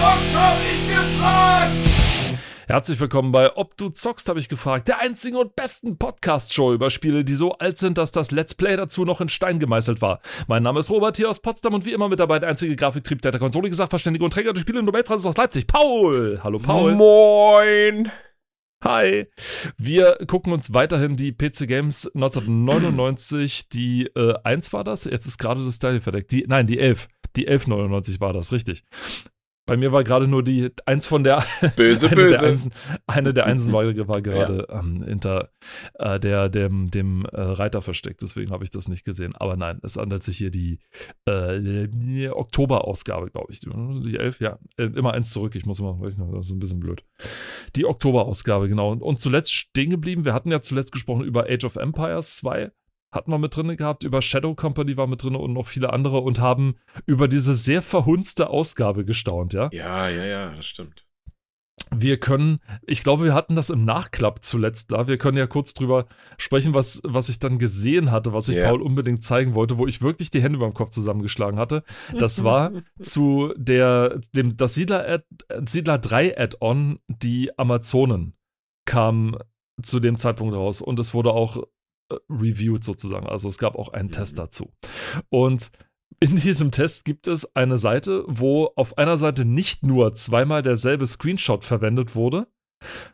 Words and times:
zockst, 0.00 0.34
hab 0.34 0.56
ich 0.62 0.88
gefragt! 0.88 1.76
Herzlich 2.68 2.98
willkommen 3.00 3.32
bei 3.32 3.54
Ob 3.56 3.76
du 3.76 3.90
zockst, 3.90 4.30
habe 4.30 4.40
ich 4.40 4.48
gefragt. 4.48 4.88
Der 4.88 5.00
einzigen 5.00 5.36
und 5.36 5.56
besten 5.56 5.98
Podcast-Show 5.98 6.72
über 6.72 6.88
Spiele, 6.88 7.22
die 7.22 7.34
so 7.34 7.52
alt 7.58 7.76
sind, 7.76 7.98
dass 7.98 8.10
das 8.10 8.30
Let's 8.30 8.54
Play 8.54 8.76
dazu 8.76 9.04
noch 9.04 9.20
in 9.20 9.28
Stein 9.28 9.58
gemeißelt 9.58 10.00
war. 10.00 10.20
Mein 10.46 10.62
Name 10.62 10.80
ist 10.80 10.90
Robert 10.90 11.18
hier 11.18 11.28
aus 11.28 11.40
Potsdam 11.40 11.74
und 11.74 11.84
wie 11.84 11.92
immer 11.92 12.08
mit 12.08 12.18
dabei 12.18 12.38
der 12.38 12.48
einzige 12.48 12.76
Grafiktrieb 12.76 13.20
der 13.20 13.38
Konsole, 13.38 13.74
Sachverständige 13.74 14.24
und 14.24 14.32
Träger 14.32 14.54
des 14.54 14.62
Spiele 14.62 14.82
Nobelpreises 14.82 15.26
aus 15.26 15.36
Leipzig. 15.36 15.66
Paul! 15.66 16.40
Hallo 16.42 16.58
Paul. 16.58 16.94
Moin! 16.94 18.10
Hi! 18.82 19.26
Wir 19.76 20.16
gucken 20.26 20.54
uns 20.54 20.72
weiterhin 20.72 21.16
die 21.18 21.32
PC 21.32 21.68
Games 21.68 22.06
1999, 22.14 23.68
die 23.68 24.06
äh, 24.16 24.34
1 24.44 24.72
war 24.72 24.84
das, 24.84 25.04
jetzt 25.04 25.26
ist 25.26 25.36
gerade 25.36 25.62
das 25.62 25.78
Teil 25.78 26.00
verdeckt. 26.00 26.32
Die, 26.32 26.46
nein, 26.48 26.66
die 26.66 26.78
11. 26.78 27.08
Die 27.36 27.46
1199 27.46 28.20
war 28.20 28.32
das, 28.32 28.52
richtig. 28.52 28.84
Bei 29.70 29.76
mir 29.76 29.92
war 29.92 30.02
gerade 30.02 30.26
nur 30.26 30.42
die 30.42 30.72
eins 30.84 31.06
von 31.06 31.22
der 31.22 31.44
böse 31.76 32.06
eine 32.10 32.16
böse. 32.16 32.40
Der 32.40 32.48
Einsen, 32.50 32.72
eine 33.06 33.32
der 33.32 33.46
Einsen 33.46 33.72
war, 33.72 33.84
war 33.84 34.20
gerade 34.20 34.66
ja. 34.68 34.80
ähm, 34.80 35.04
hinter 35.04 35.50
äh, 35.94 36.18
der 36.18 36.48
dem 36.48 36.90
dem 36.90 37.24
äh, 37.26 37.40
Reiter 37.40 37.80
versteckt, 37.80 38.20
deswegen 38.20 38.50
habe 38.50 38.64
ich 38.64 38.70
das 38.70 38.88
nicht 38.88 39.04
gesehen. 39.04 39.36
Aber 39.36 39.56
nein, 39.56 39.78
es 39.84 39.96
handelt 39.96 40.24
sich 40.24 40.38
hier 40.38 40.50
die, 40.50 40.80
äh, 41.24 41.86
die 41.88 42.28
Oktober-Ausgabe, 42.28 43.30
glaube 43.30 43.52
ich. 43.52 43.60
Die 43.60 44.16
elf, 44.16 44.40
ja, 44.40 44.58
äh, 44.76 44.86
immer 44.86 45.12
eins 45.12 45.30
zurück. 45.30 45.54
Ich 45.54 45.66
muss 45.66 45.78
immer, 45.78 46.00
weiß 46.00 46.18
nicht, 46.18 46.34
das 46.34 46.46
ist 46.46 46.52
ein 46.52 46.58
bisschen 46.58 46.80
blöd. 46.80 47.04
Die 47.76 47.86
Oktober-Ausgabe, 47.86 48.68
genau. 48.68 48.90
Und, 48.90 49.02
und 49.02 49.20
zuletzt 49.20 49.54
stehen 49.54 49.90
geblieben. 49.90 50.24
Wir 50.24 50.34
hatten 50.34 50.50
ja 50.50 50.62
zuletzt 50.62 50.90
gesprochen 50.90 51.22
über 51.22 51.44
Age 51.48 51.62
of 51.62 51.76
Empires 51.76 52.34
2 52.38 52.72
hatten 53.12 53.30
wir 53.30 53.38
mit 53.38 53.56
drin 53.56 53.76
gehabt, 53.76 54.04
über 54.04 54.22
Shadow 54.22 54.54
Company 54.54 54.96
war 54.96 55.06
mit 55.06 55.22
drin 55.22 55.34
und 55.34 55.52
noch 55.52 55.66
viele 55.66 55.92
andere 55.92 56.18
und 56.18 56.38
haben 56.38 56.76
über 57.06 57.28
diese 57.28 57.54
sehr 57.54 57.82
verhunzte 57.82 58.50
Ausgabe 58.50 59.04
gestaunt, 59.04 59.52
ja? 59.52 59.68
Ja, 59.72 60.08
ja, 60.08 60.24
ja, 60.24 60.54
das 60.54 60.66
stimmt. 60.66 61.06
Wir 61.92 62.20
können, 62.20 62.60
ich 62.86 63.02
glaube, 63.02 63.24
wir 63.24 63.34
hatten 63.34 63.56
das 63.56 63.68
im 63.68 63.84
Nachklapp 63.84 64.44
zuletzt 64.44 64.92
da. 64.92 65.08
Wir 65.08 65.18
können 65.18 65.36
ja 65.36 65.48
kurz 65.48 65.74
drüber 65.74 66.06
sprechen, 66.38 66.72
was, 66.72 67.00
was 67.04 67.28
ich 67.28 67.40
dann 67.40 67.58
gesehen 67.58 68.12
hatte, 68.12 68.32
was 68.32 68.48
ich 68.48 68.56
yeah. 68.56 68.68
Paul 68.68 68.80
unbedingt 68.80 69.24
zeigen 69.24 69.54
wollte, 69.54 69.76
wo 69.76 69.88
ich 69.88 70.00
wirklich 70.00 70.30
die 70.30 70.40
Hände 70.40 70.58
beim 70.60 70.74
Kopf 70.74 70.90
zusammengeschlagen 70.90 71.58
hatte. 71.58 71.82
Das 72.16 72.44
war 72.44 72.70
zu 73.00 73.52
der, 73.56 74.20
dem, 74.36 74.56
das 74.56 74.74
Siedler, 74.74 75.24
Siedler 75.66 75.98
3 75.98 76.38
Add-on, 76.38 77.00
die 77.08 77.58
Amazonen 77.58 78.34
kam 78.84 79.36
zu 79.82 79.98
dem 79.98 80.16
Zeitpunkt 80.16 80.54
raus 80.54 80.80
und 80.80 81.00
es 81.00 81.12
wurde 81.12 81.32
auch 81.32 81.64
reviewed 82.28 82.84
sozusagen. 82.84 83.26
Also 83.26 83.48
es 83.48 83.58
gab 83.58 83.76
auch 83.76 83.88
einen 83.92 84.08
mhm. 84.08 84.12
Test 84.12 84.38
dazu. 84.38 84.72
Und 85.28 85.70
in 86.18 86.36
diesem 86.36 86.70
Test 86.70 87.04
gibt 87.04 87.26
es 87.26 87.56
eine 87.56 87.78
Seite, 87.78 88.24
wo 88.26 88.72
auf 88.76 88.98
einer 88.98 89.16
Seite 89.16 89.44
nicht 89.44 89.84
nur 89.84 90.14
zweimal 90.14 90.62
derselbe 90.62 91.06
Screenshot 91.06 91.64
verwendet 91.64 92.14
wurde, 92.14 92.46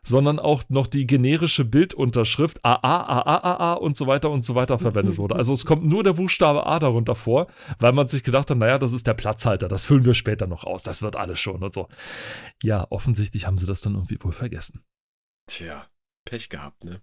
sondern 0.03 0.39
auch 0.39 0.65
noch 0.69 0.87
die 0.87 1.07
generische 1.07 1.65
Bildunterschrift 1.65 2.65
AA, 2.65 2.79
AA, 2.83 3.37
AA 3.37 3.73
und 3.75 3.97
so 3.97 4.07
weiter 4.07 4.31
und 4.31 4.45
so 4.45 4.55
weiter 4.55 4.79
verwendet 4.79 5.19
wurde. 5.19 5.37
Also 5.37 5.53
es 5.53 5.65
kommt 5.65 5.85
nur 5.85 6.05
der 6.05 6.15
Buchstabe 6.15 6.67
A 6.67 6.79
darunter 6.79 7.15
vor, 7.15 7.49
weil 7.79 7.93
man 7.93 8.09
sich 8.09 8.23
gedacht 8.23 8.51
hat, 8.51 8.59
naja, 8.59 8.79
das 8.79 8.93
ist 8.93 9.07
der 9.07 9.15
Platzhalter, 9.15 9.69
das 9.69 9.85
füllen 9.85 10.05
wir 10.05 10.15
später 10.15 10.47
noch 10.47 10.65
aus, 10.65 10.83
das 10.83 11.03
wird 11.03 11.17
alles 11.17 11.41
schon 11.41 11.63
und 11.63 11.75
so. 11.75 11.89
Ja, 12.63 12.87
offensichtlich 12.91 13.47
haben 13.47 13.59
sie 13.59 13.67
das 13.67 13.81
dann 13.81 13.95
irgendwie 13.95 14.19
wohl 14.21 14.33
vergessen. 14.33 14.85
Tja, 15.49 15.87
Pech 16.25 16.49
gehabt, 16.49 16.85
ne? 16.85 17.03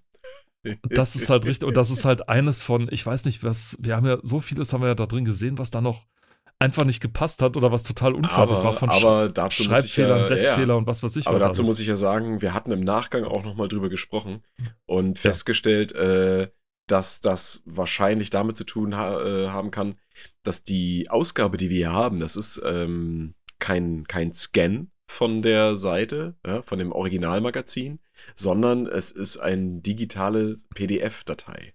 das 0.89 1.15
ist 1.15 1.29
halt 1.29 1.45
richtig, 1.45 1.67
und 1.67 1.77
das 1.77 1.91
ist 1.91 2.05
halt 2.05 2.29
eines 2.29 2.61
von, 2.61 2.87
ich 2.91 3.05
weiß 3.05 3.25
nicht, 3.25 3.43
was, 3.43 3.77
wir 3.81 3.95
haben 3.95 4.05
ja 4.05 4.17
so 4.21 4.39
vieles 4.39 4.73
haben 4.73 4.81
wir 4.81 4.87
ja 4.87 4.95
da 4.95 5.05
drin 5.05 5.25
gesehen, 5.25 5.57
was 5.57 5.71
da 5.71 5.81
noch 5.81 6.05
einfach 6.59 6.85
nicht 6.85 7.01
gepasst 7.01 7.41
hat 7.41 7.57
oder 7.57 7.71
was 7.71 7.83
total 7.83 8.13
unfertig 8.13 8.55
aber, 8.55 8.63
war 8.63 8.75
von 8.75 8.89
aber 8.89 9.29
dazu 9.29 9.63
Schreibfehlern, 9.63 10.19
ja, 10.19 10.25
Setzfehler 10.25 10.73
ja. 10.73 10.75
und 10.75 10.87
was 10.87 11.03
weiß 11.03 11.15
ich. 11.17 11.27
Aber 11.27 11.35
was 11.35 11.43
dazu 11.43 11.61
alles. 11.61 11.69
muss 11.69 11.79
ich 11.79 11.87
ja 11.87 11.97
sagen, 11.97 12.41
wir 12.41 12.53
hatten 12.53 12.71
im 12.71 12.81
Nachgang 12.81 13.25
auch 13.25 13.43
nochmal 13.43 13.67
drüber 13.67 13.89
gesprochen 13.89 14.43
und 14.85 15.19
festgestellt, 15.19 15.91
äh, 15.93 16.49
dass 16.87 17.19
das 17.19 17.63
wahrscheinlich 17.65 18.29
damit 18.29 18.55
zu 18.55 18.65
tun 18.65 18.95
ha 18.95 19.21
äh, 19.21 19.49
haben 19.49 19.71
kann, 19.71 19.95
dass 20.43 20.63
die 20.63 21.09
Ausgabe, 21.09 21.57
die 21.57 21.69
wir 21.69 21.77
hier 21.77 21.93
haben, 21.93 22.19
das 22.19 22.35
ist 22.35 22.61
ähm, 22.65 23.35
kein, 23.59 24.05
kein 24.07 24.33
Scan 24.33 24.87
von 25.13 25.43
der 25.43 25.75
Seite, 25.75 26.35
ja, 26.45 26.63
von 26.63 26.79
dem 26.79 26.91
Originalmagazin, 26.91 27.99
sondern 28.35 28.87
es 28.87 29.11
ist 29.11 29.37
eine 29.37 29.79
digitale 29.79 30.55
PDF-Datei. 30.73 31.73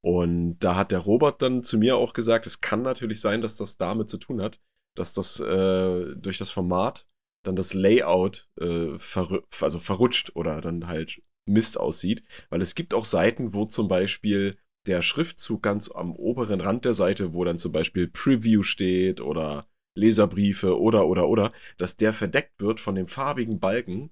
Und 0.00 0.58
da 0.60 0.74
hat 0.74 0.90
der 0.90 1.00
Robert 1.00 1.42
dann 1.42 1.62
zu 1.62 1.76
mir 1.76 1.96
auch 1.96 2.14
gesagt, 2.14 2.46
es 2.46 2.62
kann 2.62 2.80
natürlich 2.82 3.20
sein, 3.20 3.42
dass 3.42 3.56
das 3.56 3.76
damit 3.76 4.08
zu 4.08 4.16
tun 4.16 4.40
hat, 4.40 4.60
dass 4.94 5.12
das 5.12 5.38
äh, 5.38 6.16
durch 6.16 6.38
das 6.38 6.48
Format 6.48 7.06
dann 7.44 7.56
das 7.56 7.74
Layout 7.74 8.48
äh, 8.58 8.96
ver 8.96 9.42
also 9.60 9.78
verrutscht 9.78 10.34
oder 10.34 10.60
dann 10.62 10.86
halt 10.86 11.22
Mist 11.44 11.78
aussieht. 11.78 12.22
Weil 12.48 12.62
es 12.62 12.74
gibt 12.74 12.94
auch 12.94 13.04
Seiten, 13.04 13.52
wo 13.52 13.66
zum 13.66 13.88
Beispiel 13.88 14.56
der 14.86 15.02
Schriftzug 15.02 15.62
ganz 15.62 15.90
am 15.90 16.16
oberen 16.16 16.62
Rand 16.62 16.86
der 16.86 16.94
Seite, 16.94 17.34
wo 17.34 17.44
dann 17.44 17.58
zum 17.58 17.72
Beispiel 17.72 18.08
Preview 18.08 18.62
steht 18.62 19.20
oder 19.20 19.68
Leserbriefe 19.98 20.78
oder 20.78 21.06
oder 21.06 21.28
oder, 21.28 21.52
dass 21.76 21.96
der 21.96 22.12
verdeckt 22.12 22.60
wird 22.60 22.80
von 22.80 22.94
dem 22.94 23.06
farbigen 23.06 23.58
Balken, 23.58 24.10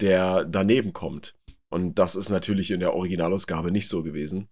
der 0.00 0.44
daneben 0.44 0.92
kommt. 0.92 1.34
Und 1.68 1.98
das 1.98 2.16
ist 2.16 2.30
natürlich 2.30 2.70
in 2.70 2.80
der 2.80 2.94
Originalausgabe 2.94 3.70
nicht 3.70 3.88
so 3.88 4.02
gewesen. 4.02 4.48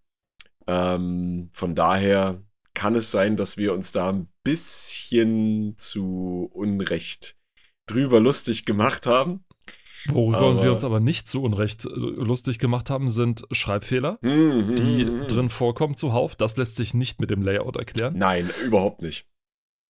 Ähm, 0.67 1.51
von 1.53 1.75
daher 1.75 2.43
kann 2.75 2.95
es 2.95 3.11
sein, 3.11 3.37
dass 3.37 3.57
wir 3.57 3.75
uns 3.75 3.93
da 3.93 4.11
ein 4.11 4.29
bisschen 4.43 5.77
zu 5.77 6.49
Unrecht 6.53 7.37
drüber 7.87 8.21
lustig 8.21 8.65
gemacht 8.65 9.07
haben. 9.07 9.45
Worüber 10.09 10.39
aber, 10.39 10.63
wir 10.63 10.73
uns 10.73 10.85
aber 10.85 11.01
nicht 11.01 11.29
zu 11.29 11.43
Unrecht 11.43 11.85
äh, 11.85 11.91
lustig 11.91 12.59
gemacht 12.59 12.89
haben, 12.89 13.11
sind 13.11 13.47
Schreibfehler, 13.51 14.19
mm, 14.23 14.75
die 14.77 15.05
mm, 15.05 15.27
drin 15.27 15.51
vorkommen 15.51 15.97
zuhauf. 15.97 16.37
Das 16.37 16.57
lässt 16.57 16.77
sich 16.77 16.95
nicht 16.95 17.21
mit 17.21 17.31
dem 17.31 17.43
Layout 17.43 17.77
erklären. 17.77 18.17
Nein, 18.17 18.49
überhaupt 18.65 19.03
nicht. 19.03 19.27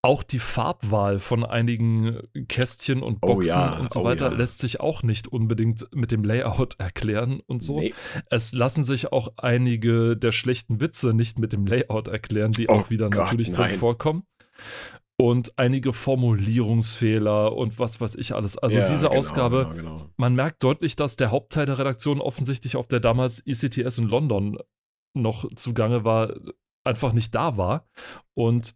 Auch 0.02 0.22
die 0.22 0.38
Farbwahl 0.38 1.18
von 1.18 1.44
einigen 1.44 2.22
Kästchen 2.48 3.02
und 3.02 3.20
Boxen 3.20 3.52
oh 3.52 3.56
ja, 3.56 3.78
und 3.78 3.92
so 3.92 4.00
oh 4.00 4.04
weiter 4.04 4.30
ja. 4.30 4.36
lässt 4.36 4.58
sich 4.58 4.80
auch 4.80 5.02
nicht 5.02 5.28
unbedingt 5.28 5.86
mit 5.94 6.10
dem 6.10 6.24
Layout 6.24 6.80
erklären 6.80 7.40
und 7.46 7.62
so. 7.62 7.80
Nee. 7.80 7.92
Es 8.30 8.54
lassen 8.54 8.82
sich 8.82 9.12
auch 9.12 9.34
einige 9.36 10.16
der 10.16 10.32
schlechten 10.32 10.80
Witze 10.80 11.12
nicht 11.12 11.38
mit 11.38 11.52
dem 11.52 11.66
Layout 11.66 12.08
erklären, 12.08 12.52
die 12.52 12.68
Oh 12.68 12.72
auch 12.72 12.90
wieder 12.90 13.10
Gott, 13.10 13.24
natürlich 13.24 13.52
drin 13.52 13.78
vorkommen. 13.78 14.24
Und 15.18 15.58
einige 15.58 15.92
Formulierungsfehler 15.92 17.54
und 17.54 17.78
was 17.78 18.00
weiß 18.00 18.14
ich 18.14 18.34
alles. 18.34 18.56
Also 18.56 18.78
Ja, 18.78 18.86
diese 18.86 19.08
genau, 19.08 19.18
Ausgabe, 19.18 19.70
Genau, 19.74 19.96
genau. 19.96 20.10
man 20.16 20.34
merkt 20.34 20.64
deutlich, 20.64 20.96
dass 20.96 21.16
der 21.16 21.30
Hauptteil 21.30 21.66
der 21.66 21.78
Redaktion 21.78 22.22
offensichtlich 22.22 22.76
auf 22.76 22.88
der 22.88 23.00
damals 23.00 23.46
ECTS 23.46 23.98
in 23.98 24.08
London 24.08 24.56
noch 25.12 25.46
zugange 25.56 26.04
war, 26.04 26.34
einfach 26.84 27.12
nicht 27.12 27.34
da 27.34 27.58
war. 27.58 27.86
Und 28.32 28.74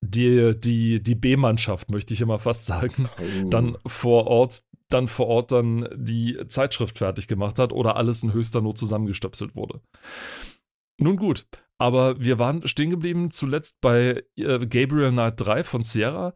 die, 0.00 0.58
die, 0.58 1.02
die 1.02 1.14
B-Mannschaft, 1.14 1.90
möchte 1.90 2.14
ich 2.14 2.20
immer 2.20 2.38
fast 2.38 2.66
sagen, 2.66 3.08
Oh. 3.18 3.48
dann 3.50 3.76
vor 3.86 4.26
Ort 4.26 4.62
dann 4.88 5.06
vor 5.06 5.28
Ort 5.28 5.52
dann 5.52 5.88
die 5.94 6.36
Zeitschrift 6.48 6.98
fertig 6.98 7.28
gemacht 7.28 7.60
hat 7.60 7.72
oder 7.72 7.94
alles 7.94 8.24
in 8.24 8.32
höchster 8.32 8.60
Not 8.60 8.76
zusammengestöpselt 8.76 9.54
wurde. 9.54 9.80
Nun 10.98 11.16
gut, 11.16 11.46
aber 11.80 12.20
wir 12.20 12.38
waren 12.38 12.68
stehen 12.68 12.90
geblieben 12.90 13.30
zuletzt 13.30 13.80
bei 13.80 14.22
äh, 14.36 14.66
Gabriel 14.66 15.12
Knight 15.12 15.40
3 15.40 15.64
von 15.64 15.82
Sierra. 15.82 16.34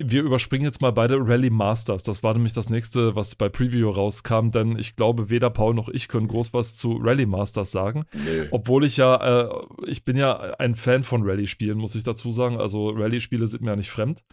Wir 0.00 0.22
überspringen 0.22 0.64
jetzt 0.64 0.82
mal 0.82 0.90
beide 0.90 1.18
Rally 1.20 1.50
Masters. 1.50 2.02
Das 2.02 2.24
war 2.24 2.34
nämlich 2.34 2.52
das 2.52 2.68
nächste, 2.68 3.14
was 3.14 3.36
bei 3.36 3.48
Preview 3.48 3.90
rauskam, 3.90 4.50
denn 4.50 4.76
ich 4.76 4.96
glaube, 4.96 5.30
weder 5.30 5.50
Paul 5.50 5.74
noch 5.74 5.88
ich 5.88 6.08
können 6.08 6.26
groß 6.26 6.52
was 6.52 6.76
zu 6.76 6.96
Rally 6.96 7.26
Masters 7.26 7.70
sagen. 7.70 8.06
Nö. 8.12 8.48
Obwohl 8.50 8.84
ich 8.84 8.96
ja, 8.96 9.44
äh, 9.44 9.50
ich 9.86 10.04
bin 10.04 10.16
ja 10.16 10.36
ein 10.58 10.74
Fan 10.74 11.04
von 11.04 11.22
Rally-Spielen, 11.22 11.78
muss 11.78 11.94
ich 11.94 12.02
dazu 12.02 12.32
sagen. 12.32 12.58
Also 12.58 12.90
Rally-Spiele 12.90 13.46
sind 13.46 13.62
mir 13.62 13.70
ja 13.70 13.76
nicht 13.76 13.90
fremd. 13.90 14.24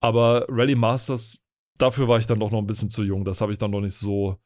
Aber 0.00 0.46
Rally 0.48 0.74
Masters, 0.74 1.44
dafür 1.78 2.08
war 2.08 2.18
ich 2.18 2.26
dann 2.26 2.40
doch 2.40 2.50
noch 2.50 2.58
ein 2.58 2.66
bisschen 2.66 2.90
zu 2.90 3.04
jung. 3.04 3.24
Das 3.24 3.40
habe 3.40 3.52
ich 3.52 3.58
dann 3.58 3.70
noch 3.70 3.80
nicht 3.80 3.94
so, 3.94 4.40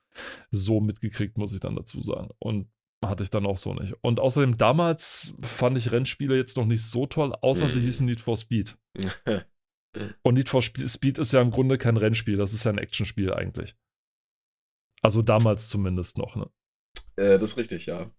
so 0.50 0.82
mitgekriegt, 0.82 1.38
muss 1.38 1.54
ich 1.54 1.60
dann 1.60 1.76
dazu 1.76 2.02
sagen. 2.02 2.28
Und 2.38 2.68
hatte 3.04 3.22
ich 3.22 3.30
dann 3.30 3.46
auch 3.46 3.58
so 3.58 3.74
nicht. 3.74 3.94
Und 4.02 4.20
außerdem 4.20 4.58
damals 4.58 5.32
fand 5.42 5.76
ich 5.78 5.90
Rennspiele 5.92 6.36
jetzt 6.36 6.56
noch 6.56 6.66
nicht 6.66 6.84
so 6.84 7.06
toll, 7.06 7.34
außer 7.40 7.68
sie 7.68 7.78
Mhm. 7.80 7.84
hießen 7.84 8.06
Need 8.06 8.20
for 8.20 8.36
Speed. 8.36 8.76
Und 10.22 10.34
Need 10.34 10.48
for 10.48 10.62
Spe- 10.62 10.88
Speed 10.88 11.18
ist 11.18 11.32
ja 11.32 11.40
im 11.40 11.50
Grunde 11.50 11.76
kein 11.78 11.96
Rennspiel, 11.96 12.36
das 12.36 12.52
ist 12.52 12.64
ja 12.64 12.70
ein 12.70 12.78
Actionspiel 12.78 13.32
eigentlich. 13.32 13.74
Also 15.02 15.22
damals 15.22 15.68
zumindest 15.68 16.18
noch, 16.18 16.36
ne? 16.36 16.48
äh, 17.16 17.38
das 17.38 17.52
ist 17.52 17.56
richtig, 17.56 17.86
ja. 17.86 18.10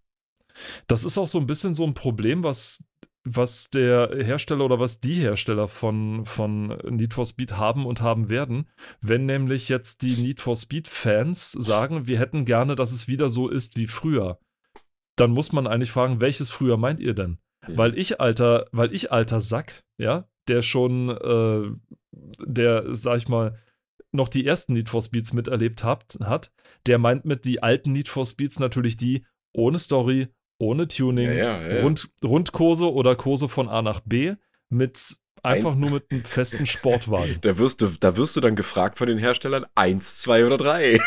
Das 0.88 1.04
ist 1.06 1.18
auch 1.18 1.28
so 1.28 1.40
ein 1.40 1.48
bisschen 1.48 1.74
so 1.76 1.86
ein 1.86 1.94
Problem, 1.94 2.44
was, 2.44 2.84
was 3.24 3.70
der 3.70 4.10
Hersteller 4.14 4.66
oder 4.66 4.80
was 4.80 5.00
die 5.00 5.14
Hersteller 5.14 5.68
von, 5.70 6.26
von 6.26 6.78
Need 6.90 7.14
for 7.14 7.26
Speed 7.26 7.54
haben 7.54 7.86
und 7.86 8.02
haben 8.02 8.28
werden. 8.30 8.70
Wenn 9.00 9.26
nämlich 9.26 9.70
jetzt 9.70 10.02
die 10.02 10.16
Need 10.22 10.42
for 10.42 10.56
Speed-Fans 10.58 11.52
sagen, 11.54 12.08
wir 12.08 12.20
hätten 12.20 12.44
gerne, 12.44 12.76
dass 12.76 12.92
es 12.92 13.08
wieder 13.08 13.30
so 13.30 13.48
ist 13.48 13.78
wie 13.78 13.88
früher, 13.88 14.40
dann 15.16 15.32
muss 15.32 15.52
man 15.52 15.68
eigentlich 15.68 15.92
fragen, 15.92 16.22
welches 16.22 16.50
früher 16.50 16.78
meint 16.78 17.00
ihr 17.00 17.14
denn? 17.14 17.38
Mhm. 17.68 17.78
Weil 17.78 17.98
ich 17.98 18.20
alter, 18.22 18.68
weil 18.72 18.94
ich 18.94 19.12
alter 19.12 19.42
Sack, 19.42 19.84
ja, 19.98 20.28
der 20.48 20.62
schon 20.62 21.10
äh, 21.10 21.70
der, 22.46 22.96
sag 22.96 23.18
ich 23.18 23.28
mal, 23.28 23.60
noch 24.12 24.28
die 24.28 24.46
ersten 24.46 24.74
Need 24.74 24.90
for 24.90 25.02
Speeds 25.02 25.32
miterlebt 25.34 25.84
hat, 25.84 26.18
hat, 26.22 26.52
der 26.86 26.98
meint 26.98 27.24
mit 27.26 27.46
die 27.46 27.64
alten 27.64 27.92
Need 27.92 28.10
for 28.10 28.26
Speeds 28.26 28.60
natürlich 28.60 28.98
die 28.98 29.26
ohne 29.54 29.80
Story, 29.80 30.28
ohne 30.60 30.88
Tuning, 30.88 31.28
Ja, 31.32 31.62
ja, 31.62 31.76
ja. 31.76 31.82
Rund, 31.84 32.10
Rundkurse 32.24 32.92
oder 32.92 33.16
Kurse 33.16 33.48
von 33.48 33.70
A 33.70 33.82
nach 33.82 34.02
B 34.02 34.34
mit 34.70 35.18
einfach 35.44 35.74
Ein- 35.74 35.80
nur 35.80 35.92
mit 35.92 36.12
einem 36.12 36.24
festen 36.24 36.66
Sportwagen. 36.68 37.38
Da 37.42 37.58
wirst 37.58 37.82
du, 37.82 37.88
da 38.00 38.18
wirst 38.18 38.36
du 38.36 38.42
dann 38.42 38.56
gefragt 38.56 38.98
von 38.98 39.08
den 39.08 39.18
Herstellern, 39.18 39.66
eins, 39.76 40.18
zwei 40.18 40.46
oder 40.46 40.58
drei. 40.58 41.00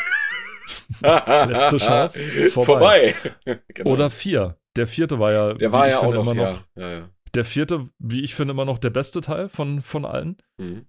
Letzte 1.00 1.76
Chance, 1.78 2.50
Vorbei. 2.50 3.14
vorbei. 3.44 3.60
Genau. 3.74 3.90
Oder 3.90 4.10
vier. 4.10 4.58
Der 4.76 4.86
vierte 4.86 5.18
war 5.18 5.32
ja, 5.32 5.54
der 5.54 5.72
war 5.72 5.88
ja 5.88 5.98
auch 6.00 6.12
noch, 6.12 6.22
immer 6.22 6.34
ja. 6.34 6.52
noch 6.52 6.64
ja, 6.76 6.90
ja. 6.90 7.10
der 7.34 7.44
vierte, 7.44 7.88
wie 7.98 8.22
ich 8.22 8.34
finde, 8.34 8.52
immer 8.52 8.64
noch 8.64 8.78
der 8.78 8.90
beste 8.90 9.20
Teil 9.20 9.48
von, 9.48 9.82
von 9.82 10.04
allen. 10.04 10.36
Mhm. 10.58 10.86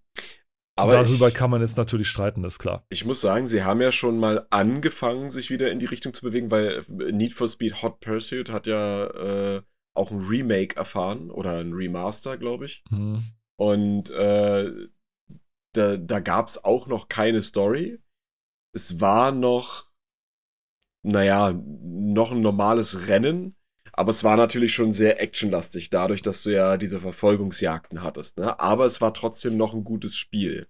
Aber 0.77 0.91
Darüber 0.91 1.29
ich, 1.29 1.33
kann 1.33 1.49
man 1.51 1.61
jetzt 1.61 1.77
natürlich 1.77 2.09
streiten, 2.09 2.43
ist 2.43 2.59
klar. 2.59 2.85
ich 2.89 3.05
muss 3.05 3.21
sagen, 3.21 3.47
sie 3.47 3.63
haben 3.63 3.81
ja 3.81 3.93
schon 3.93 4.19
mal 4.19 4.45
angefangen, 4.49 5.29
sich 5.29 5.49
wieder 5.49 5.71
in 5.71 5.79
die 5.79 5.85
Richtung 5.85 6.13
zu 6.13 6.23
bewegen, 6.23 6.51
weil 6.51 6.83
Need 6.89 7.31
for 7.33 7.47
Speed 7.47 7.81
Hot 7.81 8.01
Pursuit 8.01 8.49
hat 8.49 8.67
ja 8.67 9.05
äh, 9.05 9.61
auch 9.95 10.11
ein 10.11 10.19
Remake 10.19 10.75
erfahren 10.75 11.31
oder 11.31 11.59
ein 11.59 11.71
Remaster, 11.71 12.37
glaube 12.37 12.65
ich. 12.65 12.83
Hm. 12.89 13.23
Und 13.57 14.09
äh, 14.09 14.89
da, 15.73 15.97
da 15.97 16.19
gab 16.19 16.47
es 16.47 16.63
auch 16.63 16.87
noch 16.87 17.07
keine 17.07 17.41
Story. 17.41 17.99
Es 18.73 18.99
war 18.99 19.31
noch, 19.31 19.84
naja, 21.05 21.53
noch 21.53 22.31
ein 22.31 22.41
normales 22.41 23.07
Rennen, 23.07 23.55
aber 23.93 24.09
es 24.09 24.23
war 24.23 24.35
natürlich 24.35 24.73
schon 24.73 24.91
sehr 24.91 25.21
actionlastig, 25.21 25.89
dadurch, 25.89 26.21
dass 26.21 26.43
du 26.43 26.49
ja 26.49 26.77
diese 26.77 26.99
Verfolgungsjagden 26.99 28.01
hattest. 28.01 28.39
Ne? 28.39 28.59
Aber 28.59 28.85
es 28.85 29.01
war 29.01 29.13
trotzdem 29.13 29.55
noch 29.55 29.73
ein 29.73 29.83
gutes 29.83 30.17
Spiel. 30.17 30.67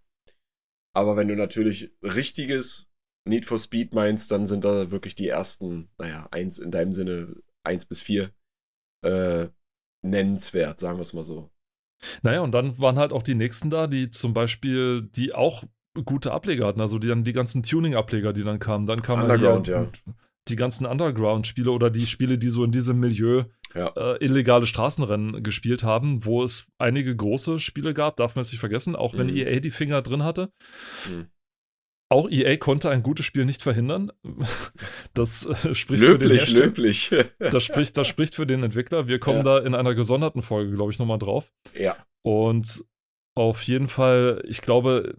Aber 0.94 1.16
wenn 1.16 1.30
du 1.30 1.36
natürlich 1.36 1.92
richtiges 2.04 2.92
Need 3.28 3.46
for 3.46 3.58
Speed 3.58 3.94
meinst, 3.94 4.32
dann 4.32 4.46
sind 4.46 4.64
da 4.64 4.92
wirklich 4.92 5.16
die 5.16 5.28
ersten, 5.28 5.90
naja, 5.98 6.28
eins 6.32 6.60
in 6.60 6.70
deinem 6.70 6.94
Sinne, 6.94 7.36
eins 7.64 7.86
bis 7.86 8.02
vier, 8.02 8.32
äh, 9.04 9.48
nennenswert, 10.04 10.80
sagen 10.80 10.98
wir 10.98 11.02
es 11.02 11.14
mal 11.14 11.24
so. 11.24 11.50
Naja, 12.22 12.42
und 12.42 12.52
dann 12.52 12.78
waren 12.78 12.98
halt 12.98 13.14
auch 13.14 13.24
die 13.24 13.36
nächsten 13.36 13.70
da, 13.70 13.88
die 13.88 14.10
zum 14.10 14.34
Beispiel, 14.34 15.02
die 15.02 15.34
auch 15.34 15.64
gute 16.04 16.34
Ableger 16.34 16.68
hatten, 16.68 16.82
also 16.82 17.00
die 17.00 17.08
dann 17.08 17.24
die 17.24 17.34
ganzen 17.34 17.64
Tuning-Ableger, 17.64 18.34
die 18.34 18.44
dann 18.44 18.60
kamen. 18.60 18.86
Dann 18.86 19.02
kamen 19.02 19.24
Underground, 19.24 19.68
ja. 19.68 19.90
Die 20.48 20.56
ganzen 20.56 20.86
Underground-Spiele 20.86 21.72
oder 21.72 21.90
die 21.90 22.06
Spiele, 22.08 22.38
die 22.38 22.50
so 22.50 22.64
in 22.64 22.72
diesem 22.72 23.00
Milieu 23.00 23.44
Ja. 23.74 23.88
äh, 23.96 24.24
illegale 24.24 24.66
Straßenrennen 24.68 25.42
gespielt 25.44 25.84
haben, 25.84 26.24
wo 26.26 26.44
es 26.44 26.68
einige 26.78 27.16
große 27.16 27.60
Spiele 27.60 27.94
gab, 27.94 28.16
darf 28.18 28.36
man 28.36 28.42
es 28.42 28.52
nicht 28.52 28.60
vergessen, 28.60 28.96
auch 28.96 29.16
wenn 29.18 29.28
Mhm. 29.28 29.38
EA 29.38 29.60
die 29.60 29.72
Finger 29.72 30.02
drin 30.02 30.24
hatte. 30.24 30.52
Mhm. 31.10 31.28
Auch 32.08 32.30
EA 32.30 32.56
konnte 32.58 32.92
ein 32.92 33.02
gutes 33.02 33.26
Spiel 33.26 33.46
nicht 33.46 33.64
verhindern. 33.64 34.12
Das 35.14 35.46
äh, 35.46 35.74
spricht 35.74 36.04
für 36.04 36.18
den 36.20 36.30
Löblich, 36.30 36.52
löblich. 36.52 37.12
Das 37.40 37.64
spricht, 37.64 37.98
das 37.98 38.08
spricht 38.08 38.36
für 38.36 38.46
den 38.46 38.64
Entwickler. 38.64 39.08
Wir 39.08 39.18
kommen 39.20 39.38
Ja. 39.40 39.44
da 39.44 39.58
in 39.60 39.74
einer 39.76 39.96
gesonderten 39.96 40.42
Folge, 40.42 40.74
glaube 40.76 40.92
ich, 40.92 41.00
nochmal 41.00 41.20
drauf. 41.20 41.52
ja. 41.78 41.96
Und 42.24 42.84
auf 43.38 43.62
jeden 43.64 43.88
Fall, 43.88 44.44
ich 44.48 44.62
glaube, 44.62 45.16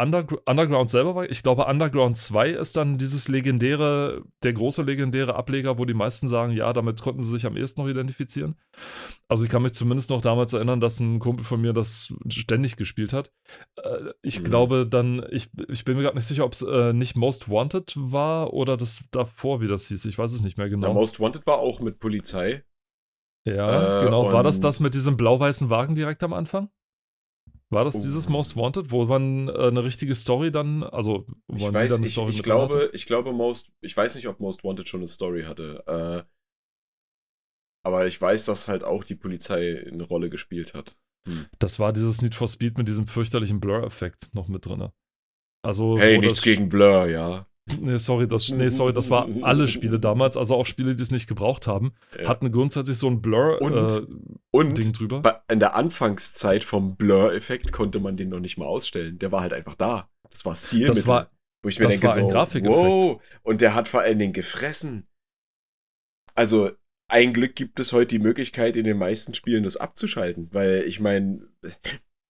Undergr 0.00 0.38
Underground 0.46 0.90
selber 0.90 1.14
war, 1.14 1.30
ich 1.30 1.42
glaube, 1.42 1.64
Underground 1.66 2.16
2 2.18 2.50
ist 2.50 2.76
dann 2.76 2.98
dieses 2.98 3.28
legendäre, 3.28 4.22
der 4.42 4.52
große 4.52 4.82
legendäre 4.82 5.34
Ableger, 5.34 5.78
wo 5.78 5.84
die 5.84 5.94
meisten 5.94 6.28
sagen, 6.28 6.52
ja, 6.52 6.72
damit 6.72 7.00
konnten 7.02 7.22
sie 7.22 7.30
sich 7.30 7.46
am 7.46 7.56
ehesten 7.56 7.80
noch 7.82 7.88
identifizieren. 7.88 8.56
Also 9.28 9.44
ich 9.44 9.50
kann 9.50 9.62
mich 9.62 9.74
zumindest 9.74 10.10
noch 10.10 10.22
damals 10.22 10.52
erinnern, 10.52 10.80
dass 10.80 11.00
ein 11.00 11.18
Kumpel 11.18 11.44
von 11.44 11.60
mir 11.60 11.72
das 11.72 12.12
ständig 12.28 12.76
gespielt 12.76 13.12
hat. 13.12 13.32
Äh, 13.76 14.12
Ich 14.22 14.40
Mhm. 14.40 14.44
glaube 14.44 14.86
dann, 14.86 15.24
ich, 15.30 15.50
ich 15.68 15.84
bin 15.84 15.96
mir 15.96 16.02
gerade 16.02 16.16
nicht 16.16 16.26
sicher, 16.26 16.44
ob 16.44 16.52
es 16.52 16.62
äh, 16.62 16.92
nicht 16.92 17.16
Most 17.16 17.48
Wanted 17.50 17.92
war 17.96 18.52
oder 18.52 18.76
das 18.76 19.04
davor, 19.10 19.60
wie 19.60 19.68
das 19.68 19.86
hieß. 19.88 20.04
Ich 20.06 20.18
weiß 20.18 20.32
es 20.32 20.42
nicht 20.42 20.58
mehr 20.58 20.66
Na, 20.66 20.70
genau. 20.70 20.94
Most 20.94 21.20
Wanted 21.20 21.46
war 21.46 21.58
auch 21.58 21.80
mit 21.80 21.98
Polizei. 21.98 22.64
Ja, 23.46 24.00
Äh, 24.00 24.04
genau. 24.04 24.32
War 24.32 24.42
das 24.42 24.60
das 24.60 24.80
mit 24.80 24.94
diesem 24.94 25.16
blau-weißen 25.16 25.70
Wagen 25.70 25.94
direkt 25.94 26.22
am 26.22 26.32
Anfang? 26.32 26.68
War 27.70 27.84
das 27.84 27.98
dieses 28.00 28.28
Oh. 28.28 28.30
Most 28.30 28.56
Wanted, 28.56 28.90
wo 28.90 29.04
man 29.06 29.48
äh, 29.48 29.52
eine 29.68 29.84
richtige 29.84 30.14
Story 30.14 30.50
dann, 30.52 30.82
also 30.84 31.26
wo 31.48 31.56
Ich 31.56 31.62
man 31.70 31.74
weiß, 31.74 31.94
eine 31.96 32.06
ich, 32.06 32.12
Story 32.12 32.30
ich 32.30 32.36
mit 32.36 32.46
drin 32.46 32.60
hatte? 32.60 32.78
glaube, 32.78 32.90
ich 32.92 33.06
glaube 33.06 33.32
Most, 33.32 33.72
ich 33.80 33.96
weiß 33.96 34.14
nicht, 34.16 34.28
ob 34.28 34.40
Most 34.40 34.62
Wanted 34.64 34.88
schon 34.88 35.00
eine 35.00 35.08
Story 35.08 35.42
hatte. 35.44 35.82
Äh, 35.86 36.30
aber 37.84 38.06
ich 38.06 38.20
weiß, 38.20 38.44
dass 38.44 38.68
halt 38.68 38.84
auch 38.84 39.02
die 39.04 39.14
Polizei 39.14 39.82
eine 39.90 40.02
Rolle 40.02 40.28
gespielt 40.28 40.74
hat. 40.74 40.96
Das 41.58 41.78
war 41.80 41.92
dieses 41.92 42.22
Need 42.22 42.34
for 42.34 42.48
Speed 42.48 42.78
mit 42.78 42.86
diesem 42.88 43.06
fürchterlichen 43.06 43.60
Blur-Effekt 43.60 44.32
noch 44.34 44.48
mit 44.48 44.64
drin. 44.66 44.88
Also, 45.62 45.98
Hey, 45.98 46.18
nichts 46.18 46.42
gegen 46.42 46.68
Blur, 46.68 47.06
ja. 47.06 47.46
Nee, 47.80 47.98
sorry, 47.98 48.28
das, 48.28 48.48
nee, 48.50 48.68
sorry, 48.68 48.92
das 48.92 49.10
war 49.10 49.28
alle 49.42 49.66
Spiele 49.66 49.98
damals, 49.98 50.36
also 50.36 50.54
auch 50.54 50.66
Spiele, 50.66 50.94
die 50.94 51.02
es 51.02 51.10
nicht 51.10 51.26
gebraucht 51.26 51.66
haben, 51.66 51.94
Ja. 52.16 52.28
hatten 52.28 52.52
grundsätzlich 52.52 52.96
so 52.96 53.08
ein 53.08 53.14
Und- 53.14 53.22
Blur-Ding 53.22 54.38
Und 54.52 55.00
drüber. 55.00 55.20
bei, 55.20 55.40
in 55.48 55.58
der 55.58 55.74
Anfangszeit 55.74 56.62
vom 56.62 56.94
Blur-Effekt 56.96 57.72
konnte 57.72 57.98
man 57.98 58.16
den 58.16 58.28
noch 58.28 58.38
nicht 58.38 58.56
mal 58.56 58.66
ausstellen. 58.66 59.18
Der 59.18 59.32
war 59.32 59.40
halt 59.40 59.52
einfach 59.52 59.74
da. 59.74 60.08
Das 60.30 60.44
war 60.44 60.54
Stilmittel. 60.54 60.94
Das 60.94 61.06
war- 61.08 61.30
wo 61.62 61.68
ich 61.68 61.78
mir 61.80 61.86
das 61.86 61.94
denke 61.94 62.06
war 62.06 62.16
ein 62.16 62.22
so, 62.22 62.28
Grafikeffekt. 62.28 62.76
wow. 62.78 63.20
Und 63.42 63.60
der 63.60 63.74
hat 63.74 63.88
vor 63.88 64.00
allen 64.02 64.20
Dingen 64.20 64.32
gefressen. 64.32 65.08
Also 66.36 66.70
ein 67.08 67.32
Glück 67.32 67.56
gibt 67.56 67.80
es 67.80 67.92
heute 67.92 68.08
die 68.16 68.18
Möglichkeit, 68.20 68.76
in 68.76 68.84
den 68.84 68.98
meisten 68.98 69.34
Spielen 69.34 69.64
das 69.64 69.76
abzuschalten, 69.76 70.48
weil 70.52 70.82
ich 70.86 71.00
meine, 71.00 71.48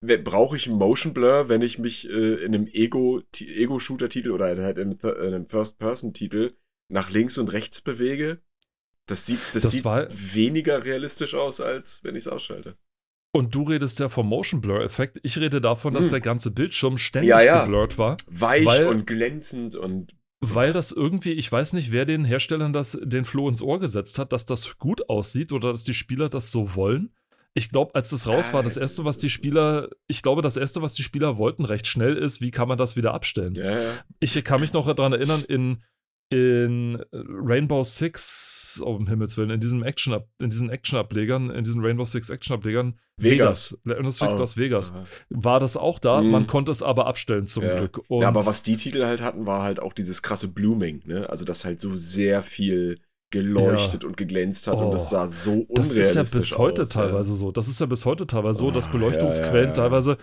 brauche 0.00 0.56
ich 0.56 0.68
einen 0.68 0.78
Motion 0.78 1.14
Blur, 1.14 1.48
wenn 1.48 1.62
ich 1.62 1.78
mich 1.78 2.08
äh, 2.08 2.44
in 2.44 2.54
einem 2.54 2.66
Ego- 2.68 3.22
Ego-Shooter-Titel 3.38 4.30
oder 4.30 4.46
halt 4.62 4.78
in 4.78 4.98
einem 5.02 5.46
First-Person-Titel 5.48 6.54
nach 6.88 7.10
links 7.10 7.38
und 7.38 7.48
rechts 7.52 7.80
bewege? 7.80 8.40
Das 9.06 9.26
sieht, 9.26 9.40
das 9.52 9.62
Das 9.64 9.72
sieht 9.72 9.84
war- 9.84 10.08
weniger 10.10 10.84
realistisch 10.84 11.34
aus, 11.34 11.60
als 11.60 12.02
wenn 12.04 12.14
ich 12.16 12.24
es 12.24 12.28
ausschalte. 12.28 12.76
Und 13.32 13.54
du 13.54 13.62
redest 13.64 13.98
ja 14.00 14.08
vom 14.08 14.28
Motion 14.28 14.60
Blur-Effekt. 14.60 15.18
Ich 15.22 15.38
rede 15.38 15.60
davon, 15.60 15.94
dass 15.94 16.06
Hm. 16.06 16.10
der 16.10 16.20
ganze 16.20 16.50
Bildschirm 16.50 16.96
ständig 16.98 17.28
Ja, 17.28 17.40
ja. 17.42 17.62
geblurrt 17.64 17.98
war. 17.98 18.16
Weich 18.26 18.64
Weil- 18.66 18.86
und 18.86 19.06
glänzend 19.06 19.76
und 19.76 20.14
Weil 20.40 20.72
das 20.72 20.92
irgendwie, 20.92 21.32
ich 21.32 21.50
weiß 21.50 21.72
nicht, 21.72 21.92
wer 21.92 22.04
den 22.04 22.24
Herstellern 22.24 22.72
das, 22.72 22.98
den 23.02 23.24
Floh 23.24 23.48
ins 23.48 23.62
Ohr 23.62 23.80
gesetzt 23.80 24.18
hat, 24.18 24.32
dass 24.32 24.44
das 24.44 24.76
gut 24.78 25.08
aussieht 25.08 25.50
oder 25.52 25.70
dass 25.72 25.82
die 25.84 25.94
Spieler 25.94 26.28
das 26.28 26.50
so 26.50 26.74
wollen. 26.74 27.12
Ich 27.58 27.70
glaube, 27.70 27.94
als 27.94 28.10
das 28.10 28.28
raus 28.28 28.52
war, 28.52 28.62
das 28.62 28.76
erste, 28.76 29.06
was 29.06 29.16
die 29.16 29.30
Spieler, 29.30 29.88
ich 30.08 30.22
glaube, 30.22 30.42
das 30.42 30.58
erste, 30.58 30.82
was 30.82 30.92
die 30.92 31.02
Spieler 31.02 31.38
wollten, 31.38 31.64
recht 31.64 31.86
schnell 31.86 32.14
ist, 32.16 32.42
wie 32.42 32.50
kann 32.50 32.68
man 32.68 32.76
das 32.76 32.96
wieder 32.96 33.14
abstellen? 33.14 33.54
ja. 33.54 33.94
Ich 34.20 34.44
kann 34.44 34.60
mich 34.60 34.74
noch 34.74 34.86
daran 34.94 35.14
erinnern, 35.14 35.42
in, 35.48 35.82
in 36.28 37.02
Rainbow 37.12 37.82
Six, 37.82 38.82
oh, 38.84 38.96
um 38.96 39.06
Himmels 39.08 39.38
Willen, 39.38 39.50
in 39.50 39.60
diesem 39.60 39.82
Action, 39.82 40.20
in 40.40 40.50
diesen 40.50 40.68
Action-Ablegern, 40.68 41.50
in 41.50 41.64
diesen 41.64 41.82
Rainbow 41.82 42.04
Six 42.04 42.28
Action-Ablegern, 42.28 42.98
Vegas. 43.18 43.78
Vegas, 43.84 44.20
Oh. 44.20 44.36
Las 44.38 44.56
Vegas, 44.58 44.90
Aha. 44.92 45.06
war 45.30 45.58
das 45.58 45.78
auch 45.78 45.98
da. 45.98 46.20
Mhm. 46.20 46.30
Man 46.32 46.46
konnte 46.46 46.70
es 46.72 46.82
aber 46.82 47.06
abstellen 47.06 47.46
zum 47.46 47.64
Ja. 47.64 47.76
Glück. 47.76 48.02
Und 48.08 48.20
ja, 48.20 48.28
aber 48.28 48.44
was 48.44 48.62
die 48.64 48.76
Titel 48.76 49.04
halt 49.06 49.22
hatten, 49.22 49.46
war 49.46 49.62
halt 49.62 49.80
auch 49.80 49.94
dieses 49.94 50.20
krasse 50.22 50.48
Blooming, 50.48 51.00
ne? 51.06 51.30
Also 51.30 51.46
das 51.46 51.64
halt 51.64 51.80
so 51.80 51.96
sehr 51.96 52.42
viel 52.42 52.98
geleuchtet 53.30 54.04
und 54.04 54.16
geglänzt 54.16 54.66
hat 54.68 54.74
Oh. 54.76 54.86
und 54.86 54.92
das 54.92 55.10
sah 55.10 55.26
so 55.26 55.66
Das 55.74 55.88
unrealistisch 55.88 56.06
ist 56.22 56.32
ja 56.34 56.38
bis 56.40 56.58
heute 56.58 56.82
aus, 56.82 56.88
teilweise 56.90 57.34
so. 57.34 57.52
Das 57.52 57.68
ist 57.68 57.80
ja 57.80 57.86
bis 57.86 58.04
heute 58.04 58.26
teilweise 58.26 58.58
so, 58.60 58.70
dass 58.70 58.86
Ah, 58.86 58.92
Beleuchtungsquellen 58.92 59.54
ja, 59.54 59.60
ja, 59.62 59.66
ja. 59.68 59.72
teilweise 59.72 60.18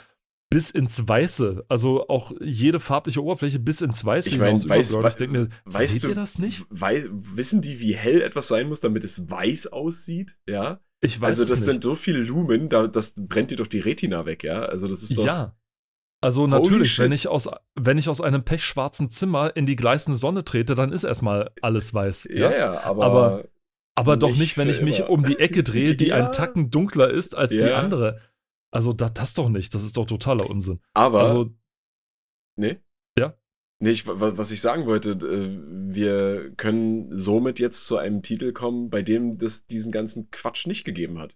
bis 0.50 0.70
ins 0.70 1.08
Weiße, 1.08 1.66
also 1.68 2.08
auch 2.10 2.32
jede 2.40 2.80
farbliche 2.80 3.24
Oberfläche 3.24 3.58
bis 3.60 3.82
ins 3.82 4.06
Weiße 4.06 4.30
Ich 4.30 4.38
mein, 4.38 4.58
weiß-. 4.58 5.08
Ich 5.08 5.16
denke 5.16 5.40
mir, 5.40 5.50
weißt 5.66 5.94
seht 5.94 6.04
du- 6.04 6.08
ihr 6.10 6.16
das 6.16 6.38
nicht? 6.38 6.64
Wei 6.70 7.06
wissen 7.10 7.62
die, 7.62 7.80
wie 7.80 7.96
hell 7.96 8.22
etwas 8.22 8.48
sein 8.50 8.70
muss, 8.70 8.80
damit 8.80 9.04
es 9.04 9.30
weiß 9.30 9.68
aussieht? 9.68 10.38
Ja. 10.48 10.80
Ich 11.02 11.20
weiß 11.20 11.40
also 11.40 11.44
das 11.52 11.60
es 11.60 11.66
sind 11.66 11.76
nicht. 11.78 11.84
so 11.84 11.96
viele 11.96 12.20
Lumen, 12.20 12.70
da, 12.70 12.88
das 12.88 13.14
brennt 13.28 13.52
dir 13.52 13.58
doch 13.58 13.68
die 13.68 13.80
Retina 13.80 14.26
weg, 14.26 14.44
ja. 14.44 14.62
Also 14.62 14.88
das 14.88 15.02
ist 15.04 15.18
doch. 15.18 15.26
Ja. 15.26 15.56
Also 16.24 16.48
natürlich, 16.48 16.98
wenn 17.00 17.12
ich, 17.12 17.28
aus, 17.28 17.50
wenn 17.76 17.98
ich 17.98 18.08
aus 18.10 18.22
einem 18.22 18.44
pechschwarzen 18.44 19.10
Zimmer 19.10 19.56
in 19.56 19.66
die 19.66 19.76
gleißende 19.76 20.18
Sonne 20.18 20.44
trete, 20.44 20.74
dann 20.76 20.92
ist 20.94 21.04
erstmal 21.04 21.52
alles 21.62 21.94
weiß. 21.94 22.30
Ja, 22.32 22.52
Ja? 22.52 22.58
ja, 22.58 22.82
aber, 22.84 23.04
Aber- 23.06 23.44
Aber 23.96 24.18
doch 24.18 24.36
Nicht 24.36 24.58
wenn 24.58 24.70
ich 24.70 24.82
mich 24.82 25.00
immer. 25.02 25.10
um 25.12 25.24
die 25.24 25.38
Ecke 25.38 25.62
drehe, 25.64 25.96
die 25.96 26.08
Ja. 26.08 26.16
einen 26.16 26.32
Tacken 26.32 26.72
dunkler 26.72 27.10
ist 27.12 27.36
als 27.38 27.52
die 27.54 27.60
Ja. 27.60 27.78
andere. 27.78 28.20
Also 28.72 28.92
da, 28.92 29.08
das 29.10 29.36
doch 29.36 29.50
nicht. 29.50 29.76
Das 29.76 29.84
ist 29.84 29.98
doch 29.98 30.06
totaler 30.08 30.50
Unsinn. 30.50 30.80
aber 30.96 31.20
Also 31.20 31.52
Nee? 32.56 32.78
Ja. 33.18 33.36
Nee, 33.80 33.92
ich, 33.92 34.08
wa- 34.08 34.16
was 34.38 34.50
ich 34.52 34.62
sagen 34.62 34.86
wollte, 34.86 35.12
äh, 35.12 35.60
wir 35.94 36.52
können 36.56 37.16
somit 37.16 37.60
jetzt 37.60 37.86
zu 37.86 37.98
einem 37.98 38.22
Titel 38.22 38.52
kommen, 38.54 38.90
bei 38.90 39.02
dem 39.02 39.38
das 39.38 39.66
diesen 39.66 39.92
ganzen 39.92 40.32
Quatsch 40.32 40.66
nicht 40.68 40.86
gegeben 40.86 41.20
hat. 41.20 41.36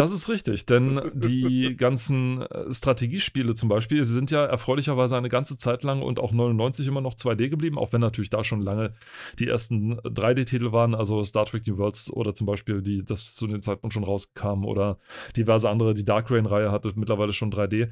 Das 0.00 0.12
ist 0.12 0.30
richtig, 0.30 0.64
denn 0.64 0.98
die 1.14 1.76
ganzen 1.76 2.40
äh, 2.40 2.72
Strategiespiele 2.72 3.54
zum 3.54 3.68
Beispiel 3.68 4.06
sind 4.06 4.30
ja 4.30 4.46
erfreulicherweise 4.46 5.14
eine 5.14 5.28
ganze 5.28 5.58
Zeit 5.58 5.82
lang 5.82 6.00
und 6.00 6.18
auch 6.18 6.32
99 6.32 6.86
immer 6.86 7.02
noch 7.02 7.14
2D 7.14 7.50
geblieben, 7.50 7.76
auch 7.76 7.92
wenn 7.92 8.00
natürlich 8.00 8.30
da 8.30 8.42
schon 8.42 8.62
lange 8.62 8.94
die 9.38 9.46
ersten 9.46 10.00
3D-Titel 10.00 10.72
waren, 10.72 10.94
also 10.94 11.22
Star 11.22 11.44
Trek 11.44 11.66
New 11.66 11.76
Worlds 11.76 12.10
oder 12.10 12.34
zum 12.34 12.46
Beispiel 12.46 12.80
die, 12.80 13.04
das 13.04 13.34
zu 13.34 13.46
dem 13.46 13.60
Zeitpunkt 13.60 13.92
schon 13.92 14.04
rauskam 14.04 14.64
oder 14.64 14.96
diverse 15.36 15.68
andere, 15.68 15.92
die 15.92 16.06
Dark 16.06 16.30
Rain-Reihe 16.30 16.72
hatte 16.72 16.90
mittlerweile 16.94 17.34
schon 17.34 17.52
3D. 17.52 17.90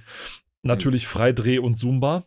natürlich 0.63 1.07
frei 1.07 1.33
Dreh- 1.33 1.59
und 1.59 1.75
Zoombar. 1.75 2.27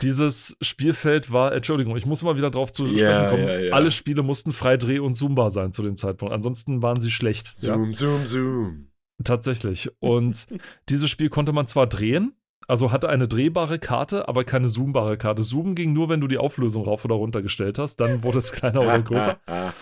Dieses 0.00 0.56
Spielfeld 0.62 1.30
war, 1.30 1.52
Entschuldigung, 1.52 1.94
ich 1.98 2.06
muss 2.06 2.22
mal 2.22 2.38
wieder 2.38 2.50
drauf 2.50 2.72
zu 2.72 2.86
Ja, 2.86 3.14
sprechen 3.14 3.28
kommen. 3.28 3.48
ja, 3.48 3.58
ja. 3.66 3.74
Alle 3.74 3.90
Spiele 3.90 4.22
mussten 4.22 4.52
frei 4.52 4.78
Dreh- 4.78 4.98
und 4.98 5.14
Zoombar 5.14 5.50
sein 5.50 5.74
zu 5.74 5.82
dem 5.82 5.98
Zeitpunkt. 5.98 6.32
Ansonsten 6.32 6.82
waren 6.82 7.02
sie 7.02 7.10
schlecht. 7.10 7.48
Ja, 7.56 7.74
Zoom, 7.74 7.92
zoom, 7.92 8.24
zoom. 8.24 8.93
Tatsächlich. 9.22 9.90
Und 10.00 10.46
dieses 10.88 11.10
Spiel 11.10 11.28
konnte 11.28 11.52
man 11.52 11.66
zwar 11.66 11.86
drehen, 11.86 12.32
also 12.66 12.90
hatte 12.92 13.10
eine 13.10 13.28
drehbare 13.28 13.78
Karte, 13.78 14.26
aber 14.26 14.42
keine 14.44 14.68
zoombare 14.68 15.18
Karte. 15.18 15.42
Zoomen 15.42 15.74
ging 15.74 15.92
nur, 15.92 16.08
wenn 16.08 16.20
du 16.22 16.28
die 16.28 16.38
Auflösung 16.38 16.84
rauf 16.84 17.04
oder 17.04 17.14
runter 17.14 17.42
gestellt 17.42 17.78
hast. 17.78 17.96
Dann 18.00 18.22
wurde 18.22 18.38
es 18.38 18.52
kleiner 18.52 18.80
oder 18.80 19.02
größer. 19.02 19.38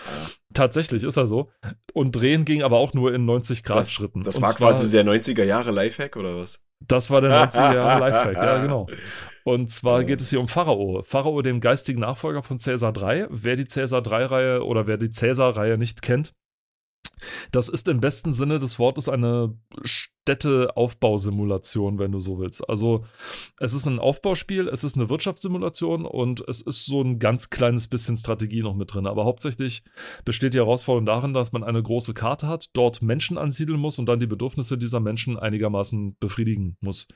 Tatsächlich 0.53 1.03
ist 1.03 1.17
er 1.17 1.25
so. 1.25 1.49
Und 1.93 2.11
drehen 2.11 2.45
ging 2.45 2.61
aber 2.61 2.77
auch 2.77 2.93
nur 2.93 3.13
in 3.13 3.25
90 3.25 3.63
Grad 3.63 3.79
Das, 3.79 3.91
Schritten. 3.91 4.23
das 4.23 4.35
Und 4.35 4.43
war 4.43 4.49
zwar- 4.49 4.71
quasi 4.71 4.91
der 4.91 5.03
90er 5.05 5.43
Jahre 5.45 5.71
Lifehack 5.71 6.15
oder 6.17 6.37
was? 6.37 6.61
Das 6.79 7.09
war 7.09 7.21
der 7.21 7.31
90er 7.49 7.73
Jahre 7.75 7.99
Lifehack, 7.99 8.35
ja, 8.35 8.61
genau. 8.61 8.87
Und 9.45 9.71
zwar 9.71 10.03
geht 10.03 10.21
es 10.21 10.29
hier 10.29 10.39
um 10.39 10.47
Pharao. 10.47 11.03
Pharao, 11.05 11.41
dem 11.41 11.59
geistigen 11.61 12.01
Nachfolger 12.01 12.43
von 12.43 12.59
Cäsar 12.59 12.93
3. 12.93 13.27
Wer 13.29 13.55
die 13.55 13.65
Cäsar 13.67 14.01
3-Reihe 14.01 14.63
oder 14.63 14.87
wer 14.87 14.97
die 14.97 15.09
Cäsar-Reihe 15.11 15.77
nicht 15.77 16.01
kennt, 16.01 16.33
das 17.51 17.69
ist 17.69 17.87
im 17.87 17.99
besten 17.99 18.33
Sinne 18.33 18.59
des 18.59 18.77
Wortes 18.79 19.07
eine 19.09 19.55
Städteaufbausimulation, 19.83 21.99
wenn 21.99 22.11
du 22.11 22.19
so 22.19 22.39
willst. 22.39 22.67
Also 22.69 23.05
es 23.59 23.73
ist 23.73 23.87
ein 23.87 23.99
Aufbauspiel, 23.99 24.67
es 24.67 24.83
ist 24.83 24.95
eine 24.95 25.09
Wirtschaftssimulation 25.09 26.05
und 26.05 26.43
es 26.47 26.61
ist 26.61 26.85
so 26.85 27.01
ein 27.01 27.17
ganz 27.19 27.49
kleines 27.49 27.87
bisschen 27.87 28.17
Strategie 28.17 28.61
noch 28.61 28.75
mit 28.75 28.93
drin. 28.93 29.07
Aber 29.07 29.25
hauptsächlich 29.25 29.83
besteht 30.25 30.53
die 30.53 30.59
Herausforderung 30.59 31.05
darin, 31.05 31.33
dass 31.33 31.51
man 31.51 31.63
eine 31.63 31.83
große 31.83 32.13
Karte 32.13 32.47
hat, 32.47 32.69
dort 32.73 33.01
Menschen 33.01 33.37
ansiedeln 33.37 33.79
muss 33.79 33.99
und 33.99 34.07
dann 34.07 34.19
die 34.19 34.27
Bedürfnisse 34.27 34.77
dieser 34.77 34.99
Menschen 34.99 35.37
einigermaßen 35.37 36.17
befriedigen 36.19 36.77
muss. 36.81 37.07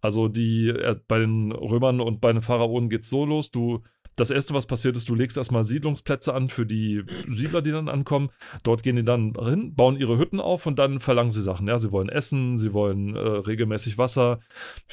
Also 0.00 0.28
die 0.28 0.68
äh, 0.68 0.96
bei 1.08 1.18
den 1.18 1.52
Römern 1.52 2.00
und 2.00 2.20
bei 2.20 2.32
den 2.32 2.42
Pharaonen 2.42 2.88
geht 2.88 3.02
es 3.02 3.10
so 3.10 3.24
los, 3.24 3.50
du 3.50 3.82
das 4.16 4.30
erste, 4.30 4.54
was 4.54 4.66
passiert 4.66 4.96
ist, 4.96 5.08
du 5.08 5.14
legst 5.14 5.36
erstmal 5.36 5.64
Siedlungsplätze 5.64 6.34
an 6.34 6.48
für 6.48 6.66
die 6.66 7.02
Siedler, 7.26 7.62
die 7.62 7.70
dann 7.70 7.88
ankommen. 7.88 8.30
Dort 8.62 8.82
gehen 8.82 8.96
die 8.96 9.04
dann 9.04 9.34
hin, 9.42 9.74
bauen 9.74 9.96
ihre 9.96 10.18
Hütten 10.18 10.40
auf 10.40 10.66
und 10.66 10.78
dann 10.78 11.00
verlangen 11.00 11.30
sie 11.30 11.42
Sachen. 11.42 11.66
Ja, 11.66 11.78
sie 11.78 11.92
wollen 11.92 12.08
Essen, 12.08 12.58
sie 12.58 12.72
wollen 12.72 13.16
äh, 13.16 13.18
regelmäßig 13.18 13.98
Wasser. 13.98 14.40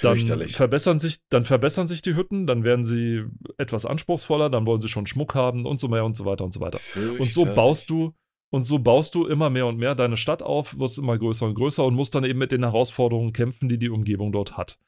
Dann 0.01 0.17
verbessern, 0.17 0.99
sich, 0.99 1.19
dann 1.29 1.45
verbessern 1.45 1.87
sich 1.87 2.01
die 2.01 2.15
Hütten, 2.15 2.47
dann 2.47 2.63
werden 2.63 2.85
sie 2.85 3.23
etwas 3.57 3.85
anspruchsvoller, 3.85 4.49
dann 4.49 4.65
wollen 4.65 4.81
sie 4.81 4.89
schon 4.89 5.07
Schmuck 5.07 5.35
haben 5.35 5.65
und 5.65 5.79
so 5.79 5.87
mehr 5.87 6.05
und 6.05 6.15
so 6.15 6.25
weiter 6.25 6.43
und 6.45 6.53
so 6.53 6.61
weiter. 6.61 6.79
Und 7.19 7.33
so 7.33 7.45
baust 7.45 7.89
du 7.89 8.13
und 8.51 8.63
so 8.63 8.79
baust 8.79 9.13
du 9.15 9.27
immer 9.27 9.49
mehr 9.49 9.67
und 9.67 9.77
mehr 9.77 9.95
deine 9.95 10.17
Stadt 10.17 10.41
auf, 10.41 10.77
wirst 10.79 10.97
immer 10.97 11.17
größer 11.17 11.45
und 11.45 11.55
größer 11.55 11.85
und 11.85 11.93
musst 11.93 12.15
dann 12.15 12.23
eben 12.23 12.39
mit 12.39 12.51
den 12.51 12.63
Herausforderungen 12.63 13.33
kämpfen, 13.33 13.69
die 13.69 13.77
die 13.77 13.89
Umgebung 13.89 14.31
dort 14.31 14.57
hat. 14.57 14.79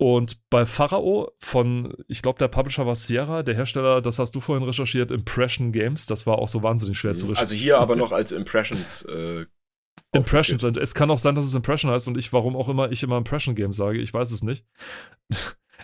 Und 0.00 0.38
bei 0.48 0.64
Pharao 0.64 1.32
von, 1.40 1.92
ich 2.06 2.22
glaube, 2.22 2.38
der 2.38 2.46
Publisher 2.46 2.86
war 2.86 2.94
Sierra, 2.94 3.42
der 3.42 3.56
Hersteller, 3.56 4.00
das 4.00 4.20
hast 4.20 4.32
du 4.32 4.40
vorhin 4.40 4.64
recherchiert, 4.64 5.10
Impression 5.10 5.72
Games, 5.72 6.06
das 6.06 6.24
war 6.24 6.38
auch 6.38 6.48
so 6.48 6.62
wahnsinnig 6.62 6.98
schwer 6.98 7.16
zu 7.16 7.26
recherchieren. 7.26 7.40
Also 7.40 7.54
hier 7.56 7.78
aber 7.78 7.96
noch 7.96 8.12
als 8.12 8.30
Impressions. 8.30 9.02
Äh, 9.02 9.46
Impressions. 10.12 10.62
es 10.62 10.94
kann 10.94 11.10
auch 11.10 11.18
sein, 11.18 11.34
dass 11.34 11.44
es 11.44 11.54
Impression 11.54 11.90
heißt 11.90 12.06
und 12.06 12.16
ich, 12.16 12.32
warum 12.32 12.56
auch 12.56 12.68
immer 12.68 12.92
ich 12.92 13.02
immer 13.02 13.18
Impression 13.18 13.56
Games 13.56 13.76
sage, 13.76 14.00
ich 14.00 14.14
weiß 14.14 14.30
es 14.30 14.42
nicht. 14.42 14.64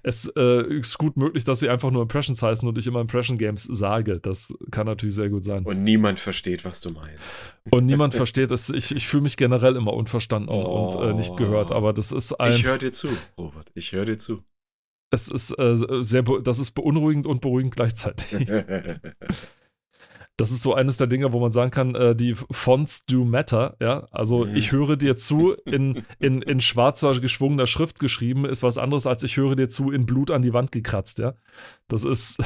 Es 0.07 0.31
äh, 0.37 0.63
ist 0.79 0.99
gut 0.99 1.17
möglich, 1.17 1.45
dass 1.45 1.61
sie 1.61 1.69
einfach 1.71 1.91
nur 1.91 2.03
Impressions 2.03 2.43
heißen 2.43 2.69
und 2.69 2.77
ich 2.77 2.87
immer 2.87 3.01
Impression 3.01 3.39
Games 3.39 3.65
sage. 3.65 4.21
Das 4.21 4.53
kann 4.71 4.87
natürlich 4.87 5.15
sehr 5.15 5.31
gut 5.31 5.45
sein. 5.45 5.65
Und 5.65 5.83
niemand 5.83 6.21
versteht, 6.21 6.65
was 6.67 6.81
du 6.81 6.91
meinst. 6.91 7.55
Und 7.71 7.87
niemand 7.87 8.13
versteht 8.15 8.51
es. 8.53 8.69
Ich, 8.69 8.95
ich 8.95 9.07
fühle 9.09 9.23
mich 9.23 9.37
generell 9.39 9.77
immer 9.77 9.95
unverstanden 9.95 10.51
Oh. 10.51 10.91
und 10.95 11.03
äh, 11.03 11.15
nicht 11.15 11.37
gehört. 11.39 11.73
Aber 11.73 11.93
das 11.95 12.13
ist 12.13 12.35
ein. 12.35 12.53
Ich 12.53 12.67
höre 12.67 12.77
dir 12.79 12.93
zu, 12.93 13.09
Robert. 13.39 13.71
Ich 13.75 13.93
höre 13.93 14.05
dir 14.05 14.19
zu. 14.19 14.43
es 15.11 15.29
ist 15.29 15.59
äh, 15.59 15.75
sehr, 16.03 16.23
das 16.23 16.59
ist 16.59 16.73
beunruhigend 16.73 17.27
und 17.27 17.41
beruhigend 17.41 17.75
gleichzeitig. 17.75 18.47
Das 20.37 20.51
ist 20.51 20.63
so 20.63 20.75
eines 20.75 20.97
der 20.97 21.07
Dinge, 21.07 21.33
wo 21.33 21.39
man 21.39 21.53
sagen 21.53 21.71
kann, 21.71 21.95
äh, 21.95 22.17
die 22.17 22.35
Fonts 22.35 23.07
do 23.07 23.25
matter, 23.25 23.77
ja. 23.81 24.09
Also 24.11 24.45
Mhm. 24.45 24.57
ich 24.57 24.73
höre 24.73 24.97
dir 24.97 25.17
zu 25.17 25.53
in, 25.65 26.05
in, 26.19 26.43
in 26.43 26.61
schwarzer, 26.61 27.21
geschwungener 27.21 27.67
Schrift 27.69 28.01
geschrieben, 28.01 28.45
ist 28.45 28.63
was 28.63 28.77
anderes, 28.79 29.07
als 29.07 29.23
ich 29.23 29.37
höre 29.37 29.55
dir 29.55 29.69
zu 29.69 29.93
in 29.93 30.07
Blut 30.07 30.31
an 30.31 30.43
die 30.43 30.53
Wand 30.53 30.73
gekratzt, 30.73 31.19
ja. 31.19 31.35
Das 31.89 32.05
ist 32.05 32.39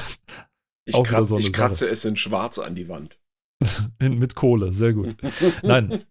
Ich, 0.85 0.95
Auch 0.95 1.05
kratz, 1.05 1.29
so 1.31 1.37
eine 1.37 1.45
ich 1.45 1.53
kratze 1.53 1.89
es 1.89 2.05
in 2.05 2.17
schwarz 2.17 2.59
an 2.59 2.75
die 2.75 2.89
Wand. 2.89 3.19
in, 3.99 4.19
mit 4.19 4.35
Kohle, 4.35 4.73
sehr 4.73 4.93
gut. 4.93 5.17
Nein. 5.63 6.05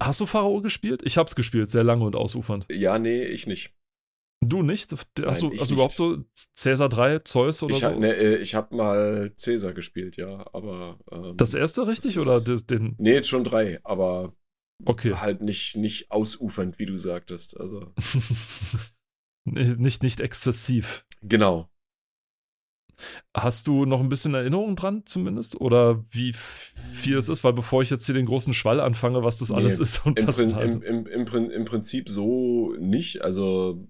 Hast 0.00 0.20
du 0.20 0.26
Pharao 0.26 0.60
gespielt? 0.60 1.02
Ich 1.04 1.18
hab's 1.18 1.36
gespielt, 1.36 1.70
sehr 1.70 1.84
lange 1.84 2.04
und 2.04 2.16
ausufernd. 2.16 2.66
Ja, 2.70 2.98
nee, 2.98 3.22
ich 3.24 3.46
nicht. 3.46 3.72
Du 4.44 4.62
nicht? 4.62 4.90
Hast 4.92 5.08
du, 5.42 5.52
hast 5.56 5.70
du 5.70 5.74
überhaupt 5.74 5.94
so 5.94 6.18
Cäsar 6.56 6.88
3, 6.88 7.20
Zeus 7.20 7.62
oder 7.62 7.74
Ich, 7.76 7.80
so? 7.80 7.86
ha, 7.90 7.94
ne, 7.96 8.12
äh, 8.14 8.36
ich 8.38 8.56
habe 8.56 8.74
mal 8.74 9.32
Cäsar 9.36 9.72
gespielt, 9.72 10.16
ja, 10.16 10.44
aber. 10.52 10.98
Ähm, 11.12 11.36
das 11.36 11.54
erste 11.54 11.86
richtig 11.86 12.14
das 12.16 12.26
oder 12.26 12.52
ist- 12.54 12.68
den? 12.70 12.96
Nee, 12.98 13.12
jetzt 13.14 13.28
schon 13.28 13.44
drei, 13.44 13.78
aber 13.84 14.34
Okay. 14.84 15.14
halt 15.14 15.42
nicht, 15.42 15.76
nicht 15.76 16.10
ausufernd, 16.10 16.80
wie 16.80 16.86
du 16.86 16.96
sagtest. 16.96 17.58
Also, 17.60 17.92
nicht, 19.44 20.02
nicht 20.02 20.20
exzessiv. 20.20 21.06
genau. 21.22 21.68
Hast 23.34 23.66
du 23.66 23.84
noch 23.84 24.00
ein 24.00 24.08
bisschen 24.08 24.34
Erinnerung 24.34 24.76
dran, 24.76 25.02
zumindest? 25.06 25.60
Oder 25.60 26.04
wie 26.10 26.34
viel 26.34 27.16
es 27.16 27.28
ist? 27.28 27.42
Weil 27.42 27.52
bevor 27.54 27.82
ich 27.82 27.90
jetzt 27.90 28.06
hier 28.06 28.14
den 28.14 28.26
großen 28.26 28.52
Schwall 28.54 28.78
anfange, 28.80 29.24
was 29.24 29.38
das 29.38 29.48
Nee, 29.48 29.56
alles 29.56 29.78
ist 29.80 30.04
und 30.06 30.18
Im, 30.18 30.26
was 30.28 30.36
Prin, 30.36 30.54
halt- 30.54 30.84
im, 30.84 31.06
im, 31.06 31.26
Im 31.50 31.64
Prinzip 31.64 32.08
so 32.08 32.74
nicht. 32.78 33.22
Also, 33.22 33.88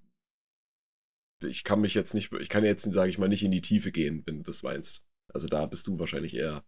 ich 1.42 1.64
kann 1.64 1.80
mich 1.80 1.94
jetzt 1.94 2.14
nicht, 2.14 2.32
ich 2.32 2.48
kann 2.48 2.64
jetzt, 2.64 2.90
sage 2.92 3.10
ich 3.10 3.18
mal, 3.18 3.28
nicht 3.28 3.42
in 3.42 3.50
die 3.50 3.60
Tiefe 3.60 3.92
gehen, 3.92 4.22
wenn 4.26 4.38
du 4.38 4.42
das 4.42 4.62
meinst. 4.62 5.04
Also, 5.32 5.46
da 5.46 5.66
bist 5.66 5.86
du 5.86 5.98
wahrscheinlich 5.98 6.34
eher 6.34 6.64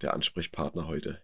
der 0.00 0.14
Ansprechpartner 0.14 0.86
heute. 0.86 1.22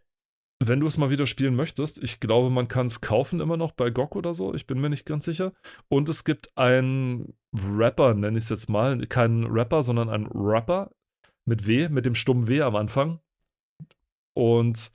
Wenn 0.61 0.81
du 0.81 0.87
es 0.87 0.99
mal 0.99 1.11
wieder 1.11 1.27
spielen 1.27 1.55
möchtest, 1.55 2.03
ich 2.03 2.19
glaube, 2.19 2.51
man 2.51 2.67
kann 2.67 2.87
es 2.87 3.01
kaufen 3.01 3.41
immer 3.41 3.57
noch 3.57 3.71
bei 3.73 3.91
GOG 3.91 4.17
oder 4.17 4.35
so, 4.35 4.55
ich 4.55 4.67
bin 4.67 4.81
mir 4.81 4.91
nicht 4.91 5.07
ganz 5.07 5.25
sicher. 5.25 5.53
Und 5.89 6.09
es 6.09 6.25
gibt 6.25 6.57
einen 6.57 7.35
Rapper, 7.55 8.15
nenne 8.15 8.39
ich 8.39 8.45
es 8.45 8.51
jetzt 8.51 8.69
mal, 8.69 8.99
keinen 9.07 9.45
Rapper, 9.47 9.83
sondern 9.85 10.09
einen 10.09 10.27
Rapper 10.27 10.91
mit 11.45 11.67
W, 11.67 11.89
mit 11.89 12.07
dem 12.07 12.17
stummen 12.17 12.49
W 12.49 12.63
am 12.63 12.75
Anfang. 12.75 13.21
Und 14.35 14.93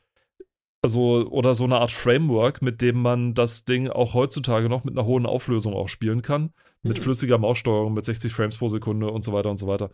also, 0.84 1.28
oder 1.30 1.56
so 1.56 1.64
eine 1.64 1.80
Art 1.80 1.92
Framework, 1.92 2.62
mit 2.62 2.82
dem 2.82 3.02
man 3.02 3.34
das 3.34 3.66
Ding 3.66 3.88
auch 3.90 4.14
heutzutage 4.14 4.70
noch 4.70 4.84
mit 4.84 4.96
einer 4.96 5.08
hohen 5.08 5.26
Auflösung 5.26 5.74
auch 5.74 5.88
spielen 5.90 6.22
kann. 6.22 6.54
Mit 6.84 6.98
Hm. 6.98 7.04
flüssiger 7.06 7.38
Maussteuerung, 7.38 7.94
mit 7.94 8.06
60 8.06 8.32
Frames 8.34 8.58
pro 8.58 8.68
Sekunde 8.68 9.10
und 9.10 9.24
so 9.24 9.32
weiter 9.34 9.50
und 9.50 9.58
so 9.58 9.68
weiter. 9.68 9.92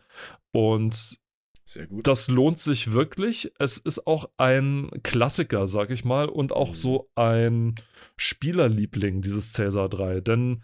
Und 0.52 1.20
Sehr 1.64 1.86
gut. 1.86 2.08
das 2.08 2.28
lohnt 2.28 2.58
sich 2.60 2.92
wirklich. 2.92 3.52
Es 3.60 3.78
ist 3.78 4.08
auch 4.08 4.30
ein 4.38 4.90
Klassiker, 5.04 5.68
sag 5.68 5.92
ich 5.92 6.04
mal, 6.04 6.28
und 6.28 6.52
auch 6.52 6.70
Mhm. 6.70 6.74
so 6.76 7.10
ein 7.14 7.76
Spielerliebling, 8.18 9.22
dieses 9.22 9.54
Cäsar 9.54 9.90
3. 9.90 10.22
Denn 10.22 10.64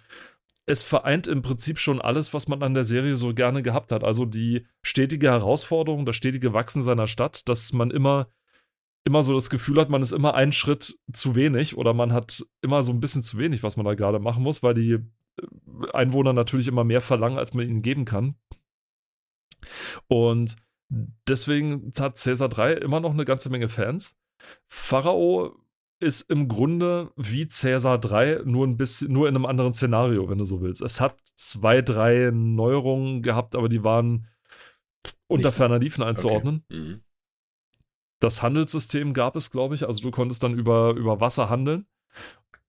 es 0.66 0.84
vereint 0.84 1.28
im 1.28 1.44
Prinzip 1.44 1.78
schon 1.80 2.02
alles, 2.02 2.34
was 2.34 2.48
man 2.48 2.64
an 2.64 2.74
der 2.74 2.86
Serie 2.86 3.16
so 3.16 3.34
gerne 3.36 3.62
gehabt 3.62 3.92
hat. 3.92 4.04
Also 4.04 4.26
die 4.26 4.66
stetige 4.82 5.28
Herausforderung, 5.30 6.08
das 6.08 6.16
stetige 6.16 6.54
Wachsen 6.54 6.82
seiner 6.82 7.08
Stadt, 7.08 7.48
dass 7.48 7.72
man 7.74 7.92
immer, 7.92 8.30
immer 9.06 9.24
so 9.24 9.34
das 9.34 9.50
Gefühl 9.50 9.80
hat, 9.80 9.90
man 9.90 10.02
ist 10.02 10.12
immer 10.12 10.34
einen 10.34 10.52
Schritt 10.52 11.00
zu 11.14 11.36
wenig 11.36 11.78
oder 11.78 11.94
man 11.94 12.12
hat 12.12 12.46
immer 12.62 12.84
so 12.84 12.92
ein 12.92 13.00
bisschen 13.00 13.24
zu 13.24 13.38
wenig, 13.38 13.64
was 13.64 13.78
man 13.78 13.86
da 13.86 13.94
gerade 13.94 14.20
machen 14.20 14.44
muss, 14.44 14.64
weil 14.64 14.74
die 14.74 14.94
äh, 14.94 15.02
Einwohner 15.94 16.34
natürlich 16.34 16.68
immer 16.68 16.84
mehr 16.84 17.02
verlangen, 17.02 17.38
als 17.38 17.54
man 17.54 17.70
ihnen 17.70 17.84
geben 17.84 18.06
kann. 18.06 18.36
Und 20.08 20.58
deswegen 21.28 21.94
hat 22.00 22.22
Caesar 22.22 22.50
3 22.50 22.74
immer 22.74 23.00
noch 23.00 23.12
eine 23.12 23.26
ganze 23.26 23.50
Menge 23.50 23.70
Fans. 23.70 24.18
Pharao 24.68 25.56
ist 26.00 26.30
im 26.30 26.48
Grunde 26.48 27.12
wie 27.16 27.48
Caesar 27.48 27.98
3, 28.00 28.42
nur 28.46 28.68
ein 28.68 28.78
bisschen, 28.78 29.14
nur 29.14 29.30
in 29.30 29.36
einem 29.36 29.46
anderen 29.46 29.74
Szenario, 29.74 30.30
wenn 30.30 30.38
du 30.40 30.46
so 30.46 30.62
willst. 30.62 30.82
Es 30.82 31.00
hat 31.00 31.18
zwei, 31.36 31.82
drei 31.82 32.32
Neuerungen 32.34 33.22
gehabt, 33.22 33.56
aber 33.56 33.70
die 33.70 33.84
waren 33.84 34.28
unter 35.28 35.52
ferner 35.52 35.80
Liefen 35.80 36.04
einzuordnen. 36.04 36.64
Okay. 36.70 36.80
Mhm. 36.80 37.02
Das 38.20 38.42
Handelssystem 38.42 39.14
gab 39.14 39.36
es, 39.36 39.52
glaube 39.52 39.76
ich. 39.76 39.86
Also 39.88 40.02
du 40.02 40.12
konntest 40.12 40.44
dann 40.44 40.54
über, 40.54 40.94
über 40.96 41.20
Wasser 41.20 41.50
handeln. 41.50 41.86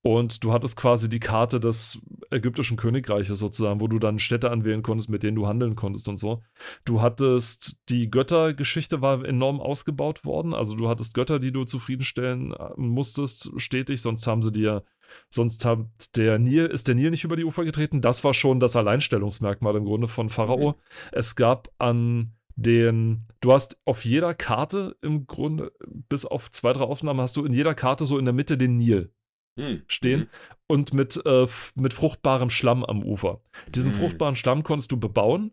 Und 0.07 0.45
du 0.45 0.53
hattest 0.53 0.77
quasi 0.77 1.09
die 1.09 1.19
Karte 1.19 1.59
des 1.59 2.01
ägyptischen 2.31 2.77
Königreiches 2.77 3.41
sozusagen, 3.41 3.81
wo 3.81 3.89
du 3.89 3.99
dann 3.99 4.21
Städte 4.21 4.53
anwählen 4.53 4.85
konntest, 4.85 5.11
mit 5.11 5.25
denen 5.25 5.35
du 5.35 5.49
handeln 5.49 5.75
konntest 5.75 6.09
und 6.09 6.19
so. 6.19 6.45
Du 6.85 7.01
hattest, 7.01 7.81
die 7.89 8.09
Göttergeschichte 8.09 9.01
war 9.01 9.25
enorm 9.25 9.61
ausgebaut 9.61 10.25
worden. 10.25 10.55
Also 10.55 10.77
du 10.77 10.89
hattest 10.89 11.13
Götter, 11.15 11.41
die 11.41 11.51
du 11.51 11.65
zufriedenstellen 11.65 12.53
äh, 12.53 12.69
musstest, 12.77 13.51
stetig, 13.57 14.01
sonst 14.01 14.29
haben 14.29 14.43
sie 14.43 14.53
dir, 14.53 14.85
sonst 15.29 15.65
hat 15.65 15.89
der 16.15 16.39
Nil, 16.39 16.67
ist 16.67 16.87
der 16.87 16.95
Nil 16.95 17.11
nicht 17.11 17.25
über 17.25 17.35
die 17.35 17.45
Ufer 17.45 17.65
getreten. 17.65 18.01
Das 18.01 18.23
war 18.23 18.33
schon 18.33 18.61
das 18.61 18.77
Alleinstellungsmerkmal 18.77 19.75
im 19.75 19.87
Grunde 19.87 20.07
von 20.07 20.29
Pharao. 20.29 20.71
Mhm. 20.71 20.75
Es 21.11 21.35
gab 21.35 21.69
an 21.79 22.36
den, 22.57 23.27
du 23.41 23.53
hast 23.53 23.79
auf 23.85 24.05
jeder 24.05 24.35
Karte 24.35 24.97
im 25.03 25.27
Grunde, 25.27 25.73
bis 26.09 26.25
auf 26.25 26.51
zwei, 26.51 26.73
drei 26.73 26.85
Aufnahmen, 26.85 27.21
hast 27.21 27.37
du 27.37 27.45
in 27.45 27.53
jeder 27.53 27.75
Karte 27.75 28.07
so 28.07 28.19
in 28.19 28.25
der 28.25 28.35
Mitte 28.35 28.59
den 28.59 28.79
Nil 28.79 29.13
Hm. 29.59 29.83
stehen. 29.87 30.21
Mhm. 30.21 30.27
und 30.67 30.93
mit, 30.93 31.25
äh, 31.25 31.47
mit 31.77 31.95
fruchtbarem 31.95 32.51
Schlamm 32.51 32.85
am 32.85 33.03
Ufer. 33.03 33.41
Diesen 33.69 33.93
mhm. 33.93 33.97
fruchtbaren 33.97 34.37
Schlamm 34.37 34.63
konntest 34.63 34.93
du 34.93 34.99
bebauen 34.99 35.53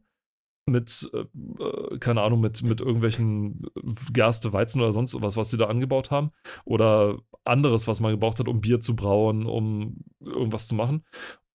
mit, 0.65 1.10
äh, 1.13 1.63
äh, 1.63 1.98
keine 2.00 2.22
Ahnung, 2.22 2.41
mit, 2.41 2.63
mit 2.63 2.81
irgendwelchen 2.81 3.65
Gerste, 4.12 4.51
Weizen 4.51 4.81
oder 4.81 4.91
sonst 4.91 5.19
was, 5.22 5.38
was 5.38 5.50
sie 5.50 5.57
da 5.57 5.67
angebaut 5.67 6.12
haben. 6.12 6.31
Oder 6.65 7.17
anderes, 7.45 7.88
was 7.88 8.00
man 8.00 8.12
gebraucht 8.12 8.39
hat, 8.39 8.48
um 8.48 8.62
Bier 8.62 8.81
zu 8.81 8.95
brauen, 8.95 9.45
um 9.45 9.98
irgendwas 10.19 10.67
zu 10.67 10.75
machen. 10.75 11.03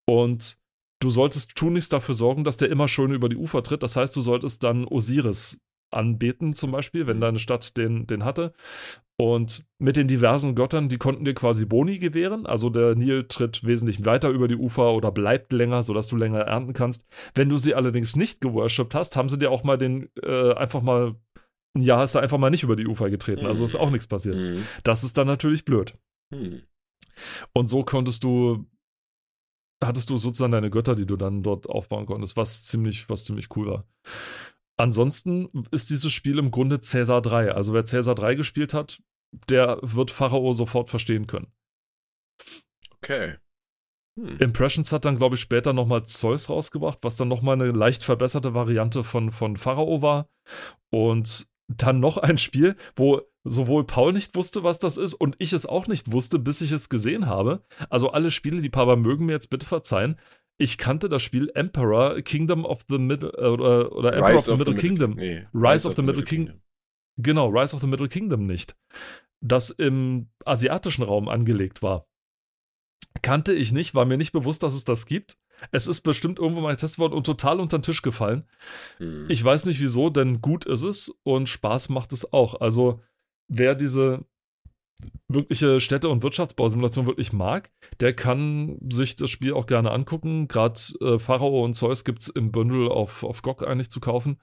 Und 0.07 0.59
du 1.01 1.11
solltest 1.11 1.55
tunlichst 1.57 1.93
dafür 1.93 2.15
sorgen, 2.15 2.45
dass 2.45 2.57
der 2.57 2.71
immer 2.71 2.89
schön 2.89 3.13
über 3.13 3.29
die 3.29 3.37
Ufer 3.37 3.63
tritt. 3.63 3.83
Das 3.83 3.97
heißt, 3.97 4.15
du 4.17 4.21
solltest 4.21 4.65
dann 4.65 4.87
Osiris 4.87 5.61
anbeten, 5.91 6.55
zum 6.55 6.71
Beispiel, 6.71 7.07
wenn 7.07 7.21
deine 7.21 7.39
Stadt 7.39 7.77
den, 7.77 8.07
den 8.07 8.25
hatte. 8.25 8.53
Und 9.21 9.67
mit 9.79 9.97
den 9.97 10.07
diversen 10.07 10.55
Göttern, 10.55 10.89
die 10.89 10.99
konnten 10.99 11.25
dir 11.25 11.35
quasi 11.35 11.65
Boni 11.65 11.99
gewähren. 11.99 12.47
Also 12.47 12.71
der 12.71 12.95
Nil 12.95 13.27
tritt 13.27 13.65
wesentlich 13.65 14.05
weiter 14.05 14.29
über 14.29 14.47
die 14.47 14.57
Ufer 14.57 14.93
oder 14.95 15.11
bleibt 15.11 15.53
länger, 15.53 15.83
sodass 15.83 16.07
du 16.07 16.17
länger 16.17 16.41
ernten 16.41 16.73
kannst. 16.73 17.07
Wenn 17.35 17.49
du 17.49 17.59
sie 17.59 17.75
allerdings 17.75 18.15
nicht 18.15 18.41
geworshipped 18.41 18.95
hast, 18.95 19.17
haben 19.17 19.29
sie 19.29 19.39
dir 19.39 19.51
auch 19.51 19.65
mal 19.65 19.77
den, 19.77 20.09
äh, 20.23 20.53
einfach 20.55 20.83
mal, 20.83 21.17
ein 21.75 21.83
Jahr 21.83 22.05
ist 22.05 22.15
er 22.15 22.23
einfach 22.23 22.39
mal 22.39 22.51
nicht 22.51 22.63
über 22.63 22.77
die 22.77 22.87
Ufer 22.87 23.11
getreten. 23.11 23.47
Also 23.47 23.65
ist 23.65 23.75
auch 23.75 23.91
nichts 23.91 24.07
passiert. 24.07 24.39
Mhm. 24.39 24.65
Das 24.85 25.03
ist 25.03 25.19
dann 25.19 25.27
natürlich 25.27 25.65
blöd. 25.65 25.95
Mhm. 26.31 26.63
Und 27.53 27.69
so 27.69 27.83
konntest 27.83 28.23
du, 28.23 28.67
hattest 29.83 30.11
du 30.11 30.19
sozusagen 30.19 30.53
deine 30.53 30.71
Götter, 30.71 30.95
die 30.95 31.07
du 31.07 31.17
dann 31.17 31.43
dort 31.43 31.69
aufbauen 31.69 32.07
konntest, 32.07 32.37
was 32.37 32.65
ziemlich, 32.65 33.09
was 33.09 33.25
ziemlich 33.25 33.55
cool 33.57 33.67
war. 33.69 33.85
Ansonsten 34.77 35.49
ist 35.71 35.91
dieses 35.91 36.13
Spiel 36.13 36.39
im 36.39 36.51
Grunde 36.51 36.81
Cäsar 36.81 37.21
3. 37.21 37.53
Also 37.53 37.73
wer 37.75 37.85
Cäsar 37.85 38.15
3 38.15 38.37
gespielt 38.37 38.75
hat, 38.75 39.03
der 39.49 39.79
wird 39.83 40.11
Pharao 40.11 40.53
sofort 40.53 40.89
verstehen 40.89 41.27
können. 41.27 41.53
Okay. 42.97 43.37
Hm. 44.19 44.39
Impressions 44.39 44.93
hat 44.93 45.05
dann, 45.05 45.17
glaube 45.17 45.35
ich, 45.35 45.41
später 45.41 45.73
nochmal 45.73 46.07
Zeus 46.07 46.49
rausgebracht, 46.49 46.99
was 47.03 47.17
dann 47.17 47.29
nochmal 47.29 47.55
eine 47.55 47.71
leicht 47.71 48.05
verbesserte 48.05 48.55
Variante 48.55 49.05
von, 49.05 49.31
von 49.31 49.57
Pharao 49.57 50.03
war. 50.03 50.29
Und 50.91 51.49
dann 51.69 52.01
noch 52.01 52.17
ein 52.17 52.39
Spiel, 52.39 52.77
wo 52.97 53.21
sowohl 53.49 53.85
Paul 53.85 54.13
nicht 54.13 54.35
wusste, 54.35 54.63
was 54.63 54.79
das 54.79 54.97
ist, 54.97 55.15
und 55.15 55.37
ich 55.39 55.53
es 55.53 55.67
auch 55.67 55.87
nicht 55.87 56.13
wusste, 56.13 56.39
bis 56.39 56.61
ich 56.61 56.73
es 56.73 56.89
gesehen 56.89 57.27
habe. 57.27 57.63
Also 57.91 58.11
alle 58.11 58.31
Spiele, 58.31 58.63
die 58.63 58.69
Papa 58.69 58.97
mögen 58.97 59.27
mir 59.27 59.33
jetzt 59.33 59.51
bitte 59.51 59.67
verzeihen 59.67 60.17
ich 60.59 60.77
kannte 60.77 61.09
das 61.09 61.23
Spiel 61.23 61.51
Emperor 61.55 62.21
Kingdom 62.21 62.65
of 62.65 62.85
the 62.89 62.99
Middle 62.99 63.31
äh, 63.39 63.47
oder, 63.47 63.93
oder 63.93 64.13
Emperor 64.13 64.35
Rise 64.35 64.39
of 64.39 64.45
the, 64.45 64.53
of 64.53 64.59
the 64.59 64.65
Middle 64.65 64.75
Kingdom. 64.75 65.15
Nee, 65.15 65.47
Rise, 65.55 65.73
Rise, 65.75 65.89
of, 65.89 65.95
the, 65.95 66.03
the 66.03 66.07
Middle, 66.07 66.25
Kingdom. 66.25 66.55
Kingdom. 66.55 66.63
Genau, 67.17 67.49
Rise 67.49 67.75
of 67.75 67.81
the 67.81 67.87
Middle 67.87 68.09
Kingdom 68.09 68.47
nicht. 68.47 68.77
Das 69.41 69.71
im 69.71 70.29
asiatischen 70.45 71.05
Raum 71.05 71.29
angelegt 71.29 71.83
war. 71.83 72.09
Kannte 73.23 73.55
ich 73.55 73.73
nicht, 73.73 73.95
war 73.95 74.05
mir 74.05 74.19
nicht 74.19 74.33
bewusst, 74.33 74.63
dass 74.63 74.75
es 74.75 74.85
das 74.85 75.07
gibt. 75.07 75.39
Es 75.73 75.89
ist 75.89 76.03
bestimmt 76.03 76.39
irgendwo 76.39 76.61
mal 76.61 76.73
getestet 76.73 77.01
worden 77.01 77.15
und 77.15 77.25
total 77.25 77.59
unter 77.59 77.79
den 77.79 77.83
Tisch 77.83 78.03
gefallen. 78.03 78.45
Hm. 78.99 79.27
Ich 79.29 79.43
weiß 79.43 79.65
nicht 79.67 79.81
wieso, 79.81 80.11
denn 80.11 80.41
gut 80.41 80.67
ist 80.67 80.83
es 80.83 81.19
und 81.25 81.49
Spaß 81.49 81.89
macht 81.89 82.13
es 82.13 82.33
auch. 82.33 82.61
Also, 82.61 83.01
wer 83.49 83.75
diese 83.75 84.25
wirkliche 85.29 85.81
Städte- 85.81 86.09
und 86.09 86.23
Wirtschaftsbausimulation 86.23 87.07
wirklich 87.07 87.33
mag, 87.33 87.71
der 88.01 88.15
kann 88.15 88.79
sich 88.91 89.17
das 89.17 89.31
Spiel 89.31 89.53
auch 89.53 89.67
gerne 89.67 89.91
angucken. 89.91 90.49
Gerade 90.49 90.81
äh, 91.01 91.19
Pharao 91.19 91.65
und 91.65 91.75
Zeus 91.75 92.05
gibt 92.05 92.23
es 92.23 92.29
im 92.29 92.51
Bundle 92.51 92.91
auf, 92.91 93.25
auf 93.25 93.43
GOG 93.43 93.63
eigentlich 93.67 93.91
zu 93.91 94.01
kaufen. 94.01 94.41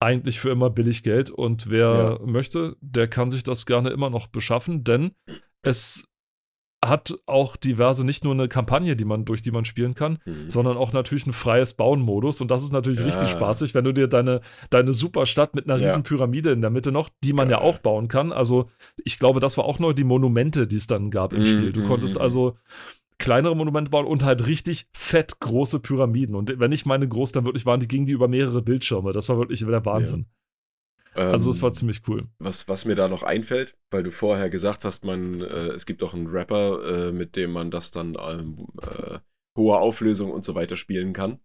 Eigentlich 0.00 0.40
für 0.40 0.50
immer 0.50 0.70
billig 0.70 1.02
Geld 1.02 1.30
und 1.30 1.70
wer 1.70 2.18
ja. 2.20 2.26
möchte, 2.26 2.76
der 2.80 3.08
kann 3.08 3.30
sich 3.30 3.44
das 3.44 3.66
gerne 3.66 3.90
immer 3.90 4.10
noch 4.10 4.26
beschaffen, 4.26 4.82
denn 4.84 5.12
es 5.62 6.08
hat 6.84 7.14
auch 7.26 7.56
diverse, 7.56 8.04
nicht 8.04 8.24
nur 8.24 8.32
eine 8.32 8.48
Kampagne, 8.48 8.96
die 8.96 9.04
man, 9.04 9.24
durch 9.24 9.40
die 9.40 9.52
man 9.52 9.64
spielen 9.64 9.94
kann, 9.94 10.18
mhm. 10.24 10.50
sondern 10.50 10.76
auch 10.76 10.92
natürlich 10.92 11.26
ein 11.26 11.32
freies 11.32 11.74
Bauen-Modus. 11.74 12.40
Und 12.40 12.50
das 12.50 12.62
ist 12.62 12.72
natürlich 12.72 13.00
ja. 13.00 13.06
richtig 13.06 13.30
spaßig, 13.30 13.74
wenn 13.74 13.84
du 13.84 13.92
dir 13.92 14.08
deine, 14.08 14.40
deine 14.70 14.92
Superstadt 14.92 15.54
mit 15.54 15.70
einer 15.70 15.80
ja. 15.80 15.88
riesen 15.88 16.02
Pyramide 16.02 16.50
in 16.50 16.60
der 16.60 16.70
Mitte 16.70 16.90
noch, 16.90 17.08
die 17.22 17.32
man 17.32 17.48
ja. 17.48 17.58
ja 17.58 17.62
auch 17.62 17.78
bauen 17.78 18.08
kann. 18.08 18.32
Also, 18.32 18.68
ich 19.04 19.18
glaube, 19.18 19.38
das 19.38 19.56
war 19.56 19.64
auch 19.64 19.78
noch 19.78 19.92
die 19.92 20.04
Monumente, 20.04 20.66
die 20.66 20.76
es 20.76 20.88
dann 20.88 21.10
gab 21.10 21.32
im 21.32 21.40
mhm. 21.40 21.46
Spiel. 21.46 21.72
Du 21.72 21.86
konntest 21.86 22.16
mhm. 22.16 22.22
also 22.22 22.56
kleinere 23.18 23.54
Monumente 23.54 23.90
bauen 23.90 24.06
und 24.06 24.24
halt 24.24 24.48
richtig 24.48 24.88
fett 24.92 25.38
große 25.38 25.78
Pyramiden. 25.80 26.34
Und 26.34 26.58
wenn 26.58 26.72
ich 26.72 26.84
meine 26.84 27.08
groß, 27.08 27.30
dann 27.30 27.44
wirklich 27.44 27.64
waren 27.64 27.78
die, 27.78 27.86
gingen 27.86 28.06
die 28.06 28.12
über 28.12 28.26
mehrere 28.26 28.62
Bildschirme. 28.62 29.12
Das 29.12 29.28
war 29.28 29.38
wirklich 29.38 29.60
der 29.60 29.84
Wahnsinn 29.84 30.26
also 31.14 31.50
es 31.50 31.62
war 31.62 31.70
ähm, 31.70 31.74
ziemlich 31.74 32.02
cool. 32.08 32.28
Was, 32.38 32.68
was 32.68 32.84
mir 32.84 32.94
da 32.94 33.08
noch 33.08 33.22
einfällt, 33.22 33.76
weil 33.90 34.02
du 34.02 34.10
vorher 34.10 34.50
gesagt 34.50 34.84
hast, 34.84 35.04
man, 35.04 35.42
äh, 35.42 35.68
es 35.68 35.86
gibt 35.86 36.02
auch 36.02 36.14
einen 36.14 36.26
Rapper, 36.26 37.08
äh, 37.08 37.12
mit 37.12 37.36
dem 37.36 37.52
man 37.52 37.70
das 37.70 37.90
dann 37.90 38.16
ähm, 38.18 38.66
äh, 38.80 39.18
hohe 39.56 39.78
Auflösung 39.78 40.30
und 40.30 40.44
so 40.44 40.54
weiter 40.54 40.76
spielen 40.76 41.12
kann. 41.12 41.40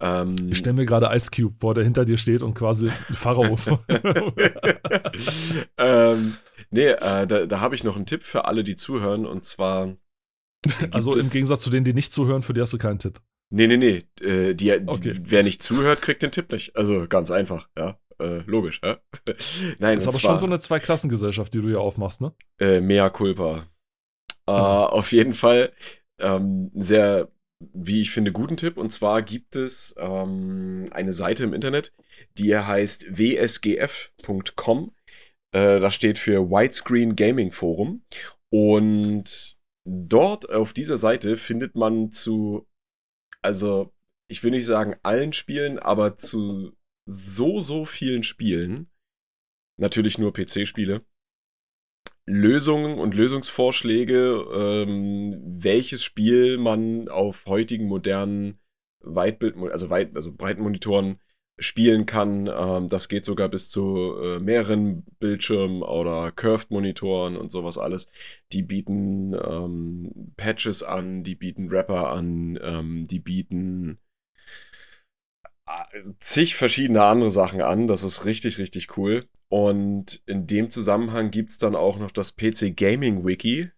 Ähm, 0.00 0.34
ich 0.50 0.58
stelle 0.58 0.74
mir 0.76 0.86
gerade 0.86 1.08
Ice 1.14 1.30
Cube 1.30 1.56
vor, 1.58 1.74
der 1.74 1.84
hinter 1.84 2.04
dir 2.04 2.18
steht 2.18 2.42
und 2.42 2.54
quasi 2.54 2.90
Pharao. 2.90 3.56
ähm, 5.78 6.36
nee, 6.70 6.88
äh, 6.88 7.26
da, 7.26 7.46
da 7.46 7.60
habe 7.60 7.74
ich 7.74 7.84
noch 7.84 7.96
einen 7.96 8.06
Tipp 8.06 8.22
für 8.22 8.44
alle, 8.44 8.62
die 8.64 8.76
zuhören 8.76 9.26
und 9.26 9.44
zwar. 9.44 9.96
Also 10.90 11.16
im 11.16 11.30
Gegensatz 11.30 11.62
zu 11.62 11.70
denen, 11.70 11.84
die 11.84 11.94
nicht 11.94 12.12
zuhören, 12.12 12.42
für 12.42 12.52
die 12.52 12.60
hast 12.60 12.72
du 12.72 12.78
keinen 12.78 12.98
Tipp. 12.98 13.20
Nee, 13.50 13.68
nee, 13.68 13.76
nee. 13.76 14.04
Äh, 14.20 14.54
die, 14.54 14.72
okay. 14.72 15.12
die, 15.12 15.30
wer 15.30 15.44
nicht 15.44 15.62
zuhört, 15.62 16.02
kriegt 16.02 16.24
den 16.24 16.32
Tipp 16.32 16.50
nicht. 16.50 16.74
Also 16.74 17.06
ganz 17.08 17.30
einfach, 17.30 17.68
ja. 17.78 17.96
Äh, 18.18 18.38
logisch, 18.46 18.80
ja? 18.82 18.98
Nein, 19.78 19.98
das 19.98 20.04
ist 20.04 20.08
aber 20.08 20.18
zwar, 20.18 20.20
schon 20.20 20.38
so 20.38 20.46
eine 20.46 20.60
Zweiklassengesellschaft, 20.60 21.52
die 21.54 21.60
du 21.60 21.68
hier 21.68 21.80
aufmachst, 21.80 22.20
ne? 22.20 22.32
Äh, 22.58 22.80
mea 22.80 23.10
culpa. 23.10 23.66
Äh, 24.46 24.52
mhm. 24.52 24.56
Auf 24.56 25.12
jeden 25.12 25.34
Fall 25.34 25.72
ähm, 26.18 26.70
sehr, 26.74 27.30
wie 27.60 28.00
ich 28.00 28.10
finde, 28.10 28.32
guten 28.32 28.56
Tipp. 28.56 28.76
Und 28.76 28.90
zwar 28.90 29.22
gibt 29.22 29.56
es 29.56 29.94
ähm, 29.98 30.84
eine 30.92 31.12
Seite 31.12 31.44
im 31.44 31.54
Internet, 31.54 31.92
die 32.38 32.56
heißt 32.56 33.18
wsgf.com. 33.18 34.94
Äh, 35.52 35.80
das 35.80 35.94
steht 35.94 36.18
für 36.18 36.50
Widescreen 36.50 37.16
Gaming 37.16 37.52
Forum. 37.52 38.04
Und 38.50 39.56
dort 39.86 40.50
auf 40.50 40.72
dieser 40.72 40.96
Seite 40.96 41.36
findet 41.36 41.74
man 41.74 42.12
zu, 42.12 42.66
also 43.42 43.92
ich 44.28 44.42
will 44.42 44.50
nicht 44.50 44.66
sagen 44.66 44.96
allen 45.02 45.32
Spielen, 45.32 45.78
aber 45.78 46.16
zu 46.16 46.72
so, 47.06 47.60
so 47.60 47.84
vielen 47.84 48.22
Spielen, 48.22 48.90
natürlich 49.78 50.18
nur 50.18 50.32
PC-Spiele, 50.32 51.04
Lösungen 52.26 52.98
und 52.98 53.14
Lösungsvorschläge, 53.14 54.44
ähm, 54.52 55.40
welches 55.44 56.02
Spiel 56.02 56.58
man 56.58 57.08
auf 57.08 57.46
heutigen 57.46 57.86
modernen 57.86 58.58
Weitbild, 59.00 59.56
also, 59.70 59.90
weit, 59.90 60.16
also 60.16 60.32
breiten 60.32 60.62
Monitoren 60.62 61.20
spielen 61.58 62.04
kann. 62.04 62.50
Ähm, 62.52 62.88
das 62.88 63.08
geht 63.08 63.24
sogar 63.24 63.48
bis 63.48 63.70
zu 63.70 64.16
äh, 64.20 64.38
mehreren 64.40 65.04
Bildschirmen 65.20 65.82
oder 65.82 66.32
Curved-Monitoren 66.32 67.36
und 67.36 67.50
sowas 67.50 67.78
alles. 67.78 68.10
Die 68.52 68.62
bieten 68.62 69.32
ähm, 69.34 70.32
Patches 70.36 70.82
an, 70.82 71.22
die 71.22 71.36
bieten 71.36 71.70
Wrapper 71.70 72.10
an, 72.10 72.58
ähm, 72.60 73.04
die 73.04 73.20
bieten 73.20 73.98
zig 76.20 76.56
verschiedene 76.56 77.04
andere 77.04 77.30
Sachen 77.30 77.60
an. 77.60 77.86
Das 77.88 78.02
ist 78.02 78.24
richtig, 78.24 78.58
richtig 78.58 78.96
cool. 78.96 79.26
Und 79.48 80.22
in 80.26 80.46
dem 80.46 80.70
Zusammenhang 80.70 81.30
gibt 81.30 81.50
es 81.50 81.58
dann 81.58 81.74
auch 81.74 81.98
noch 81.98 82.10
das 82.10 82.36
PC 82.36 82.76
Gaming 82.76 83.24
Wiki. 83.24 83.70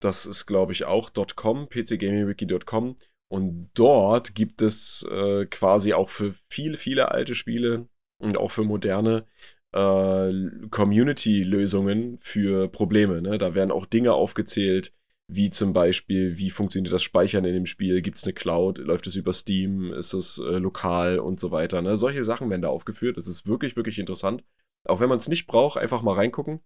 Das 0.00 0.26
ist, 0.26 0.46
glaube 0.46 0.72
ich, 0.72 0.84
auch 0.84 1.12
.com, 1.34 1.68
pcgamingwiki.com. 1.68 2.96
Und 3.28 3.70
dort 3.74 4.34
gibt 4.34 4.62
es 4.62 5.06
äh, 5.10 5.46
quasi 5.46 5.94
auch 5.94 6.10
für 6.10 6.34
viele, 6.48 6.76
viele 6.76 7.10
alte 7.10 7.34
Spiele 7.34 7.88
und 8.18 8.36
auch 8.36 8.50
für 8.50 8.62
moderne 8.62 9.26
äh, 9.72 10.32
Community-Lösungen 10.70 12.18
für 12.20 12.68
Probleme. 12.68 13.20
Ne? 13.22 13.38
Da 13.38 13.54
werden 13.54 13.72
auch 13.72 13.86
Dinge 13.86 14.12
aufgezählt, 14.12 14.92
wie 15.28 15.50
zum 15.50 15.72
Beispiel, 15.72 16.38
wie 16.38 16.50
funktioniert 16.50 16.92
das 16.92 17.02
Speichern 17.02 17.44
in 17.44 17.54
dem 17.54 17.66
Spiel? 17.66 18.00
Gibt 18.00 18.16
es 18.16 18.24
eine 18.24 18.32
Cloud? 18.32 18.78
Läuft 18.78 19.06
es 19.06 19.16
über 19.16 19.32
Steam? 19.32 19.92
Ist 19.92 20.12
es 20.12 20.38
äh, 20.38 20.58
lokal 20.58 21.18
und 21.18 21.40
so 21.40 21.50
weiter? 21.50 21.82
Ne? 21.82 21.96
Solche 21.96 22.22
Sachen 22.22 22.48
werden 22.48 22.62
da 22.62 22.68
aufgeführt. 22.68 23.16
Das 23.16 23.26
ist 23.26 23.46
wirklich, 23.46 23.74
wirklich 23.76 23.98
interessant. 23.98 24.44
Auch 24.86 25.00
wenn 25.00 25.08
man 25.08 25.18
es 25.18 25.28
nicht 25.28 25.46
braucht, 25.46 25.78
einfach 25.78 26.02
mal 26.02 26.14
reingucken. 26.14 26.60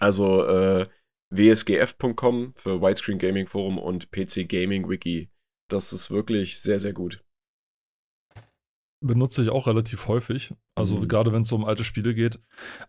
Also 0.00 0.44
äh, 0.44 0.88
wsgf.com 1.30 2.54
für 2.56 2.82
Widescreen 2.82 3.18
Gaming 3.18 3.46
Forum 3.46 3.78
und 3.78 4.10
PC 4.10 4.48
Gaming 4.48 4.88
Wiki. 4.88 5.30
Das 5.68 5.92
ist 5.92 6.10
wirklich 6.10 6.60
sehr, 6.60 6.80
sehr 6.80 6.92
gut. 6.92 7.22
Benutze 9.00 9.42
ich 9.42 9.50
auch 9.50 9.68
relativ 9.68 10.08
häufig. 10.08 10.54
Also 10.74 10.96
mhm. 10.96 11.08
gerade 11.08 11.32
wenn 11.32 11.42
es 11.42 11.48
so 11.48 11.56
um 11.56 11.64
alte 11.64 11.84
Spiele 11.84 12.14
geht. 12.14 12.40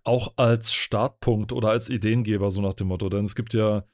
Auch 0.04 0.34
als 0.38 0.74
Startpunkt 0.74 1.52
oder 1.52 1.70
als 1.70 1.90
Ideengeber, 1.90 2.50
so 2.50 2.62
nach 2.62 2.74
dem 2.74 2.88
Motto. 2.88 3.10
Denn 3.10 3.26
es 3.26 3.36
gibt 3.36 3.54
ja 3.54 3.88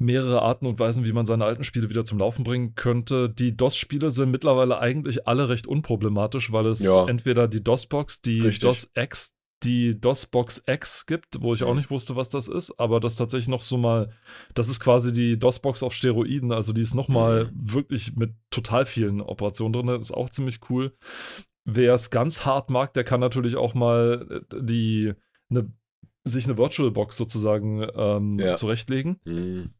mehrere 0.00 0.42
Arten 0.42 0.66
und 0.66 0.78
Weisen, 0.78 1.04
wie 1.04 1.12
man 1.12 1.26
seine 1.26 1.44
alten 1.44 1.64
Spiele 1.64 1.90
wieder 1.90 2.04
zum 2.04 2.18
Laufen 2.18 2.44
bringen 2.44 2.74
könnte. 2.74 3.28
Die 3.28 3.56
DOS-Spiele 3.56 4.10
sind 4.10 4.30
mittlerweile 4.30 4.78
eigentlich 4.80 5.28
alle 5.28 5.48
recht 5.48 5.66
unproblematisch, 5.66 6.52
weil 6.52 6.66
es 6.66 6.82
ja. 6.82 7.06
entweder 7.06 7.48
die 7.48 7.62
DOS-Box, 7.62 8.22
die 8.22 8.50
DOS-X 8.50 9.34
die 9.62 10.00
DOSBox 10.00 10.64
X 10.66 11.06
gibt, 11.06 11.42
wo 11.42 11.52
ich 11.52 11.62
auch 11.62 11.70
mhm. 11.70 11.78
nicht 11.78 11.90
wusste, 11.90 12.16
was 12.16 12.28
das 12.28 12.48
ist, 12.48 12.78
aber 12.78 13.00
das 13.00 13.16
tatsächlich 13.16 13.48
noch 13.48 13.62
so 13.62 13.76
mal, 13.76 14.10
das 14.54 14.68
ist 14.68 14.80
quasi 14.80 15.12
die 15.12 15.38
DOSBox 15.38 15.82
auf 15.82 15.92
Steroiden, 15.92 16.52
also 16.52 16.72
die 16.72 16.80
ist 16.80 16.94
noch 16.94 17.08
mal 17.08 17.46
mhm. 17.46 17.50
wirklich 17.54 18.16
mit 18.16 18.32
total 18.50 18.86
vielen 18.86 19.20
Operationen 19.20 19.72
drin, 19.72 19.86
das 19.86 20.06
ist 20.06 20.12
auch 20.12 20.30
ziemlich 20.30 20.60
cool. 20.70 20.94
Wer 21.64 21.92
es 21.94 22.10
ganz 22.10 22.46
hart 22.46 22.70
mag, 22.70 22.94
der 22.94 23.04
kann 23.04 23.20
natürlich 23.20 23.56
auch 23.56 23.74
mal 23.74 24.42
äh, 24.50 24.62
die 24.62 25.12
eine, 25.50 25.70
sich 26.24 26.46
eine 26.46 26.56
VirtualBox 26.56 27.16
sozusagen 27.16 27.86
ähm, 27.94 28.38
ja. 28.38 28.54
zurechtlegen 28.54 29.20
mhm. 29.24 29.74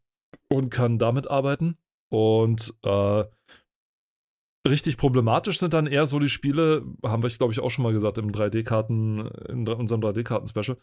Und 0.51 0.71
kann 0.71 0.99
damit 0.99 1.31
arbeiten. 1.31 1.79
Und 2.11 2.75
äh, 2.83 3.25
richtig 4.69 4.97
problematisch 4.97 5.59
sind 5.59 5.75
dann 5.75 5.87
eher 5.87 6.07
so 6.07 6.19
die 6.19 6.29
Spiele, 6.29 6.85
haben 7.05 7.23
wir, 7.23 7.31
glaube 7.31 7.53
ich, 7.53 7.61
auch 7.61 7.71
schon 7.71 7.85
mal 7.85 7.93
gesagt, 7.93 8.19
im 8.19 8.33
3D-Karten, 8.33 9.27
in 9.49 9.69
unserem 9.69 10.01
3D-Karten-Special. 10.01 10.77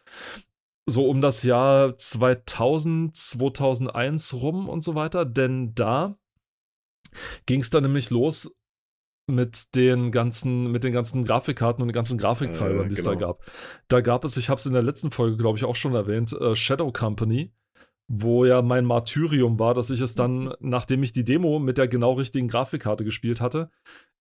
So 0.90 1.10
um 1.10 1.20
das 1.20 1.44
Jahr 1.44 1.98
2000, 1.98 3.16
2001 3.16 4.34
rum 4.36 4.70
und 4.70 4.84
so 4.84 4.96
weiter, 4.96 5.26
denn 5.26 5.76
da 5.76 6.18
ging 7.46 7.60
es 7.60 7.70
dann 7.70 7.84
nämlich 7.84 8.10
los 8.10 8.56
mit 9.30 9.76
den 9.76 10.12
ganzen, 10.12 10.72
mit 10.72 10.86
den 10.86 10.94
ganzen 10.94 11.26
Grafikkarten 11.26 11.82
und 11.82 11.90
den 11.90 11.94
ganzen 11.94 12.18
Grafiktreibern, 12.18 12.86
äh, 12.86 12.88
die 12.88 12.96
es 12.96 13.04
da 13.04 13.14
genau. 13.14 13.28
gab. 13.28 13.52
Da 13.90 14.00
gab 14.00 14.24
es, 14.24 14.38
ich 14.38 14.50
habe 14.50 14.60
es 14.60 14.66
in 14.66 14.72
der 14.72 14.84
letzten 14.84 15.12
Folge, 15.12 15.36
glaube 15.36 15.58
ich, 15.58 15.66
auch 15.66 15.76
schon 15.76 15.94
erwähnt, 15.94 16.32
äh, 16.32 16.56
Shadow 16.56 16.94
Company 16.94 17.52
wo 18.08 18.46
ja 18.46 18.62
mein 18.62 18.86
Martyrium 18.86 19.60
war, 19.60 19.74
dass 19.74 19.90
ich 19.90 20.00
es 20.02 20.16
dann, 20.16 20.54
nachdem 20.60 21.04
ich 21.04 21.12
die 21.12 21.26
Demo 21.26 21.60
mit 21.60 21.78
der 21.78 21.88
genau 21.88 22.14
richtigen 22.14 22.48
Grafikkarte 22.48 23.04
gespielt 23.04 23.42
hatte, 23.42 23.70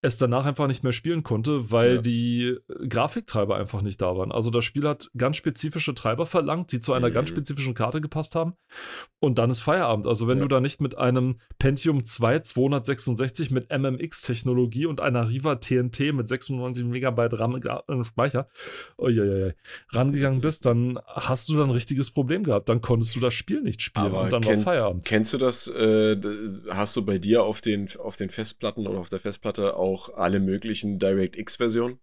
es 0.01 0.17
danach 0.17 0.45
einfach 0.45 0.67
nicht 0.67 0.83
mehr 0.83 0.93
spielen 0.93 1.23
konnte, 1.23 1.71
weil 1.71 1.95
ja. 1.95 2.01
die 2.01 2.57
Grafiktreiber 2.87 3.57
einfach 3.57 3.81
nicht 3.81 3.99
da 3.99 4.15
waren. 4.15 4.31
Also 4.31 4.51
das 4.51 4.63
Spiel 4.63 4.87
hat 4.87 5.09
ganz 5.17 5.37
spezifische 5.37 5.95
Treiber 5.95 6.27
verlangt, 6.27 6.71
die 6.71 6.79
zu 6.79 6.93
einer 6.93 7.09
mhm. 7.09 7.13
ganz 7.13 7.29
spezifischen 7.29 7.73
Karte 7.73 7.99
gepasst 7.99 8.35
haben. 8.35 8.53
Und 9.19 9.39
dann 9.39 9.49
ist 9.49 9.61
Feierabend. 9.61 10.05
Also 10.05 10.27
wenn 10.27 10.37
ja. 10.37 10.43
du 10.43 10.49
da 10.49 10.61
nicht 10.61 10.81
mit 10.81 10.95
einem 10.97 11.39
Pentium 11.57 12.05
2 12.05 12.41
266 12.41 13.49
mit 13.49 13.75
MMX-Technologie 13.75 14.85
und 14.85 15.01
einer 15.01 15.29
Riva 15.29 15.55
TNT 15.55 16.13
mit 16.13 16.27
96 16.27 16.83
Megabyte 16.83 17.39
RAM 17.39 17.55
äh, 17.55 18.05
Speicher 18.05 18.49
uiuiui, 18.99 19.53
rangegangen 19.89 20.41
bist, 20.41 20.67
dann 20.67 20.99
hast 21.07 21.49
du 21.49 21.55
dann 21.55 21.69
ein 21.69 21.71
richtiges 21.71 22.11
Problem 22.11 22.43
gehabt. 22.43 22.69
Dann 22.69 22.81
konntest 22.81 23.15
du 23.15 23.19
das 23.19 23.33
Spiel 23.33 23.61
nicht 23.61 23.81
spielen 23.81 24.05
Aber 24.05 24.21
und 24.21 24.33
dann 24.33 24.43
kennt, 24.43 24.63
war 24.63 24.75
Feierabend. 24.75 25.05
Kennst 25.07 25.33
du 25.33 25.39
das? 25.39 25.67
Äh, 25.67 26.17
hast 26.69 26.95
du 26.95 27.03
bei 27.03 27.17
dir 27.17 27.41
auf 27.41 27.61
den, 27.61 27.89
auf 27.97 28.15
den 28.15 28.29
Festplatten 28.29 28.85
oder 28.85 28.99
auf 28.99 29.09
der 29.09 29.19
Festplatte 29.19 29.75
auch 29.75 29.86
auch 29.87 30.15
alle 30.15 30.39
möglichen 30.39 30.99
DirectX-Versionen? 30.99 31.99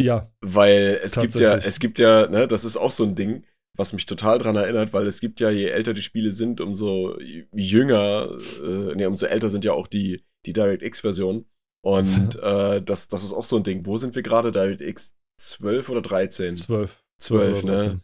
Ja. 0.00 0.32
Weil 0.40 1.00
es 1.02 1.16
gibt 1.16 1.34
ja, 1.34 1.56
es 1.56 1.78
gibt 1.78 1.98
ja, 1.98 2.26
ne, 2.28 2.46
das 2.46 2.64
ist 2.64 2.76
auch 2.76 2.90
so 2.90 3.04
ein 3.04 3.14
Ding, 3.14 3.44
was 3.76 3.92
mich 3.92 4.06
total 4.06 4.38
dran 4.38 4.56
erinnert, 4.56 4.92
weil 4.92 5.06
es 5.06 5.20
gibt 5.20 5.40
ja, 5.40 5.50
je 5.50 5.68
älter 5.68 5.94
die 5.94 6.02
Spiele 6.02 6.32
sind, 6.32 6.60
umso 6.60 7.18
jünger, 7.20 8.30
äh, 8.62 8.94
ne, 8.94 9.08
umso 9.08 9.26
älter 9.26 9.48
sind 9.50 9.64
ja 9.64 9.72
auch 9.72 9.86
die, 9.86 10.24
die 10.46 10.52
DirectX-Versionen. 10.52 11.46
Und 11.84 12.36
äh, 12.42 12.82
das, 12.82 13.08
das 13.08 13.24
ist 13.24 13.32
auch 13.32 13.44
so 13.44 13.56
ein 13.56 13.64
Ding. 13.64 13.86
Wo 13.86 13.96
sind 13.96 14.14
wir 14.14 14.22
gerade? 14.22 14.50
DirectX 14.50 15.16
12 15.38 15.88
oder 15.88 16.02
13? 16.02 16.56
12. 16.56 17.02
12, 17.18 17.60
12 17.60 17.64
ne? 17.64 18.00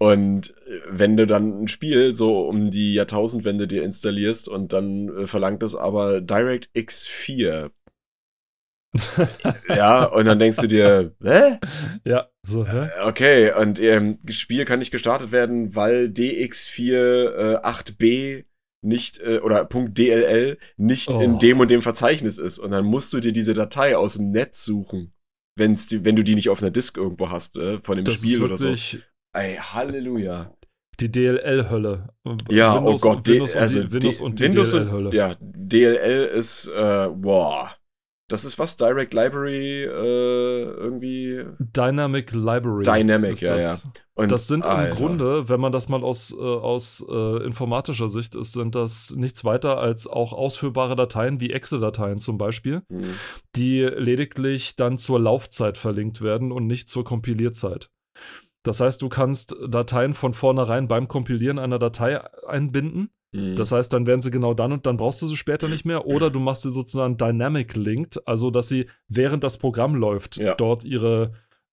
Und 0.00 0.54
äh, 0.66 0.80
wenn 0.88 1.18
du 1.18 1.26
dann 1.26 1.64
ein 1.64 1.68
Spiel 1.68 2.14
so 2.14 2.48
um 2.48 2.70
die 2.70 2.94
Jahrtausendwende 2.94 3.68
dir 3.68 3.84
installierst 3.84 4.48
und 4.48 4.72
dann 4.72 5.08
äh, 5.10 5.26
verlangt 5.26 5.62
es 5.62 5.76
aber 5.76 6.22
DirectX 6.22 7.06
4. 7.06 7.70
ja, 9.68 10.04
und 10.04 10.24
dann 10.24 10.38
denkst 10.38 10.56
du 10.56 10.68
dir, 10.68 11.14
hä? 11.22 11.58
Ja, 12.04 12.30
so, 12.42 12.66
hä? 12.66 12.86
Äh, 12.86 13.06
okay, 13.06 13.52
und 13.52 13.78
ähm, 13.78 14.18
das 14.22 14.36
Spiel 14.36 14.64
kann 14.64 14.78
nicht 14.78 14.90
gestartet 14.90 15.32
werden, 15.32 15.74
weil 15.76 16.06
DX4 16.06 16.94
äh, 16.94 17.56
8b 17.58 18.46
nicht 18.82 19.20
äh, 19.20 19.40
oder 19.40 19.66
.dll 19.66 20.56
nicht 20.78 21.10
oh. 21.10 21.20
in 21.20 21.38
dem 21.38 21.60
und 21.60 21.70
dem 21.70 21.82
Verzeichnis 21.82 22.38
ist 22.38 22.58
und 22.58 22.70
dann 22.70 22.86
musst 22.86 23.12
du 23.12 23.20
dir 23.20 23.32
diese 23.32 23.52
Datei 23.52 23.98
aus 23.98 24.14
dem 24.14 24.30
Netz 24.30 24.64
suchen, 24.64 25.12
wenn's 25.56 25.88
die, 25.88 26.06
wenn 26.06 26.16
du 26.16 26.24
die 26.24 26.34
nicht 26.34 26.48
auf 26.48 26.62
einer 26.62 26.70
Disk 26.70 26.96
irgendwo 26.96 27.28
hast 27.28 27.58
äh, 27.58 27.80
von 27.82 27.96
dem 27.96 28.06
das 28.06 28.14
Spiel 28.14 28.42
oder 28.42 28.56
so. 28.56 28.74
Ey, 29.32 29.56
Halleluja. 29.56 30.52
Die 30.98 31.10
DLL-Hölle. 31.10 32.08
Ja, 32.50 32.74
oh 32.74 32.78
Windows, 32.78 33.04
oh 33.04 33.08
Gott, 33.08 33.28
Windows, 33.28 33.56
also 33.56 33.80
und 33.80 33.92
Windows 33.92 34.20
und 34.20 34.40
die 34.40 34.50
DLL-Hölle. 34.50 35.14
Ja, 35.14 35.36
DLL 35.40 36.26
ist, 36.26 36.68
äh, 36.68 37.08
boah. 37.08 37.70
Das 38.28 38.44
ist 38.44 38.60
was? 38.60 38.76
Direct 38.76 39.12
Library 39.12 39.84
äh, 39.84 40.62
irgendwie? 40.62 41.44
Dynamic 41.58 42.30
Library. 42.32 42.84
Dynamic, 42.84 43.40
ja, 43.40 43.56
das. 43.56 43.82
ja. 43.84 43.90
Und 44.14 44.30
das 44.30 44.46
sind 44.46 44.64
Alter. 44.64 44.90
im 44.90 44.94
Grunde, 44.94 45.48
wenn 45.48 45.58
man 45.58 45.72
das 45.72 45.88
mal 45.88 46.04
aus, 46.04 46.32
äh, 46.32 46.40
aus 46.40 47.04
äh, 47.10 47.44
informatischer 47.44 48.08
Sicht 48.08 48.36
ist, 48.36 48.52
sind 48.52 48.76
das 48.76 49.16
nichts 49.16 49.44
weiter 49.44 49.78
als 49.78 50.06
auch 50.06 50.32
ausführbare 50.32 50.94
Dateien 50.94 51.40
wie 51.40 51.50
Exe-Dateien 51.50 52.20
zum 52.20 52.38
Beispiel, 52.38 52.82
mhm. 52.88 53.14
die 53.56 53.80
lediglich 53.80 54.76
dann 54.76 54.98
zur 54.98 55.18
Laufzeit 55.18 55.76
verlinkt 55.76 56.22
werden 56.22 56.52
und 56.52 56.68
nicht 56.68 56.88
zur 56.88 57.02
Kompilierzeit. 57.02 57.90
Das 58.62 58.80
heißt, 58.80 59.00
du 59.00 59.08
kannst 59.08 59.56
Dateien 59.68 60.14
von 60.14 60.34
vornherein 60.34 60.86
beim 60.86 61.08
Kompilieren 61.08 61.58
einer 61.58 61.78
Datei 61.78 62.20
einbinden. 62.46 63.10
Mhm. 63.32 63.56
Das 63.56 63.72
heißt, 63.72 63.92
dann 63.92 64.06
werden 64.06 64.22
sie 64.22 64.30
genau 64.30 64.54
dann 64.54 64.72
und 64.72 64.86
dann 64.86 64.96
brauchst 64.96 65.22
du 65.22 65.26
sie 65.26 65.36
später 65.36 65.68
nicht 65.68 65.84
mehr. 65.84 66.06
Oder 66.06 66.30
du 66.30 66.40
machst 66.40 66.62
sie 66.62 66.70
sozusagen 66.70 67.16
dynamic 67.16 67.76
linked, 67.76 68.26
also 68.26 68.50
dass 68.50 68.68
sie 68.68 68.86
während 69.08 69.44
das 69.44 69.58
Programm 69.58 69.94
läuft, 69.94 70.36
ja. 70.36 70.54
dort 70.54 70.84
ihre, 70.84 71.32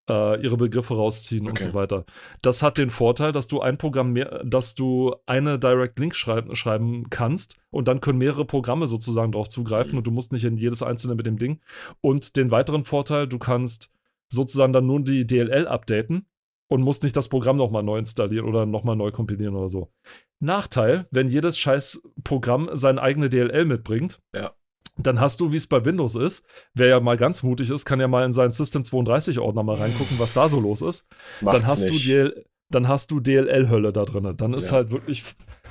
äh, 0.10 0.42
ihre 0.42 0.56
Begriffe 0.56 0.96
rausziehen 0.96 1.44
okay. 1.44 1.52
und 1.52 1.62
so 1.62 1.74
weiter. 1.74 2.06
Das 2.42 2.64
hat 2.64 2.78
den 2.78 2.90
Vorteil, 2.90 3.34
dass 3.34 3.48
du 3.48 3.60
ein 3.60 3.78
Programm 3.78 4.14
mehr, 4.14 4.44
dass 4.46 4.76
du 4.76 5.16
eine 5.26 5.60
Direct 5.60 6.00
Link 6.00 6.16
schreiben, 6.16 6.56
schreiben 6.56 7.10
kannst 7.10 7.60
und 7.70 7.88
dann 7.88 8.00
können 8.00 8.20
mehrere 8.20 8.46
Programme 8.46 8.88
sozusagen 8.88 9.32
darauf 9.34 9.50
zugreifen 9.50 9.94
mhm. 9.94 9.98
und 9.98 10.08
du 10.08 10.12
musst 10.12 10.32
nicht 10.32 10.46
in 10.46 10.58
jedes 10.58 10.84
einzelne 10.84 11.16
mit 11.16 11.26
dem 11.26 11.38
Ding. 11.38 11.60
Und 12.00 12.38
den 12.38 12.52
weiteren 12.52 12.86
Vorteil, 12.86 13.28
du 13.28 13.40
kannst 13.40 13.92
sozusagen 14.30 14.74
dann 14.74 14.86
nur 14.86 15.02
die 15.02 15.26
DLL 15.26 15.68
updaten 15.68 16.28
und 16.68 16.82
musst 16.82 17.04
nicht 17.04 17.16
das 17.16 17.30
Programm 17.30 17.58
nochmal 17.58 17.84
neu 17.84 17.98
installieren 17.98 18.48
oder 18.48 18.66
nochmal 18.66 18.96
neu 18.96 19.12
kompilieren 19.12 19.56
oder 19.56 19.70
so. 19.70 19.92
Nachteil, 20.40 21.08
wenn 21.12 21.30
jedes 21.30 21.58
scheiß 21.58 22.10
Programm 22.24 22.70
seine 22.74 23.02
eigene 23.02 23.30
DLL 23.30 23.66
mitbringt, 23.66 24.20
ja. 24.36 24.52
dann 24.98 25.20
hast 25.20 25.42
du, 25.42 25.52
wie 25.52 25.58
es 25.58 25.68
bei 25.68 25.84
Windows 25.86 26.16
ist, 26.16 26.46
wer 26.74 26.90
ja 26.90 27.00
mal 27.00 27.18
ganz 27.18 27.44
mutig 27.44 27.70
ist, 27.70 27.86
kann 27.86 28.00
ja 28.00 28.08
mal 28.08 28.26
in 28.26 28.34
seinen 28.34 28.52
System 28.52 28.84
32 28.84 29.40
Ordner 29.40 29.64
mal 29.64 29.78
reingucken, 29.78 30.20
was 30.20 30.34
da 30.34 30.50
so 30.50 30.60
los 30.60 30.82
ist. 30.82 31.08
Macht's 31.42 31.60
dann 31.60 31.70
hast 31.70 31.84
nicht. 31.84 32.06
du 32.06 32.10
DL, 32.10 32.46
dann 32.70 32.88
hast 32.88 33.12
du 33.12 33.20
DLL-Hölle 33.20 33.94
da 33.94 34.06
drin. 34.06 34.36
Dann 34.36 34.54
ist 34.54 34.68
ja. 34.68 34.74
halt 34.74 34.92
wirklich, 34.92 35.24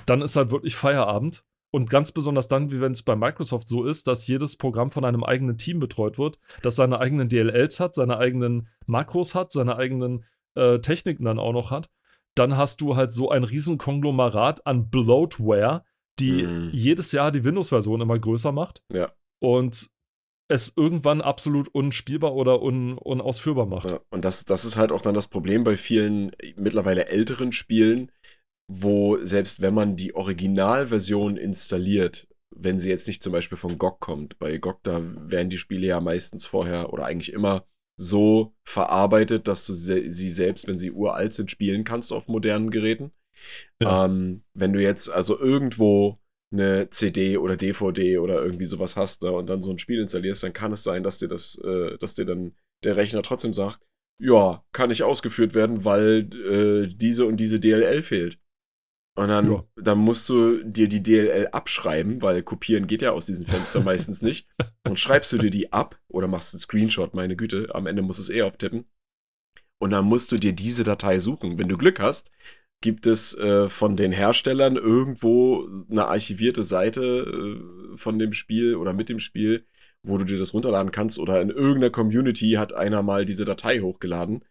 dann 0.06 0.22
ist 0.22 0.37
halt 0.37 0.50
wirklich 0.50 0.76
Feierabend. 0.76 1.44
Und 1.72 1.90
ganz 1.90 2.11
besonders 2.11 2.48
dann, 2.48 2.70
wie 2.70 2.80
wenn 2.80 2.92
es 2.92 3.02
bei 3.02 3.16
Microsoft 3.16 3.68
so 3.68 3.85
ist, 3.85 4.06
dass 4.06 4.26
jedes 4.26 4.56
Programm 4.56 4.90
von 4.90 5.04
einem 5.04 5.24
eigenen 5.24 5.59
Team 5.59 5.78
betreut 5.78 6.16
wird, 6.16 6.38
das 6.62 6.76
seine 6.76 7.00
eigenen 7.00 7.28
DLLs 7.28 7.80
hat, 7.80 7.96
seine 7.96 8.16
eigenen 8.16 8.68
Makros 8.87 9.35
hat, 9.35 9.52
seine 9.52 9.76
eigenen 9.76 10.24
äh, 10.57 10.81
Techniken 10.81 11.25
dann 11.25 11.38
auch 11.38 11.53
noch 11.53 11.71
hat, 11.71 11.90
dann 12.35 12.57
hast 12.57 12.81
du 12.81 12.97
halt 12.97 13.12
so 13.12 13.31
ein 13.31 13.45
riesen 13.45 13.79
Konglomerat 13.79 14.66
an 14.66 14.90
Bloatware, 14.90 15.85
die 16.19 16.45
mhm. 16.45 16.71
jedes 16.73 17.12
Jahr 17.12 17.33
die 17.33 17.45
Windows-Version 17.45 18.01
immer 18.01 18.19
größer 18.19 18.53
macht. 18.53 18.83
Ja. 18.92 19.12
Und 19.40 19.90
es 20.49 20.73
irgendwann 20.77 21.21
absolut 21.21 21.69
unspielbar 21.69 22.35
oder 22.35 22.62
un, 22.62 22.99
unausführbar 22.99 23.66
macht. 23.66 23.90
Ja, 23.90 24.01
und 24.11 24.25
das, 24.25 24.45
das 24.45 24.64
ist 24.64 24.77
halt 24.77 24.92
auch 24.92 25.01
dann 25.01 25.14
das 25.14 25.29
Problem 25.29 25.64
bei 25.64 25.77
vielen 25.77 26.33
mittlerweile 26.57 27.09
älteren 27.09 27.53
Spielen, 27.53 28.12
wo 28.69 29.19
selbst 29.23 29.61
wenn 29.61 29.75
man 29.75 29.97
die 29.97 30.14
Originalversion 30.14 31.37
installiert, 31.37 32.29
wenn 32.55 32.79
sie 32.79 32.90
jetzt 32.90 33.09
nicht 33.09 33.23
zum 33.23 33.33
Beispiel 33.33 33.59
von 33.59 33.77
GOG 33.77 34.01
kommt, 34.01 34.38
bei 34.38 34.59
GOG, 34.59 34.83
da 34.83 35.01
werden 35.03 35.51
die 35.51 35.59
Spiele 35.59 35.87
ja 35.87 36.01
meistens 36.01 36.47
vorher 36.47 36.92
oder 36.92 37.05
eigentlich 37.05 37.33
immer 37.33 37.64
so 37.96 38.54
verarbeitet, 38.64 39.48
dass 39.48 39.66
du 39.66 39.74
sie 39.74 40.30
selbst, 40.30 40.66
wenn 40.68 40.78
sie 40.78 40.90
uralt 40.90 41.32
sind, 41.32 41.50
spielen 41.50 41.85
kannst 41.85 42.12
auf 42.12 42.28
modernen 42.28 42.70
Geräten. 42.70 43.12
Ja. 43.80 44.04
Ähm, 44.04 44.42
wenn 44.54 44.72
du 44.72 44.80
jetzt 44.80 45.11
also 45.11 45.38
irgendwo 45.38 46.18
eine 46.52 46.88
CD 46.90 47.38
oder 47.38 47.56
DVD 47.56 48.18
oder 48.18 48.42
irgendwie 48.42 48.66
sowas 48.66 48.96
hast 48.96 49.22
ne, 49.22 49.32
und 49.32 49.46
dann 49.46 49.62
so 49.62 49.70
ein 49.70 49.78
Spiel 49.78 50.00
installierst, 50.00 50.42
dann 50.42 50.52
kann 50.52 50.72
es 50.72 50.82
sein, 50.82 51.02
dass 51.02 51.18
dir 51.18 51.28
das, 51.28 51.59
äh, 51.64 51.98
dass 51.98 52.14
dir 52.14 52.24
dann 52.24 52.54
der 52.85 52.96
Rechner 52.96 53.22
trotzdem 53.22 53.52
sagt, 53.52 53.80
ja, 54.18 54.64
kann 54.72 54.88
nicht 54.88 55.02
ausgeführt 55.02 55.54
werden, 55.54 55.85
weil 55.85 56.28
äh, 56.35 56.94
diese 56.94 57.26
und 57.26 57.38
diese 57.38 57.61
DLL 57.61 58.02
fehlt. 58.02 58.38
Und 59.16 59.29
dann, 59.29 59.50
ja. 59.50 59.64
dann 59.76 59.98
musst 59.98 60.29
du 60.29 60.62
dir 60.62 60.88
die 60.88 61.02
DLL 61.02 61.48
abschreiben, 61.48 62.20
weil 62.20 62.42
kopieren 62.42 62.87
geht 62.87 63.00
ja 63.00 63.12
aus 63.12 63.24
diesen 63.24 63.46
Fenstern 63.46 63.83
meistens 63.85 64.20
nicht. 64.20 64.46
Und 64.87 65.00
schreibst 65.00 65.33
du 65.33 65.38
dir 65.38 65.50
die 65.50 65.72
ab 65.72 65.98
oder 66.09 66.29
machst 66.29 66.52
einen 66.52 66.61
Screenshot, 66.61 67.14
meine 67.14 67.35
Güte, 67.35 67.74
am 67.74 67.87
Ende 67.87 68.02
musst 68.02 68.20
du 68.20 68.24
es 68.24 68.31
eh 68.31 68.42
abtippen. 68.42 68.85
Und 69.79 69.90
dann 69.90 70.05
musst 70.05 70.33
du 70.33 70.37
dir 70.37 70.52
diese 70.52 70.85
Datei 70.85 71.18
suchen. 71.18 71.59
Wenn 71.59 71.68
du 71.68 71.79
Glück 71.79 71.98
hast, 71.98 72.31
gibt 72.83 73.07
es 73.07 73.37
äh, 73.38 73.70
von 73.70 73.96
den 73.96 74.12
Herstellern 74.12 74.76
irgendwo 74.76 75.66
eine 75.90 76.07
archivierte 76.07 76.62
Seite 76.62 77.02
äh, 77.02 77.96
von 77.96 78.18
dem 78.18 78.35
Spiel 78.35 78.76
oder 78.76 78.92
mit 78.92 79.09
dem 79.09 79.18
Spiel, 79.18 79.64
wo 80.02 80.18
du 80.18 80.24
dir 80.24 80.38
das 80.38 80.52
runterladen 80.52 80.92
kannst 80.92 81.18
oder 81.18 81.40
in 81.40 81.48
irgendeiner 81.48 81.90
Community 81.90 82.52
hat 82.52 82.74
einer 82.74 83.02
mal 83.02 83.24
diese 83.24 83.46
Datei 83.46 83.81
hochgeladen. 83.81 84.44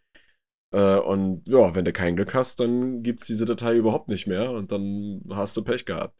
Äh, 0.76 0.98
und 0.98 1.42
ja, 1.46 1.74
wenn 1.74 1.86
du 1.86 1.92
kein 1.92 2.16
Glück 2.16 2.34
hast, 2.34 2.60
dann 2.60 3.02
gibt 3.02 3.22
es 3.22 3.26
diese 3.26 3.46
Datei 3.46 3.74
überhaupt 3.76 4.08
nicht 4.08 4.26
mehr 4.26 4.50
und 4.50 4.72
dann 4.72 5.22
hast 5.30 5.56
du 5.56 5.64
Pech 5.64 5.86
gehabt. 5.86 6.14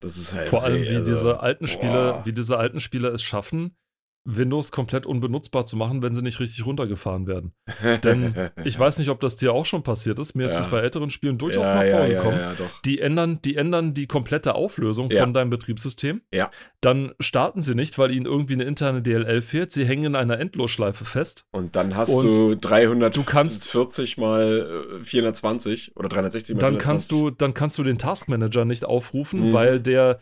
Das 0.00 0.16
ist 0.16 0.34
halt. 0.34 0.50
Vor 0.50 0.62
allem, 0.62 0.82
wie 0.82 0.94
also, 0.94 1.10
diese 1.10 1.40
alten 1.40 1.66
Spiele, 1.66 2.20
wie 2.24 2.32
diese 2.32 2.58
alten 2.58 2.78
Spieler 2.78 3.12
es 3.12 3.22
schaffen, 3.22 3.76
Windows 4.24 4.70
komplett 4.70 5.04
unbenutzbar 5.04 5.66
zu 5.66 5.76
machen, 5.76 6.02
wenn 6.02 6.14
sie 6.14 6.22
nicht 6.22 6.38
richtig 6.38 6.64
runtergefahren 6.64 7.26
werden. 7.26 7.52
Denn 8.04 8.50
ich 8.64 8.78
weiß 8.78 8.98
nicht, 8.98 9.08
ob 9.08 9.20
das 9.20 9.36
dir 9.36 9.52
auch 9.52 9.66
schon 9.66 9.82
passiert 9.82 10.18
ist. 10.18 10.34
Mir 10.34 10.42
ja. 10.42 10.46
ist 10.46 10.60
es 10.60 10.66
bei 10.66 10.80
älteren 10.80 11.10
Spielen 11.10 11.38
durchaus 11.38 11.66
ja, 11.66 11.74
mal 11.74 11.90
vorgekommen. 11.90 12.38
Ja, 12.38 12.54
die, 12.84 13.00
ändern, 13.00 13.40
die 13.44 13.56
ändern 13.56 13.94
die 13.94 14.06
komplette 14.06 14.54
Auflösung 14.54 15.10
von 15.10 15.34
deinem 15.34 15.50
Betriebssystem. 15.50 16.22
Ja. 16.32 16.50
Dann 16.80 17.12
starten 17.20 17.62
sie 17.62 17.74
nicht, 17.74 17.98
weil 17.98 18.14
ihnen 18.14 18.26
irgendwie 18.26 18.54
eine 18.54 18.64
interne 18.64 19.02
DLL 19.02 19.42
fehlt. 19.42 19.72
Sie 19.72 19.84
hängen 19.86 20.04
in 20.04 20.16
einer 20.16 20.38
Endlosschleife 20.38 21.04
fest. 21.04 21.46
Und 21.50 21.74
dann 21.74 21.96
hast 21.96 22.14
Und 22.14 22.34
du 22.34 22.56
340 22.56 24.18
mal 24.18 25.00
420 25.02 25.88
äh, 25.88 25.98
oder 25.98 26.08
360 26.08 26.54
mal 26.54 26.60
dann 26.60 26.74
420. 26.74 26.86
Kannst 26.86 27.12
du, 27.12 27.30
dann 27.30 27.54
kannst 27.54 27.78
du 27.78 27.82
den 27.82 27.98
Taskmanager 27.98 28.64
nicht 28.64 28.84
aufrufen, 28.84 29.48
mhm. 29.48 29.52
weil 29.52 29.80
der 29.80 30.20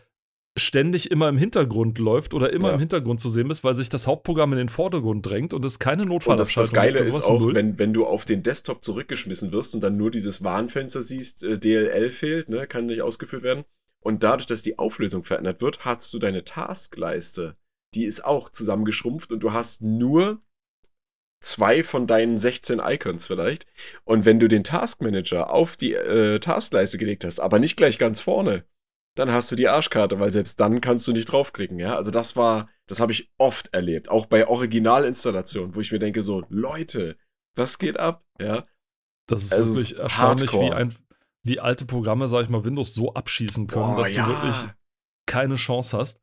ständig 0.57 1.11
immer 1.11 1.29
im 1.29 1.37
Hintergrund 1.37 1.97
läuft 1.97 2.33
oder 2.33 2.51
immer 2.51 2.69
ja. 2.69 2.73
im 2.73 2.79
Hintergrund 2.79 3.21
zu 3.21 3.29
sehen 3.29 3.49
ist, 3.49 3.63
weil 3.63 3.73
sich 3.73 3.87
das 3.87 4.05
Hauptprogramm 4.05 4.51
in 4.51 4.57
den 4.57 4.69
Vordergrund 4.69 5.25
drängt 5.25 5.53
und 5.53 5.63
es 5.63 5.79
keine 5.79 6.03
Notfallabschaltung 6.03 6.33
Und 6.33 6.39
das, 6.39 6.55
das 6.55 6.73
Geile 6.73 6.99
ist 6.99 7.23
auch, 7.23 7.53
wenn, 7.53 7.79
wenn 7.79 7.93
du 7.93 8.05
auf 8.05 8.25
den 8.25 8.43
Desktop 8.43 8.83
zurückgeschmissen 8.83 9.51
wirst 9.51 9.73
und 9.73 9.81
dann 9.81 9.95
nur 9.95 10.11
dieses 10.11 10.43
Warnfenster 10.43 11.01
siehst, 11.01 11.43
äh, 11.43 11.57
DLL 11.57 12.11
fehlt, 12.11 12.49
ne, 12.49 12.67
kann 12.67 12.87
nicht 12.87 13.01
ausgeführt 13.01 13.43
werden. 13.43 13.63
Und 14.01 14.23
dadurch, 14.23 14.47
dass 14.47 14.61
die 14.61 14.77
Auflösung 14.77 15.23
verändert 15.23 15.61
wird, 15.61 15.85
hast 15.85 16.13
du 16.13 16.19
deine 16.19 16.43
Taskleiste. 16.43 17.55
Die 17.93 18.05
ist 18.05 18.25
auch 18.25 18.49
zusammengeschrumpft 18.49 19.31
und 19.31 19.43
du 19.43 19.53
hast 19.53 19.81
nur 19.81 20.41
zwei 21.39 21.83
von 21.83 22.07
deinen 22.07 22.37
16 22.37 22.81
Icons 22.83 23.25
vielleicht. 23.25 23.67
Und 24.03 24.25
wenn 24.25 24.39
du 24.39 24.47
den 24.47 24.63
Taskmanager 24.63 25.49
auf 25.49 25.75
die 25.75 25.93
äh, 25.93 26.39
Taskleiste 26.39 26.97
gelegt 26.97 27.23
hast, 27.23 27.39
aber 27.39 27.59
nicht 27.59 27.77
gleich 27.77 27.97
ganz 27.97 28.19
vorne, 28.19 28.65
dann 29.15 29.31
hast 29.31 29.51
du 29.51 29.55
die 29.55 29.67
Arschkarte, 29.67 30.19
weil 30.19 30.31
selbst 30.31 30.59
dann 30.59 30.81
kannst 30.81 31.07
du 31.07 31.11
nicht 31.11 31.31
draufklicken, 31.31 31.79
ja. 31.79 31.95
Also 31.95 32.11
das 32.11 32.35
war, 32.35 32.69
das 32.87 32.99
habe 32.99 33.11
ich 33.11 33.31
oft 33.37 33.73
erlebt, 33.73 34.09
auch 34.09 34.25
bei 34.25 34.47
Originalinstallationen, 34.47 35.75
wo 35.75 35.81
ich 35.81 35.91
mir 35.91 35.99
denke 35.99 36.21
so, 36.21 36.43
Leute, 36.49 37.17
was 37.55 37.77
geht 37.77 37.99
ab, 37.99 38.23
ja. 38.39 38.65
Das 39.27 39.43
ist 39.43 39.53
also 39.53 39.75
wirklich 39.75 39.97
erstaunlich, 39.97 40.53
wie, 40.53 40.71
ein, 40.71 40.93
wie 41.43 41.59
alte 41.59 41.85
Programme, 41.85 42.27
sag 42.27 42.43
ich 42.43 42.49
mal, 42.49 42.63
Windows 42.63 42.93
so 42.93 43.13
abschießen 43.13 43.67
können, 43.67 43.95
Boah, 43.95 44.01
dass 44.01 44.11
ja. 44.11 44.25
du 44.25 44.31
wirklich 44.31 44.55
keine 45.25 45.55
Chance 45.55 45.97
hast. 45.97 46.19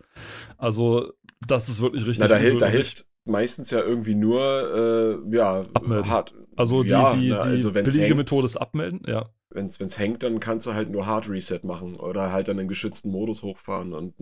Also, 0.56 1.12
das 1.46 1.68
ist 1.68 1.80
wirklich 1.80 2.02
richtig. 2.06 2.20
Na, 2.20 2.28
da, 2.28 2.36
hilft, 2.36 2.62
da 2.62 2.66
hilft 2.66 3.06
meistens 3.24 3.70
ja 3.70 3.80
irgendwie 3.80 4.14
nur, 4.14 5.22
äh, 5.30 5.36
ja, 5.36 5.60
abmelden. 5.74 6.10
hart. 6.10 6.34
Also 6.56 6.82
die, 6.82 6.90
ja, 6.90 7.10
die, 7.10 7.28
na, 7.28 7.40
die 7.40 7.48
also 7.48 7.72
billige 7.72 8.00
hängt, 8.00 8.16
Methode 8.16 8.46
ist 8.46 8.56
abmelden, 8.56 9.02
ja 9.06 9.30
wenn 9.50 9.66
es 9.66 9.98
hängt, 9.98 10.22
dann 10.22 10.40
kannst 10.40 10.66
du 10.66 10.74
halt 10.74 10.90
nur 10.90 11.06
Hard 11.06 11.28
Reset 11.28 11.60
machen 11.62 11.96
oder 11.96 12.32
halt 12.32 12.48
dann 12.48 12.58
einen 12.58 12.68
geschützten 12.68 13.10
Modus 13.10 13.42
hochfahren. 13.42 13.92
Und 13.94 14.14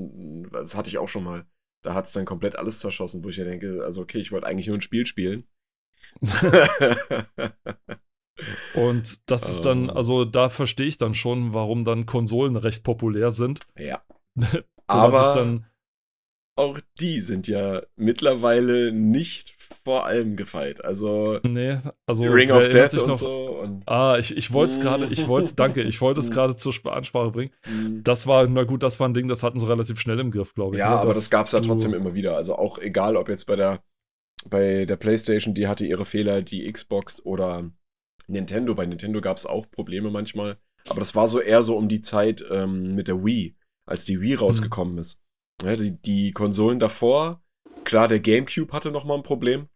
das 0.53 0.77
hatte 0.77 0.89
ich 0.89 0.99
auch 0.99 1.09
schon 1.09 1.25
mal. 1.25 1.47
Da 1.83 1.95
hat 1.95 2.07
es 2.07 2.13
dann 2.13 2.25
komplett 2.25 2.57
alles 2.57 2.81
zerschossen, 2.81 3.23
wo 3.23 3.29
ich 3.29 3.39
mir 3.39 3.45
denke, 3.45 3.85
also 3.85 4.03
okay, 4.03 4.19
ich 4.19 4.33
wollte 4.33 4.47
eigentlich 4.47 4.67
nur 4.67 4.77
ein 4.77 4.83
Spiel 4.83 5.07
spielen. 5.07 5.45
Und 8.75 9.31
das 9.31 9.49
ist 9.49 9.63
dann, 9.63 9.85
ähm. 9.85 9.91
also 9.91 10.25
da 10.25 10.49
verstehe 10.49 10.87
ich 10.87 10.99
dann 10.99 11.15
schon, 11.15 11.55
warum 11.55 11.85
dann 11.85 12.07
Konsolen 12.07 12.57
recht 12.57 12.83
populär 12.83 13.31
sind. 13.31 13.61
Ja. 13.77 14.03
Aber 14.87 15.35
dann 15.35 15.67
auch 16.57 16.81
die 17.01 17.21
sind 17.21 17.49
ja 17.49 17.83
mittlerweile 17.97 18.91
nicht 18.91 19.55
vor 19.85 20.07
allem 20.07 20.37
gefeit. 20.37 20.85
Also, 20.85 21.39
nee, 21.43 21.79
also 22.07 22.25
Ring 22.25 22.51
of 22.51 22.69
Death 22.69 22.95
und 22.95 23.09
noch, 23.09 23.17
so. 23.17 23.61
Und 23.61 23.83
ah, 23.87 24.17
ich, 24.19 24.37
ich 24.37 24.53
wollte 24.53 24.75
es 24.75 24.81
gerade, 24.81 25.07
ich 25.07 25.29
wollte, 25.29 25.55
danke, 25.57 25.83
ich 25.83 26.01
wollte 26.01 26.21
es 26.21 26.31
mm. 26.31 26.33
gerade 26.33 26.57
zur 26.57 26.75
Ansprache 26.93 27.31
bringen. 27.31 27.53
Mm. 27.67 28.03
Das 28.03 28.27
war, 28.27 28.47
na 28.49 28.65
gut, 28.65 28.83
das 28.83 28.99
war 28.99 29.09
ein 29.09 29.15
Ding, 29.15 29.29
das 29.29 29.43
hatten 29.43 29.61
sie 29.61 29.69
relativ 29.69 30.01
schnell 30.01 30.19
im 30.19 30.31
Griff, 30.31 30.55
glaube 30.55 30.77
ich. 30.77 30.81
Ja, 30.81 30.91
ne? 30.91 30.97
aber 31.01 31.13
das 31.13 31.31
gab 31.31 31.47
es 31.47 31.53
ja 31.53 31.61
trotzdem 31.61 31.95
immer 31.95 32.15
wieder. 32.15 32.37
Also 32.37 32.57
auch 32.57 32.79
egal, 32.79 33.17
ob 33.17 33.29
jetzt 33.29 33.45
bei 33.45 33.57
der, 33.57 33.83
bei 34.49 34.87
der 34.87 34.97
PlayStation, 34.97 35.55
die 35.55 35.69
hatte 35.69 35.87
ihre 35.87 36.07
Fehler, 36.07 36.43
die 36.43 36.71
Xbox 36.71 37.25
oder 37.25 37.71
Nintendo. 38.29 38.75
Bei 38.75 38.87
Nintendo 38.87 39.21
gab 39.21 39.37
es 39.37 39.47
auch 39.47 39.71
Probleme 39.71 40.11
manchmal. 40.11 40.57
Aber 40.89 41.01
das 41.01 41.15
war 41.15 41.29
so 41.29 41.41
eher 41.41 41.63
so 41.63 41.77
um 41.77 41.89
die 41.89 42.01
Zeit 42.01 42.45
ähm, 42.51 42.95
mit 42.95 43.09
der 43.09 43.25
Wii, 43.25 43.57
als 43.87 44.05
die 44.05 44.21
Wii 44.21 44.35
mhm. 44.35 44.41
rausgekommen 44.41 44.95
mhm. 44.95 45.01
ist. 45.01 45.23
Ja, 45.63 45.77
die, 45.77 46.01
die 46.01 46.31
Konsolen 46.33 46.79
davor, 46.79 47.43
klar, 47.85 48.09
der 48.09 48.21
GameCube 48.21 48.73
hatte 48.73 48.91
nochmal 48.91 49.17
ein 49.17 49.23
Problem 49.23 49.69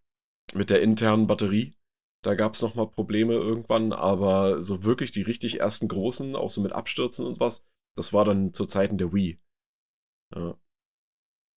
mit 0.54 0.70
der 0.70 0.82
internen 0.82 1.26
Batterie. 1.26 1.74
Da 2.22 2.34
gab 2.34 2.54
es 2.54 2.60
nochmal 2.60 2.86
Probleme 2.88 3.32
irgendwann, 3.32 3.92
aber 3.92 4.62
so 4.62 4.84
wirklich 4.84 5.10
die 5.10 5.22
richtig 5.22 5.60
ersten 5.60 5.88
großen, 5.88 6.36
auch 6.36 6.50
so 6.50 6.60
mit 6.60 6.72
Abstürzen 6.72 7.24
und 7.26 7.40
was, 7.40 7.66
das 7.96 8.12
war 8.12 8.26
dann 8.26 8.52
zu 8.52 8.66
Zeiten 8.66 8.98
der 8.98 9.12
Wii. 9.12 9.40
Ja. 10.34 10.58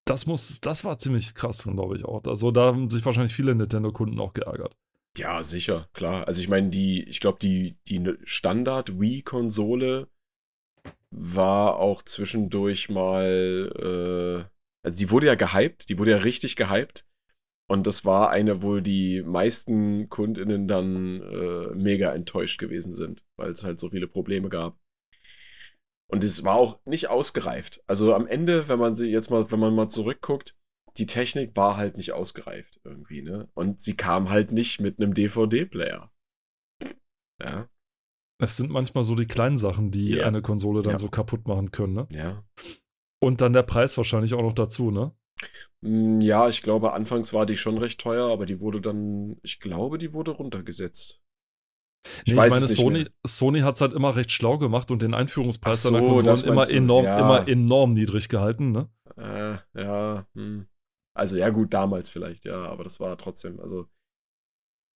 Das 0.05 0.25
muss, 0.25 0.59
das 0.61 0.83
war 0.83 0.99
ziemlich 0.99 1.33
krass, 1.33 1.63
glaube 1.63 1.97
ich 1.97 2.05
auch. 2.05 2.23
Also 2.25 2.51
da 2.51 2.65
haben 2.65 2.89
sich 2.89 3.05
wahrscheinlich 3.05 3.33
viele 3.33 3.55
Nintendo-Kunden 3.55 4.19
auch 4.19 4.33
geärgert. 4.33 4.75
Ja, 5.17 5.43
sicher, 5.43 5.89
klar. 5.93 6.27
Also 6.27 6.41
ich 6.41 6.49
meine, 6.49 6.69
die, 6.69 7.03
ich 7.03 7.19
glaube, 7.19 7.39
die, 7.39 7.77
die 7.87 8.13
Standard-Wii-Konsole 8.23 10.07
war 11.11 11.77
auch 11.77 12.01
zwischendurch 12.01 12.89
mal, 12.89 13.71
äh, 13.77 14.85
also 14.85 14.97
die 14.97 15.11
wurde 15.11 15.27
ja 15.27 15.35
gehypt, 15.35 15.89
die 15.89 15.97
wurde 15.99 16.11
ja 16.11 16.17
richtig 16.17 16.55
gehypt. 16.55 17.05
Und 17.69 17.87
das 17.87 18.03
war 18.05 18.29
eine, 18.29 18.61
wo 18.61 18.79
die 18.81 19.23
meisten 19.23 20.09
KundInnen 20.09 20.67
dann 20.67 21.21
äh, 21.21 21.75
mega 21.75 22.13
enttäuscht 22.13 22.59
gewesen 22.59 22.93
sind, 22.93 23.23
weil 23.37 23.51
es 23.51 23.63
halt 23.63 23.79
so 23.79 23.89
viele 23.89 24.07
Probleme 24.07 24.49
gab. 24.49 24.77
Und 26.07 26.23
es 26.23 26.43
war 26.43 26.55
auch 26.55 26.79
nicht 26.85 27.07
ausgereift. 27.09 27.81
Also 27.87 28.13
am 28.13 28.27
Ende, 28.27 28.67
wenn 28.67 28.79
man 28.79 28.95
sie 28.95 29.09
jetzt 29.09 29.31
mal, 29.31 29.49
wenn 29.51 29.59
man 29.59 29.73
mal 29.73 29.87
zurückguckt, 29.87 30.55
die 30.97 31.07
Technik 31.07 31.55
war 31.55 31.77
halt 31.77 31.97
nicht 31.97 32.11
ausgereift 32.11 32.79
irgendwie, 32.83 33.23
ne? 33.23 33.49
Und 33.55 33.81
sie 33.81 33.95
kam 33.95 34.29
halt 34.29 34.51
nicht 34.51 34.79
mit 34.79 34.99
einem 34.99 35.13
DVD-Player. 35.15 36.11
Ja. 37.41 37.67
Es 38.43 38.57
sind 38.57 38.69
manchmal 38.69 39.03
so 39.03 39.15
die 39.15 39.25
kleinen 39.25 39.57
Sachen, 39.57 39.91
die 39.91 40.09
ja. 40.09 40.25
eine 40.25 40.41
Konsole 40.41 40.81
dann 40.81 40.93
ja. 40.93 40.99
so 40.99 41.09
kaputt 41.09 41.47
machen 41.47 41.71
können, 41.71 41.93
ne? 41.93 42.07
Ja. 42.11 42.43
Und 43.19 43.41
dann 43.41 43.53
der 43.53 43.63
Preis 43.63 43.97
wahrscheinlich 43.97 44.33
auch 44.33 44.41
noch 44.41 44.53
dazu, 44.53 44.91
ne? 44.91 45.13
Mm, 45.81 46.21
ja, 46.21 46.49
ich 46.49 46.61
glaube, 46.61 46.93
anfangs 46.93 47.33
war 47.33 47.45
die 47.45 47.57
schon 47.57 47.77
recht 47.77 47.99
teuer, 47.99 48.31
aber 48.31 48.45
die 48.45 48.59
wurde 48.59 48.81
dann, 48.81 49.37
ich 49.43 49.59
glaube, 49.59 49.97
die 49.97 50.13
wurde 50.13 50.31
runtergesetzt. 50.31 51.21
Ich, 52.25 52.33
nee, 52.33 52.43
ich 52.43 52.51
meine, 52.51 52.67
Sony, 52.67 53.07
Sony 53.25 53.61
hat 53.61 53.75
es 53.75 53.81
halt 53.81 53.93
immer 53.93 54.15
recht 54.15 54.31
schlau 54.31 54.57
gemacht 54.57 54.91
und 54.91 55.01
den 55.01 55.13
Einführungspreis 55.13 55.83
so, 55.83 55.89
seiner 55.89 56.05
Konsolen 56.05 56.43
immer 56.45 56.69
enorm, 56.69 57.05
ja. 57.05 57.19
immer 57.19 57.47
enorm 57.47 57.93
niedrig 57.93 58.27
gehalten, 58.27 58.71
ne? 58.71 58.89
Äh, 59.15 59.81
ja, 59.81 60.25
hm. 60.33 60.67
Also 61.15 61.37
ja, 61.37 61.49
gut, 61.49 61.73
damals 61.73 62.09
vielleicht, 62.09 62.45
ja, 62.45 62.63
aber 62.63 62.83
das 62.83 62.99
war 62.99 63.15
trotzdem, 63.17 63.59
also 63.59 63.87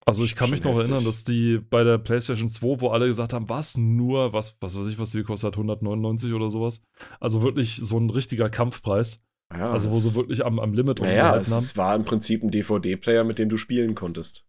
also 0.08 0.24
ich 0.24 0.36
kann 0.36 0.50
mich 0.50 0.64
noch 0.64 0.72
heftig. 0.72 0.90
erinnern, 0.90 1.04
dass 1.04 1.26
die 1.26 1.58
bei 1.58 1.84
der 1.84 1.98
PlayStation 1.98 2.48
2, 2.48 2.80
wo 2.80 2.90
alle 2.92 3.08
gesagt 3.08 3.34
haben, 3.34 3.50
was 3.50 3.76
nur, 3.76 4.32
was, 4.32 4.56
was 4.62 4.80
weiß 4.80 4.88
ich, 4.88 4.98
was 5.00 5.12
die 5.12 5.18
gekostet 5.18 5.48
hat, 5.48 5.54
199 5.56 6.32
oder 6.32 6.50
sowas. 6.50 6.82
Also 7.20 7.44
wirklich 7.44 7.76
so 7.76 7.98
ein 7.98 8.10
richtiger 8.10 8.50
Kampfpreis. 8.50 9.22
Ja, 9.54 9.72
also 9.72 9.90
wo 9.90 9.94
sie 9.94 10.16
wirklich 10.16 10.46
am, 10.46 10.60
am 10.60 10.74
Limit 10.74 11.02
naja, 11.02 11.36
es 11.36 11.52
haben. 11.52 11.58
es 11.58 11.76
war 11.76 11.94
im 11.94 12.06
Prinzip 12.06 12.42
ein 12.42 12.52
DVD-Player, 12.52 13.26
mit 13.26 13.38
dem 13.38 13.50
du 13.50 13.58
spielen 13.58 13.96
konntest. 13.96 14.48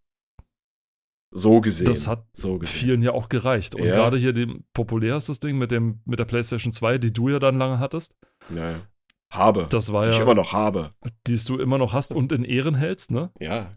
So 1.35 1.61
gesehen. 1.61 1.89
Das 1.89 2.07
hat 2.07 2.25
so 2.33 2.59
gesehen. 2.59 2.79
vielen 2.79 3.03
ja 3.03 3.11
auch 3.13 3.29
gereicht. 3.29 3.75
Und 3.75 3.85
ja. 3.85 3.95
gerade 3.95 4.17
hier 4.17 4.33
dem 4.33 4.65
populärstes 4.75 5.41
Ding 5.41 5.59
mit, 5.59 5.73
dem, 5.73 6.03
mit 6.05 6.21
der 6.21 6.25
PlayStation 6.25 6.73
2, 6.73 6.99
die 6.99 7.13
du 7.13 7.31
ja 7.31 7.41
dann 7.41 7.59
lange 7.59 7.81
hattest. 7.81 8.17
Naja. 8.49 8.81
Habe. 9.33 9.67
Das 9.71 9.93
war 9.93 10.05
die 10.05 10.11
ja. 10.11 10.15
ich 10.15 10.23
immer 10.23 10.37
noch 10.37 10.53
habe. 10.53 10.93
Die 11.27 11.37
du 11.37 11.59
immer 11.59 11.79
noch 11.79 11.93
hast 11.93 12.15
und 12.15 12.31
in 12.31 12.45
Ehren 12.45 12.77
hältst, 12.77 13.11
ne? 13.11 13.31
Ja, 13.41 13.77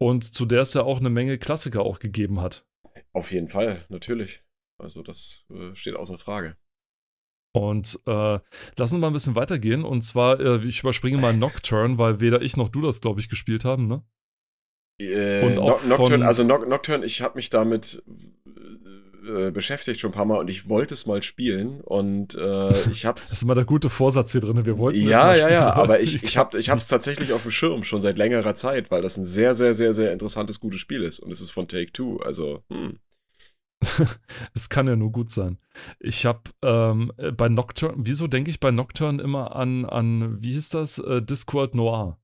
und 0.00 0.24
zu 0.24 0.46
der 0.46 0.62
es 0.62 0.74
ja 0.74 0.82
auch 0.82 0.98
eine 0.98 1.10
Menge 1.10 1.38
Klassiker 1.38 1.82
auch 1.82 1.98
gegeben 1.98 2.40
hat. 2.40 2.66
Auf 3.12 3.32
jeden 3.32 3.48
Fall, 3.48 3.84
natürlich. 3.88 4.42
Also 4.78 5.02
das 5.02 5.44
äh, 5.50 5.74
steht 5.74 5.94
außer 5.94 6.16
Frage. 6.16 6.56
Und 7.52 8.00
äh, 8.06 8.38
lass 8.76 8.92
uns 8.92 9.00
mal 9.00 9.08
ein 9.08 9.12
bisschen 9.12 9.34
weitergehen. 9.34 9.84
Und 9.84 10.02
zwar, 10.02 10.40
äh, 10.40 10.64
ich 10.64 10.80
überspringe 10.80 11.18
mal 11.18 11.34
Nocturne, 11.36 11.98
weil 11.98 12.20
weder 12.20 12.40
ich 12.42 12.56
noch 12.56 12.68
du 12.68 12.80
das, 12.80 13.00
glaube 13.00 13.20
ich, 13.20 13.28
gespielt 13.28 13.64
haben, 13.64 13.88
ne? 13.88 14.02
Äh, 15.00 15.44
und 15.44 15.58
auch 15.58 15.82
no 15.82 15.96
Nocturne, 15.96 16.26
also 16.26 16.44
Nocturne, 16.44 17.04
ich 17.04 17.22
habe 17.22 17.36
mich 17.36 17.50
damit 17.50 18.02
äh, 19.30 19.50
beschäftigt 19.50 20.00
schon 20.00 20.10
ein 20.10 20.14
paar 20.14 20.24
Mal 20.24 20.38
und 20.38 20.48
ich 20.48 20.68
wollte 20.68 20.94
es 20.94 21.06
mal 21.06 21.22
spielen 21.22 21.80
und 21.80 22.34
äh, 22.34 22.90
ich 22.90 23.06
hab's. 23.06 23.28
das 23.28 23.38
ist 23.38 23.42
immer 23.42 23.54
der 23.54 23.64
gute 23.64 23.90
Vorsatz 23.90 24.32
hier 24.32 24.40
drin, 24.40 24.64
wir 24.64 24.78
wollten 24.78 25.00
Ja, 25.00 25.34
ja, 25.34 25.48
ja, 25.48 25.72
aber 25.72 26.00
ich, 26.02 26.22
ich, 26.22 26.36
hab, 26.36 26.54
ich 26.54 26.70
hab's 26.70 26.88
tatsächlich 26.88 27.32
auf 27.32 27.42
dem 27.42 27.50
Schirm 27.50 27.84
schon 27.84 28.02
seit 28.02 28.18
längerer 28.18 28.54
Zeit, 28.54 28.90
weil 28.90 29.02
das 29.02 29.16
ein 29.16 29.24
sehr, 29.24 29.54
sehr, 29.54 29.74
sehr, 29.74 29.92
sehr 29.92 30.12
interessantes, 30.12 30.60
gutes 30.60 30.80
Spiel 30.80 31.02
ist 31.02 31.20
und 31.20 31.30
es 31.30 31.40
ist 31.40 31.50
von 31.50 31.68
Take 31.68 31.92
Two, 31.92 32.18
also, 32.18 32.62
hm. 32.70 32.98
es 34.54 34.68
kann 34.68 34.86
ja 34.86 34.96
nur 34.96 35.10
gut 35.10 35.30
sein. 35.30 35.58
Ich 35.98 36.26
habe 36.26 36.42
ähm, 36.62 37.12
bei 37.36 37.48
Nocturne, 37.48 37.94
wieso 37.98 38.26
denke 38.26 38.50
ich 38.50 38.60
bei 38.60 38.70
Nocturne 38.70 39.22
immer 39.22 39.56
an, 39.56 39.86
an 39.86 40.42
wie 40.42 40.52
hieß 40.52 40.68
das? 40.68 40.98
Äh, 40.98 41.22
Discord 41.22 41.74
Noir. 41.74 42.19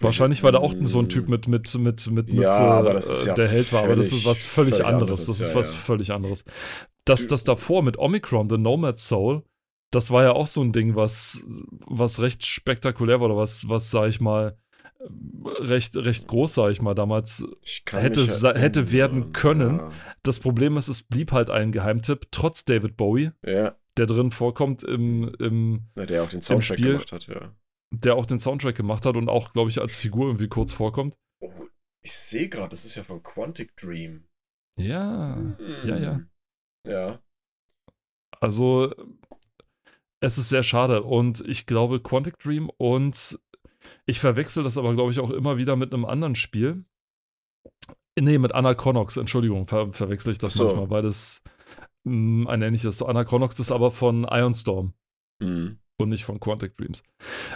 Wahrscheinlich 0.00 0.42
war 0.42 0.52
da 0.52 0.58
auch 0.58 0.74
so 0.82 0.98
ein 0.98 1.08
Typ 1.08 1.28
mit, 1.28 1.46
mit, 1.46 1.72
mit, 1.78 2.10
mit, 2.10 2.28
ja, 2.28 2.34
mit 2.34 2.44
aber 2.50 2.94
das 2.94 3.10
ist 3.10 3.26
ja 3.26 3.34
der 3.34 3.48
Held 3.48 3.72
war, 3.72 3.84
aber 3.84 3.96
das 3.96 4.08
ist 4.12 4.24
was 4.24 4.44
völlig, 4.44 4.76
völlig 4.76 4.86
anderes. 4.86 5.26
Das 5.26 5.38
ist 5.40 5.50
ja, 5.50 5.54
was 5.54 5.70
ja. 5.70 5.76
völlig 5.76 6.10
anderes. 6.12 6.44
Das, 7.04 7.26
das 7.26 7.44
davor 7.44 7.82
mit 7.82 7.98
Omicron, 7.98 8.48
The 8.50 8.58
Nomad 8.58 8.98
Soul, 8.98 9.42
das 9.90 10.10
war 10.10 10.22
ja 10.24 10.32
auch 10.32 10.46
so 10.46 10.62
ein 10.62 10.72
Ding, 10.72 10.96
was, 10.96 11.44
was 11.86 12.20
recht 12.20 12.44
spektakulär 12.46 13.20
war 13.20 13.26
oder 13.26 13.36
was, 13.36 13.68
was, 13.68 13.90
sag 13.90 14.08
ich 14.08 14.20
mal, 14.20 14.56
recht, 15.60 15.96
recht 15.96 16.26
groß, 16.26 16.54
sag 16.54 16.70
ich 16.70 16.80
mal, 16.80 16.94
damals 16.94 17.44
Ich 17.62 17.82
hätte 17.90 18.26
sa- 18.26 18.54
hätte 18.54 18.92
werden 18.92 19.32
können. 19.32 19.78
Ja. 19.78 19.90
Das 20.22 20.40
Problem 20.40 20.76
ist, 20.76 20.88
es 20.88 21.02
blieb 21.02 21.32
halt 21.32 21.50
ein 21.50 21.72
Geheimtipp, 21.72 22.28
trotz 22.30 22.64
David 22.64 22.96
Bowie, 22.96 23.32
ja. 23.44 23.76
der 23.96 24.06
drin 24.06 24.30
vorkommt, 24.30 24.82
im, 24.82 25.34
im, 25.38 25.82
Na, 25.94 26.06
der 26.06 26.22
auch 26.22 26.28
den 26.28 26.42
Soundtrack 26.42 26.78
Spiel- 26.78 26.92
gemacht 26.92 27.12
hat, 27.12 27.26
ja. 27.26 27.52
Der 27.92 28.16
auch 28.16 28.26
den 28.26 28.38
Soundtrack 28.38 28.74
gemacht 28.74 29.04
hat 29.04 29.16
und 29.16 29.28
auch, 29.28 29.52
glaube 29.52 29.70
ich, 29.70 29.80
als 29.80 29.96
Figur 29.96 30.26
irgendwie 30.26 30.48
kurz 30.48 30.72
vorkommt. 30.72 31.16
Oh, 31.40 31.52
ich 32.02 32.12
sehe 32.12 32.48
gerade, 32.48 32.70
das 32.70 32.84
ist 32.84 32.96
ja 32.96 33.02
von 33.02 33.22
Quantic 33.22 33.76
Dream. 33.76 34.24
Ja, 34.78 35.36
ja, 35.84 35.98
ja. 35.98 36.14
Hm. 36.14 36.30
Ja. 36.88 37.22
Also, 38.40 38.92
es 40.20 40.38
ist 40.38 40.48
sehr 40.48 40.62
schade 40.62 41.02
und 41.02 41.40
ich 41.46 41.66
glaube, 41.66 42.00
Quantic 42.00 42.38
Dream 42.38 42.70
und 42.78 43.38
ich 44.06 44.20
verwechsel 44.20 44.64
das 44.64 44.78
aber, 44.78 44.94
glaube 44.94 45.10
ich, 45.10 45.20
auch 45.20 45.30
immer 45.30 45.58
wieder 45.58 45.76
mit 45.76 45.92
einem 45.92 46.04
anderen 46.04 46.34
Spiel. 46.34 46.84
Nee, 48.18 48.38
mit 48.38 48.54
Anachronox, 48.54 49.16
Entschuldigung, 49.16 49.66
ver 49.66 49.92
verwechsel 49.92 50.32
ich 50.32 50.38
das 50.38 50.54
so. 50.54 50.64
manchmal, 50.64 50.90
weil 50.90 51.02
das 51.02 51.42
mh, 52.04 52.50
ein 52.50 52.62
ähnliches. 52.62 53.02
Anachronox 53.02 53.58
ist 53.60 53.70
aber 53.70 53.90
von 53.90 54.24
Ironstorm. 54.24 54.94
Hm. 55.42 55.78
Und 56.02 56.08
nicht 56.10 56.24
von 56.24 56.40
Quantic 56.40 56.76
Dreams. 56.76 57.02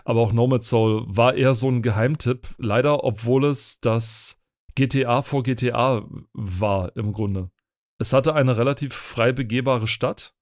Aber 0.04 0.20
auch 0.20 0.32
Nomad 0.32 0.64
Soul 0.64 1.04
war 1.06 1.34
eher 1.34 1.54
so 1.54 1.68
ein 1.68 1.82
Geheimtipp, 1.82 2.48
leider, 2.58 3.04
obwohl 3.04 3.44
es 3.44 3.80
das 3.80 4.40
GTA 4.74 5.22
vor 5.22 5.42
GTA 5.42 6.06
war 6.32 6.96
im 6.96 7.12
Grunde. 7.12 7.50
Es 7.98 8.12
hatte 8.12 8.34
eine 8.34 8.56
relativ 8.58 8.94
frei 8.94 9.32
begehbare 9.32 9.86
Stadt, 9.88 10.34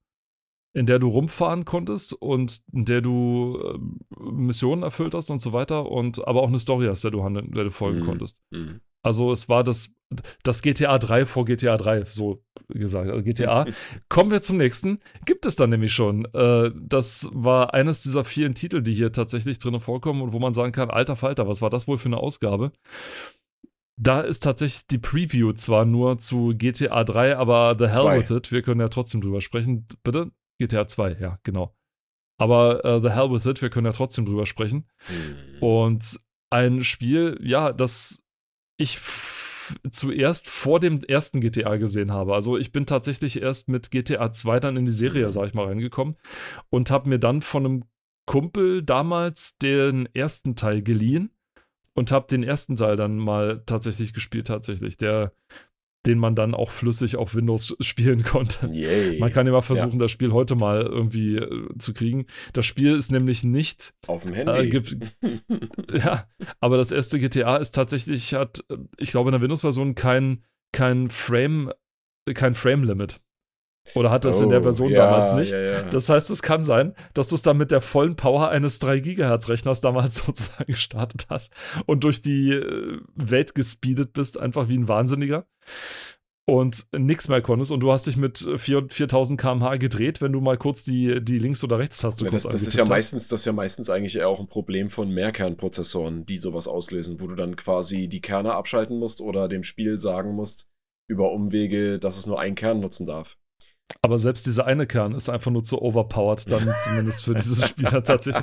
in 0.73 0.85
der 0.85 0.99
du 0.99 1.07
rumfahren 1.07 1.63
konntest 1.63 2.11
und 2.13 2.61
in 2.73 2.83
der 2.83 2.99
du 3.01 3.57
ähm, 3.63 3.99
Missionen 4.19 4.83
erfüllt 4.83 5.13
hast 5.13 5.29
und 5.29 5.41
so 5.41 5.53
weiter 5.53 5.89
und 5.89 6.27
aber 6.27 6.41
auch 6.41 6.49
eine 6.49 6.59
Story 6.59 6.87
hast, 6.87 7.03
der 7.05 7.11
du 7.11 7.23
handeln, 7.23 7.51
der 7.53 7.63
du 7.63 7.71
folgen 7.71 7.99
Mhm. 8.01 8.05
konntest. 8.05 8.41
Hm. 8.51 8.81
Also 9.05 9.31
es 9.31 9.47
war 9.47 9.63
das, 9.63 9.93
das 10.41 10.63
GTA 10.63 10.97
3 10.97 11.27
vor 11.27 11.45
GTA 11.45 11.77
3, 11.77 12.05
so 12.05 12.43
gesagt. 12.69 13.11
Also 13.11 13.21
GTA. 13.21 13.67
Kommen 14.09 14.31
wir 14.31 14.41
zum 14.41 14.57
nächsten. 14.57 14.99
Gibt 15.25 15.45
es 15.45 15.55
dann 15.55 15.69
nämlich 15.69 15.93
schon. 15.93 16.25
Äh, 16.33 16.71
das 16.75 17.29
war 17.31 17.75
eines 17.75 18.01
dieser 18.01 18.25
vielen 18.25 18.55
Titel, 18.55 18.81
die 18.81 18.93
hier 18.93 19.11
tatsächlich 19.11 19.59
drin 19.59 19.79
vorkommen 19.79 20.23
und 20.23 20.33
wo 20.33 20.39
man 20.39 20.55
sagen 20.55 20.71
kann, 20.71 20.89
alter 20.89 21.15
Falter, 21.15 21.47
was 21.47 21.61
war 21.61 21.69
das 21.69 21.87
wohl 21.87 21.99
für 21.99 22.07
eine 22.07 22.17
Ausgabe? 22.17 22.71
Da 23.95 24.21
ist 24.21 24.41
tatsächlich 24.41 24.87
die 24.87 24.97
Preview 24.97 25.53
zwar 25.53 25.85
nur 25.85 26.17
zu 26.17 26.55
GTA 26.57 27.03
3, 27.03 27.37
aber 27.37 27.75
the 27.77 27.85
hell 27.85 28.05
Zwei. 28.05 28.19
with 28.21 28.31
it. 28.31 28.51
Wir 28.51 28.63
können 28.63 28.81
ja 28.81 28.89
trotzdem 28.89 29.21
drüber 29.21 29.41
sprechen. 29.41 29.87
Bitte? 30.03 30.31
GTA 30.59 30.87
2, 30.87 31.17
ja, 31.19 31.37
genau. 31.43 31.75
Aber 32.39 32.83
äh, 32.83 33.01
the 33.01 33.11
hell 33.11 33.29
with 33.29 33.45
it, 33.45 33.61
wir 33.61 33.69
können 33.69 33.85
ja 33.85 33.93
trotzdem 33.93 34.25
drüber 34.25 34.47
sprechen. 34.47 34.87
Hm. 35.05 35.61
Und 35.61 36.19
ein 36.49 36.83
Spiel, 36.83 37.37
ja, 37.43 37.71
das 37.71 38.24
ich 38.77 38.99
zuerst 39.91 40.47
vor 40.47 40.79
dem 40.79 41.03
ersten 41.03 41.41
GTA 41.41 41.77
gesehen 41.77 42.11
habe. 42.11 42.35
Also 42.35 42.57
ich 42.57 42.71
bin 42.71 42.85
tatsächlich 42.85 43.41
erst 43.41 43.67
mit 43.67 43.89
GTA 43.91 44.31
2 44.31 44.59
dann 44.59 44.77
in 44.77 44.85
die 44.85 44.91
Serie, 44.91 45.25
Mhm. 45.27 45.31
sag 45.31 45.47
ich 45.47 45.53
mal, 45.53 45.65
reingekommen 45.65 46.17
und 46.69 46.91
habe 46.91 47.09
mir 47.09 47.19
dann 47.19 47.41
von 47.41 47.65
einem 47.65 47.83
Kumpel 48.25 48.83
damals 48.83 49.57
den 49.57 50.07
ersten 50.13 50.55
Teil 50.55 50.81
geliehen 50.81 51.31
und 51.93 52.11
habe 52.11 52.27
den 52.27 52.43
ersten 52.43 52.75
Teil 52.75 52.95
dann 52.95 53.17
mal 53.17 53.63
tatsächlich 53.65 54.13
gespielt, 54.13 54.47
tatsächlich, 54.47 54.97
der, 54.97 55.31
den 56.05 56.19
man 56.19 56.35
dann 56.35 56.53
auch 56.53 56.69
flüssig 56.69 57.15
auf 57.17 57.35
Windows 57.35 57.75
spielen 57.81 58.23
konnte. 58.23 58.67
Yay. 58.71 59.19
Man 59.19 59.31
kann 59.31 59.45
ja 59.45 59.51
mal 59.53 59.61
versuchen, 59.61 59.99
das 59.99 60.11
Spiel 60.11 60.31
heute 60.33 60.55
mal 60.55 60.81
irgendwie 60.83 61.37
äh, 61.37 61.69
zu 61.79 61.93
kriegen. 61.93 62.25
Das 62.53 62.65
Spiel 62.65 62.95
ist 62.95 63.11
nämlich 63.11 63.43
nicht 63.43 63.93
Auf 64.07 64.23
dem 64.23 64.33
Äh, 64.33 64.45
Handy. 64.45 64.69
gibt- 64.69 64.97
ja, 65.93 66.27
aber 66.59 66.77
das 66.77 66.91
erste 66.91 67.19
GTA 67.19 67.57
ist 67.57 67.73
tatsächlich, 67.75 68.33
hat, 68.33 68.63
äh, 68.69 68.77
ich 68.97 69.11
glaube, 69.11 69.29
in 69.29 69.33
der 69.33 69.41
Windows-Version 69.41 69.95
kein, 69.95 70.43
kein 70.71 71.09
Frame, 71.09 71.71
kein 72.33 72.53
Frame-Limit. 72.53 73.21
Oder 73.93 74.09
hatte 74.09 74.29
es 74.29 74.41
in 74.41 74.49
der 74.49 74.61
Oh, 74.61 74.63
Version 74.63 74.89
ja, 74.89 75.05
damals 75.05 75.31
nicht. 75.33 75.51
Ja, 75.51 75.59
ja. 75.59 75.81
Das 75.83 76.09
heißt, 76.09 76.29
es 76.31 76.41
kann 76.41 76.63
sein, 76.63 76.95
dass 77.13 77.27
du 77.27 77.35
es 77.35 77.43
dann 77.43 77.57
mit 77.57 77.69
der 77.71 77.81
vollen 77.81 78.15
Power 78.15 78.49
eines 78.49 78.79
3 78.79 78.99
Gigahertz 78.99 79.47
Rechners 79.47 79.79
damals 79.79 80.15
sozusagen 80.25 80.65
gestartet 80.65 81.27
hast 81.29 81.53
und 81.85 82.03
durch 82.03 82.21
die 82.21 82.51
äh, 82.51 82.99
Welt 83.15 83.53
gespeedet 83.53 84.13
bist, 84.13 84.39
einfach 84.39 84.67
wie 84.69 84.77
ein 84.77 84.87
Wahnsinniger. 84.87 85.45
Und 86.47 86.85
nichts 86.95 87.27
mehr 87.27 87.41
konntest 87.41 87.71
und 87.71 87.79
du 87.79 87.91
hast 87.91 88.05
dich 88.05 88.17
mit 88.17 88.37
4 88.57 88.85
4000 88.89 89.41
km/h 89.41 89.77
gedreht, 89.77 90.21
wenn 90.21 90.31
du 90.31 90.41
mal 90.41 90.57
kurz 90.59 90.83
die, 90.83 91.19
die 91.23 91.39
Links- 91.39 91.63
oder 91.63 91.79
Rechtstaste 91.79 92.23
Ja, 92.25 92.29
das, 92.29 92.43
das 92.43 92.61
ist 92.67 92.75
ja 92.75 92.83
hast. 92.83 92.89
meistens, 92.89 93.27
das 93.29 93.39
ist 93.39 93.45
ja 93.47 93.51
meistens 93.53 93.89
eigentlich 93.89 94.15
eher 94.15 94.29
auch 94.29 94.39
ein 94.39 94.47
Problem 94.47 94.91
von 94.91 95.09
Mehrkernprozessoren, 95.09 96.27
die 96.27 96.37
sowas 96.37 96.67
auslösen, 96.67 97.19
wo 97.19 97.25
du 97.25 97.33
dann 97.33 97.55
quasi 97.55 98.07
die 98.07 98.21
Kerne 98.21 98.53
abschalten 98.53 98.99
musst 98.99 99.21
oder 99.21 99.47
dem 99.47 99.63
Spiel 99.63 99.97
sagen 99.97 100.35
musst, 100.35 100.67
über 101.07 101.31
Umwege, 101.31 101.97
dass 101.97 102.15
es 102.15 102.27
nur 102.27 102.39
einen 102.39 102.53
Kern 102.55 102.79
nutzen 102.79 103.07
darf. 103.07 103.39
Aber 104.01 104.17
selbst 104.19 104.45
dieser 104.45 104.65
eine 104.65 104.85
Kern 104.87 105.13
ist 105.13 105.29
einfach 105.29 105.51
nur 105.51 105.63
zu 105.63 105.81
overpowered, 105.81 106.51
dann 106.51 106.67
zumindest 106.83 107.23
für 107.23 107.33
dieses 107.33 107.67
Spiel 107.67 107.85
tatsächlich. 107.85 108.35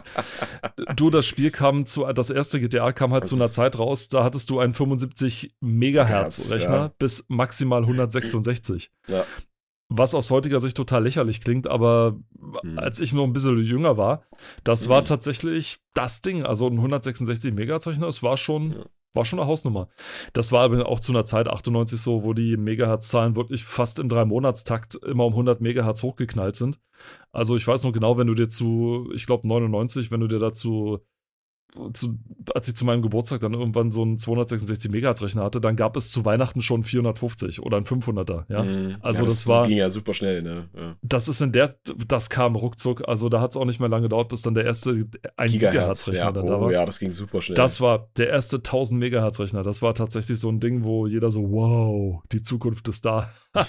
Du, 0.97 1.11
das 1.11 1.27
Spiel 1.27 1.51
kam 1.51 1.87
zu, 1.87 2.05
das 2.13 2.31
erste 2.31 2.61
GTA 2.61 2.93
kam 2.93 3.13
halt 3.13 3.23
Das 3.23 3.31
zu 3.31 3.37
einer 3.37 3.49
Zeit 3.49 3.79
raus, 3.79 4.09
da 4.09 4.25
hattest 4.25 4.51
du 4.51 4.59
einen 4.61 4.75
75 4.75 5.55
Megahertz 5.61 6.51
Rechner 6.51 6.77
ja. 6.77 6.93
bis 6.99 7.27
maximal 7.29 7.83
166. 7.83 8.91
Ja. 9.09 9.25
Was 9.89 10.15
aus 10.15 10.31
heutiger 10.31 10.59
Sicht 10.59 10.77
total 10.77 11.03
lächerlich 11.05 11.41
klingt, 11.43 11.67
aber 11.69 12.17
Hm. 12.63 12.79
als 12.79 12.99
ich 12.99 13.13
noch 13.13 13.25
ein 13.25 13.33
bisschen 13.33 13.59
jünger 13.63 13.97
war, 13.97 14.25
das 14.65 14.89
war 14.89 15.03
Mhm. 15.03 15.07
tatsächlich 15.07 15.79
das 15.95 16.23
Ding. 16.23 16.45
Also 16.45 16.67
ein 16.67 16.79
166 16.81 17.53
Megahertz 17.53 17.87
Rechner, 17.87 18.09
es 18.09 18.23
war 18.23 18.37
schon, 18.37 18.69
Ja. 18.69 18.85
War 19.15 19.25
schon 19.25 19.39
eine 19.39 19.49
Hausnummer. 19.49 19.89
Das 20.33 20.53
war 20.53 20.63
aber 20.63 20.89
auch 20.89 21.01
zu 21.01 21.13
einer 21.13 21.25
Zeit 21.25 21.49
98 21.49 22.01
so, 22.01 22.23
wo 22.23 22.33
die 22.33 22.57
Megahertz-Zahlen 22.57 23.37
wirklich 23.37 23.65
fast 23.65 23.99
im 23.99 24.09
Drei-Monatstakt 24.09 24.95
immer 24.97 25.27
um 25.27 25.33
100 25.33 25.61
Megahertz 25.61 26.03
hochgeknallt 26.03 26.57
sind. 26.57 26.81
Also 27.33 27.57
ich 27.57 27.67
weiß 27.67 27.85
noch 27.85 27.93
genau, 27.93 28.17
wenn 28.17 28.27
du 28.27 28.35
dir 28.35 28.49
zu, 28.49 29.11
ich 29.15 29.27
glaube 29.27 29.47
99, 29.47 30.11
wenn 30.11 30.21
du 30.21 30.29
dir 30.29 30.39
dazu, 30.39 31.01
zu, 31.95 32.19
als 32.55 32.69
ich 32.69 32.77
zu 32.77 32.85
meinem 32.85 33.01
Geburtstag 33.01 33.41
dann 33.41 33.55
irgendwann 33.55 33.93
so 33.93 34.03
einen 34.03 34.19
266 34.19 34.91
Megahertz 34.91 35.23
Rechner 35.23 35.43
hatte, 35.45 35.61
dann 35.61 35.75
gab 35.75 35.97
es 35.97 36.11
zu 36.11 36.25
Weihnachten 36.27 36.61
schon 36.61 36.83
450 36.83 37.63
oder 37.63 37.79
ein 37.79 37.85
500er. 37.85 38.45
Ja, 38.49 38.63
Mhm. 38.63 38.97
Also 39.01 39.23
ja, 39.23 39.29
das 39.29 39.49
war- 39.49 39.67
ging 39.67 39.79
ja 39.79 39.89
super 39.89 40.13
schnell, 40.13 40.43
ne? 40.43 40.69
Ja. 40.77 40.97
das 41.03 41.29
ist 41.29 41.41
in 41.41 41.53
der, 41.53 41.75
das 42.07 42.29
kam 42.31 42.57
ruckzuck. 42.57 43.09
Also 43.09 43.29
da 43.31 43.41
hat 43.41 43.53
es 43.53 43.57
auch 43.57 43.65
nicht 43.65 43.81
mehr 43.81 43.89
lange 43.89 44.03
gedauert, 44.03 44.29
bis 44.29 44.43
dann 44.43 44.55
der 44.55 44.65
erste 44.67 45.07
1 45.37 45.53
Gigahertz 45.53 46.09
Rechner 46.09 46.25
ja. 46.27 46.33
dann 46.33 46.47
da 46.47 46.57
Oh, 46.57 46.61
war. 46.63 46.73
ja, 46.73 46.85
das 46.85 46.99
ging 46.99 47.11
super 47.13 47.41
schnell. 47.41 47.55
Das 47.55 47.81
war 47.81 48.09
der 48.19 48.29
erste 48.29 48.57
1000 48.63 49.01
Megahertz 49.01 49.41
Rechner. 49.41 49.63
Das 49.63 49.81
war 49.81 49.95
tatsächlich 49.95 50.39
so 50.39 50.51
ein 50.51 50.61
Ding, 50.61 50.85
wo 50.85 51.07
jeder 51.07 51.31
so, 51.31 51.51
wow, 51.51 52.23
die 52.33 52.43
Zukunft 52.43 52.87
ist 52.89 53.05
da. 53.07 53.31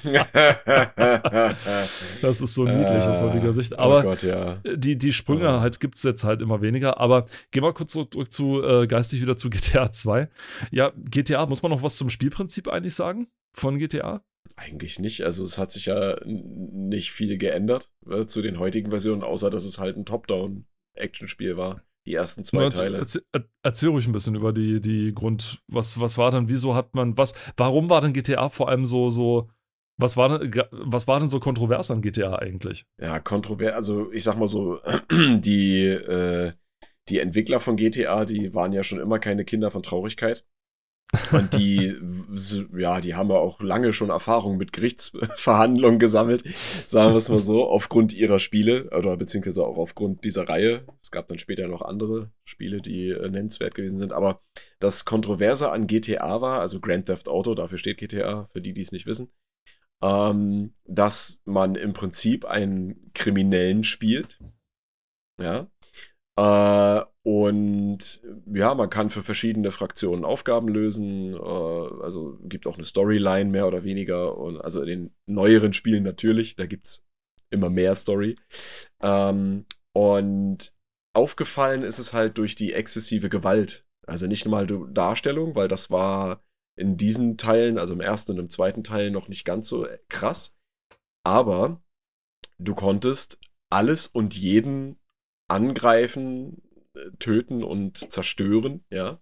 Das 2.22 2.42
ist 2.42 2.54
so 2.54 2.64
niedlich 2.66 3.04
aus 3.06 3.22
heutiger 3.22 3.54
Sicht. 3.54 3.78
Aber 3.78 4.00
oh 4.00 4.04
Gott, 4.04 4.24
ja. 4.24 4.58
die, 4.76 4.98
die 4.98 5.14
Sprünge 5.14 5.44
Ja. 5.46 5.60
halt 5.62 5.80
gibt 5.80 5.96
es 5.96 6.04
jetzt 6.04 6.24
halt 6.24 6.42
immer 6.42 6.62
weniger. 6.62 7.00
Aber 7.00 7.26
geh 7.52 7.62
mal 7.62 7.74
kurz 7.74 7.93
zurück 7.94 8.32
zu, 8.34 8.62
äh, 8.64 8.88
geistig 8.88 9.22
wieder 9.22 9.38
zu 9.38 9.50
GTA 9.52 9.92
2. 9.92 10.30
Ja, 10.72 10.92
GTA, 11.10 11.46
muss 11.46 11.62
man 11.62 11.72
noch 11.72 11.84
was 11.84 11.96
zum 11.98 12.10
Spielprinzip 12.10 12.68
eigentlich 12.68 12.96
sagen 12.96 13.28
von 13.54 13.78
GTA? 13.80 14.24
Eigentlich 14.58 15.00
nicht. 15.00 15.24
Also 15.24 15.44
es 15.44 15.58
hat 15.58 15.72
sich 15.72 15.86
ja 15.86 16.18
nicht 16.26 17.12
viel 17.12 17.38
geändert 17.38 17.90
äh, 18.10 18.26
zu 18.26 18.42
den 18.42 18.60
heutigen 18.60 18.90
Versionen, 18.90 19.24
außer 19.24 19.50
dass 19.50 19.64
es 19.66 19.80
halt 19.80 19.98
ein 19.98 20.06
Top-Down-Action-Spiel 20.06 21.58
war. 21.58 21.82
Die 22.06 22.14
ersten 22.14 22.44
zwei 22.44 22.64
Na, 22.64 22.70
Teile. 22.70 22.98
Erzähl, 22.98 23.24
er- 23.32 23.46
erzähl 23.64 23.90
ruhig 23.90 24.06
ein 24.06 24.12
bisschen 24.12 24.36
über 24.36 24.52
die, 24.52 24.82
die 24.82 25.14
Grund, 25.14 25.62
was, 25.68 26.00
was 26.00 26.18
war 26.18 26.32
denn, 26.32 26.50
wieso 26.50 26.76
hat 26.76 26.94
man, 26.96 27.18
was, 27.18 27.34
warum 27.56 27.90
war 27.90 28.02
denn 28.02 28.12
GTA 28.14 28.50
vor 28.50 28.68
allem 28.68 28.86
so, 28.86 29.10
so, 29.10 29.50
was 29.98 30.18
war 30.18 30.38
denn, 30.40 30.54
was 30.72 31.08
war 31.08 31.20
denn 31.20 31.30
so 31.30 31.40
kontrovers 31.40 31.90
an 31.92 32.02
GTA 32.02 32.36
eigentlich? 32.36 32.86
Ja, 33.00 33.20
kontrovers. 33.20 33.74
Also 33.74 34.12
ich 34.12 34.24
sag 34.26 34.36
mal 34.38 34.50
so, 34.50 34.80
die, 35.12 35.86
äh, 35.86 36.52
die 37.10 37.20
Entwickler 37.20 37.60
von 37.60 37.76
GTA, 37.78 38.26
die 38.26 38.54
waren 38.54 38.72
ja 38.72 38.84
schon 38.84 39.00
immer 39.00 39.20
keine 39.20 39.46
Kinder 39.46 39.72
von 39.72 39.84
Traurigkeit. 39.84 40.46
Und 41.32 41.54
die, 41.54 41.96
ja, 42.76 43.00
die 43.00 43.14
haben 43.14 43.30
ja 43.30 43.36
auch 43.36 43.62
lange 43.62 43.94
schon 43.94 44.10
Erfahrung 44.10 44.58
mit 44.58 44.74
Gerichtsverhandlungen 44.74 46.00
gesammelt, 46.00 46.44
sagen 46.88 47.12
wir 47.12 47.18
es 47.18 47.30
mal 47.30 47.42
so, 47.42 47.68
aufgrund 47.68 48.14
ihrer 48.14 48.40
Spiele 48.40 48.90
oder 48.90 49.16
beziehungsweise 49.16 49.66
auch 49.66 49.78
aufgrund 49.78 50.26
dieser 50.26 50.50
Reihe. 50.50 50.86
Es 51.02 51.12
gab 51.12 51.28
dann 51.28 51.38
später 51.38 51.68
noch 51.68 51.84
andere 51.84 52.32
Spiele, 52.46 52.82
die 52.82 53.10
äh, 53.10 53.30
nennenswert 53.30 53.76
gewesen 53.76 53.98
sind. 53.98 54.12
Aber 54.12 54.42
das 54.80 55.06
Kontroverse 55.06 55.72
an 55.72 55.88
GTA 55.88 56.42
war, 56.42 56.62
also 56.62 56.80
Grand 56.80 57.06
Theft 57.06 57.28
Auto, 57.28 57.54
dafür 57.54 57.78
steht 57.78 57.98
GTA, 57.98 58.48
für 58.52 58.62
die, 58.62 58.74
die 58.74 58.82
es 58.82 58.92
nicht 58.92 59.06
wissen, 59.06 59.32
ähm, 60.02 60.74
dass 60.86 61.42
man 61.46 61.76
im 61.76 61.94
Prinzip 61.94 62.46
einen 62.46 63.12
Kriminellen 63.14 63.84
spielt. 63.84 64.40
Ja. 65.40 65.68
Äh, 66.36 67.02
und 67.24 68.22
ja, 68.54 68.76
man 68.76 68.90
kann 68.90 69.10
für 69.10 69.22
verschiedene 69.22 69.72
Fraktionen 69.72 70.26
Aufgaben 70.26 70.68
lösen. 70.68 71.34
Äh, 71.34 71.38
also 71.38 72.38
gibt 72.44 72.68
auch 72.68 72.76
eine 72.76 72.86
Storyline 72.86 73.50
mehr 73.50 73.68
oder 73.68 73.84
weniger. 73.84 74.38
Und 74.38 74.60
also 74.60 74.82
in 74.82 74.88
den 74.88 75.16
neueren 75.26 75.74
Spielen 75.74 76.04
natürlich, 76.04 76.56
da 76.56 76.66
gibt 76.66 76.88
es 76.88 77.08
immer 77.50 77.70
mehr 77.70 77.96
Story. 77.96 78.38
Ähm, 79.02 79.66
und 79.94 80.74
aufgefallen 81.14 81.84
ist 81.84 82.00
es 82.00 82.14
halt 82.14 82.38
durch 82.38 82.56
die 82.56 82.74
exzessive 82.74 83.30
Gewalt. 83.30 83.86
Also 84.06 84.28
nicht 84.28 84.46
mal 84.48 84.68
die 84.68 84.80
Darstellung, 84.92 85.56
weil 85.56 85.68
das 85.68 85.92
war 85.92 86.44
in 86.76 86.98
diesen 86.98 87.38
Teilen, 87.38 87.78
also 87.78 87.94
im 87.94 88.02
ersten 88.02 88.34
und 88.34 88.40
im 88.40 88.50
zweiten 88.50 88.84
Teil, 88.84 89.12
noch 89.12 89.28
nicht 89.28 89.46
ganz 89.46 89.70
so 89.70 89.88
krass. 90.10 90.58
Aber 91.24 91.82
du 92.58 92.74
konntest 92.74 93.40
alles 93.70 94.08
und 94.08 94.36
jeden 94.36 95.00
angreifen, 95.48 96.62
töten 97.20 97.64
und 97.64 98.12
zerstören, 98.12 98.84
ja. 98.90 99.20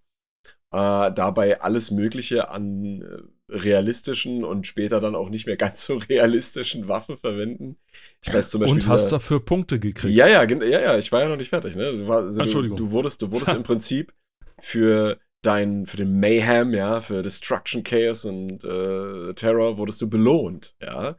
Äh, 0.74 1.12
dabei 1.12 1.60
alles 1.62 1.92
Mögliche 1.92 2.50
an 2.50 3.02
äh, 3.02 3.54
realistischen 3.54 4.46
und 4.46 4.66
später 4.66 5.02
dann 5.02 5.16
auch 5.16 5.30
nicht 5.30 5.46
mehr 5.46 5.58
ganz 5.58 5.84
so 5.84 5.98
realistischen 5.98 6.88
Waffen 6.88 7.18
verwenden. 7.18 7.78
Ich 8.24 8.34
weiß 8.34 8.52
zum 8.52 8.62
Beispiel. 8.62 8.82
Und 8.82 8.88
hast 8.88 9.12
dafür 9.12 9.44
Punkte 9.44 9.80
gekriegt. 9.80 10.16
Ja, 10.16 10.28
ja, 10.28 10.44
ja, 10.44 10.80
ja, 10.80 10.98
ich 10.98 11.12
war 11.12 11.22
ja 11.22 11.28
noch 11.28 11.38
nicht 11.38 11.50
fertig, 11.50 11.76
ne? 11.76 11.92
Du, 11.92 12.08
war, 12.08 12.20
also 12.20 12.42
Entschuldigung. 12.42 12.78
Du, 12.78 12.86
du 12.86 12.92
wurdest, 12.92 13.22
du 13.22 13.32
wurdest 13.32 13.54
im 13.56 13.64
Prinzip 13.64 14.14
für 14.62 15.20
dein, 15.42 15.86
für 15.88 15.98
den 15.98 16.20
Mayhem, 16.20 16.74
ja, 16.74 17.02
für 17.02 17.22
Destruction, 17.22 17.84
Chaos 17.84 18.26
und 18.26 18.64
äh, 18.64 19.34
Terror 19.34 19.78
wurdest 19.78 20.02
du 20.02 20.10
belohnt, 20.10 20.76
ja. 20.82 21.18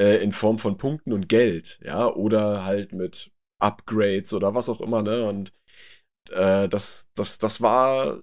Äh, 0.00 0.22
in 0.22 0.32
Form 0.32 0.58
von 0.58 0.78
Punkten 0.78 1.12
und 1.12 1.28
Geld, 1.28 1.80
ja, 1.82 2.06
oder 2.06 2.64
halt 2.64 2.92
mit 2.92 3.30
Upgrades 3.58 4.32
oder 4.32 4.54
was 4.54 4.68
auch 4.68 4.80
immer, 4.80 5.02
ne? 5.02 5.26
Und 5.26 5.52
äh, 6.30 6.68
das, 6.68 7.08
das, 7.14 7.38
das 7.38 7.60
war 7.60 8.22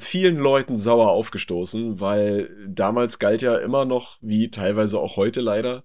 vielen 0.00 0.38
Leuten 0.38 0.76
sauer 0.76 1.10
aufgestoßen, 1.10 2.00
weil 2.00 2.66
damals 2.68 3.18
galt 3.18 3.42
ja 3.42 3.56
immer 3.58 3.84
noch, 3.84 4.18
wie 4.20 4.50
teilweise 4.50 4.98
auch 4.98 5.16
heute 5.16 5.40
leider, 5.40 5.84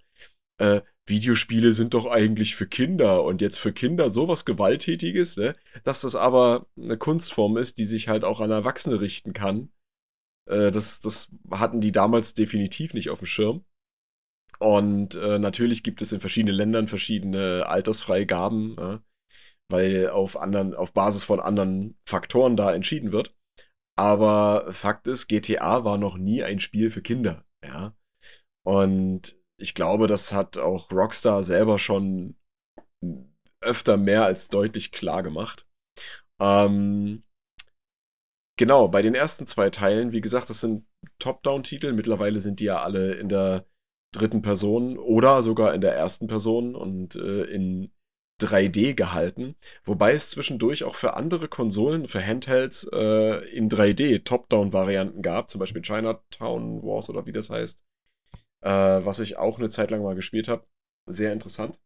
äh, 0.57 0.81
Videospiele 1.07 1.73
sind 1.73 1.93
doch 1.93 2.07
eigentlich 2.07 2.55
für 2.55 2.67
Kinder 2.67 3.23
und 3.23 3.41
jetzt 3.41 3.57
für 3.59 3.73
Kinder 3.73 4.09
sowas 4.09 4.43
Gewalttätiges, 4.45 5.37
ne? 5.37 5.55
Dass 5.83 6.01
das 6.01 6.15
aber 6.15 6.67
eine 6.77 6.97
Kunstform 6.97 7.57
ist, 7.57 7.77
die 7.77 7.83
sich 7.83 8.07
halt 8.07 8.23
auch 8.23 8.41
an 8.41 8.51
Erwachsene 8.51 8.99
richten 9.01 9.33
kann. 9.33 9.69
Äh, 10.49 10.71
das, 10.71 10.99
das 10.99 11.31
hatten 11.51 11.81
die 11.81 11.91
damals 11.91 12.33
definitiv 12.33 12.93
nicht 12.93 13.09
auf 13.11 13.19
dem 13.19 13.27
Schirm. 13.27 13.65
Und 14.59 15.15
äh, 15.15 15.39
natürlich 15.39 15.83
gibt 15.83 16.01
es 16.01 16.11
in 16.11 16.21
verschiedenen 16.21 16.55
Ländern 16.55 16.87
verschiedene 16.87 17.65
Altersfreigaben. 17.67 18.77
Äh? 18.77 18.97
weil 19.69 20.09
auf 20.09 20.37
anderen, 20.37 20.73
auf 20.73 20.93
Basis 20.93 21.23
von 21.23 21.39
anderen 21.39 21.97
Faktoren 22.07 22.55
da 22.55 22.73
entschieden 22.73 23.11
wird. 23.11 23.35
Aber 23.97 24.71
Fakt 24.73 25.07
ist, 25.07 25.27
GTA 25.27 25.83
war 25.85 25.97
noch 25.97 26.17
nie 26.17 26.43
ein 26.43 26.59
Spiel 26.59 26.89
für 26.89 27.01
Kinder, 27.01 27.45
ja. 27.63 27.95
Und 28.65 29.37
ich 29.57 29.73
glaube, 29.73 30.07
das 30.07 30.33
hat 30.33 30.57
auch 30.57 30.91
Rockstar 30.91 31.43
selber 31.43 31.79
schon 31.79 32.35
öfter 33.61 33.97
mehr 33.97 34.25
als 34.25 34.49
deutlich 34.49 34.91
klar 34.91 35.23
gemacht. 35.23 35.67
Ähm, 36.41 37.23
genau, 38.57 38.89
bei 38.89 39.01
den 39.01 39.15
ersten 39.15 39.47
zwei 39.47 39.69
Teilen, 39.69 40.11
wie 40.11 40.21
gesagt, 40.21 40.49
das 40.49 40.59
sind 40.61 40.85
Top-Down-Titel. 41.19 41.93
Mittlerweile 41.93 42.41
sind 42.41 42.59
die 42.59 42.65
ja 42.65 42.81
alle 42.83 43.13
in 43.13 43.29
der 43.29 43.65
dritten 44.15 44.41
Person 44.41 44.97
oder 44.97 45.43
sogar 45.43 45.73
in 45.73 45.81
der 45.81 45.95
ersten 45.95 46.27
Person 46.27 46.75
und 46.75 47.15
äh, 47.15 47.43
in 47.43 47.91
3D 48.41 48.95
gehalten, 48.95 49.55
wobei 49.85 50.13
es 50.13 50.29
zwischendurch 50.29 50.83
auch 50.83 50.95
für 50.95 51.13
andere 51.13 51.47
Konsolen, 51.47 52.07
für 52.07 52.25
Handhelds 52.25 52.89
äh, 52.91 53.47
in 53.55 53.69
3D 53.69 54.23
Top-Down-Varianten 54.25 55.21
gab, 55.21 55.49
zum 55.49 55.59
Beispiel 55.59 55.81
Chinatown 55.81 56.83
Wars 56.83 57.09
oder 57.09 57.25
wie 57.25 57.31
das 57.31 57.49
heißt, 57.49 57.85
äh, 58.61 58.69
was 58.69 59.19
ich 59.19 59.37
auch 59.37 59.57
eine 59.57 59.69
Zeit 59.69 59.91
lang 59.91 60.03
mal 60.03 60.15
gespielt 60.15 60.49
habe. 60.49 60.65
Sehr 61.07 61.31
interessant, 61.31 61.79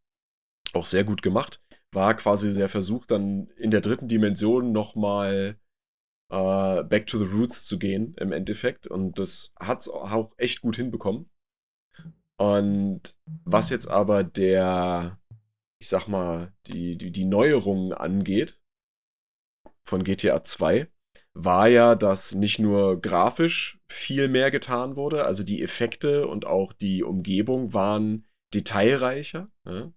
auch 0.73 0.85
sehr 0.85 1.03
gut 1.03 1.21
gemacht. 1.21 1.61
War 1.91 2.15
quasi 2.15 2.53
der 2.53 2.69
Versuch, 2.69 3.05
dann 3.05 3.47
in 3.57 3.69
der 3.69 3.81
dritten 3.81 4.07
Dimension 4.07 4.71
nochmal 4.71 5.59
äh, 6.31 6.83
Back 6.83 7.07
to 7.07 7.17
the 7.17 7.25
Roots 7.25 7.65
zu 7.65 7.77
gehen 7.77 8.15
im 8.19 8.31
Endeffekt 8.31 8.87
und 8.87 9.19
das 9.19 9.53
hat 9.59 9.81
es 9.81 9.89
auch 9.89 10.33
echt 10.37 10.61
gut 10.61 10.75
hinbekommen. 10.75 11.29
Und 12.39 13.15
was 13.43 13.69
jetzt 13.69 13.87
aber 13.87 14.23
der 14.23 15.19
ich 15.79 15.87
sag 15.87 16.07
mal, 16.07 16.53
die, 16.67 16.97
die, 16.97 17.11
die 17.11 17.25
Neuerungen 17.25 17.93
angeht 17.93 18.59
von 19.85 20.03
GTA 20.03 20.43
2, 20.43 20.87
war 21.33 21.67
ja, 21.67 21.95
dass 21.95 22.35
nicht 22.35 22.59
nur 22.59 23.01
grafisch 23.01 23.79
viel 23.87 24.27
mehr 24.27 24.51
getan 24.51 24.95
wurde, 24.97 25.25
also 25.25 25.43
die 25.43 25.63
Effekte 25.63 26.27
und 26.27 26.45
auch 26.45 26.73
die 26.73 27.01
Umgebung 27.01 27.73
waren 27.73 28.27
detailreicher. 28.53 29.49
Ne? 29.63 29.93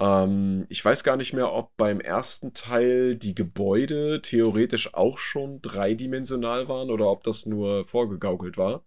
Ähm, 0.00 0.66
ich 0.70 0.82
weiß 0.82 1.04
gar 1.04 1.16
nicht 1.16 1.34
mehr, 1.34 1.52
ob 1.52 1.76
beim 1.76 2.00
ersten 2.00 2.54
Teil 2.54 3.16
die 3.16 3.34
Gebäude 3.34 4.22
theoretisch 4.22 4.94
auch 4.94 5.18
schon 5.18 5.60
dreidimensional 5.60 6.66
waren 6.68 6.90
oder 6.90 7.10
ob 7.10 7.24
das 7.24 7.44
nur 7.46 7.84
vorgegaukelt 7.84 8.56
war. 8.56 8.84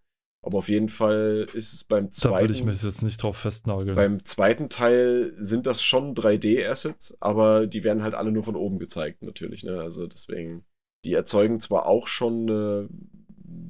Aber 0.47 0.59
auf 0.59 0.69
jeden 0.69 0.87
Fall 0.87 1.45
ist 1.53 1.73
es 1.73 1.83
beim 1.83 2.09
zweiten. 2.09 2.33
Da 2.33 2.39
würde 2.39 2.53
ich 2.53 2.63
mich 2.63 2.81
jetzt 2.81 3.01
nicht 3.01 3.21
drauf 3.21 3.35
festnageln. 3.35 3.97
Beim 3.97 4.23
zweiten 4.23 4.69
Teil 4.69 5.35
sind 5.39 5.67
das 5.67 5.83
schon 5.83 6.15
3D-Assets, 6.15 7.17
aber 7.19 7.67
die 7.67 7.83
werden 7.83 8.01
halt 8.01 8.13
alle 8.15 8.31
nur 8.31 8.43
von 8.43 8.55
oben 8.55 8.79
gezeigt, 8.79 9.23
natürlich. 9.23 9.63
Ne? 9.65 9.81
Also 9.81 10.07
deswegen, 10.07 10.63
die 11.03 11.11
erzeugen 11.11 11.59
zwar 11.59 11.85
auch 11.85 12.07
schon 12.07 12.49
eine 12.49 12.87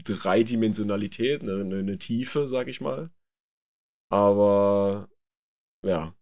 Dreidimensionalität, 0.03 1.41
eine, 1.41 1.61
eine 1.61 1.97
Tiefe, 1.97 2.47
sag 2.47 2.67
ich 2.67 2.79
mal. 2.79 3.09
Aber 4.11 5.09
ja, 5.83 6.13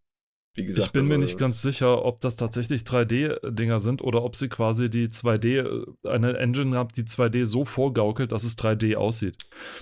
wie 0.56 0.64
gesagt, 0.64 0.88
ich 0.88 0.92
bin 0.94 1.02
also 1.02 1.14
mir 1.14 1.20
nicht 1.20 1.38
ganz 1.38 1.62
sicher, 1.62 2.06
ob 2.06 2.22
das 2.22 2.38
tatsächlich 2.38 2.84
3D-Dinger 2.84 3.82
sind 3.82 4.02
oder 4.02 4.24
ob 4.24 4.38
sie 4.38 4.48
quasi 4.48 4.90
die 4.90 5.10
2D, 5.10 5.60
äh, 5.60 6.08
eine 6.08 6.38
Engine 6.38 6.78
haben, 6.78 6.90
die 6.96 7.04
2D 7.04 7.46
so 7.46 7.66
vorgaukelt, 7.66 8.32
dass 8.32 8.46
es 8.46 8.58
3D 8.58 8.96
aussieht. 8.96 9.36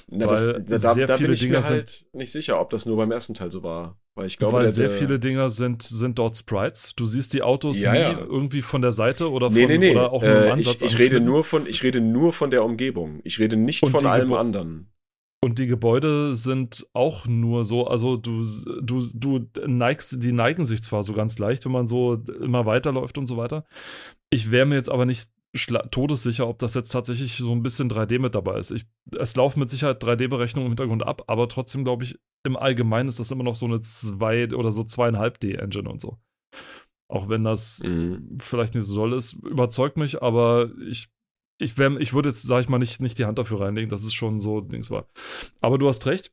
Na, 0.08 0.26
weil 0.26 0.64
das, 0.64 0.82
da, 0.82 0.94
sehr 0.94 1.06
da 1.06 1.18
viele 1.18 1.30
bin 1.30 1.34
ich 1.36 1.40
Dinger 1.42 1.60
mir 1.60 1.66
halt 1.66 1.90
sind, 1.90 2.16
nicht 2.16 2.32
sicher, 2.32 2.60
ob 2.60 2.72
das 2.72 2.88
nur 2.88 2.98
beim 2.98 3.12
ersten 3.12 3.36
Teil 3.36 3.52
so 3.52 3.62
war. 3.62 3.98
Weil 4.16 4.28
ich 4.28 4.38
glaube, 4.38 4.54
weil 4.54 4.70
sehr 4.70 4.92
viele 4.92 5.20
Dinger 5.20 5.50
sind, 5.50 5.82
sind 5.82 6.20
dort 6.20 6.38
Sprites. 6.38 6.94
Du 6.96 7.06
siehst 7.08 7.34
die 7.34 7.42
Autos 7.42 7.82
ja, 7.82 7.94
nie 7.94 8.00
ja. 8.00 8.20
irgendwie 8.20 8.62
von 8.62 8.82
der 8.82 8.92
Seite 8.92 9.32
oder, 9.32 9.48
von, 9.48 9.56
nee, 9.56 9.66
nee, 9.66 9.78
nee. 9.78 9.92
oder 9.92 10.12
auch 10.12 10.22
nur 10.22 10.32
im 10.32 10.44
äh, 10.44 10.52
Ansatz. 10.52 10.82
Ich, 10.82 10.94
ich 10.94 11.00
rede 11.00 11.20
nur 11.20 11.44
von, 11.44 11.66
ich 11.66 11.82
rede 11.82 12.00
nur 12.00 12.32
von 12.32 12.52
der 12.52 12.64
Umgebung. 12.64 13.22
Ich 13.24 13.40
rede 13.40 13.58
nicht 13.58 13.82
Und 13.82 13.92
von 13.92 14.06
allem 14.06 14.30
Gebo 14.30 14.38
anderen. 14.38 14.93
Und 15.44 15.60
die 15.60 15.68
Gebäude 15.68 16.36
sind 16.36 16.88
auch 16.94 17.26
nur 17.28 17.66
so, 17.66 17.86
also 17.86 18.16
du, 18.16 18.46
du, 18.82 19.10
du 19.14 19.46
neigst, 19.68 20.24
die 20.24 20.32
neigen 20.32 20.64
sich 20.64 20.82
zwar 20.82 21.04
so 21.04 21.12
ganz 21.12 21.38
leicht, 21.38 21.66
wenn 21.66 21.74
man 21.74 21.86
so 21.86 22.14
immer 22.14 22.66
weiterläuft 22.66 23.18
und 23.18 23.26
so 23.26 23.36
weiter. 23.36 23.66
Ich 24.30 24.52
wäre 24.52 24.66
mir 24.66 24.76
jetzt 24.76 24.90
aber 24.90 25.06
nicht 25.06 25.30
todessicher, 25.92 26.48
ob 26.48 26.60
das 26.60 26.76
jetzt 26.76 26.94
tatsächlich 26.94 27.36
so 27.36 27.52
ein 27.52 27.62
bisschen 27.62 27.90
3D 27.90 28.20
mit 28.20 28.36
dabei 28.36 28.58
ist. 28.58 28.72
Ich, 28.72 28.86
es 29.20 29.36
laufen 29.36 29.60
mit 29.60 29.70
Sicherheit 29.70 30.02
3D-Berechnungen 30.02 30.68
im 30.68 30.72
Hintergrund 30.72 31.06
ab, 31.06 31.24
aber 31.28 31.50
trotzdem 31.50 31.84
glaube 31.84 32.06
ich, 32.06 32.18
im 32.46 32.56
Allgemeinen 32.56 33.10
ist 33.10 33.20
das 33.20 33.32
immer 33.32 33.44
noch 33.44 33.58
so 33.58 33.66
eine 33.66 33.82
2 33.82 34.56
oder 34.56 34.72
so 34.72 34.86
zweieinhalb 34.86 35.42
D-Engine 35.42 35.90
und 35.90 36.00
so. 36.00 36.20
Auch 37.10 37.28
wenn 37.28 37.44
das 37.44 37.84
mhm. 37.84 38.38
vielleicht 38.40 38.76
nicht 38.76 38.86
so 38.86 38.94
soll 38.94 39.12
ist, 39.12 39.34
überzeugt 39.34 39.98
mich, 39.98 40.24
aber 40.24 40.72
ich 40.88 41.10
ich, 41.58 41.78
wär, 41.78 41.98
ich 42.00 42.14
würde 42.14 42.30
jetzt, 42.30 42.44
sag 42.44 42.62
ich 42.62 42.70
mal, 42.70 42.80
nicht, 42.80 43.02
nicht 43.02 43.18
die 43.18 43.26
Hand 43.26 43.38
dafür 43.38 43.62
reinlegen, 43.62 43.90
dass 43.90 44.04
es 44.04 44.14
schon 44.14 44.40
so 44.40 44.62
Dings 44.62 44.92
war. 44.92 45.08
Aber 45.62 45.78
du 45.78 45.88
hast 45.88 46.06
recht. 46.06 46.32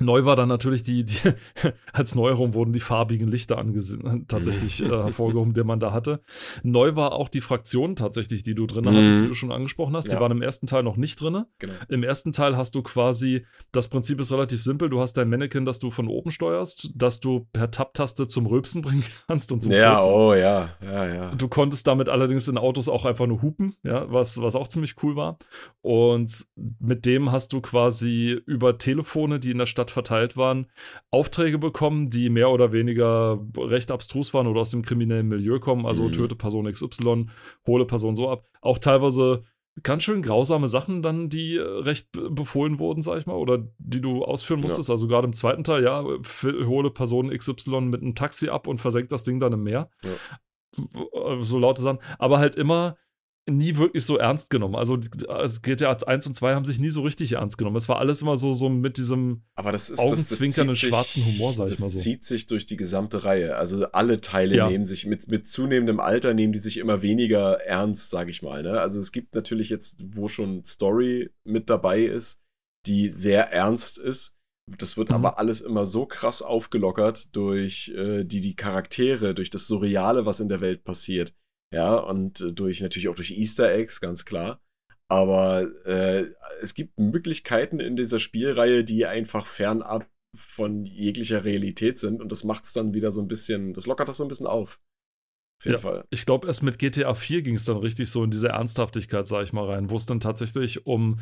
Neu 0.00 0.24
war 0.24 0.34
dann 0.34 0.48
natürlich 0.48 0.82
die, 0.82 1.04
die 1.04 1.18
als 1.92 2.14
Neuerung 2.14 2.54
wurden 2.54 2.72
die 2.72 2.80
farbigen 2.80 3.28
Lichter 3.28 3.58
angesehen, 3.58 4.24
tatsächlich 4.28 4.82
äh, 4.82 4.88
hervorgehoben, 4.88 5.52
die 5.52 5.62
man 5.62 5.78
da 5.78 5.92
hatte. 5.92 6.20
Neu 6.62 6.96
war 6.96 7.12
auch 7.12 7.28
die 7.28 7.40
Fraktion 7.40 7.96
tatsächlich, 7.96 8.42
die 8.42 8.54
du 8.54 8.66
drin 8.66 8.84
mhm. 8.84 8.96
hattest, 8.96 9.20
die 9.20 9.28
du 9.28 9.34
schon 9.34 9.52
angesprochen 9.52 9.94
hast. 9.94 10.06
Ja. 10.06 10.14
Die 10.14 10.20
waren 10.20 10.32
im 10.32 10.42
ersten 10.42 10.66
Teil 10.66 10.82
noch 10.82 10.96
nicht 10.96 11.20
drin. 11.20 11.44
Genau. 11.58 11.72
Im 11.88 12.02
ersten 12.02 12.32
Teil 12.32 12.56
hast 12.56 12.74
du 12.74 12.82
quasi, 12.82 13.44
das 13.72 13.88
Prinzip 13.88 14.20
ist 14.20 14.32
relativ 14.32 14.62
simpel. 14.62 14.88
Du 14.88 15.00
hast 15.00 15.14
dein 15.14 15.28
Mannequin, 15.28 15.64
das 15.64 15.78
du 15.78 15.90
von 15.90 16.08
oben 16.08 16.30
steuerst, 16.30 16.92
das 16.94 17.20
du 17.20 17.46
per 17.52 17.70
Tab-Taste 17.70 18.26
zum 18.26 18.46
Rülpsen 18.46 18.82
bringen 18.82 19.04
kannst 19.26 19.52
und 19.52 19.62
zum 19.62 19.72
Ja, 19.72 20.00
Furzen. 20.00 20.14
oh 20.14 20.34
ja, 20.34 20.70
ja, 20.82 21.06
ja. 21.06 21.34
Du 21.34 21.48
konntest 21.48 21.86
damit 21.86 22.08
allerdings 22.08 22.48
in 22.48 22.56
Autos 22.56 22.88
auch 22.88 23.04
einfach 23.04 23.26
nur 23.26 23.42
hupen, 23.42 23.76
ja, 23.82 24.10
was, 24.10 24.40
was 24.40 24.54
auch 24.54 24.68
ziemlich 24.68 24.96
cool 25.02 25.14
war. 25.16 25.38
Und 25.82 26.46
mit 26.78 27.04
dem 27.04 27.32
hast 27.32 27.52
du 27.52 27.60
quasi 27.60 28.40
über 28.46 28.78
Telefone, 28.78 29.40
die 29.40 29.50
in 29.50 29.58
der 29.58 29.66
Stadt 29.70 29.90
verteilt 29.90 30.36
waren, 30.36 30.66
Aufträge 31.10 31.58
bekommen, 31.58 32.10
die 32.10 32.28
mehr 32.28 32.50
oder 32.50 32.72
weniger 32.72 33.40
recht 33.56 33.90
abstrus 33.90 34.34
waren 34.34 34.46
oder 34.46 34.60
aus 34.60 34.70
dem 34.70 34.82
kriminellen 34.82 35.28
Milieu 35.28 35.58
kommen. 35.58 35.86
Also 35.86 36.04
mhm. 36.04 36.12
töte 36.12 36.34
Person 36.34 36.70
XY, 36.70 37.26
hole 37.66 37.86
Person 37.86 38.14
so 38.14 38.28
ab. 38.28 38.44
Auch 38.60 38.78
teilweise 38.78 39.44
ganz 39.82 40.02
schön 40.02 40.22
grausame 40.22 40.68
Sachen 40.68 41.02
dann, 41.02 41.28
die 41.28 41.56
recht 41.56 42.08
befohlen 42.12 42.78
wurden, 42.78 43.02
sag 43.02 43.18
ich 43.18 43.26
mal, 43.26 43.36
oder 43.36 43.66
die 43.78 44.00
du 44.00 44.24
ausführen 44.24 44.60
musstest. 44.60 44.88
Ja. 44.88 44.94
Also 44.94 45.08
gerade 45.08 45.26
im 45.26 45.32
zweiten 45.32 45.64
Teil, 45.64 45.82
ja, 45.82 46.04
hole 46.04 46.90
Person 46.90 47.30
XY 47.30 47.82
mit 47.82 48.02
einem 48.02 48.14
Taxi 48.14 48.48
ab 48.48 48.66
und 48.66 48.78
versenkt 48.78 49.12
das 49.12 49.22
Ding 49.22 49.40
dann 49.40 49.52
im 49.52 49.62
Meer. 49.62 49.90
Ja. 50.02 51.40
So 51.40 51.58
laute 51.58 51.82
Sachen. 51.82 51.98
Aber 52.18 52.38
halt 52.38 52.56
immer 52.56 52.96
nie 53.48 53.76
wirklich 53.76 54.04
so 54.04 54.16
ernst 54.16 54.50
genommen. 54.50 54.76
Also, 54.76 54.98
also 55.28 55.60
GTA 55.62 55.92
1 55.92 56.26
und 56.26 56.36
2 56.36 56.54
haben 56.54 56.64
sich 56.64 56.78
nie 56.78 56.90
so 56.90 57.02
richtig 57.02 57.32
ernst 57.32 57.58
genommen. 57.58 57.76
Es 57.76 57.88
war 57.88 57.98
alles 57.98 58.22
immer 58.22 58.36
so, 58.36 58.52
so 58.52 58.68
mit 58.68 58.96
diesem 58.96 59.42
Aber 59.54 59.72
das 59.72 59.90
ist, 59.90 59.98
augenzwinkernden 59.98 60.76
schwarzen 60.76 61.24
Humor, 61.24 61.52
sag 61.52 61.64
das 61.68 61.72
ich 61.72 61.80
mal 61.80 61.88
so. 61.88 61.94
Das 61.96 62.02
zieht 62.02 62.22
sich 62.24 62.46
durch 62.46 62.66
die 62.66 62.76
gesamte 62.76 63.24
Reihe. 63.24 63.56
Also 63.56 63.86
alle 63.92 64.20
Teile 64.20 64.56
Ja. 64.56 64.68
nehmen 64.68 64.84
sich 64.84 65.06
mit, 65.06 65.26
mit 65.28 65.46
zunehmendem 65.46 66.00
Alter 66.00 66.34
nehmen 66.34 66.52
die 66.52 66.58
sich 66.58 66.76
immer 66.78 67.02
weniger 67.02 67.60
ernst, 67.62 68.10
sag 68.10 68.28
ich 68.28 68.42
mal. 68.42 68.62
Ne? 68.62 68.80
Also 68.80 69.00
es 69.00 69.10
gibt 69.10 69.34
natürlich 69.34 69.68
jetzt, 69.70 69.96
wo 70.00 70.28
schon 70.28 70.64
Story 70.64 71.30
mit 71.44 71.70
dabei 71.70 72.02
ist, 72.02 72.42
die 72.86 73.08
sehr 73.08 73.50
ernst 73.52 73.98
ist. 73.98 74.36
Das 74.78 74.96
wird 74.96 75.08
Mhm. 75.08 75.16
aber 75.16 75.38
alles 75.38 75.60
immer 75.62 75.86
so 75.86 76.06
krass 76.06 76.42
aufgelockert 76.42 77.34
durch 77.34 77.88
äh, 77.96 78.22
die, 78.24 78.40
die 78.40 78.54
Charaktere, 78.54 79.34
durch 79.34 79.50
das 79.50 79.66
Surreale, 79.66 80.26
was 80.26 80.38
in 80.38 80.48
der 80.48 80.60
Welt 80.60 80.84
passiert. 80.84 81.34
Ja, 81.72 81.96
und 81.96 82.40
äh, 82.40 82.52
durch 82.52 82.80
natürlich 82.80 83.08
auch 83.08 83.14
durch 83.14 83.30
Easter 83.30 83.72
Eggs, 83.72 84.00
ganz 84.00 84.24
klar. 84.24 84.60
Aber 85.08 85.62
äh, 85.86 86.26
es 86.62 86.74
gibt 86.74 86.98
Möglichkeiten 86.98 87.80
in 87.80 87.96
dieser 87.96 88.18
Spielreihe, 88.20 88.84
die 88.84 89.06
einfach 89.06 89.46
fernab 89.46 90.08
von 90.36 90.86
jeglicher 90.86 91.44
Realität 91.44 91.98
sind. 91.98 92.20
Und 92.20 92.30
das 92.30 92.44
macht 92.44 92.64
es 92.64 92.72
dann 92.72 92.94
wieder 92.94 93.10
so 93.10 93.20
ein 93.20 93.28
bisschen, 93.28 93.72
das 93.74 93.86
lockert 93.86 94.08
das 94.08 94.18
so 94.18 94.24
ein 94.24 94.28
bisschen 94.28 94.46
auf. 94.46 94.80
Auf 95.58 95.64
jeden 95.64 95.74
Ja. 95.74 95.78
Fall. 95.80 96.04
Ich 96.10 96.26
glaube, 96.26 96.46
erst 96.46 96.62
mit 96.62 96.78
GTA 96.78 97.14
4 97.14 97.42
ging 97.42 97.56
es 97.56 97.64
dann 97.64 97.76
richtig 97.76 98.08
so 98.10 98.22
in 98.22 98.30
diese 98.30 98.48
Ernsthaftigkeit, 98.48 99.26
sag 99.26 99.42
ich 99.42 99.52
mal, 99.52 99.64
rein, 99.64 99.90
wo 99.90 99.96
es 99.96 100.06
dann 100.06 100.20
tatsächlich 100.20 100.86
um 100.86 101.18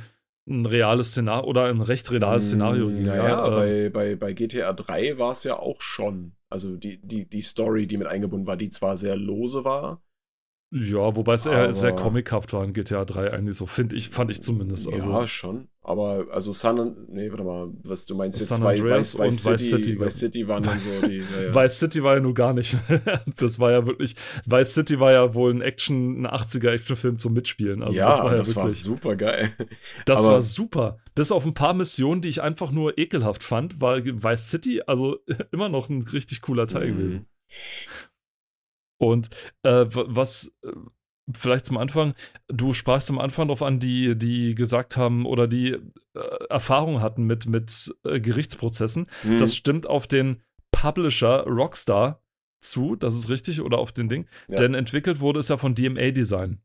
ein 0.46 0.66
reales 0.66 1.10
Szenario 1.10 1.48
oder 1.48 1.64
ein 1.64 1.80
recht 1.80 2.10
reales 2.10 2.48
Szenario 2.48 2.88
ging. 2.88 3.04
Naja, 3.04 3.28
ja, 3.28 3.48
bei, 3.50 3.68
äh, 3.68 3.88
bei, 3.90 4.16
bei 4.16 4.32
GTA 4.32 4.72
3 4.72 5.18
war 5.18 5.32
es 5.32 5.44
ja 5.44 5.58
auch 5.58 5.80
schon. 5.80 6.32
Also 6.50 6.76
die, 6.76 6.98
die, 6.98 7.28
die 7.28 7.42
Story, 7.42 7.86
die 7.86 7.96
mit 7.96 8.06
eingebunden 8.06 8.46
war, 8.46 8.56
die 8.56 8.70
zwar 8.70 8.96
sehr 8.96 9.16
lose 9.16 9.64
war. 9.64 10.02
Ja, 10.70 11.16
wobei 11.16 11.34
es 11.34 11.46
eher 11.46 11.72
sehr 11.72 11.94
comichaft 11.94 12.52
war 12.52 12.62
in 12.62 12.74
GTA 12.74 13.04
3 13.06 13.32
eigentlich 13.32 13.56
so, 13.56 13.64
finde 13.66 13.96
ich, 13.96 14.10
fand 14.10 14.30
ich 14.30 14.42
zumindest. 14.42 14.86
Also, 14.92 15.10
ja, 15.10 15.26
schon. 15.26 15.68
Aber 15.82 16.26
also 16.30 16.52
Sun 16.52 16.78
und, 16.78 17.08
nee, 17.10 17.30
warte 17.30 17.42
mal, 17.44 17.70
was 17.82 18.04
du 18.04 18.14
meinst 18.14 18.38
jetzt, 18.38 18.48
San 18.50 18.62
Vice, 18.62 18.80
Andreas 18.80 19.18
Vice, 19.18 19.18
Vice, 19.18 19.46
und 19.46 19.52
Vice 19.54 19.68
City, 19.70 19.82
City. 19.84 20.00
Vice 20.00 20.18
City 20.18 20.46
waren 20.48 20.62
dann 20.62 20.78
so 20.78 20.90
die, 21.06 21.16
ja, 21.18 21.42
ja. 21.44 21.54
Vice 21.54 21.78
City 21.78 22.02
war 22.02 22.14
ja 22.16 22.20
nur 22.20 22.34
gar 22.34 22.52
nicht. 22.52 22.76
das 23.38 23.58
war 23.58 23.70
ja 23.72 23.86
wirklich, 23.86 24.14
Vice 24.44 24.74
City 24.74 25.00
war 25.00 25.12
ja 25.12 25.32
wohl 25.34 25.54
ein 25.54 25.62
Action, 25.62 26.20
ein 26.22 26.26
80er 26.26 26.68
Actionfilm 26.68 27.16
zum 27.16 27.32
Mitspielen. 27.32 27.82
Also 27.82 27.98
ja, 28.00 28.06
das 28.08 28.18
war 28.18 28.30
ja 28.32 28.36
das 28.36 28.54
war 28.54 28.64
wirklich, 28.64 28.82
super 28.82 29.16
geil. 29.16 29.50
das 30.04 30.18
aber- 30.20 30.28
war 30.34 30.42
super. 30.42 30.98
Bis 31.14 31.32
auf 31.32 31.46
ein 31.46 31.54
paar 31.54 31.72
Missionen, 31.72 32.20
die 32.20 32.28
ich 32.28 32.42
einfach 32.42 32.70
nur 32.70 32.98
ekelhaft 32.98 33.42
fand, 33.42 33.80
war 33.80 34.04
Vice 34.04 34.50
City 34.50 34.82
also 34.86 35.16
immer 35.52 35.70
noch 35.70 35.88
ein 35.88 36.02
richtig 36.02 36.42
cooler 36.42 36.66
Teil 36.66 36.90
Mhm. 36.92 36.96
gewesen. 36.98 37.26
Und 38.98 39.30
äh, 39.62 39.86
was 39.90 40.56
äh, 40.64 40.72
vielleicht 41.32 41.66
zum 41.66 41.78
Anfang, 41.78 42.14
du 42.48 42.72
sprachst 42.74 43.10
am 43.10 43.18
Anfang 43.18 43.48
darauf 43.48 43.62
an, 43.62 43.78
die, 43.80 44.16
die 44.16 44.54
gesagt 44.54 44.96
haben 44.96 45.24
oder 45.26 45.46
die 45.46 45.72
äh, 46.14 46.20
Erfahrung 46.48 47.00
hatten 47.00 47.24
mit, 47.24 47.46
mit 47.46 47.94
äh, 48.04 48.20
Gerichtsprozessen. 48.20 49.06
Mhm. 49.24 49.38
Das 49.38 49.54
stimmt 49.56 49.86
auf 49.86 50.06
den 50.06 50.42
Publisher 50.72 51.44
Rockstar 51.44 52.22
zu, 52.60 52.96
das 52.96 53.14
ist 53.16 53.28
richtig, 53.30 53.60
oder 53.60 53.78
auf 53.78 53.92
den 53.92 54.08
Ding. 54.08 54.26
Ja. 54.48 54.56
Denn 54.56 54.74
entwickelt 54.74 55.20
wurde 55.20 55.38
es 55.40 55.48
ja 55.48 55.56
von 55.58 55.74
DMA 55.74 56.10
Design. 56.10 56.60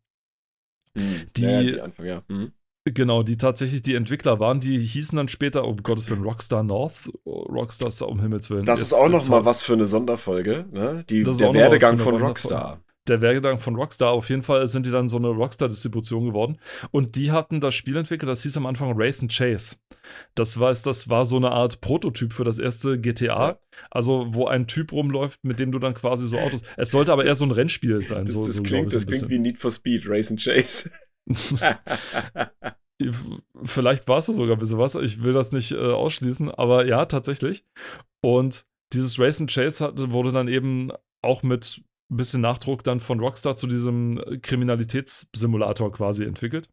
Mhm. 0.96 1.22
die- 1.38 1.42
ja, 1.44 1.64
die 1.64 1.82
Anfang, 1.82 2.06
ja. 2.06 2.24
Mhm. 2.28 2.52
Genau, 2.86 3.24
die 3.24 3.38
tatsächlich 3.38 3.82
die 3.82 3.96
Entwickler 3.96 4.40
waren, 4.42 4.60
die 4.60 4.78
hießen 4.78 5.16
dann 5.16 5.30
später, 5.30 5.66
um 5.66 5.78
Gottes 5.78 6.10
Willen, 6.10 6.24
Rockstar 6.24 6.64
North, 6.64 7.10
Rockstar 7.26 8.10
um 8.10 8.20
Himmels 8.20 8.50
Willen. 8.50 8.66
Das 8.66 8.82
ist 8.82 8.92
auch 8.92 9.08
noch 9.08 9.22
zwar 9.22 9.40
mal 9.40 9.46
was 9.46 9.62
für 9.62 9.74
eine 9.74 9.88
Sonderfolge, 9.88 10.66
ne? 10.72 11.06
Die, 11.10 11.24
der 11.24 11.54
Werdegang 11.54 11.98
von. 11.98 12.16
Rockstar. 12.18 12.82
Der 13.08 13.20
Werdegang 13.20 13.60
von 13.60 13.76
Rockstar, 13.76 14.12
auf 14.12 14.30
jeden 14.30 14.44
Fall 14.44 14.66
sind 14.70 14.86
die 14.86 14.92
dann 14.92 15.10
so 15.10 15.18
eine 15.18 15.28
Rockstar-Distribution 15.28 16.26
geworden. 16.28 16.58
Und 16.92 17.18
die 17.18 17.34
hatten 17.34 17.60
das 17.60 17.76
Spiel 17.76 17.98
entwickelt, 17.98 18.30
das 18.30 18.44
hieß 18.44 18.56
am 18.56 18.66
Anfang 18.66 18.94
Race 18.96 19.20
and 19.22 19.30
Chase. 19.30 19.76
Das 20.36 20.58
war, 20.58 20.70
das 20.74 21.10
war 21.10 21.26
so 21.26 21.36
eine 21.36 21.52
Art 21.52 21.82
Prototyp 21.82 22.32
für 22.32 22.46
das 22.46 22.60
erste 22.60 22.98
GTA. 23.00 23.60
Also, 23.92 24.28
wo 24.30 24.48
ein 24.48 24.68
Typ 24.68 24.94
rumläuft, 24.94 25.44
mit 25.44 25.60
dem 25.60 25.74
du 25.74 25.80
dann 25.80 25.94
quasi 25.96 26.28
so 26.30 26.38
Autos. 26.38 26.62
Es 26.78 26.92
sollte 26.92 27.12
aber 27.12 27.24
eher 27.24 27.32
Das- 27.32 27.40
so 27.40 27.46
ein 27.46 27.52
Rennspiel 27.52 28.06
sein. 28.06 28.24
Das, 28.26 28.36
so, 28.36 28.46
das 28.48 28.56
so, 28.58 28.64
klingt, 28.64 28.94
das 28.94 29.06
klingt 29.06 29.30
wie 29.30 29.40
Need 29.40 29.58
for 29.58 29.72
Speed, 29.72 30.04
Race 30.08 30.32
and 30.32 30.42
Chase. 30.42 30.90
Vielleicht 33.66 34.08
war 34.08 34.18
es 34.20 34.28
ja 34.28 34.34
sogar 34.34 34.56
ein 34.56 34.60
bisschen 34.60 34.78
was. 34.78 34.96
Ich 34.96 35.24
will 35.24 35.34
das 35.34 35.52
nicht 35.52 35.72
äh, 35.72 35.92
ausschließen, 35.92 36.52
aber 36.52 36.86
ja, 36.86 37.06
tatsächlich. 37.06 37.66
Und 38.22 38.66
dieses 38.94 39.20
Race 39.20 39.42
and 39.42 39.52
Chase 39.52 39.84
hatte, 39.84 40.12
wurde 40.12 40.32
dann 40.32 40.48
eben 40.48 40.92
auch 41.22 41.44
mit 41.44 41.82
ein 42.12 42.18
bisschen 42.18 42.42
Nachdruck 42.42 42.84
dann 42.84 43.00
von 43.00 43.20
Rockstar 43.20 43.56
zu 43.56 43.68
diesem 43.68 44.22
Kriminalitätssimulator 44.42 45.92
quasi 45.92 46.24
entwickelt. 46.24 46.70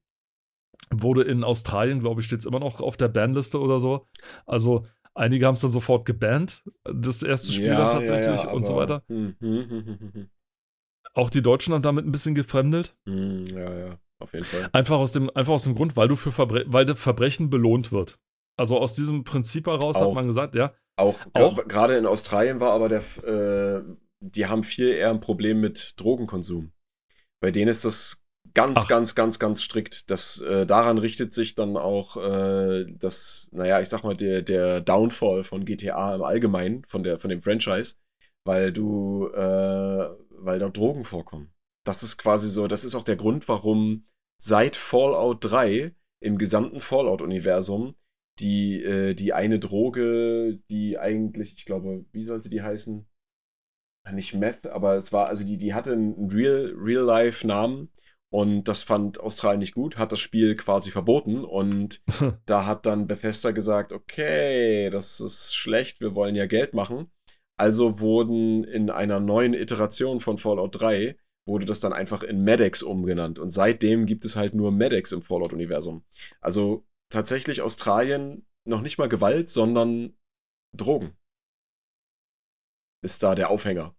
Wurde 0.92 1.22
in 1.22 1.44
Australien, 1.44 2.00
glaube 2.00 2.20
ich, 2.20 2.26
steht 2.26 2.40
es 2.40 2.46
immer 2.46 2.60
noch 2.60 2.80
auf 2.80 2.96
der 2.96 3.08
Banliste 3.08 3.60
oder 3.60 3.78
so. 3.80 4.06
Also 4.46 4.86
einige 5.14 5.46
haben 5.46 5.54
es 5.54 5.60
dann 5.60 5.70
sofort 5.70 6.04
gebannt, 6.04 6.64
das 6.84 7.22
erste 7.22 7.52
Spiel 7.52 7.76
dann 7.76 7.90
tatsächlich 7.90 8.46
und 8.48 8.66
so 8.66 8.76
weiter. 8.76 9.02
Hm, 9.08 9.36
hm, 9.40 9.70
hm, 9.70 9.86
hm, 9.86 10.12
hm, 10.12 10.30
Auch 11.14 11.30
die 11.30 11.42
Deutschen 11.42 11.74
haben 11.74 11.82
damit 11.82 12.06
ein 12.06 12.12
bisschen 12.12 12.34
gefremdelt. 12.34 12.96
ja, 13.06 13.78
ja, 13.86 13.98
auf 14.20 14.32
jeden 14.32 14.44
Fall. 14.44 14.68
Einfach 14.72 14.98
aus 14.98 15.12
dem, 15.12 15.30
einfach 15.34 15.54
aus 15.54 15.64
dem 15.64 15.74
Grund, 15.74 15.96
weil 15.96 16.08
du 16.08 16.16
für 16.16 16.32
Verbre 16.32 16.64
weil 16.66 16.84
der 16.84 16.96
Verbrechen 16.96 17.50
belohnt 17.50 17.92
wird. 17.92 18.18
Also 18.56 18.78
aus 18.78 18.94
diesem 18.94 19.24
Prinzip 19.24 19.66
heraus 19.66 19.96
hat 19.96 20.06
Auch. 20.06 20.14
man 20.14 20.26
gesagt, 20.26 20.54
ja, 20.54 20.74
Auch, 20.96 21.18
Auch- 21.32 21.66
gerade 21.66 21.96
in 21.96 22.06
Australien 22.06 22.60
war 22.60 22.72
aber 22.72 22.88
der, 22.88 23.00
äh, 23.24 23.82
die 24.20 24.46
haben 24.46 24.64
viel 24.64 24.88
eher 24.90 25.10
ein 25.10 25.20
Problem 25.20 25.60
mit 25.60 25.98
Drogenkonsum. 25.98 26.72
Bei 27.42 27.50
denen 27.50 27.68
ist 27.68 27.86
das 27.86 28.22
ganz, 28.52 28.80
Ach. 28.84 28.88
ganz, 28.88 29.14
ganz, 29.14 29.38
ganz 29.38 29.62
strikt. 29.62 30.10
Das, 30.10 30.40
äh, 30.42 30.66
daran 30.66 30.98
richtet 30.98 31.32
sich 31.32 31.54
dann 31.54 31.76
auch 31.78 32.16
äh, 32.18 32.84
das, 32.98 33.48
naja, 33.52 33.80
ich 33.80 33.88
sag 33.88 34.04
mal, 34.04 34.14
der, 34.14 34.42
der 34.42 34.80
Downfall 34.82 35.42
von 35.44 35.64
GTA 35.64 36.14
im 36.16 36.22
Allgemeinen, 36.22 36.84
von, 36.86 37.02
der, 37.02 37.18
von 37.18 37.30
dem 37.30 37.40
Franchise, 37.40 37.94
weil 38.44 38.72
du, 38.72 39.28
äh, 39.28 40.08
weil 40.32 40.58
da 40.58 40.68
Drogen 40.68 41.04
vorkommen. 41.04 41.50
Das 41.86 42.02
ist 42.02 42.18
quasi 42.18 42.48
so, 42.50 42.66
das 42.66 42.84
ist 42.84 42.94
auch 42.94 43.04
der 43.04 43.16
Grund, 43.16 43.48
warum 43.48 44.04
seit 44.40 44.74
Fallout 44.74 45.44
3 45.44 45.94
im 46.22 46.38
gesamten 46.38 46.80
Fallout-Universum 46.80 47.94
die, 48.40 48.82
äh, 48.82 49.14
die 49.14 49.34
eine 49.34 49.58
Droge, 49.58 50.58
die 50.70 50.98
eigentlich, 50.98 51.54
ich 51.56 51.66
glaube, 51.66 52.06
wie 52.12 52.24
sollte 52.24 52.48
die 52.48 52.62
heißen? 52.62 53.06
Nicht 54.12 54.34
Meth, 54.34 54.66
aber 54.66 54.96
es 54.96 55.12
war, 55.12 55.28
also 55.28 55.44
die, 55.44 55.58
die 55.58 55.74
hatte 55.74 55.92
einen 55.92 56.30
Real, 56.30 56.72
Real-Life-Namen 56.74 57.90
und 58.32 58.64
das 58.64 58.82
fand 58.82 59.20
Australien 59.20 59.60
nicht 59.60 59.74
gut, 59.74 59.98
hat 59.98 60.10
das 60.10 60.20
Spiel 60.20 60.56
quasi 60.56 60.90
verboten 60.90 61.44
und 61.44 62.02
da 62.46 62.64
hat 62.64 62.86
dann 62.86 63.06
Bethesda 63.06 63.50
gesagt, 63.50 63.92
okay, 63.92 64.88
das 64.88 65.20
ist 65.20 65.54
schlecht, 65.54 66.00
wir 66.00 66.14
wollen 66.14 66.34
ja 66.34 66.46
Geld 66.46 66.72
machen. 66.72 67.12
Also 67.58 68.00
wurden 68.00 68.64
in 68.64 68.88
einer 68.88 69.20
neuen 69.20 69.52
Iteration 69.52 70.20
von 70.20 70.38
Fallout 70.38 70.80
3 70.80 71.18
wurde 71.50 71.66
das 71.66 71.80
dann 71.80 71.92
einfach 71.92 72.22
in 72.22 72.42
Medex 72.42 72.82
umgenannt 72.82 73.38
und 73.38 73.50
seitdem 73.50 74.06
gibt 74.06 74.24
es 74.24 74.36
halt 74.36 74.54
nur 74.54 74.70
Medex 74.72 75.12
im 75.12 75.20
Fallout-Universum. 75.20 76.04
Also 76.40 76.86
tatsächlich 77.10 77.60
Australien 77.60 78.46
noch 78.64 78.80
nicht 78.80 78.98
mal 78.98 79.08
Gewalt, 79.08 79.48
sondern 79.50 80.14
Drogen. 80.76 81.16
Ist 83.02 83.22
da 83.22 83.34
der 83.34 83.50
Aufhänger. 83.50 83.94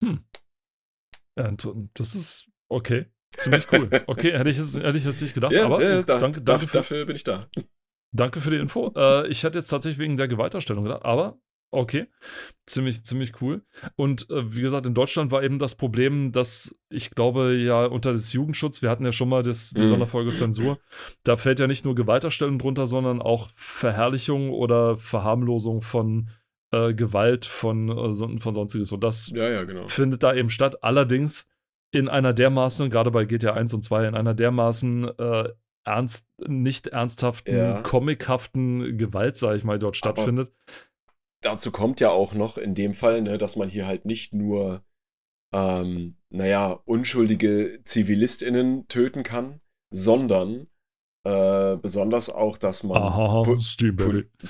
Und 0.00 1.90
das 1.94 2.14
ist 2.14 2.50
okay. 2.70 3.06
Ziemlich 3.36 3.70
cool. 3.72 3.90
Okay, 4.06 4.32
hätte 4.32 4.50
ich 4.50 4.58
jetzt, 4.58 4.76
hätte 4.78 4.96
ich 4.96 5.04
jetzt 5.04 5.20
nicht 5.20 5.34
gedacht, 5.34 5.52
Ja, 5.52 5.66
aber 5.66 5.82
ja, 5.82 6.02
da, 6.02 6.18
danke, 6.18 6.40
da, 6.40 6.52
danke, 6.54 6.68
für, 6.68 6.72
dafür 6.78 7.06
bin 7.06 7.16
ich 7.16 7.24
da. 7.24 7.48
danke 8.14 8.40
für 8.40 8.50
die 8.50 8.56
Info. 8.56 8.92
Äh, 8.96 9.28
ich 9.28 9.42
hätte 9.42 9.58
jetzt 9.58 9.68
tatsächlich 9.68 9.98
wegen 9.98 10.16
der 10.16 10.28
Gewalterstellung 10.28 10.84
gedacht, 10.84 11.04
aber 11.04 11.40
okay. 11.70 12.06
Ziemlich, 12.66 13.04
ziemlich 13.04 13.40
cool. 13.40 13.62
Und 13.96 14.28
äh, 14.30 14.54
wie 14.54 14.60
gesagt, 14.62 14.86
in 14.86 14.94
Deutschland 14.94 15.30
war 15.30 15.42
eben 15.42 15.58
das 15.58 15.74
Problem, 15.74 16.32
dass 16.32 16.78
ich 16.90 17.10
glaube, 17.10 17.54
ja, 17.56 17.86
unter 17.86 18.12
des 18.12 18.32
Jugendschutz, 18.32 18.82
wir 18.82 18.90
hatten 18.90 19.04
ja 19.04 19.12
schon 19.12 19.28
mal 19.28 19.42
das, 19.42 19.70
die 19.70 19.82
Mhm. 19.82 19.86
Sonderfolge 19.86 20.34
Zensur, 20.34 20.78
da 21.24 21.36
fällt 21.36 21.60
ja 21.60 21.66
nicht 21.66 21.84
nur 21.84 21.94
Gewalterstellung 21.94 22.58
drunter, 22.58 22.86
sondern 22.86 23.22
auch 23.22 23.48
Verherrlichung 23.54 24.50
oder 24.50 24.96
Verharmlosung 24.98 25.80
von 25.82 26.28
äh, 26.70 26.92
Gewalt, 26.92 27.46
von, 27.46 27.88
äh, 27.88 28.12
von 28.40 28.54
sonstiges. 28.54 28.92
Und 28.92 29.02
das 29.02 29.30
Ja, 29.30 29.48
ja, 29.48 29.64
genau. 29.64 29.88
findet 29.88 30.22
da 30.22 30.34
eben 30.34 30.50
statt. 30.50 30.82
Allerdings 30.84 31.48
in 31.90 32.10
einer 32.10 32.34
dermaßen, 32.34 32.90
gerade 32.90 33.10
bei 33.10 33.24
GTA 33.24 33.54
1 33.54 33.72
und 33.72 33.82
2, 33.82 34.08
in 34.08 34.14
einer 34.14 34.34
dermaßen 34.34 35.04
äh, 35.18 35.48
ernst, 35.84 36.26
nicht 36.46 36.88
ernsthaften, 36.88 37.56
Ja. 37.56 37.80
comichaften 37.80 38.98
Gewalt, 38.98 39.38
sage 39.38 39.56
ich 39.56 39.64
mal, 39.64 39.78
dort 39.78 39.96
Aber- 40.02 40.12
stattfindet. 40.12 40.52
Dazu 41.40 41.70
kommt 41.70 42.00
ja 42.00 42.10
auch 42.10 42.34
noch 42.34 42.58
in 42.58 42.74
dem 42.74 42.94
Fall, 42.94 43.22
ne, 43.22 43.38
dass 43.38 43.56
man 43.56 43.68
hier 43.68 43.86
halt 43.86 44.04
nicht 44.04 44.34
nur, 44.34 44.82
ähm, 45.54 46.16
naja, 46.30 46.80
unschuldige 46.84 47.80
ZivilistInnen 47.84 48.88
töten 48.88 49.22
kann, 49.22 49.60
sondern 49.90 50.66
äh, 51.24 51.76
besonders 51.76 52.30
auch, 52.30 52.58
dass 52.58 52.82
man 52.82 53.02
Aha, 53.02 53.42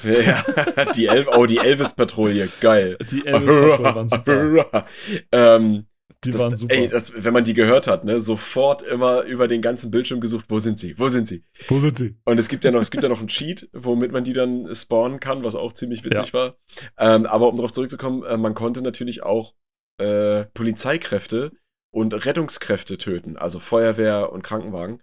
ja, 0.02 0.84
die, 0.96 1.06
El 1.06 1.26
oh, 1.28 1.46
die 1.46 1.58
Elvis-Patrouille, 1.58 2.48
geil. 2.60 2.96
Die 3.10 3.26
Elvis-Patrouille 3.26 3.94
waren 3.94 4.08
super. 4.08 4.86
ähm, 5.32 5.86
Die 6.24 6.32
das, 6.32 6.40
waren 6.40 6.56
super. 6.56 6.74
Ey, 6.74 6.88
das, 6.88 7.12
wenn 7.14 7.32
man 7.32 7.44
die 7.44 7.54
gehört 7.54 7.86
hat, 7.86 8.04
ne, 8.04 8.20
sofort 8.20 8.82
immer 8.82 9.22
über 9.22 9.46
den 9.46 9.62
ganzen 9.62 9.90
Bildschirm 9.90 10.20
gesucht, 10.20 10.46
wo 10.48 10.58
sind 10.58 10.78
sie? 10.78 10.98
Wo 10.98 11.08
sind 11.08 11.28
sie? 11.28 11.44
Wo 11.68 11.78
sind 11.78 11.96
sie? 11.96 12.16
Und 12.24 12.38
es 12.38 12.48
gibt 12.48 12.64
ja 12.64 12.72
noch, 12.72 12.80
es 12.80 12.90
gibt 12.90 13.04
ja 13.04 13.08
noch 13.08 13.20
einen 13.20 13.28
Cheat, 13.28 13.68
womit 13.72 14.10
man 14.10 14.24
die 14.24 14.32
dann 14.32 14.74
spawnen 14.74 15.20
kann, 15.20 15.44
was 15.44 15.54
auch 15.54 15.72
ziemlich 15.72 16.04
witzig 16.04 16.28
ja. 16.28 16.32
war. 16.32 16.56
Ähm, 16.98 17.26
aber 17.26 17.48
um 17.48 17.56
darauf 17.56 17.72
zurückzukommen, 17.72 18.24
äh, 18.24 18.36
man 18.36 18.54
konnte 18.54 18.82
natürlich 18.82 19.22
auch 19.22 19.54
äh, 19.98 20.44
Polizeikräfte 20.54 21.52
und 21.90 22.26
Rettungskräfte 22.26 22.98
töten, 22.98 23.36
also 23.36 23.60
Feuerwehr 23.60 24.32
und 24.32 24.42
Krankenwagen. 24.42 25.02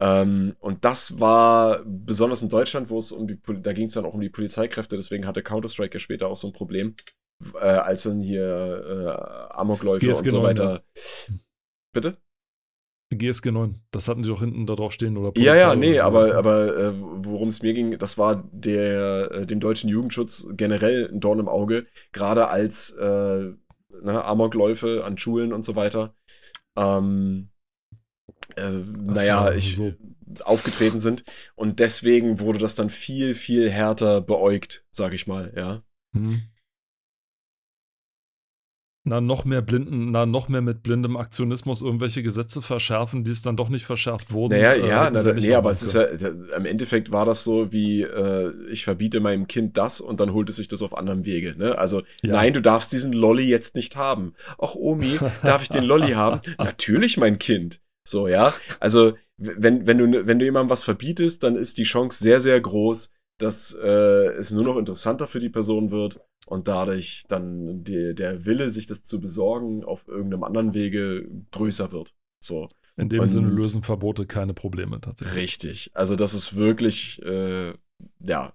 Ähm, 0.00 0.56
und 0.58 0.84
das 0.84 1.20
war 1.20 1.82
besonders 1.84 2.42
in 2.42 2.48
Deutschland, 2.48 2.88
wo 2.88 2.98
es 2.98 3.12
um 3.12 3.28
die, 3.28 3.38
da 3.60 3.72
ging 3.72 3.86
es 3.86 3.94
dann 3.94 4.04
auch 4.04 4.14
um 4.14 4.20
die 4.20 4.30
Polizeikräfte, 4.30 4.96
deswegen 4.96 5.26
hatte 5.26 5.42
Counter-Strike 5.42 5.94
ja 5.94 6.00
später 6.00 6.28
auch 6.28 6.36
so 6.36 6.48
ein 6.48 6.52
Problem, 6.52 6.96
äh, 7.54 7.64
als 7.64 8.04
dann 8.04 8.20
hier 8.20 9.48
äh, 9.50 9.56
Amokläufe 9.56 10.06
GSG 10.06 10.22
und 10.22 10.28
so 10.28 10.36
9, 10.38 10.46
weiter. 10.46 10.82
Ja. 11.28 11.34
Bitte? 11.92 12.16
GSG 13.10 13.50
9, 13.50 13.78
das 13.90 14.08
hatten 14.08 14.22
die 14.22 14.28
doch 14.28 14.40
hinten 14.40 14.66
da 14.66 14.74
drauf 14.74 14.92
stehen 14.92 15.16
oder 15.16 15.32
Polizei 15.32 15.54
Ja, 15.54 15.56
ja, 15.56 15.76
nee, 15.76 15.98
aber, 15.98 16.34
aber 16.34 16.76
äh, 16.76 16.92
worum 16.96 17.48
es 17.48 17.62
mir 17.62 17.74
ging, 17.74 17.98
das 17.98 18.16
war 18.16 18.48
der, 18.52 19.30
äh, 19.30 19.46
dem 19.46 19.60
deutschen 19.60 19.90
Jugendschutz 19.90 20.46
generell 20.52 21.10
ein 21.12 21.20
Dorn 21.20 21.38
im 21.38 21.48
Auge, 21.48 21.86
gerade 22.12 22.48
als 22.48 22.90
äh, 22.90 23.04
ne, 24.02 24.24
Amokläufe 24.24 25.04
an 25.04 25.18
Schulen 25.18 25.52
und 25.52 25.64
so 25.64 25.76
weiter. 25.76 26.14
Ähm, 26.76 27.50
äh, 28.56 28.70
naja, 28.70 29.52
ich 29.52 29.76
so. 29.76 29.92
aufgetreten 30.44 31.00
sind. 31.00 31.24
Und 31.54 31.80
deswegen 31.80 32.40
wurde 32.40 32.58
das 32.58 32.74
dann 32.74 32.90
viel, 32.90 33.34
viel 33.34 33.70
härter 33.70 34.20
beäugt, 34.20 34.84
sag 34.90 35.12
ich 35.12 35.26
mal, 35.26 35.52
ja. 35.56 35.82
Hm. 36.14 36.42
Na, 39.04 39.20
noch 39.20 39.44
mehr 39.44 39.62
blinden, 39.62 40.12
na, 40.12 40.26
noch 40.26 40.48
mehr 40.48 40.60
mit 40.60 40.84
blindem 40.84 41.16
Aktionismus 41.16 41.82
irgendwelche 41.82 42.22
Gesetze 42.22 42.62
verschärfen, 42.62 43.24
die 43.24 43.32
es 43.32 43.42
dann 43.42 43.56
doch 43.56 43.68
nicht 43.68 43.84
verschärft 43.84 44.32
wurden. 44.32 44.52
Naja, 44.52 44.74
äh, 44.74 44.88
ja, 44.88 45.10
na, 45.10 45.32
nee, 45.32 45.54
aber 45.54 45.72
es 45.72 45.82
ist 45.82 45.94
ja, 45.94 46.02
im 46.02 46.66
Endeffekt 46.66 47.10
war 47.10 47.24
das 47.24 47.42
so 47.42 47.72
wie, 47.72 48.02
äh, 48.02 48.52
ich 48.70 48.84
verbiete 48.84 49.18
meinem 49.18 49.48
Kind 49.48 49.76
das 49.76 50.00
und 50.00 50.20
dann 50.20 50.32
holt 50.32 50.50
es 50.50 50.56
sich 50.56 50.68
das 50.68 50.82
auf 50.82 50.96
anderem 50.96 51.24
Wege, 51.24 51.56
ne? 51.58 51.76
Also, 51.76 52.02
ja. 52.22 52.32
nein, 52.32 52.52
du 52.52 52.62
darfst 52.62 52.92
diesen 52.92 53.12
Lolly 53.12 53.48
jetzt 53.48 53.74
nicht 53.74 53.96
haben. 53.96 54.34
Ach, 54.60 54.76
Omi, 54.76 55.18
darf 55.42 55.64
ich 55.64 55.68
den 55.68 55.82
Lolly 55.84 56.12
haben? 56.12 56.40
Natürlich, 56.58 57.16
mein 57.16 57.40
Kind. 57.40 57.80
So, 58.04 58.28
ja. 58.28 58.52
Also, 58.78 59.14
wenn, 59.36 59.84
wenn 59.86 59.98
du, 59.98 60.26
wenn 60.26 60.38
du 60.38 60.44
jemandem 60.44 60.70
was 60.70 60.84
verbietest, 60.84 61.42
dann 61.42 61.56
ist 61.56 61.76
die 61.78 61.84
Chance 61.84 62.22
sehr, 62.22 62.38
sehr 62.38 62.60
groß, 62.60 63.10
dass 63.42 63.74
äh, 63.74 64.28
es 64.36 64.52
nur 64.52 64.64
noch 64.64 64.76
interessanter 64.76 65.26
für 65.26 65.40
die 65.40 65.48
Person 65.48 65.90
wird 65.90 66.20
und 66.46 66.68
dadurch 66.68 67.24
dann 67.28 67.84
die, 67.84 68.14
der 68.14 68.46
Wille, 68.46 68.70
sich 68.70 68.86
das 68.86 69.02
zu 69.02 69.20
besorgen, 69.20 69.84
auf 69.84 70.06
irgendeinem 70.08 70.44
anderen 70.44 70.74
Wege 70.74 71.28
größer 71.50 71.92
wird. 71.92 72.14
So. 72.42 72.68
In 72.96 73.08
dem 73.08 73.20
und, 73.20 73.26
Sinne 73.26 73.48
lösen 73.48 73.82
Verbote 73.82 74.26
keine 74.26 74.54
Probleme 74.54 75.00
tatsächlich. 75.00 75.36
Richtig. 75.36 75.90
Also 75.94 76.14
das 76.14 76.34
ist 76.34 76.56
wirklich, 76.56 77.22
äh, 77.22 77.72
ja, 78.20 78.52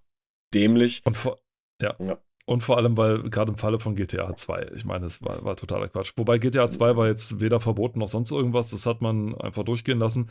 dämlich. 0.54 1.02
Und 1.06 1.18
vor, 1.18 1.40
ja. 1.82 1.96
ja. 2.00 2.20
Und 2.46 2.62
vor 2.62 2.78
allem, 2.78 2.96
weil 2.96 3.30
gerade 3.30 3.52
im 3.52 3.58
Falle 3.58 3.78
von 3.78 3.96
GTA 3.96 4.34
2, 4.34 4.72
ich 4.74 4.86
meine, 4.86 5.06
es 5.06 5.22
war, 5.22 5.44
war 5.44 5.58
totaler 5.58 5.90
Quatsch. 5.90 6.14
Wobei 6.16 6.38
GTA 6.38 6.70
2 6.70 6.96
war 6.96 7.08
jetzt 7.08 7.42
weder 7.42 7.60
verboten 7.60 8.00
noch 8.00 8.08
sonst 8.08 8.32
irgendwas, 8.32 8.70
das 8.70 8.86
hat 8.86 9.02
man 9.02 9.36
einfach 9.36 9.64
durchgehen 9.64 10.00
lassen, 10.00 10.30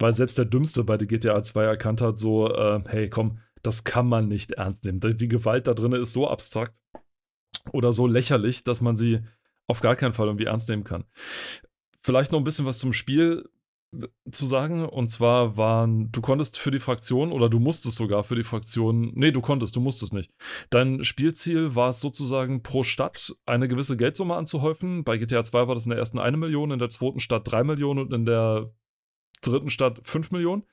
weil 0.00 0.12
selbst 0.12 0.38
der 0.38 0.44
Dümmste 0.44 0.82
bei 0.82 0.96
der 0.96 1.06
GTA 1.06 1.44
2 1.44 1.62
erkannt 1.62 2.00
hat, 2.00 2.18
so, 2.18 2.52
äh, 2.52 2.80
hey, 2.88 3.08
komm, 3.08 3.38
das 3.62 3.84
kann 3.84 4.08
man 4.08 4.28
nicht 4.28 4.52
ernst 4.52 4.84
nehmen. 4.84 5.00
Die 5.00 5.28
Gewalt 5.28 5.66
da 5.66 5.74
drin 5.74 5.92
ist 5.92 6.12
so 6.12 6.28
abstrakt 6.28 6.80
oder 7.72 7.92
so 7.92 8.06
lächerlich, 8.06 8.64
dass 8.64 8.80
man 8.80 8.96
sie 8.96 9.20
auf 9.66 9.80
gar 9.80 9.96
keinen 9.96 10.12
Fall 10.12 10.26
irgendwie 10.26 10.46
ernst 10.46 10.68
nehmen 10.68 10.84
kann. 10.84 11.04
Vielleicht 12.02 12.32
noch 12.32 12.40
ein 12.40 12.44
bisschen 12.44 12.66
was 12.66 12.78
zum 12.78 12.92
Spiel 12.92 13.48
zu 14.30 14.46
sagen. 14.46 14.84
Und 14.86 15.08
zwar 15.08 15.56
waren, 15.56 16.10
du 16.10 16.20
konntest 16.20 16.58
für 16.58 16.70
die 16.70 16.80
Fraktion 16.80 17.30
oder 17.30 17.48
du 17.48 17.58
musstest 17.58 17.96
sogar 17.96 18.24
für 18.24 18.34
die 18.34 18.42
Fraktion, 18.42 19.12
nee, 19.14 19.30
du 19.30 19.40
konntest, 19.40 19.76
du 19.76 19.80
musstest 19.80 20.12
nicht. 20.12 20.32
Dein 20.70 21.04
Spielziel 21.04 21.74
war 21.74 21.90
es 21.90 22.00
sozusagen 22.00 22.62
pro 22.62 22.84
Stadt 22.84 23.34
eine 23.46 23.68
gewisse 23.68 23.96
Geldsumme 23.96 24.34
anzuhäufen. 24.34 25.04
Bei 25.04 25.18
GTA 25.18 25.44
2 25.44 25.68
war 25.68 25.74
das 25.74 25.84
in 25.84 25.90
der 25.90 25.98
ersten 25.98 26.18
eine 26.18 26.36
Million, 26.36 26.70
in 26.70 26.78
der 26.78 26.90
zweiten 26.90 27.20
Stadt 27.20 27.50
drei 27.50 27.64
Millionen 27.64 28.00
und 28.00 28.12
in 28.12 28.24
der 28.24 28.72
dritten 29.42 29.70
Stadt 29.70 30.00
fünf 30.04 30.30
Millionen. 30.30 30.64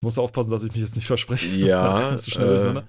Ich 0.00 0.04
muss 0.04 0.18
aufpassen, 0.18 0.50
dass 0.50 0.62
ich 0.62 0.72
mich 0.72 0.82
jetzt 0.82 0.96
nicht 0.96 1.06
verspreche. 1.06 1.48
Ja. 1.56 2.14
äh, 2.14 2.82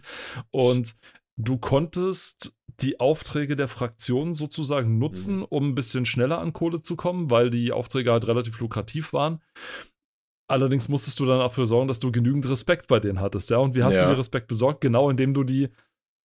und 0.51 0.95
du 1.37 1.57
konntest 1.57 2.55
die 2.79 2.99
Aufträge 2.99 3.55
der 3.55 3.67
Fraktion 3.67 4.33
sozusagen 4.33 4.97
nutzen, 4.97 5.37
mhm. 5.37 5.45
um 5.45 5.69
ein 5.69 5.75
bisschen 5.75 6.05
schneller 6.05 6.39
an 6.39 6.53
Kohle 6.53 6.81
zu 6.81 6.95
kommen, 6.95 7.31
weil 7.31 7.49
die 7.49 7.71
Aufträge 7.71 8.11
halt 8.11 8.27
relativ 8.27 8.59
lukrativ 8.59 9.13
waren. 9.13 9.41
Allerdings 10.49 10.87
musstest 10.87 11.19
du 11.19 11.25
dann 11.25 11.39
dafür 11.39 11.65
sorgen, 11.65 11.87
dass 11.87 11.99
du 11.99 12.11
genügend 12.11 12.49
Respekt 12.49 12.87
bei 12.87 12.99
denen 12.99 13.19
hattest, 13.19 13.49
ja. 13.49 13.57
Und 13.57 13.75
wie 13.75 13.83
hast 13.83 13.95
ja. 13.95 14.03
du 14.03 14.13
dir 14.13 14.19
Respekt 14.19 14.47
besorgt? 14.47 14.81
Genau, 14.81 15.09
indem 15.09 15.33
du 15.33 15.43
die 15.43 15.69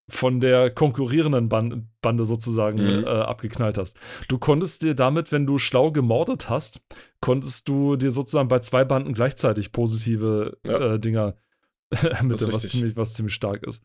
von 0.09 0.41
der 0.41 0.71
konkurrierenden 0.71 1.49
Band 1.49 1.87
Bande 2.03 2.25
sozusagen 2.25 2.79
mhm. 2.79 3.05
äh, 3.05 3.09
abgeknallt 3.09 3.79
hast. 3.79 3.97
Du 4.29 4.39
konntest 4.39 4.83
dir 4.83 4.95
damit, 4.95 5.33
wenn 5.33 5.47
du 5.47 5.59
schlau 5.59 5.93
gemordet 5.93 6.51
hast, 6.51 6.85
konntest 7.21 7.69
du 7.69 7.97
dir 7.97 8.11
sozusagen 8.11 8.49
bei 8.49 8.59
zwei 8.59 8.85
Banden 8.85 9.15
gleichzeitig 9.15 9.73
positive 9.73 10.59
ja. 10.67 10.95
äh, 10.95 10.99
Dinger 10.99 11.37
ermitteln, 11.91 12.53
was 12.53 12.69
ziemlich, 12.69 12.97
was 12.97 13.15
ziemlich 13.15 13.35
stark 13.35 13.63
ist. 13.63 13.85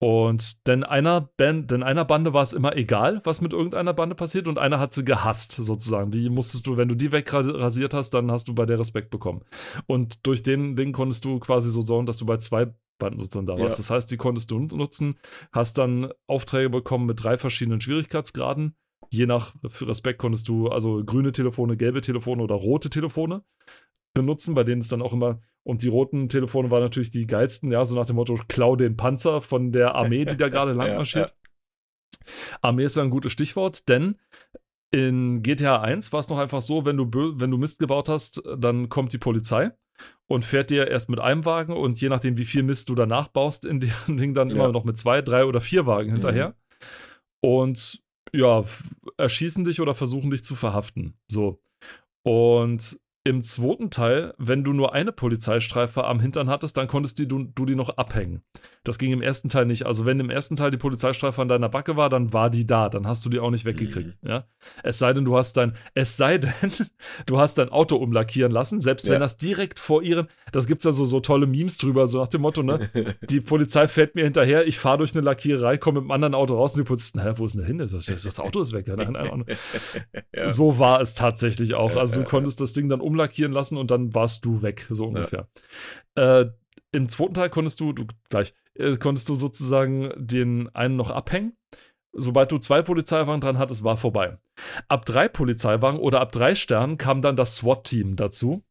Und 0.00 0.66
denn 0.66 0.82
einer, 0.82 1.20
Band, 1.20 1.70
denn 1.70 1.82
einer 1.82 2.04
Bande 2.04 2.34
war 2.34 2.42
es 2.42 2.52
immer 2.52 2.76
egal, 2.76 3.22
was 3.24 3.40
mit 3.40 3.52
irgendeiner 3.52 3.94
Bande 3.94 4.14
passiert, 4.14 4.48
und 4.48 4.58
einer 4.58 4.78
hat 4.78 4.92
sie 4.92 5.04
gehasst, 5.04 5.52
sozusagen. 5.52 6.10
Die 6.10 6.28
musstest 6.28 6.66
du, 6.66 6.76
wenn 6.76 6.88
du 6.88 6.94
die 6.94 7.12
wegrasiert 7.12 7.94
hast, 7.94 8.10
dann 8.10 8.30
hast 8.30 8.48
du 8.48 8.54
bei 8.54 8.66
der 8.66 8.78
Respekt 8.78 9.10
bekommen. 9.10 9.42
Und 9.86 10.26
durch 10.26 10.42
den 10.42 10.76
Ding 10.76 10.92
konntest 10.92 11.24
du 11.24 11.38
quasi 11.38 11.70
so 11.70 11.80
sorgen, 11.80 12.06
dass 12.06 12.18
du 12.18 12.26
bei 12.26 12.36
zwei 12.36 12.74
Banden 12.98 13.20
sozusagen 13.20 13.46
da 13.46 13.54
warst. 13.54 13.76
Ja. 13.78 13.82
Das 13.82 13.90
heißt, 13.90 14.10
die 14.10 14.16
konntest 14.16 14.50
du 14.50 14.58
nutzen, 14.60 15.18
hast 15.52 15.78
dann 15.78 16.12
Aufträge 16.26 16.70
bekommen 16.70 17.06
mit 17.06 17.22
drei 17.22 17.36
verschiedenen 17.38 17.80
Schwierigkeitsgraden. 17.80 18.76
Je 19.10 19.26
nach 19.26 19.54
Respekt 19.62 20.18
konntest 20.18 20.48
du 20.48 20.68
also 20.68 21.04
grüne 21.04 21.32
Telefone, 21.32 21.76
gelbe 21.76 22.00
Telefone 22.00 22.42
oder 22.42 22.54
rote 22.54 22.90
Telefone 22.90 23.44
benutzen, 24.14 24.54
bei 24.54 24.64
denen 24.64 24.80
es 24.80 24.88
dann 24.88 25.02
auch 25.02 25.12
immer, 25.12 25.40
und 25.64 25.82
die 25.82 25.88
roten 25.88 26.28
Telefone 26.28 26.70
waren 26.70 26.82
natürlich 26.82 27.10
die 27.10 27.26
geilsten, 27.26 27.72
ja, 27.72 27.84
so 27.84 27.96
nach 27.96 28.06
dem 28.06 28.16
Motto, 28.16 28.38
klau 28.48 28.76
den 28.76 28.96
Panzer 28.96 29.40
von 29.40 29.72
der 29.72 29.94
Armee, 29.94 30.24
die 30.24 30.36
da 30.36 30.48
gerade 30.48 30.72
lang 30.74 30.94
marschiert. 30.94 31.30
Ja, 31.30 31.36
ja. 32.26 32.58
Armee 32.62 32.84
ist 32.84 32.96
ja 32.96 33.02
ein 33.02 33.10
gutes 33.10 33.32
Stichwort, 33.32 33.88
denn 33.88 34.16
in 34.90 35.42
GTA 35.42 35.80
1 35.80 36.12
war 36.12 36.20
es 36.20 36.28
noch 36.28 36.38
einfach 36.38 36.60
so, 36.60 36.84
wenn 36.84 36.96
du, 36.96 37.10
wenn 37.40 37.50
du 37.50 37.58
Mist 37.58 37.78
gebaut 37.78 38.08
hast, 38.08 38.42
dann 38.56 38.88
kommt 38.88 39.12
die 39.12 39.18
Polizei 39.18 39.72
und 40.26 40.44
fährt 40.44 40.70
dir 40.70 40.88
erst 40.88 41.10
mit 41.10 41.20
einem 41.20 41.44
Wagen 41.44 41.72
und 41.72 42.00
je 42.00 42.08
nachdem, 42.08 42.36
wie 42.36 42.44
viel 42.44 42.62
Mist 42.62 42.88
du 42.88 42.94
danach 42.94 43.28
baust, 43.28 43.64
in 43.64 43.80
dem 43.80 43.90
Ding 44.16 44.34
dann 44.34 44.50
ja. 44.50 44.56
immer 44.56 44.72
noch 44.72 44.84
mit 44.84 44.98
zwei, 44.98 45.22
drei 45.22 45.44
oder 45.44 45.60
vier 45.60 45.86
Wagen 45.86 46.12
hinterher. 46.12 46.48
Mhm. 46.48 46.54
Und 47.40 48.02
ja, 48.32 48.64
erschießen 49.16 49.64
dich 49.64 49.80
oder 49.80 49.94
versuchen 49.94 50.30
dich 50.30 50.44
zu 50.44 50.54
verhaften. 50.54 51.14
So. 51.28 51.60
Und 52.22 52.98
im 53.26 53.42
zweiten 53.42 53.88
Teil, 53.88 54.34
wenn 54.36 54.64
du 54.64 54.74
nur 54.74 54.92
eine 54.92 55.10
Polizeistreife 55.10 56.04
am 56.04 56.20
Hintern 56.20 56.50
hattest, 56.50 56.76
dann 56.76 56.88
konntest 56.88 57.18
du, 57.18 57.24
du 57.24 57.64
die 57.64 57.74
noch 57.74 57.96
abhängen. 57.96 58.42
Das 58.84 58.98
ging 58.98 59.12
im 59.12 59.22
ersten 59.22 59.48
Teil 59.48 59.64
nicht. 59.64 59.86
Also 59.86 60.04
wenn 60.04 60.20
im 60.20 60.28
ersten 60.28 60.56
Teil 60.56 60.70
die 60.70 60.76
Polizeistreife 60.76 61.40
an 61.40 61.48
deiner 61.48 61.70
Backe 61.70 61.96
war, 61.96 62.10
dann 62.10 62.34
war 62.34 62.50
die 62.50 62.66
da. 62.66 62.90
Dann 62.90 63.06
hast 63.06 63.24
du 63.24 63.30
die 63.30 63.40
auch 63.40 63.50
nicht 63.50 63.64
weggekriegt. 63.64 64.22
Mhm. 64.22 64.28
Ja? 64.28 64.44
Es 64.82 64.98
sei 64.98 65.14
denn, 65.14 65.24
du 65.24 65.38
hast 65.38 65.56
dein, 65.56 65.74
es 65.94 66.18
sei 66.18 66.36
denn, 66.38 66.52
du 67.24 67.38
hast 67.38 67.56
dein 67.56 67.70
Auto 67.70 67.96
umlackieren 67.96 68.52
lassen, 68.52 68.82
selbst 68.82 69.06
ja. 69.06 69.14
wenn 69.14 69.20
das 69.20 69.38
direkt 69.38 69.80
vor 69.80 70.02
ihren, 70.02 70.28
das 70.52 70.66
gibt 70.66 70.80
es 70.80 70.84
ja 70.84 70.92
so, 70.92 71.06
so 71.06 71.20
tolle 71.20 71.46
Memes 71.46 71.78
drüber, 71.78 72.06
so 72.08 72.20
nach 72.20 72.28
dem 72.28 72.42
Motto, 72.42 72.62
ne? 72.62 72.90
die 73.30 73.40
Polizei 73.40 73.88
fährt 73.88 74.14
mir 74.16 74.24
hinterher, 74.24 74.66
ich 74.66 74.78
fahre 74.78 74.98
durch 74.98 75.14
eine 75.14 75.22
Lackiererei, 75.22 75.78
komme 75.78 76.02
mit 76.02 76.04
einem 76.04 76.10
anderen 76.10 76.34
Auto 76.34 76.54
raus 76.54 76.74
und 76.74 76.80
die 76.80 76.84
Polizisten, 76.84 77.22
hä, 77.22 77.32
wo 77.36 77.46
ist 77.46 77.52
denn 77.52 77.62
der 77.62 77.68
hin? 77.68 77.78
Das, 77.78 77.92
das 77.92 78.38
Auto 78.38 78.60
ist 78.60 78.74
weg. 78.74 78.86
Ja, 78.86 78.96
nein, 78.96 79.12
nein, 79.12 79.44
ja. 80.34 80.50
So 80.50 80.78
war 80.78 81.00
es 81.00 81.14
tatsächlich 81.14 81.72
auch. 81.72 81.96
Also 81.96 82.20
du 82.20 82.26
konntest 82.26 82.60
das 82.60 82.74
Ding 82.74 82.90
dann 82.90 83.00
umlackieren 83.14 83.52
lassen 83.52 83.78
und 83.78 83.90
dann 83.90 84.14
warst 84.14 84.44
du 84.44 84.62
weg, 84.62 84.86
so 84.90 85.06
ungefähr. 85.06 85.48
Äh, 86.16 86.46
Im 86.92 87.08
zweiten 87.08 87.34
Teil 87.34 87.50
konntest 87.50 87.80
du, 87.80 87.92
du 87.92 88.06
gleich, 88.28 88.54
äh, 88.74 88.96
konntest 88.96 89.28
du 89.28 89.34
sozusagen 89.34 90.12
den 90.16 90.74
einen 90.74 90.96
noch 90.96 91.10
abhängen. 91.10 91.56
Sobald 92.12 92.52
du 92.52 92.58
zwei 92.58 92.82
Polizeiwagen 92.82 93.40
dran 93.40 93.58
hattest, 93.58 93.82
war 93.82 93.96
vorbei. 93.96 94.38
Ab 94.88 95.04
drei 95.04 95.28
Polizeiwagen 95.28 95.98
oder 95.98 96.20
ab 96.20 96.30
drei 96.30 96.54
Sternen 96.54 96.96
kam 96.96 97.22
dann 97.22 97.34
das 97.34 97.56
SWAT-Team 97.56 98.14
dazu. 98.14 98.62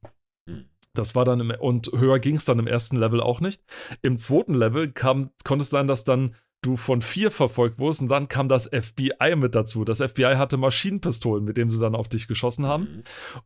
Hm. 0.48 0.70
Das 0.94 1.16
war 1.16 1.26
dann 1.26 1.40
im, 1.40 1.52
und 1.52 1.92
höher 1.92 2.20
ging 2.20 2.38
es 2.38 2.46
dann 2.46 2.60
im 2.60 2.68
ersten 2.68 2.98
Level 2.98 3.20
auch 3.20 3.42
nicht. 3.42 3.62
Im 4.02 4.18
zweiten 4.18 4.54
Level 4.54 4.92
kam, 4.92 5.32
konnte 5.44 5.64
es 5.64 5.70
sein, 5.70 5.88
dass 5.88 6.06
dann 6.06 6.36
du 6.64 6.78
von 6.78 7.02
vier 7.02 7.32
verfolgt 7.32 7.78
wurdest 7.78 8.02
und 8.02 8.10
dann 8.10 8.28
kam 8.28 8.48
das 8.48 8.68
FBI 8.68 9.36
mit 9.36 9.54
dazu. 9.56 9.86
Das 9.86 10.02
FBI 10.02 10.36
hatte 10.36 10.58
Maschinenpistolen, 10.58 11.44
mit 11.44 11.58
denen 11.58 11.70
sie 11.70 11.80
dann 11.80 11.96
auf 11.96 12.08
dich 12.08 12.28
geschossen 12.28 12.66
haben. 12.66 12.84
Mhm. 12.84 13.04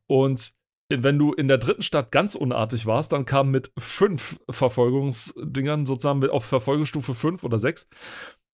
Und 0.07 0.53
wenn 0.89 1.19
du 1.19 1.33
in 1.33 1.47
der 1.47 1.57
dritten 1.57 1.81
Stadt 1.81 2.11
ganz 2.11 2.35
unartig 2.35 2.85
warst, 2.85 3.11
dann 3.11 3.25
kam 3.25 3.51
mit 3.51 3.71
fünf 3.77 4.39
Verfolgungsdingern, 4.49 5.85
sozusagen 5.85 6.19
mit, 6.19 6.31
auf 6.31 6.45
Verfolgungsstufe 6.45 7.13
fünf 7.13 7.43
oder 7.43 7.59
sechs, 7.59 7.87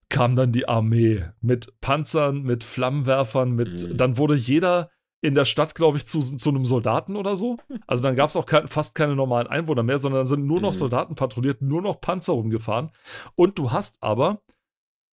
kam 0.09 0.35
dann 0.35 0.51
die 0.51 0.67
Armee 0.67 1.25
mit 1.41 1.79
Panzern, 1.81 2.43
mit 2.43 2.63
Flammenwerfern, 2.63 3.51
mit, 3.51 3.83
mhm. 3.83 3.97
dann 3.97 4.17
wurde 4.17 4.35
jeder 4.35 4.89
in 5.21 5.35
der 5.35 5.45
Stadt, 5.45 5.73
glaube 5.73 5.97
ich, 5.97 6.05
zu, 6.05 6.19
zu 6.19 6.49
einem 6.49 6.65
Soldaten 6.65 7.15
oder 7.15 7.35
so. 7.37 7.57
Also 7.87 8.03
dann 8.03 8.15
gab 8.15 8.29
es 8.29 8.35
auch 8.35 8.45
kein, 8.45 8.67
fast 8.67 8.93
keine 8.93 9.15
normalen 9.15 9.47
Einwohner 9.47 9.81
mehr, 9.81 9.97
sondern 9.97 10.21
dann 10.21 10.27
sind 10.27 10.45
nur 10.45 10.59
noch 10.59 10.71
mhm. 10.71 10.77
Soldaten 10.77 11.15
patrouilliert, 11.15 11.61
nur 11.61 11.81
noch 11.81 12.01
Panzer 12.01 12.33
rumgefahren. 12.33 12.91
Und 13.35 13.57
du 13.57 13.71
hast 13.71 13.97
aber, 14.01 14.41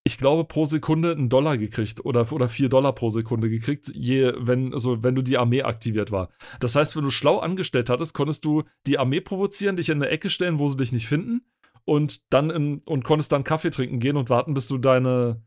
ich 0.02 0.16
glaube, 0.16 0.44
pro 0.44 0.64
Sekunde 0.64 1.12
einen 1.12 1.28
Dollar 1.28 1.58
gekriegt 1.58 2.04
oder, 2.04 2.32
oder 2.32 2.48
vier 2.48 2.68
Dollar 2.68 2.94
pro 2.94 3.10
Sekunde 3.10 3.50
gekriegt, 3.50 3.92
je, 3.94 4.32
wenn, 4.38 4.72
also 4.72 5.02
wenn 5.02 5.14
du 5.14 5.22
die 5.22 5.36
Armee 5.36 5.62
aktiviert 5.62 6.10
war. 6.10 6.30
Das 6.58 6.74
heißt, 6.74 6.96
wenn 6.96 7.04
du 7.04 7.10
schlau 7.10 7.38
angestellt 7.38 7.90
hattest, 7.90 8.14
konntest 8.14 8.44
du 8.44 8.64
die 8.86 8.98
Armee 8.98 9.20
provozieren, 9.20 9.76
dich 9.76 9.90
in 9.90 10.02
eine 10.02 10.10
Ecke 10.10 10.30
stellen, 10.30 10.58
wo 10.58 10.68
sie 10.68 10.78
dich 10.78 10.92
nicht 10.92 11.06
finden 11.06 11.42
und 11.84 12.32
dann 12.32 12.50
in, 12.50 12.80
und 12.86 13.04
konntest 13.04 13.32
dann 13.32 13.44
Kaffee 13.44 13.70
trinken 13.70 14.00
gehen 14.00 14.16
und 14.16 14.30
warten, 14.30 14.54
bis 14.54 14.68
du 14.68 14.78
deine, 14.78 15.42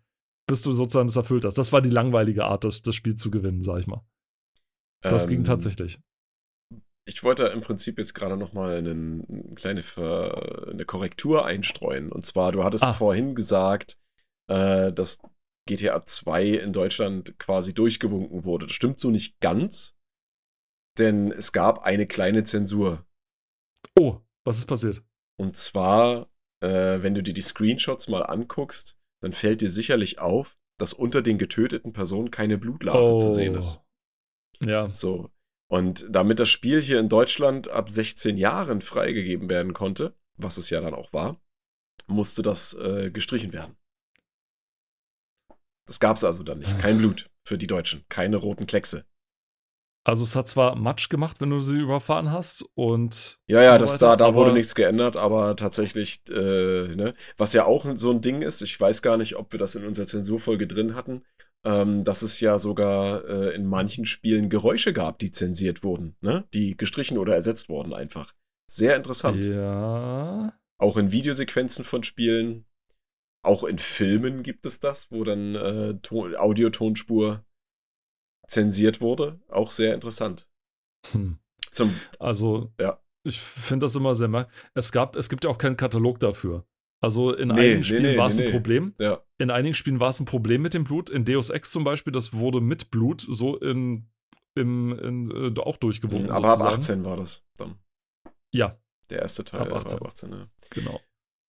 bis 0.45 0.61
du 0.61 0.71
sozusagen 0.71 1.07
das 1.07 1.15
erfüllt 1.15 1.45
hast. 1.45 1.57
Das 1.57 1.73
war 1.73 1.81
die 1.81 1.89
langweilige 1.89 2.45
Art, 2.45 2.63
das, 2.63 2.83
das 2.83 2.93
Spiel 2.93 3.15
zu 3.15 3.31
gewinnen, 3.31 3.63
sag 3.63 3.79
ich 3.79 3.87
mal. 3.87 4.05
Das 5.01 5.23
ähm, 5.23 5.29
ging 5.29 5.43
tatsächlich. 5.45 5.99
Ich 7.05 7.23
wollte 7.23 7.47
im 7.47 7.61
Prinzip 7.61 7.97
jetzt 7.97 8.13
gerade 8.13 8.37
nochmal 8.37 8.77
eine 8.77 9.23
kleine 9.55 9.83
Ver 9.83 10.69
eine 10.71 10.85
Korrektur 10.85 11.45
einstreuen. 11.45 12.11
Und 12.11 12.23
zwar, 12.23 12.51
du 12.51 12.63
hattest 12.63 12.83
ah. 12.83 12.93
vorhin 12.93 13.35
gesagt, 13.35 13.97
äh, 14.49 14.91
dass 14.91 15.21
GTA 15.67 16.05
2 16.05 16.45
in 16.45 16.73
Deutschland 16.73 17.37
quasi 17.39 17.73
durchgewunken 17.73 18.43
wurde. 18.43 18.67
Das 18.67 18.75
stimmt 18.75 18.99
so 18.99 19.09
nicht 19.09 19.39
ganz, 19.39 19.97
denn 20.97 21.31
es 21.31 21.51
gab 21.51 21.83
eine 21.83 22.07
kleine 22.07 22.43
Zensur. 22.43 23.05
Oh, 23.97 24.19
was 24.45 24.59
ist 24.59 24.65
passiert? 24.65 25.03
Und 25.39 25.55
zwar, 25.55 26.29
äh, 26.61 27.01
wenn 27.01 27.15
du 27.15 27.23
dir 27.23 27.33
die 27.33 27.41
Screenshots 27.41 28.07
mal 28.07 28.23
anguckst, 28.23 28.99
dann 29.21 29.31
fällt 29.31 29.61
dir 29.61 29.69
sicherlich 29.69 30.19
auf, 30.19 30.57
dass 30.79 30.93
unter 30.93 31.21
den 31.21 31.37
getöteten 31.37 31.93
Personen 31.93 32.31
keine 32.31 32.57
Blutlache 32.57 32.97
oh. 32.97 33.17
zu 33.17 33.29
sehen 33.29 33.55
ist. 33.55 33.79
Ja. 34.61 34.93
So. 34.93 35.31
Und 35.71 36.05
damit 36.09 36.39
das 36.39 36.49
Spiel 36.49 36.81
hier 36.81 36.99
in 36.99 37.09
Deutschland 37.09 37.67
ab 37.69 37.89
16 37.89 38.37
Jahren 38.37 38.81
freigegeben 38.81 39.49
werden 39.49 39.73
konnte, 39.73 40.15
was 40.37 40.57
es 40.57 40.69
ja 40.69 40.81
dann 40.81 40.93
auch 40.93 41.13
war, 41.13 41.41
musste 42.07 42.41
das 42.41 42.73
äh, 42.75 43.11
gestrichen 43.11 43.53
werden. 43.53 43.75
Das 45.85 45.99
gab 45.99 46.17
es 46.17 46.23
also 46.23 46.43
dann 46.43 46.59
nicht. 46.59 46.79
Kein 46.79 46.97
Blut 46.97 47.29
für 47.43 47.57
die 47.57 47.67
Deutschen. 47.67 48.05
Keine 48.09 48.37
roten 48.37 48.65
Kleckse. 48.65 49.05
Also 50.05 50.23
es 50.23 50.35
hat 50.35 50.49
zwar 50.49 50.75
Matsch 50.75 51.07
gemacht, 51.07 51.39
wenn 51.39 51.49
du 51.49 51.61
sie 51.61 51.79
überfahren 51.79 52.31
hast 52.31 52.65
und 52.75 53.39
ja, 53.47 53.63
ja, 53.63 53.73
so 53.73 53.79
das 53.79 53.93
weiter, 53.93 54.17
da, 54.17 54.31
da 54.31 54.35
wurde 54.35 54.51
nichts 54.51 54.75
geändert, 54.75 55.15
aber 55.15 55.55
tatsächlich, 55.55 56.21
äh, 56.29 56.93
ne, 56.93 57.13
was 57.37 57.53
ja 57.53 57.63
auch 57.63 57.85
so 57.95 58.11
ein 58.11 58.19
Ding 58.19 58.41
ist, 58.41 58.61
ich 58.61 58.77
weiß 58.77 59.01
gar 59.01 59.15
nicht, 59.15 59.37
ob 59.37 59.53
wir 59.53 59.59
das 59.59 59.75
in 59.75 59.85
unserer 59.85 60.05
Zensurfolge 60.05 60.67
drin 60.67 60.95
hatten, 60.95 61.23
ähm, 61.63 62.03
dass 62.03 62.21
es 62.21 62.41
ja 62.41 62.59
sogar 62.59 63.23
äh, 63.23 63.55
in 63.55 63.65
manchen 63.65 64.05
Spielen 64.05 64.49
Geräusche 64.49 64.91
gab, 64.91 65.19
die 65.19 65.31
zensiert 65.31 65.83
wurden, 65.83 66.17
ne? 66.19 66.43
die 66.53 66.75
gestrichen 66.75 67.17
oder 67.17 67.35
ersetzt 67.35 67.69
wurden 67.69 67.93
einfach. 67.93 68.33
Sehr 68.69 68.97
interessant. 68.97 69.45
Ja. 69.45 70.53
Auch 70.77 70.97
in 70.97 71.13
Videosequenzen 71.13 71.85
von 71.85 72.03
Spielen, 72.03 72.65
auch 73.43 73.63
in 73.63 73.77
Filmen 73.77 74.41
gibt 74.41 74.65
es 74.65 74.79
das, 74.79 75.11
wo 75.11 75.23
dann 75.23 75.55
äh, 75.55 75.99
Audiotonspur 76.37 77.43
zensiert 78.47 79.01
wurde. 79.01 79.39
Auch 79.49 79.69
sehr 79.69 79.93
interessant. 79.93 80.47
Hm. 81.11 81.37
Zum, 81.71 81.93
also, 82.19 82.71
ja. 82.79 82.99
ich 83.23 83.39
finde 83.39 83.85
das 83.85 83.95
immer 83.95 84.15
sehr 84.15 84.27
merkwürdig. 84.27 84.69
Es, 84.73 84.91
es 85.17 85.29
gibt 85.29 85.43
ja 85.43 85.49
auch 85.49 85.57
keinen 85.57 85.77
Katalog 85.77 86.19
dafür. 86.19 86.65
Also 87.01 87.33
in 87.33 87.49
nee, 87.49 87.53
einigen 87.53 87.77
nee, 87.79 87.83
Spielen 87.83 88.03
nee, 88.03 88.17
war 88.17 88.29
es 88.29 88.39
ein 88.39 88.51
Problem. 88.51 88.93
Ja. 88.97 89.21
In 89.37 89.51
einigen 89.51 89.73
Spielen 89.73 89.99
war 89.99 90.09
es 90.09 90.21
ein 90.21 90.25
Problem 90.25 90.61
mit 90.61 90.73
dem 90.73 90.85
Blut. 90.85 91.09
In 91.09 91.25
Deus 91.25 91.49
Ex 91.49 91.71
zum 91.71 91.83
Beispiel, 91.83 92.13
das 92.13 92.33
wurde 92.33 92.61
mit 92.61 92.91
Blut 92.91 93.25
so 93.29 93.57
in, 93.57 94.07
im, 94.55 94.97
in, 94.97 95.55
äh, 95.57 95.59
auch 95.59 95.75
durchgewunken. 95.75 96.31
Aber 96.31 96.51
sozusagen. 96.51 96.73
ab 96.73 96.79
18 96.79 97.05
war 97.05 97.17
das 97.17 97.45
dann. 97.57 97.75
Ja. 98.51 98.79
Der 99.09 99.19
erste 99.21 99.43
Teil 99.43 99.61
ab 99.61 99.73
18. 99.73 99.99
ab 99.99 100.07
18 100.07 100.31
ja. 100.31 100.47
Genau. 100.69 101.01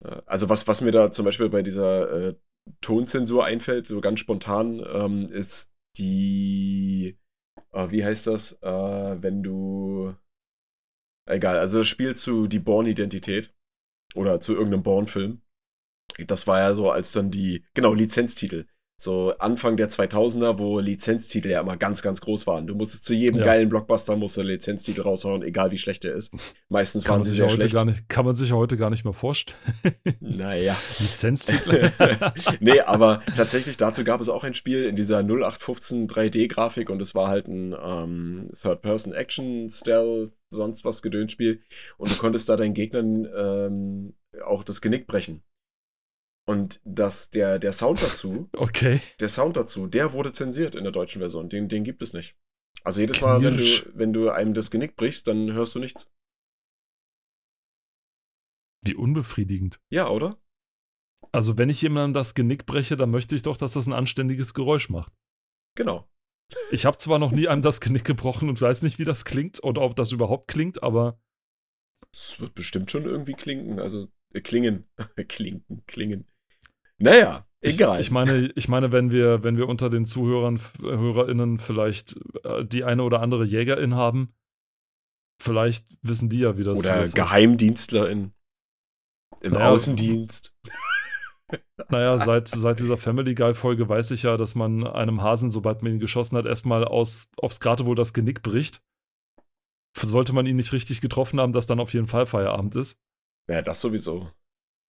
Äh, 0.04 0.22
also 0.26 0.48
was, 0.48 0.66
was 0.68 0.80
mir 0.80 0.92
da 0.92 1.10
zum 1.10 1.24
Beispiel 1.24 1.48
bei 1.48 1.62
dieser 1.62 2.28
äh, 2.28 2.34
Tonzensur 2.80 3.44
einfällt, 3.44 3.86
so 3.86 4.00
ganz 4.00 4.20
spontan, 4.20 4.84
ähm, 4.92 5.26
ist 5.26 5.74
die, 5.98 7.18
äh, 7.72 7.90
wie 7.90 8.04
heißt 8.04 8.26
das, 8.26 8.60
äh, 8.62 9.22
wenn 9.22 9.42
du, 9.42 10.14
egal, 11.26 11.58
also 11.58 11.78
das 11.78 11.88
Spiel 11.88 12.16
zu 12.16 12.46
die 12.46 12.58
Born-Identität 12.58 13.54
oder 14.14 14.40
zu 14.40 14.54
irgendeinem 14.54 14.82
Born-Film 14.82 15.42
das 16.18 16.46
war 16.46 16.60
ja 16.60 16.74
so, 16.74 16.90
als 16.90 17.12
dann 17.12 17.30
die, 17.30 17.64
genau, 17.74 17.94
Lizenztitel. 17.94 18.66
So 18.96 19.36
Anfang 19.38 19.76
der 19.76 19.90
2000er, 19.90 20.56
wo 20.58 20.78
Lizenztitel 20.78 21.48
ja 21.48 21.60
immer 21.60 21.76
ganz, 21.76 22.00
ganz 22.00 22.20
groß 22.20 22.46
waren. 22.46 22.68
Du 22.68 22.76
musstest 22.76 23.04
zu 23.04 23.12
jedem 23.12 23.38
ja. 23.38 23.44
geilen 23.44 23.68
Blockbuster 23.68 24.14
musst 24.16 24.36
du 24.36 24.42
Lizenztitel 24.42 25.00
raushauen, 25.00 25.42
egal 25.42 25.72
wie 25.72 25.78
schlecht 25.78 26.04
der 26.04 26.14
ist. 26.14 26.32
Meistens 26.68 27.02
kann 27.02 27.14
waren 27.14 27.24
sie 27.24 27.32
sehr 27.32 27.48
schlecht. 27.48 27.74
Nicht, 27.84 28.08
kann 28.08 28.24
man 28.24 28.36
sich 28.36 28.50
ja 28.50 28.56
heute 28.56 28.76
gar 28.76 28.90
nicht 28.90 29.04
mehr 29.04 29.12
vorstellen. 29.12 29.58
Naja. 30.20 30.76
Lizenztitel. 30.98 31.90
nee, 32.60 32.80
aber 32.80 33.22
tatsächlich 33.36 33.76
dazu 33.76 34.04
gab 34.04 34.20
es 34.20 34.28
auch 34.28 34.44
ein 34.44 34.54
Spiel 34.54 34.84
in 34.84 34.96
dieser 34.96 35.18
0815 35.18 36.08
3D-Grafik 36.08 36.88
und 36.88 37.02
es 37.02 37.14
war 37.14 37.28
halt 37.28 37.48
ein 37.48 37.74
ähm, 37.78 38.50
Third-Person-Action-Stealth, 38.60 40.32
sonst 40.50 40.84
was 40.84 41.02
Gedönsspiel. 41.02 41.60
Und 41.98 42.12
du 42.12 42.16
konntest 42.16 42.48
da 42.48 42.56
deinen 42.56 42.74
Gegnern 42.74 43.28
ähm, 43.36 44.14
auch 44.44 44.62
das 44.64 44.80
Genick 44.80 45.06
brechen. 45.06 45.42
Und 46.46 46.80
das, 46.84 47.30
der, 47.30 47.58
der 47.58 47.72
Sound 47.72 48.02
dazu, 48.02 48.50
okay. 48.52 49.00
der 49.18 49.28
Sound 49.28 49.56
dazu, 49.56 49.86
der 49.86 50.12
wurde 50.12 50.32
zensiert 50.32 50.74
in 50.74 50.84
der 50.84 50.92
deutschen 50.92 51.20
Version. 51.20 51.48
Den, 51.48 51.68
den 51.68 51.84
gibt 51.84 52.02
es 52.02 52.12
nicht. 52.12 52.36
Also 52.82 53.00
jedes 53.00 53.20
Mal, 53.22 53.42
wenn 53.42 53.56
du, 53.56 53.64
wenn 53.94 54.12
du 54.12 54.30
einem 54.30 54.52
das 54.52 54.70
Genick 54.70 54.96
brichst, 54.96 55.26
dann 55.26 55.52
hörst 55.52 55.74
du 55.74 55.78
nichts. 55.78 56.12
Wie 58.84 58.94
unbefriedigend. 58.94 59.80
Ja, 59.88 60.08
oder? 60.10 60.38
Also, 61.32 61.56
wenn 61.56 61.70
ich 61.70 61.80
jemandem 61.80 62.12
das 62.12 62.34
Genick 62.34 62.66
breche, 62.66 62.96
dann 62.96 63.10
möchte 63.10 63.34
ich 63.34 63.42
doch, 63.42 63.56
dass 63.56 63.72
das 63.72 63.86
ein 63.86 63.94
anständiges 63.94 64.52
Geräusch 64.52 64.90
macht. 64.90 65.12
Genau. 65.74 66.06
Ich 66.70 66.84
habe 66.84 66.98
zwar 66.98 67.18
noch 67.18 67.32
nie 67.32 67.48
einem 67.48 67.62
das 67.62 67.80
Genick 67.80 68.04
gebrochen 68.04 68.50
und 68.50 68.60
weiß 68.60 68.82
nicht, 68.82 68.98
wie 68.98 69.04
das 69.04 69.24
klingt 69.24 69.64
oder 69.64 69.80
ob 69.80 69.96
das 69.96 70.12
überhaupt 70.12 70.48
klingt, 70.48 70.82
aber. 70.82 71.18
Es 72.12 72.38
wird 72.40 72.54
bestimmt 72.54 72.90
schon 72.90 73.04
irgendwie 73.04 73.32
klingen. 73.32 73.80
Also, 73.80 74.08
äh, 74.34 74.42
klingen. 74.42 74.86
Klinken, 75.28 75.84
klingen. 75.86 76.26
Naja, 76.98 77.46
egal. 77.60 78.00
Ich, 78.00 78.06
ich, 78.06 78.10
meine, 78.10 78.52
ich 78.54 78.68
meine, 78.68 78.92
wenn 78.92 79.10
wir, 79.10 79.42
wenn 79.42 79.56
wir 79.56 79.68
unter 79.68 79.90
den 79.90 80.06
Zuhörern, 80.06 80.60
HörerInnen 80.80 81.58
vielleicht 81.58 82.16
äh, 82.44 82.64
die 82.64 82.84
eine 82.84 83.02
oder 83.02 83.20
andere 83.20 83.44
Jägerin 83.44 83.94
haben, 83.94 84.34
vielleicht 85.40 85.86
wissen 86.02 86.28
die 86.28 86.40
ja, 86.40 86.56
wie 86.56 86.64
das 86.64 86.80
Oder 86.80 87.06
GeheimdienstlerIn 87.06 88.32
im 89.40 89.52
naja, 89.52 89.70
Außendienst. 89.70 90.54
Naja, 91.90 92.18
seit, 92.18 92.48
seit 92.48 92.80
dieser 92.80 92.96
Family 92.96 93.34
Guy-Folge 93.34 93.88
weiß 93.88 94.12
ich 94.12 94.22
ja, 94.22 94.36
dass 94.36 94.54
man 94.54 94.86
einem 94.86 95.22
Hasen, 95.22 95.50
sobald 95.50 95.82
man 95.82 95.92
ihn 95.92 95.98
geschossen 96.00 96.36
hat, 96.36 96.46
erstmal 96.46 96.84
aus, 96.84 97.30
aufs 97.36 97.60
Gratewohl 97.60 97.94
das 97.94 98.12
Genick 98.12 98.42
bricht. 98.42 98.82
Sollte 99.96 100.32
man 100.32 100.46
ihn 100.46 100.56
nicht 100.56 100.72
richtig 100.72 101.00
getroffen 101.00 101.38
haben, 101.40 101.52
dass 101.52 101.66
dann 101.66 101.80
auf 101.80 101.92
jeden 101.92 102.06
Fall 102.06 102.26
Feierabend 102.26 102.74
ist. 102.76 102.98
Ja, 103.48 103.60
das 103.60 103.80
sowieso. 103.80 104.30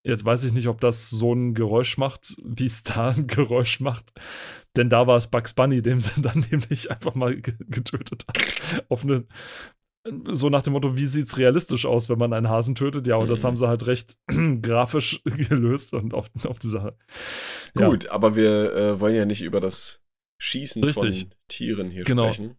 Jetzt 0.05 0.23
weiß 0.23 0.43
ich 0.43 0.53
nicht, 0.53 0.67
ob 0.67 0.79
das 0.79 1.09
so 1.09 1.33
ein 1.33 1.55
Geräusch 1.55 1.97
macht, 1.97 2.35
wie 2.43 2.67
es 2.67 2.83
da 2.83 3.09
ein 3.09 3.25
Geräusch 3.25 3.79
macht. 3.79 4.13
Denn 4.77 4.87
da 4.87 5.07
war 5.07 5.17
es 5.17 5.27
Bugs 5.27 5.53
Bunny, 5.53 5.81
dem 5.81 5.99
sie 5.99 6.11
dann 6.21 6.45
nämlich 6.51 6.91
einfach 6.91 7.15
mal 7.15 7.35
getötet 7.41 8.25
hat. 8.27 8.85
Auf 8.87 9.03
eine, 9.03 9.25
so 10.31 10.49
nach 10.49 10.61
dem 10.61 10.73
Motto, 10.73 10.95
wie 10.95 11.07
sieht 11.07 11.27
es 11.27 11.39
realistisch 11.39 11.87
aus, 11.87 12.07
wenn 12.07 12.19
man 12.19 12.33
einen 12.33 12.49
Hasen 12.49 12.75
tötet? 12.75 13.07
Ja, 13.07 13.15
und 13.15 13.25
mhm. 13.25 13.29
das 13.29 13.43
haben 13.43 13.57
sie 13.57 13.67
halt 13.67 13.87
recht 13.87 14.19
grafisch 14.61 15.23
gelöst 15.49 15.93
und 15.93 16.13
auf, 16.13 16.29
auf 16.45 16.59
die 16.59 16.69
Sache. 16.69 16.95
Ja. 17.75 17.89
Gut, 17.89 18.07
aber 18.09 18.35
wir 18.35 18.75
äh, 18.75 18.99
wollen 18.99 19.15
ja 19.15 19.25
nicht 19.25 19.41
über 19.41 19.59
das 19.59 20.03
Schießen 20.37 20.83
Richtig. 20.83 21.21
von 21.21 21.31
Tieren 21.47 21.89
hier 21.89 22.03
genau. 22.03 22.31
sprechen. 22.31 22.57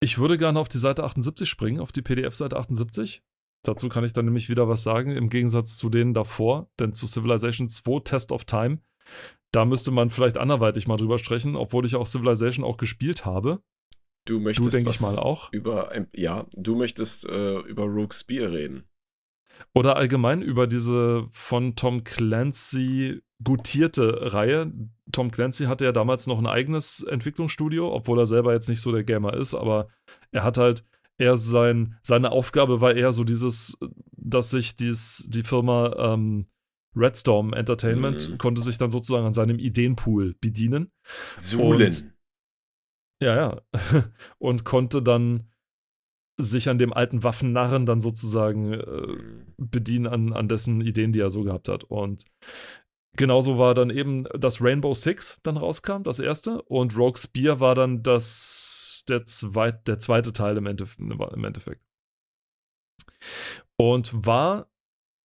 Ich 0.00 0.18
würde 0.18 0.36
gerne 0.36 0.58
auf 0.60 0.68
die 0.68 0.78
Seite 0.78 1.04
78 1.04 1.48
springen, 1.48 1.80
auf 1.80 1.92
die 1.92 2.02
PDF-Seite 2.02 2.58
78. 2.58 3.22
Dazu 3.64 3.88
kann 3.88 4.04
ich 4.04 4.12
dann 4.12 4.24
nämlich 4.24 4.48
wieder 4.48 4.68
was 4.68 4.82
sagen, 4.82 5.12
im 5.12 5.28
Gegensatz 5.28 5.76
zu 5.76 5.88
denen 5.88 6.14
davor, 6.14 6.68
denn 6.80 6.94
zu 6.94 7.06
Civilization 7.06 7.68
2 7.68 8.00
Test 8.00 8.32
of 8.32 8.44
Time, 8.44 8.80
da 9.52 9.64
müsste 9.64 9.90
man 9.90 10.10
vielleicht 10.10 10.38
anderweitig 10.38 10.88
mal 10.88 10.96
drüber 10.96 11.18
sprechen, 11.18 11.56
obwohl 11.56 11.86
ich 11.86 11.94
auch 11.94 12.06
Civilization 12.06 12.64
auch 12.64 12.76
gespielt 12.76 13.24
habe. 13.24 13.62
Du 14.24 14.40
möchtest, 14.40 14.74
denke 14.74 14.90
ich 14.90 15.00
mal, 15.00 15.18
auch. 15.18 15.52
Über, 15.52 15.92
ja, 16.12 16.46
du 16.54 16.76
möchtest 16.76 17.28
äh, 17.28 17.58
über 17.60 17.84
Rogue 17.84 18.12
Spear 18.12 18.52
reden. 18.52 18.84
Oder 19.74 19.96
allgemein 19.96 20.42
über 20.42 20.66
diese 20.66 21.26
von 21.30 21.76
Tom 21.76 22.04
Clancy 22.04 23.20
gutierte 23.42 24.32
Reihe. 24.32 24.72
Tom 25.10 25.30
Clancy 25.30 25.64
hatte 25.64 25.84
ja 25.84 25.92
damals 25.92 26.26
noch 26.26 26.38
ein 26.38 26.46
eigenes 26.46 27.02
Entwicklungsstudio, 27.02 27.92
obwohl 27.92 28.18
er 28.18 28.26
selber 28.26 28.54
jetzt 28.54 28.68
nicht 28.68 28.80
so 28.80 28.92
der 28.92 29.04
Gamer 29.04 29.34
ist, 29.34 29.54
aber 29.54 29.88
er 30.30 30.44
hat 30.44 30.58
halt 30.58 30.84
er 31.18 31.36
sein, 31.36 31.98
seine 32.02 32.32
Aufgabe 32.32 32.80
war 32.80 32.94
eher 32.94 33.12
so 33.12 33.24
dieses, 33.24 33.78
dass 34.12 34.50
sich 34.50 34.76
dies, 34.76 35.26
die 35.28 35.42
Firma 35.42 36.14
ähm, 36.14 36.46
Redstorm 36.94 37.52
Entertainment 37.52 38.28
mhm. 38.28 38.38
konnte 38.38 38.60
sich 38.60 38.78
dann 38.78 38.90
sozusagen 38.90 39.26
an 39.26 39.34
seinem 39.34 39.58
Ideenpool 39.58 40.34
bedienen. 40.40 40.90
Suhlen. 41.36 42.12
Ja, 43.22 43.34
ja. 43.36 43.62
Und 44.38 44.64
konnte 44.64 45.02
dann 45.02 45.48
sich 46.38 46.68
an 46.68 46.78
dem 46.78 46.92
alten 46.92 47.22
Waffennarren 47.22 47.86
dann 47.86 48.00
sozusagen 48.00 48.72
äh, 48.72 49.06
mhm. 49.06 49.54
bedienen 49.58 50.06
an, 50.06 50.32
an 50.32 50.48
dessen 50.48 50.80
Ideen, 50.80 51.12
die 51.12 51.20
er 51.20 51.30
so 51.30 51.44
gehabt 51.44 51.68
hat. 51.68 51.84
Und 51.84 52.24
genauso 53.16 53.58
war 53.58 53.74
dann 53.74 53.90
eben 53.90 54.24
das 54.38 54.60
Rainbow 54.60 54.94
Six 54.94 55.40
dann 55.42 55.56
rauskam, 55.56 56.02
das 56.02 56.18
erste. 56.18 56.62
Und 56.62 56.96
Rogue 56.96 57.18
Spear 57.18 57.60
war 57.60 57.74
dann 57.74 58.02
das, 58.02 58.81
der, 59.08 59.24
zweit, 59.24 59.86
der 59.88 59.98
zweite 59.98 60.32
Teil 60.32 60.56
im, 60.56 60.66
Endeffekt, 60.66 61.00
im 61.00 61.44
Endeffekt. 61.44 61.82
Und 63.76 64.26
war 64.26 64.70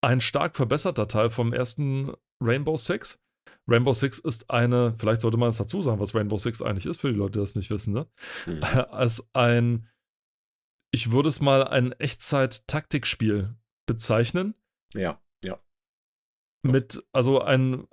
ein 0.01 0.21
stark 0.21 0.55
verbesserter 0.55 1.07
Teil 1.07 1.29
vom 1.29 1.53
ersten 1.53 2.13
Rainbow 2.41 2.77
Six. 2.77 3.19
Rainbow 3.67 3.93
Six 3.93 4.19
ist 4.19 4.49
eine, 4.49 4.93
vielleicht 4.97 5.21
sollte 5.21 5.37
man 5.37 5.49
es 5.49 5.57
dazu 5.57 5.81
sagen, 5.81 5.99
was 5.99 6.15
Rainbow 6.15 6.37
Six 6.37 6.61
eigentlich 6.61 6.85
ist, 6.85 7.01
für 7.01 7.11
die 7.11 7.17
Leute, 7.17 7.33
die 7.33 7.39
das 7.39 7.55
nicht 7.55 7.69
wissen, 7.69 7.93
ne? 7.93 8.07
Mhm. 8.45 8.63
Als 8.63 9.27
ein, 9.33 9.89
ich 10.91 11.11
würde 11.11 11.29
es 11.29 11.41
mal 11.41 11.67
ein 11.67 11.91
Echtzeit-Taktikspiel 11.91 13.55
bezeichnen. 13.85 14.55
Ja. 14.93 15.19
Mit, 16.71 17.03
also 17.11 17.41
ein, 17.41 17.87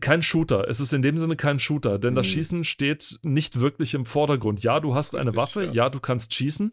kein 0.00 0.22
Shooter. 0.22 0.68
Es 0.68 0.80
ist 0.80 0.92
in 0.92 1.02
dem 1.02 1.16
Sinne 1.16 1.36
kein 1.36 1.58
Shooter, 1.58 1.98
denn 1.98 2.12
mhm. 2.12 2.16
das 2.16 2.26
Schießen 2.26 2.64
steht 2.64 3.18
nicht 3.22 3.60
wirklich 3.60 3.94
im 3.94 4.04
Vordergrund. 4.04 4.62
Ja, 4.62 4.80
du 4.80 4.94
hast 4.94 5.14
richtig, 5.14 5.28
eine 5.28 5.36
Waffe, 5.36 5.64
ja. 5.64 5.72
ja. 5.72 5.90
du 5.90 6.00
kannst 6.00 6.34
schießen, 6.34 6.72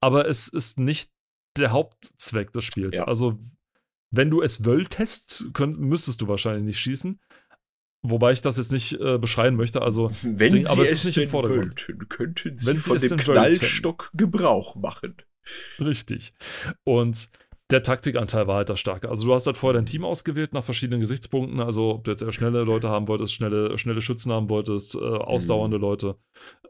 aber 0.00 0.28
es 0.28 0.48
ist 0.48 0.78
nicht 0.78 1.10
der 1.56 1.72
Hauptzweck 1.72 2.52
des 2.52 2.64
Spiels. 2.64 2.98
Ja. 2.98 3.04
Also, 3.04 3.38
wenn 4.10 4.30
du 4.30 4.42
es 4.42 4.64
wolltest, 4.64 5.46
könnt, 5.52 5.78
müsstest 5.78 6.20
du 6.20 6.28
wahrscheinlich 6.28 6.64
nicht 6.64 6.78
schießen. 6.78 7.20
Wobei 8.02 8.32
ich 8.32 8.40
das 8.40 8.56
jetzt 8.56 8.72
nicht 8.72 9.00
äh, 9.00 9.18
beschreien 9.18 9.56
möchte. 9.56 9.82
Also, 9.82 10.12
wenn 10.22 10.52
Ding, 10.52 10.64
Sie 10.64 10.70
aber 10.70 10.84
es, 10.84 10.92
ist 10.92 11.04
nicht 11.04 11.18
im 11.18 11.28
Vordergrund. 11.28 11.88
Wollten, 11.88 12.08
könnten 12.08 12.56
Sie 12.56 12.66
wenn 12.66 12.78
von 12.78 12.98
Sie 12.98 13.08
dem 13.08 13.18
Knallstock. 13.18 14.10
Gebrauch 14.14 14.76
machen. 14.76 15.16
Richtig. 15.78 16.34
Und 16.84 17.30
der 17.70 17.82
Taktikanteil 17.82 18.46
war 18.46 18.56
halt 18.56 18.68
das 18.68 18.78
Starke. 18.78 19.08
Also 19.08 19.26
du 19.26 19.34
hast 19.34 19.46
halt 19.46 19.56
vorher 19.56 19.78
dein 19.78 19.86
Team 19.86 20.04
ausgewählt 20.04 20.52
nach 20.52 20.62
verschiedenen 20.62 21.00
Gesichtspunkten. 21.00 21.60
Also 21.60 21.94
ob 21.94 22.04
du 22.04 22.12
jetzt 22.12 22.22
eher 22.22 22.32
schnelle 22.32 22.62
Leute 22.62 22.88
haben 22.88 23.08
wolltest, 23.08 23.34
schnelle, 23.34 23.76
schnelle 23.76 24.00
Schützen 24.00 24.32
haben 24.32 24.48
wolltest, 24.48 24.94
äh, 24.94 24.98
ausdauernde 24.98 25.78
mhm. 25.78 25.82
Leute, 25.82 26.16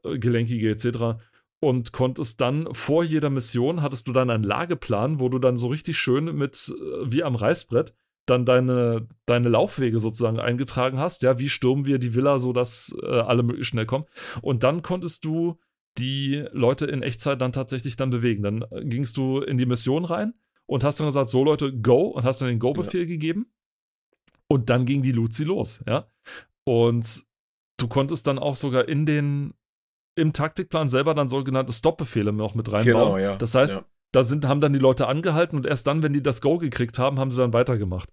äh, 0.05 0.19
gelenkige 0.19 0.71
etc. 0.71 1.21
Und 1.61 1.93
konntest 1.93 2.41
dann 2.41 2.73
vor 2.73 3.05
jeder 3.05 3.29
Mission 3.29 3.83
hattest 3.83 4.09
du 4.09 4.13
dann 4.13 4.31
einen 4.31 4.45
Lageplan, 4.45 5.21
wo 5.21 5.29
du 5.29 5.39
dann 5.39 5.59
so 5.59 5.67
richtig 5.67 5.99
schön 5.99 6.35
mit, 6.35 6.73
äh, 6.75 7.13
wie 7.13 7.23
am 7.23 7.35
Reißbrett, 7.35 7.95
dann 8.25 8.47
deine, 8.47 9.07
deine 9.27 9.51
Laufwege 9.51 10.01
sozusagen 10.01 10.41
eingetragen 10.41 10.99
hast. 10.99 11.23
Ja, 11.23 11.39
wie 11.39 11.51
stürmen 11.51 11.85
wir 11.85 11.99
die 11.99 12.15
Villa, 12.15 12.39
sodass 12.39 12.97
äh, 13.03 13.07
alle 13.07 13.43
möglichst 13.43 13.71
schnell 13.71 13.87
kommen. 13.87 14.07
Und 14.41 14.65
dann 14.65 14.81
konntest 14.81 15.27
du 15.27 15.59
die 15.99 16.45
Leute 16.53 16.87
in 16.87 17.03
Echtzeit 17.03 17.41
dann 17.41 17.53
tatsächlich 17.53 17.97
dann 17.97 18.11
bewegen. 18.11 18.43
Dann 18.43 18.63
äh, 18.71 18.83
gingst 18.83 19.19
du 19.19 19.41
in 19.41 19.59
die 19.59 19.67
Mission 19.67 20.07
rein 20.07 20.33
und 20.67 20.85
hast 20.85 21.01
dann 21.01 21.07
gesagt, 21.07 21.29
so 21.29 21.45
Leute, 21.45 21.73
go 21.73 22.09
und 22.09 22.25
hast 22.25 22.41
dann 22.41 22.49
den 22.49 22.59
Go-Befehl 22.59 23.03
ja. 23.03 23.07
gegeben. 23.07 23.47
Und 24.49 24.71
dann 24.71 24.85
ging 24.85 25.03
die 25.03 25.13
Luzi 25.13 25.45
los, 25.45 25.83
ja. 25.87 26.09
Und 26.65 27.25
du 27.79 27.89
konntest 27.89 28.27
dann 28.27 28.39
auch 28.39 28.57
sogar 28.57 28.89
in 28.89 29.07
den, 29.07 29.55
im 30.17 30.33
Taktikplan 30.33 30.89
selber 30.89 31.15
dann 31.15 31.29
sogenannte 31.29 31.73
Stop-Befehle 31.73 32.33
noch 32.33 32.55
mit 32.55 32.71
reinbauen. 32.71 32.85
Genau, 32.85 33.19
ja. 33.19 33.37
Das 33.37 33.55
heißt, 33.55 33.75
ja. 33.75 33.85
Da 34.17 34.23
sind, 34.23 34.49
haben 34.49 34.63
dann 34.63 34.73
die 34.73 34.79
Leute 34.79 35.09
angehalten 35.09 35.59
und 35.59 35.67
erst 35.67 35.87
dann, 35.87 36.03
wenn 36.03 36.15
die 36.15 36.23
das 36.23 36.41
Go 36.41 36.57
gekriegt 36.57 36.99
haben, 36.99 37.19
haben 37.19 37.31
sie 37.31 37.43
dann 37.43 37.53
weitergemacht. 37.53 38.09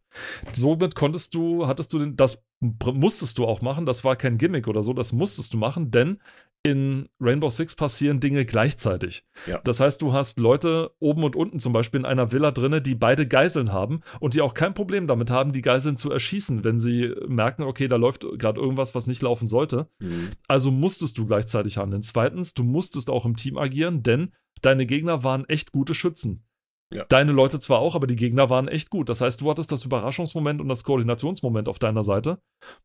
Somit 0.51 0.95
konntest 0.95 1.33
du, 1.33 1.65
hattest 1.65 1.93
du 1.93 1.99
den, 1.99 2.17
das 2.17 2.45
musstest 2.59 3.37
du 3.37 3.45
auch 3.45 3.61
machen, 3.61 3.85
das 3.85 4.03
war 4.03 4.17
kein 4.17 4.37
Gimmick 4.37 4.67
oder 4.67 4.83
so, 4.83 4.91
das 4.91 5.13
musstest 5.13 5.53
du 5.53 5.57
machen, 5.57 5.91
denn 5.91 6.19
in 6.61 7.07
Rainbow 7.21 7.49
Six 7.49 7.75
passieren 7.75 8.19
Dinge 8.19 8.43
gleichzeitig. 8.43 9.25
Ja. 9.47 9.61
Das 9.63 9.79
heißt, 9.79 10.01
du 10.01 10.11
hast 10.11 10.39
Leute 10.39 10.91
oben 10.99 11.23
und 11.23 11.37
unten 11.37 11.59
zum 11.59 11.71
Beispiel 11.71 12.01
in 12.01 12.05
einer 12.05 12.33
Villa 12.33 12.51
drinne, 12.51 12.81
die 12.81 12.95
beide 12.95 13.25
Geiseln 13.25 13.71
haben 13.71 14.01
und 14.19 14.33
die 14.33 14.41
auch 14.41 14.53
kein 14.53 14.73
Problem 14.73 15.07
damit 15.07 15.29
haben, 15.29 15.53
die 15.53 15.61
Geiseln 15.61 15.95
zu 15.95 16.11
erschießen, 16.11 16.65
wenn 16.65 16.79
sie 16.79 17.15
merken, 17.29 17.63
okay, 17.63 17.87
da 17.87 17.95
läuft 17.95 18.25
gerade 18.39 18.59
irgendwas, 18.59 18.93
was 18.93 19.07
nicht 19.07 19.21
laufen 19.21 19.47
sollte. 19.47 19.87
Mhm. 19.99 20.31
Also 20.49 20.69
musstest 20.69 21.17
du 21.17 21.25
gleichzeitig 21.25 21.77
handeln. 21.77 22.03
Zweitens, 22.03 22.53
du 22.53 22.65
musstest 22.65 23.09
auch 23.09 23.25
im 23.25 23.37
Team 23.37 23.57
agieren, 23.57 24.03
denn 24.03 24.33
deine 24.63 24.85
Gegner 24.85 25.23
waren 25.23 25.47
echt 25.47 25.71
gute 25.71 25.93
Schützen. 25.93 26.45
Ja. 26.93 27.05
Deine 27.05 27.31
Leute 27.31 27.59
zwar 27.59 27.79
auch, 27.79 27.95
aber 27.95 28.05
die 28.05 28.15
Gegner 28.15 28.49
waren 28.49 28.67
echt 28.67 28.89
gut. 28.89 29.09
Das 29.09 29.21
heißt, 29.21 29.41
du 29.41 29.49
hattest 29.49 29.71
das 29.71 29.85
Überraschungsmoment 29.85 30.61
und 30.61 30.67
das 30.67 30.83
Koordinationsmoment 30.83 31.67
auf 31.67 31.79
deiner 31.79 32.03
Seite. 32.03 32.39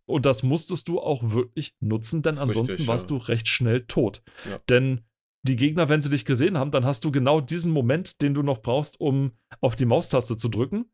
Und 0.07 0.25
das 0.25 0.43
musstest 0.43 0.89
du 0.89 0.99
auch 0.99 1.31
wirklich 1.33 1.75
nutzen, 1.81 2.23
denn 2.23 2.39
ansonsten 2.39 2.73
richtig, 2.73 2.87
warst 2.87 3.11
ja. 3.11 3.17
du 3.17 3.25
recht 3.25 3.49
schnell 3.49 3.85
tot. 3.87 4.23
Ja. 4.49 4.59
Denn 4.71 5.03
die 5.43 5.57
Gegner, 5.57 5.89
wenn 5.89 6.03
sie 6.03 6.11
dich 6.11 6.25
gesehen 6.25 6.57
haben, 6.59 6.71
dann 6.71 6.85
hast 6.85 7.05
du 7.05 7.13
genau 7.13 7.41
diesen 7.41 7.73
Moment, 7.73 8.23
den 8.23 8.35
du 8.35 8.43
noch 8.43 8.63
brauchst, 8.63 8.99
um 9.01 9.33
auf 9.61 9.77
die 9.77 9.87
Maustaste 9.87 10.37
zu 10.37 10.49
drücken. 10.49 10.87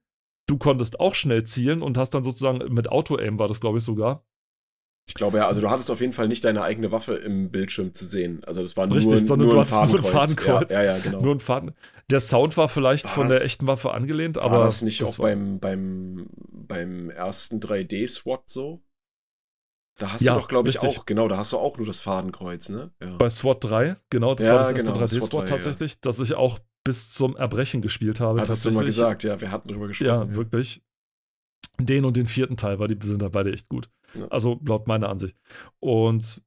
Du 0.46 0.58
konntest 0.58 1.00
auch 1.00 1.14
schnell 1.14 1.44
zielen 1.44 1.82
und 1.82 1.96
hast 1.96 2.10
dann 2.10 2.24
sozusagen 2.24 2.72
mit 2.72 2.88
Auto-Aim 2.88 3.38
war 3.38 3.48
das, 3.48 3.60
glaube 3.60 3.78
ich, 3.78 3.84
sogar, 3.84 4.26
ich 5.06 5.14
glaube 5.14 5.38
ja, 5.38 5.46
also 5.46 5.60
du 5.60 5.70
hattest 5.70 5.90
auf 5.90 6.00
jeden 6.00 6.12
Fall 6.12 6.28
nicht 6.28 6.44
deine 6.44 6.62
eigene 6.62 6.90
Waffe 6.90 7.14
im 7.14 7.50
Bildschirm 7.50 7.92
zu 7.92 8.04
sehen. 8.04 8.42
Also 8.46 8.62
das 8.62 8.76
war 8.76 8.86
nur, 8.86 8.96
Richtig, 8.96 9.26
sondern 9.26 9.48
nur, 9.48 9.54
du 9.56 9.60
ein 9.60 9.66
Fadenkreuz. 9.66 10.02
nur 10.02 10.10
ein 10.10 10.28
Fadenkreuz. 10.28 10.72
Ja, 10.72 10.82
ja, 10.82 10.96
ja, 10.96 11.02
genau. 11.02 11.20
Nur 11.20 11.34
ein 11.34 11.40
Faden. 11.40 11.74
Der 12.10 12.20
Sound 12.20 12.56
war 12.56 12.68
vielleicht 12.68 13.04
war 13.04 13.12
von 13.12 13.28
das, 13.28 13.38
der 13.38 13.46
echten 13.46 13.66
Waffe 13.66 13.92
angelehnt, 13.92 14.38
aber. 14.38 14.58
War 14.58 14.64
das 14.64 14.82
nicht 14.82 15.00
das 15.00 15.14
auch 15.14 15.22
beim, 15.22 15.58
beim, 15.58 16.28
beim 16.50 17.10
ersten 17.10 17.60
3D-SWAT 17.60 18.42
so? 18.46 18.82
Da 19.98 20.12
hast 20.12 20.22
ja, 20.22 20.34
du 20.34 20.40
doch, 20.40 20.48
glaube 20.48 20.68
ich, 20.68 20.82
richtig. 20.82 20.98
auch, 20.98 21.06
genau, 21.06 21.28
da 21.28 21.36
hast 21.36 21.52
du 21.52 21.58
auch 21.58 21.76
nur 21.76 21.86
das 21.86 22.00
Fadenkreuz, 22.00 22.68
ne? 22.68 22.90
Ja. 23.00 23.16
Bei 23.16 23.30
SWAT 23.30 23.62
3, 23.62 23.96
genau, 24.10 24.34
das 24.34 24.46
ja, 24.46 24.54
war 24.54 24.58
das 24.60 24.72
erste 24.72 24.92
genau, 24.92 25.04
3D-SWAT 25.04 25.48
tatsächlich, 25.48 26.00
das 26.00 26.18
ich 26.18 26.34
auch 26.34 26.58
bis 26.82 27.10
zum 27.10 27.36
Erbrechen 27.36 27.80
gespielt 27.80 28.20
habe. 28.20 28.40
Hattest 28.40 28.64
du 28.64 28.72
mal 28.72 28.84
gesagt, 28.84 29.22
ja, 29.22 29.40
wir 29.40 29.50
hatten 29.50 29.68
drüber 29.68 29.88
gesprochen. 29.88 30.08
Ja, 30.08 30.34
wirklich. 30.34 30.82
Den 31.78 32.04
und 32.04 32.16
den 32.16 32.26
vierten 32.26 32.56
Teil, 32.56 32.78
weil 32.78 32.88
die 32.88 33.06
sind 33.06 33.22
da 33.22 33.28
beide 33.28 33.52
echt 33.52 33.68
gut. 33.68 33.88
Ja. 34.14 34.28
Also 34.28 34.60
laut 34.64 34.86
meiner 34.86 35.08
Ansicht. 35.08 35.36
Und 35.80 36.42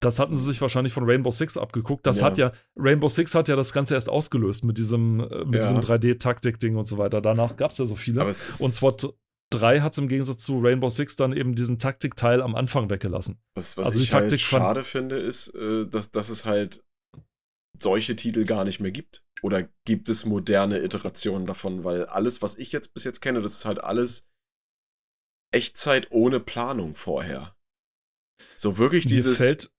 das 0.00 0.18
hatten 0.18 0.34
sie 0.34 0.44
sich 0.44 0.60
wahrscheinlich 0.60 0.92
von 0.92 1.04
Rainbow 1.04 1.30
Six 1.30 1.56
abgeguckt. 1.56 2.06
Das 2.06 2.20
ja. 2.20 2.26
hat 2.26 2.38
ja, 2.38 2.52
Rainbow 2.76 3.08
Six 3.08 3.34
hat 3.34 3.48
ja 3.48 3.56
das 3.56 3.72
Ganze 3.72 3.94
erst 3.94 4.08
ausgelöst 4.08 4.64
mit 4.64 4.76
diesem, 4.76 5.20
äh, 5.20 5.44
mit 5.44 5.54
ja. 5.54 5.60
diesem 5.60 5.78
3D-Taktik-Ding 5.78 6.76
und 6.76 6.86
so 6.86 6.98
weiter. 6.98 7.20
Danach 7.20 7.56
gab 7.56 7.70
es 7.70 7.78
ja 7.78 7.84
so 7.84 7.94
viele. 7.94 8.24
und 8.24 8.32
SWAT 8.34 9.14
3 9.50 9.80
hat 9.80 9.92
es 9.92 9.98
im 9.98 10.08
Gegensatz 10.08 10.42
zu 10.44 10.60
Rainbow 10.60 10.90
Six 10.90 11.14
dann 11.16 11.32
eben 11.32 11.54
diesen 11.54 11.78
Taktikteil 11.78 12.42
am 12.42 12.56
Anfang 12.56 12.90
weggelassen. 12.90 13.38
Was, 13.54 13.76
was 13.76 13.86
also 13.86 14.00
ich 14.00 14.12
halt 14.12 14.40
schade 14.40 14.82
finde, 14.82 15.18
ist, 15.18 15.54
äh, 15.54 15.86
dass, 15.86 16.10
dass 16.10 16.30
es 16.30 16.44
halt 16.44 16.82
solche 17.80 18.16
Titel 18.16 18.44
gar 18.44 18.64
nicht 18.64 18.80
mehr 18.80 18.92
gibt. 18.92 19.22
Oder 19.42 19.68
gibt 19.84 20.08
es 20.08 20.24
moderne 20.24 20.82
Iterationen 20.82 21.46
davon? 21.46 21.84
Weil 21.84 22.06
alles, 22.06 22.42
was 22.42 22.56
ich 22.56 22.72
jetzt 22.72 22.94
bis 22.94 23.04
jetzt 23.04 23.20
kenne, 23.20 23.42
das 23.42 23.52
ist 23.52 23.64
halt 23.64 23.82
alles 23.82 24.31
Echtzeit 25.52 26.08
ohne 26.10 26.40
Planung 26.40 26.94
vorher. 26.94 27.54
So 28.56 28.78
wirklich 28.78 29.06
dieses. 29.06 29.38
Mir 29.38 29.46
fällt 29.46 29.72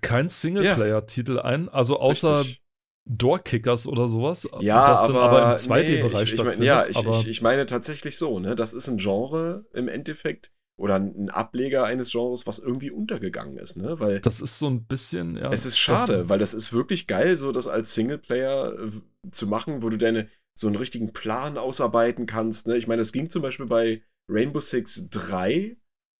kein 0.00 0.28
Singleplayer-Titel 0.28 1.36
ja. 1.36 1.42
ein, 1.42 1.68
also 1.68 1.98
außer 1.98 2.40
Richtig. 2.40 2.62
Doorkickers 3.06 3.86
oder 3.86 4.08
sowas. 4.08 4.48
Ja, 4.60 4.86
das 4.86 5.00
aber, 5.00 5.12
dann 5.12 5.22
aber 5.22 5.52
im 5.52 5.58
2D-Bereich 5.58 6.12
nee, 6.12 6.22
ich, 6.22 6.34
ich 6.34 6.44
mein, 6.44 6.62
Ja, 6.62 6.86
ich, 6.86 7.04
ich, 7.04 7.28
ich 7.28 7.42
meine 7.42 7.66
tatsächlich 7.66 8.18
so, 8.18 8.38
ne? 8.38 8.54
Das 8.54 8.72
ist 8.72 8.88
ein 8.88 8.98
Genre 8.98 9.64
im 9.72 9.88
Endeffekt 9.88 10.52
oder 10.78 10.94
ein 10.96 11.28
Ableger 11.28 11.84
eines 11.84 12.10
Genres, 12.10 12.46
was 12.46 12.58
irgendwie 12.58 12.90
untergegangen 12.90 13.58
ist, 13.58 13.76
ne? 13.76 13.98
Weil 14.00 14.20
das 14.20 14.40
ist 14.40 14.58
so 14.58 14.68
ein 14.68 14.84
bisschen, 14.84 15.36
ja. 15.36 15.50
Es 15.50 15.66
ist 15.66 15.78
schade, 15.78 16.28
weil 16.28 16.38
das 16.38 16.54
ist 16.54 16.72
wirklich 16.72 17.06
geil, 17.06 17.36
so 17.36 17.52
das 17.52 17.66
als 17.66 17.94
Singleplayer 17.94 18.78
äh, 18.78 19.30
zu 19.30 19.46
machen, 19.46 19.82
wo 19.82 19.88
du 19.88 19.98
deine 19.98 20.28
so 20.54 20.66
einen 20.66 20.76
richtigen 20.76 21.12
Plan 21.12 21.58
ausarbeiten 21.58 22.26
kannst. 22.26 22.66
Ne? 22.66 22.76
Ich 22.76 22.86
meine, 22.86 23.02
es 23.02 23.12
ging 23.12 23.28
zum 23.28 23.42
Beispiel 23.42 23.66
bei 23.66 24.02
Rainbow 24.30 24.60
Six 24.60 25.08
3 25.10 25.76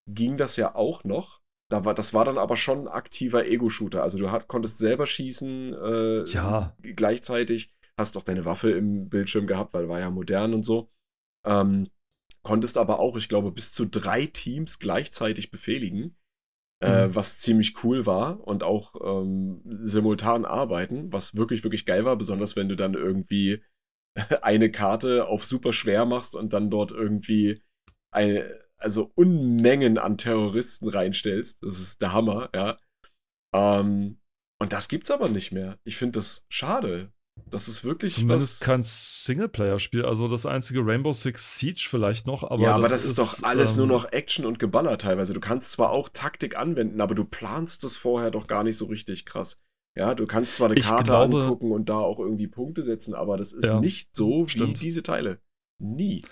ging 0.07 0.37
das 0.37 0.57
ja 0.57 0.75
auch 0.75 1.05
noch. 1.05 1.41
Da 1.71 1.85
war, 1.85 1.95
das 1.95 2.13
war 2.13 2.25
dann 2.25 2.39
aber 2.39 2.57
schon 2.57 2.81
ein 2.81 2.89
aktiver 2.89 3.47
Ego-Shooter. 3.47 4.03
Also 4.03 4.19
du 4.19 4.31
hat, 4.31 4.49
konntest 4.49 4.79
selber 4.79 5.07
schießen, 5.07 5.75
äh, 5.75 6.25
ja. 6.25 6.77
gleichzeitig, 6.83 7.73
hast 7.97 8.17
doch 8.17 8.25
deine 8.25 8.45
Waffe 8.45 8.73
im 8.73 9.09
Bildschirm 9.09 9.47
gehabt, 9.47 9.73
weil 9.73 9.89
war 9.89 10.01
ja 10.01 10.11
modern 10.11 10.53
und 10.53 10.65
so. 10.65 10.91
Ähm, 11.47 11.89
konntest 12.43 12.77
aber 12.77 12.99
auch, 12.99 13.17
ich 13.17 13.29
glaube, 13.29 13.53
bis 13.53 13.73
zu 13.73 13.87
drei 13.87 14.27
Teams 14.27 14.81
gleichzeitig 14.81 15.51
befehligen, 15.53 16.17
äh, 16.83 17.07
mhm. 17.07 17.15
was 17.15 17.39
ziemlich 17.39 17.85
cool 17.85 18.07
war 18.07 18.41
und 18.41 18.63
auch 18.63 18.95
ähm, 19.05 19.63
simultan 19.79 20.45
arbeiten, 20.45 21.13
was 21.13 21.37
wirklich, 21.37 21.63
wirklich 21.63 21.87
geil 21.87 22.05
war, 22.05 22.17
besonders 22.17 22.57
wenn 22.57 22.69
du 22.69 22.77
dann 22.77 22.95
irgendwie 22.95 23.63
eine 24.43 24.71
Karte 24.73 25.29
auf 25.29 25.45
super 25.45 25.73
schwer 25.73 26.05
machst 26.05 26.35
und 26.35 26.53
dann 26.53 26.71
dort 26.71 26.91
irgendwie 26.91 27.63
eine, 28.11 28.61
also 28.77 29.13
Unmengen 29.15 29.99
an 29.99 30.19
Terroristen 30.19 30.89
reinstellst. 30.89 31.63
Das 31.63 31.79
ist 31.79 32.03
der 32.03 32.13
Hammer, 32.13 32.51
ja. 32.55 32.79
Ähm, 33.55 34.19
und 34.59 34.73
das 34.73 34.89
gibt's 34.89 35.11
aber 35.11 35.29
nicht 35.29 35.53
mehr. 35.53 35.79
Ich 35.85 35.97
finde 35.97 36.19
das 36.19 36.47
schade. 36.49 37.13
Das 37.49 37.69
ist 37.69 37.85
wirklich 37.85 38.15
Zumindest 38.15 38.61
was... 38.61 38.67
kein 38.67 38.83
Singleplayer-Spiel. 38.85 40.05
Also 40.05 40.29
das 40.29 40.47
einzige 40.47 40.85
Rainbow 40.85 41.13
Six 41.13 41.59
Siege 41.59 41.87
vielleicht 41.89 42.27
noch. 42.27 42.45
Aber 42.45 42.63
ja, 42.63 42.75
aber 42.75 42.83
das, 42.83 43.03
das 43.03 43.05
ist, 43.07 43.19
doch 43.19 43.43
alles 43.43 43.73
ähm, 43.73 43.79
nur 43.79 43.87
noch 43.87 44.13
Action 44.13 44.45
und 44.45 44.59
Geballer 44.59 44.99
teilweise. 44.99 45.33
Du 45.33 45.41
kannst 45.41 45.73
zwar 45.73 45.91
auch 45.91 46.09
Taktik 46.09 46.57
anwenden, 46.57 47.01
aber 47.01 47.15
du 47.15 47.25
planst 47.25 47.85
das 47.85 47.97
vorher 47.97 48.31
doch 48.31 48.47
gar 48.47 48.63
nicht 48.63 48.77
so 48.77 48.87
richtig 48.87 49.25
krass. 49.25 49.63
Ja, 49.97 50.15
du 50.15 50.27
kannst 50.27 50.55
zwar 50.55 50.71
eine 50.71 50.81
Karte 50.81 51.05
glaube, 51.05 51.43
angucken 51.43 51.73
und 51.73 51.89
da 51.89 51.99
auch 51.99 52.21
irgendwie 52.21 52.47
Punkte 52.47 52.83
setzen, 52.83 53.15
aber 53.15 53.37
das 53.37 53.53
ist 53.53 53.67
ja, 53.67 53.81
nicht 53.81 54.15
so 54.15 54.47
stimmt. 54.47 54.79
wie 54.79 54.85
diese 54.85 55.03
Teile. 55.03 55.41
Nie. 55.83 56.23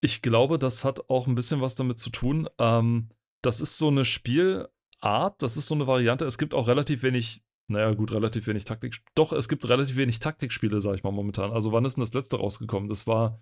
Ich 0.00 0.22
glaube, 0.22 0.58
das 0.58 0.84
hat 0.84 1.10
auch 1.10 1.26
ein 1.26 1.34
bisschen 1.34 1.60
was 1.60 1.74
damit 1.74 1.98
zu 1.98 2.10
tun. 2.10 2.48
Ähm, 2.58 3.10
das 3.42 3.60
ist 3.60 3.78
so 3.78 3.88
eine 3.88 4.04
Spielart, 4.04 4.70
das 5.38 5.56
ist 5.56 5.66
so 5.66 5.74
eine 5.74 5.86
Variante. 5.86 6.24
Es 6.24 6.38
gibt 6.38 6.54
auch 6.54 6.68
relativ 6.68 7.02
wenig, 7.02 7.42
naja, 7.68 7.92
gut, 7.94 8.12
relativ 8.12 8.46
wenig 8.46 8.64
Taktik. 8.64 9.02
Doch, 9.14 9.32
es 9.32 9.48
gibt 9.48 9.68
relativ 9.68 9.96
wenig 9.96 10.18
Taktikspiele, 10.20 10.80
sag 10.80 10.94
ich 10.94 11.02
mal 11.02 11.12
momentan. 11.12 11.52
Also, 11.52 11.72
wann 11.72 11.84
ist 11.84 11.96
denn 11.96 12.02
das 12.02 12.14
letzte 12.14 12.36
rausgekommen? 12.36 12.88
Das 12.88 13.06
war 13.06 13.40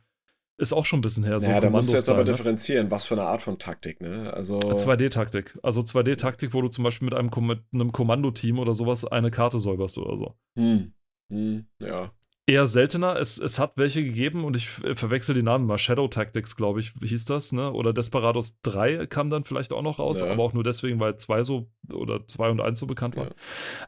ist 0.59 0.72
auch 0.72 0.84
schon 0.84 0.98
ein 0.98 1.02
bisschen 1.02 1.22
her. 1.22 1.38
So 1.38 1.48
ja, 1.48 1.61
da 1.61 1.70
musst 1.70 1.92
du 1.92 1.96
jetzt 1.96 2.09
aber 2.09 2.18
ne? 2.18 2.24
differenzieren, 2.24 2.90
was 2.90 3.06
für 3.06 3.14
eine 3.14 3.22
Art 3.22 3.40
von 3.40 3.59
Taktik, 3.59 4.00
ne? 4.00 4.32
Also 4.32 4.59
2D-Taktik. 4.59 5.56
Also 5.62 5.82
2D-Taktik, 5.82 6.52
wo 6.52 6.61
du 6.61 6.68
zum 6.68 6.82
Beispiel 6.82 7.06
mit 7.06 7.14
einem, 7.14 7.30
mit 7.46 7.62
einem 7.72 7.92
Kommandoteam 7.92 8.59
oder 8.59 8.74
sowas 8.74 9.04
eine 9.04 9.30
Karte 9.30 9.61
säuberst 9.61 9.98
oder 9.98 10.16
so. 10.16 10.34
Hm. 10.56 10.92
Hm, 11.30 11.66
ja. 11.78 12.11
Eher 12.49 12.66
seltener. 12.66 13.16
Es, 13.20 13.36
es 13.36 13.59
hat 13.59 13.72
welche 13.76 14.03
gegeben 14.03 14.42
und 14.42 14.57
ich 14.57 14.70
verwechsel 14.70 15.34
die 15.34 15.42
Namen 15.42 15.66
mal. 15.66 15.76
Shadow 15.76 16.09
Tactics, 16.09 16.57
glaube 16.57 16.80
ich, 16.80 16.94
hieß 16.99 17.26
das, 17.26 17.53
ne? 17.53 17.70
Oder 17.70 17.92
Desperados 17.92 18.59
3 18.62 19.07
kam 19.07 19.28
dann 19.28 19.44
vielleicht 19.44 19.74
auch 19.74 19.82
noch 19.82 19.99
raus, 19.99 20.20
ja. 20.20 20.32
aber 20.32 20.44
auch 20.44 20.55
nur 20.55 20.64
deswegen, 20.64 20.99
weil 20.99 21.16
2 21.16 21.42
so 21.42 21.68
oder 21.92 22.26
2 22.26 22.49
und 22.49 22.62
1 22.62 22.80
so 22.80 22.86
bekannt 22.86 23.16
waren. 23.16 23.28
Ja. 23.28 23.34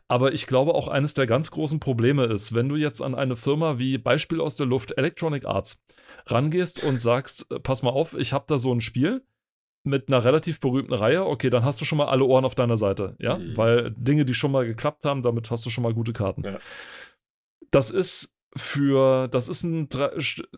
Aber 0.08 0.34
ich 0.34 0.46
glaube 0.46 0.74
auch 0.74 0.88
eines 0.88 1.14
der 1.14 1.26
ganz 1.26 1.50
großen 1.50 1.80
Probleme 1.80 2.26
ist, 2.26 2.54
wenn 2.54 2.68
du 2.68 2.76
jetzt 2.76 3.00
an 3.00 3.14
eine 3.14 3.34
Firma 3.34 3.78
wie 3.78 3.96
Beispiel 3.96 4.42
aus 4.42 4.56
der 4.56 4.66
Luft 4.66 4.92
Electronic 4.98 5.46
Arts 5.46 5.82
rangehst 6.26 6.84
und 6.84 7.00
sagst, 7.00 7.50
äh, 7.50 7.60
pass 7.60 7.82
mal 7.82 7.88
auf, 7.88 8.12
ich 8.12 8.34
habe 8.34 8.44
da 8.46 8.58
so 8.58 8.74
ein 8.74 8.82
Spiel 8.82 9.22
mit 9.84 10.08
einer 10.08 10.22
relativ 10.22 10.60
berühmten 10.60 10.92
Reihe, 10.92 11.24
okay, 11.24 11.48
dann 11.48 11.64
hast 11.64 11.80
du 11.80 11.86
schon 11.86 11.96
mal 11.96 12.08
alle 12.08 12.24
Ohren 12.24 12.44
auf 12.44 12.54
deiner 12.54 12.76
Seite, 12.76 13.16
ja? 13.20 13.38
Mhm. 13.38 13.56
Weil 13.56 13.94
Dinge, 13.96 14.26
die 14.26 14.34
schon 14.34 14.52
mal 14.52 14.66
geklappt 14.66 15.06
haben, 15.06 15.22
damit 15.22 15.50
hast 15.50 15.64
du 15.64 15.70
schon 15.70 15.82
mal 15.82 15.94
gute 15.94 16.12
Karten. 16.12 16.44
Ja. 16.44 16.58
Das 17.70 17.88
ist 17.88 18.36
für, 18.56 19.28
das 19.28 19.48
ist 19.48 19.62
ein, 19.62 19.88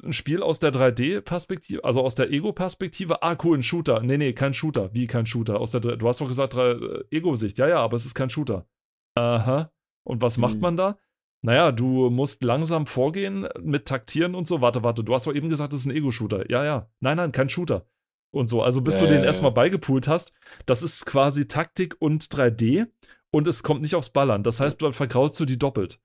ein 0.03 0.13
Spiel 0.13 0.43
aus 0.43 0.59
der 0.59 0.73
3D-Perspektive, 0.73 1.85
also 1.85 2.01
aus 2.03 2.15
der 2.15 2.31
Ego-Perspektive. 2.31 3.23
Ah, 3.23 3.37
cool, 3.45 3.59
ein 3.59 3.63
Shooter. 3.63 4.01
Nee, 4.01 4.17
nee, 4.17 4.33
kein 4.33 4.55
Shooter. 4.55 4.95
Wie 4.95 5.07
kein 5.07 5.27
Shooter? 5.27 5.61
Aus 5.61 5.73
der, 5.73 5.81
du 5.81 6.09
hast 6.09 6.21
doch 6.21 6.29
gesagt, 6.29 6.55
äh, 6.55 7.05
Ego-Sicht. 7.11 7.59
Ja, 7.59 7.69
ja, 7.69 7.79
aber 7.81 7.97
es 7.97 8.07
ist 8.07 8.15
kein 8.15 8.31
Shooter. 8.31 8.67
Aha. 9.15 9.71
Und 10.05 10.23
was 10.23 10.39
macht 10.39 10.61
man 10.61 10.77
da? 10.77 10.99
Naja, 11.43 11.73
du 11.73 12.09
musst 12.09 12.43
langsam 12.45 12.87
vorgehen 12.87 13.49
mit 13.61 13.87
Taktieren 13.87 14.35
und 14.35 14.47
so. 14.47 14.61
Warte, 14.61 14.83
warte, 14.83 15.05
du 15.05 15.13
hast 15.13 15.27
doch 15.27 15.35
eben 15.35 15.51
gesagt, 15.51 15.73
das 15.73 15.81
ist 15.81 15.87
ein 15.87 15.97
Ego-Shooter. 15.97 16.51
Ja, 16.51 16.65
ja. 16.65 16.91
Nein, 17.01 17.17
nein, 17.17 17.33
kein 17.33 17.49
Shooter. 17.49 17.87
Und 18.31 18.49
so. 18.49 18.63
Also, 18.63 18.81
bis 18.81 18.97
äh, 18.97 19.01
du 19.01 19.09
den 19.09 19.25
erstmal 19.25 19.53
beigepoolt 19.53 20.09
hast, 20.09 20.33
das 20.67 20.83
ist 20.83 21.05
quasi 21.05 21.47
Taktik 21.47 21.97
und 21.99 22.25
3D 22.25 22.87
und 23.31 23.47
es 23.49 23.63
kommt 23.63 23.83
nicht 23.83 23.97
aufs 23.97 24.11
Ballern. 24.11 24.45
Das 24.45 24.61
heißt, 24.61 24.81
du 24.81 24.93
vergraulst 24.93 25.39
du 25.41 25.45
die 25.45 25.59
doppelt. 25.59 26.01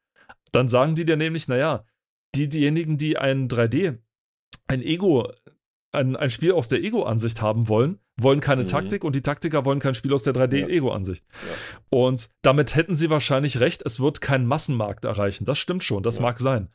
Dann 0.51 0.69
sagen 0.69 0.95
die 0.95 1.05
dir 1.05 1.17
nämlich, 1.17 1.47
naja, 1.47 1.85
die, 2.35 2.49
diejenigen, 2.49 2.97
die 2.97 3.17
ein 3.17 3.47
3D, 3.47 3.97
ein 4.67 4.81
Ego, 4.81 5.31
ein, 5.91 6.15
ein 6.15 6.29
Spiel 6.29 6.51
aus 6.51 6.67
der 6.67 6.83
Ego-Ansicht 6.83 7.41
haben 7.41 7.67
wollen, 7.67 7.99
wollen 8.19 8.39
keine 8.39 8.63
mhm. 8.63 8.67
Taktik 8.67 9.03
und 9.03 9.15
die 9.15 9.21
Taktiker 9.21 9.63
wollen 9.63 9.79
kein 9.79 9.93
Spiel 9.93 10.13
aus 10.13 10.23
der 10.23 10.33
3D-Ego-Ansicht. 10.33 11.23
Ja. 11.29 11.97
Und 11.97 12.29
damit 12.41 12.75
hätten 12.75 12.95
sie 12.95 13.09
wahrscheinlich 13.09 13.59
recht, 13.59 13.83
es 13.85 13.99
wird 13.99 14.21
keinen 14.21 14.47
Massenmarkt 14.47 15.05
erreichen. 15.05 15.45
Das 15.45 15.57
stimmt 15.57 15.83
schon, 15.83 16.03
das 16.03 16.17
ja. 16.17 16.23
mag 16.23 16.39
sein. 16.39 16.69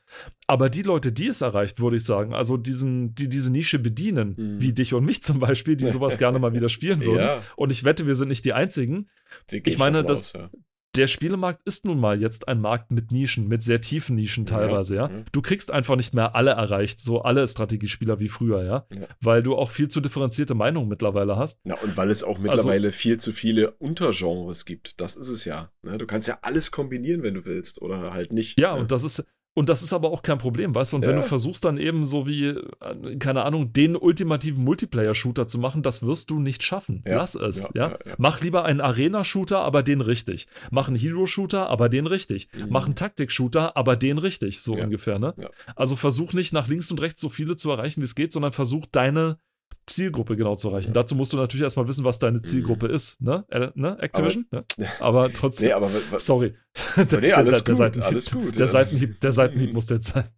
Aber 0.47 0.71
die 0.71 0.83
Leute, 0.83 1.13
die 1.13 1.29
es 1.29 1.41
erreicht, 1.41 1.81
würde 1.81 1.97
ich 1.97 2.05
sagen, 2.05 2.33
also 2.33 2.57
diesen, 2.57 3.15
die 3.15 3.29
diese 3.29 3.51
Nische 3.51 3.79
bedienen, 3.79 4.35
mhm. 4.37 4.61
wie 4.61 4.73
dich 4.73 4.95
und 4.95 5.05
mich 5.05 5.23
zum 5.23 5.41
Beispiel, 5.41 5.77
die 5.77 5.89
sowas 5.89 6.19
gerne 6.19 6.39
mal 6.39 6.53
wieder 6.55 6.69
spielen 6.69 7.05
würden. 7.05 7.21
Ja. 7.21 7.43
Und 7.57 7.71
ich 7.71 7.85
wette, 7.85 8.07
wir 8.07 8.15
sind 8.15 8.29
nicht 8.29 8.45
die 8.45 8.53
Einzigen. 8.53 9.11
Ich 9.51 9.79
meine, 9.79 10.05
das, 10.05 10.35
aus, 10.35 10.51
der 10.95 11.07
Spielemarkt 11.07 11.63
ist 11.65 11.85
nun 11.87 11.99
mal 11.99 12.21
jetzt 12.21 12.49
ein 12.49 12.61
Markt 12.61 12.91
mit 12.91 13.13
Nischen, 13.13 13.49
mit 13.49 13.63
sehr 13.63 13.81
tiefen 13.81 14.17
Nischen 14.17 14.45
teilweise, 14.45 14.95
ja. 14.95 15.09
ja. 15.09 15.25
Du 15.33 15.41
kriegst 15.41 15.71
einfach 15.71 15.97
nicht 15.97 16.13
mehr 16.13 16.35
alle 16.35 16.51
erreicht, 16.51 17.01
so 17.01 17.23
alle 17.23 17.49
Strategiespieler 17.49 18.21
wie 18.21 18.29
früher, 18.29 18.63
ja. 18.63 18.87
ja. 18.93 19.07
Weil 19.21 19.43
du 19.43 19.57
auch 19.57 19.71
viel 19.71 19.89
zu 19.89 20.01
differenzierte 20.01 20.55
Meinungen 20.55 20.89
mittlerweile 20.89 21.37
hast. 21.37 21.61
Ja, 21.65 21.77
und 21.79 21.97
weil 21.97 22.11
es 22.11 22.23
auch 22.23 22.37
also 22.37 22.43
mittlerweile 22.43 22.89
also, 22.89 22.99
viel 22.99 23.19
zu 23.19 23.33
viele 23.33 23.71
Untergenres 23.73 24.67
gibt. 24.67 25.01
Das 25.01 25.17
ist 25.17 25.29
es 25.29 25.45
ja. 25.45 25.71
Ne? 25.83 25.97
Du 25.97 26.07
kannst 26.07 26.29
ja 26.29 26.39
alles 26.43 26.71
kombinieren, 26.71 27.23
wenn 27.23 27.35
du 27.35 27.47
willst, 27.47 27.81
oder 27.81 28.13
halt 28.13 28.33
nicht. 28.33 28.59
Ja, 28.59 28.75
ne? 28.75 28.81
und 28.81 28.93
das 28.93 29.05
ist, 29.05 29.27
und 29.55 29.69
das 29.69 29.83
ist 29.83 29.93
aber 29.93 30.11
auch 30.11 30.23
kein 30.23 30.39
Problem, 30.39 30.75
weißt 30.75 30.93
du? 30.93 30.97
Und 30.97 31.03
ja. 31.03 31.09
wenn 31.09 31.17
du 31.17 31.23
versuchst 31.23 31.65
dann 31.65 31.77
eben 31.77 32.07
so 32.07 32.27
wie, 32.27 32.47
äh, 32.47 33.17
keine 33.19 33.45
Ahnung, 33.45 33.73
den 33.73 33.97
ultimativen 33.97 34.65
Multiplayer-Shooter 34.65 35.47
zu 35.47 35.59
machen, 35.59 35.83
das 35.83 36.03
wirst 36.03 36.31
du 36.31 36.41
nicht 36.41 36.63
schaffen. 36.63 37.03
Ja. 37.07 37.17
Lass 37.17 37.35
es, 37.35 37.71
ja, 37.75 37.91
ja? 37.91 37.99
Mach 38.17 38.41
lieber 38.41 38.65
einen 38.65 38.81
Arena-Shooter, 38.81 39.59
aber 39.59 39.83
den 39.83 40.01
richtig. 40.01 40.47
Mach 40.71 40.89
einen 40.89 40.97
Hero-Shooter, 40.97 41.69
aber 41.69 41.91
den 41.91 42.07
richtig. 42.07 42.49
Mhm. 42.55 42.69
Mach 42.71 42.87
einen 42.87 42.95
Taktik-Shooter, 42.95 43.77
aber 43.77 43.97
den 43.97 44.19
richtig, 44.19 44.63
so 44.63 44.75
ungefähr, 44.75 45.19
ne? 45.19 45.35
Also 45.77 45.97
versuch 45.97 46.33
nicht 46.33 46.53
nach 46.53 46.69
links 46.69 46.91
und 46.91 47.03
rechts 47.03 47.21
so 47.21 47.29
viele 47.29 47.57
zu 47.57 47.71
erreichen, 47.71 48.01
wie 48.01 48.05
es 48.05 48.15
geht, 48.15 48.33
sondern 48.33 48.53
versuch 48.53 48.87
deine 48.91 49.39
Zielgruppe 49.87 50.37
genau 50.37 50.57
zu 50.57 50.69
erreichen. 50.69 50.89
Ja. 50.89 50.95
Dazu 50.95 51.15
musst 51.15 51.33
du 51.33 51.37
natürlich 51.37 51.63
erstmal 51.63 51.89
wissen, 51.89 52.05
was 52.05 52.19
deine 52.19 52.43
Zielgruppe 52.43 52.89
mhm. 52.89 52.95
ist, 52.95 53.21
ne? 53.21 53.45
Äh, 53.49 53.69
ne? 53.75 53.99
Activision? 54.01 54.47
Aber, 54.51 54.65
ne? 54.77 54.89
aber 55.01 55.33
trotzdem. 55.33 55.69
Nee, 55.69 55.73
aber, 55.73 55.91
sorry. 56.19 56.55
der, 56.97 57.21
nee, 57.21 57.33
alles, 57.33 57.65
der, 57.65 57.75
der, 57.75 57.91
gut, 57.91 58.03
alles 58.03 58.31
gut. 58.31 58.59
Der, 58.59 58.67
Seitenhieb, 58.67 59.21
der 59.21 59.33
Seitenhieb 59.33 59.73
muss 59.73 59.91
jetzt 59.91 60.09
sein. 60.09 60.29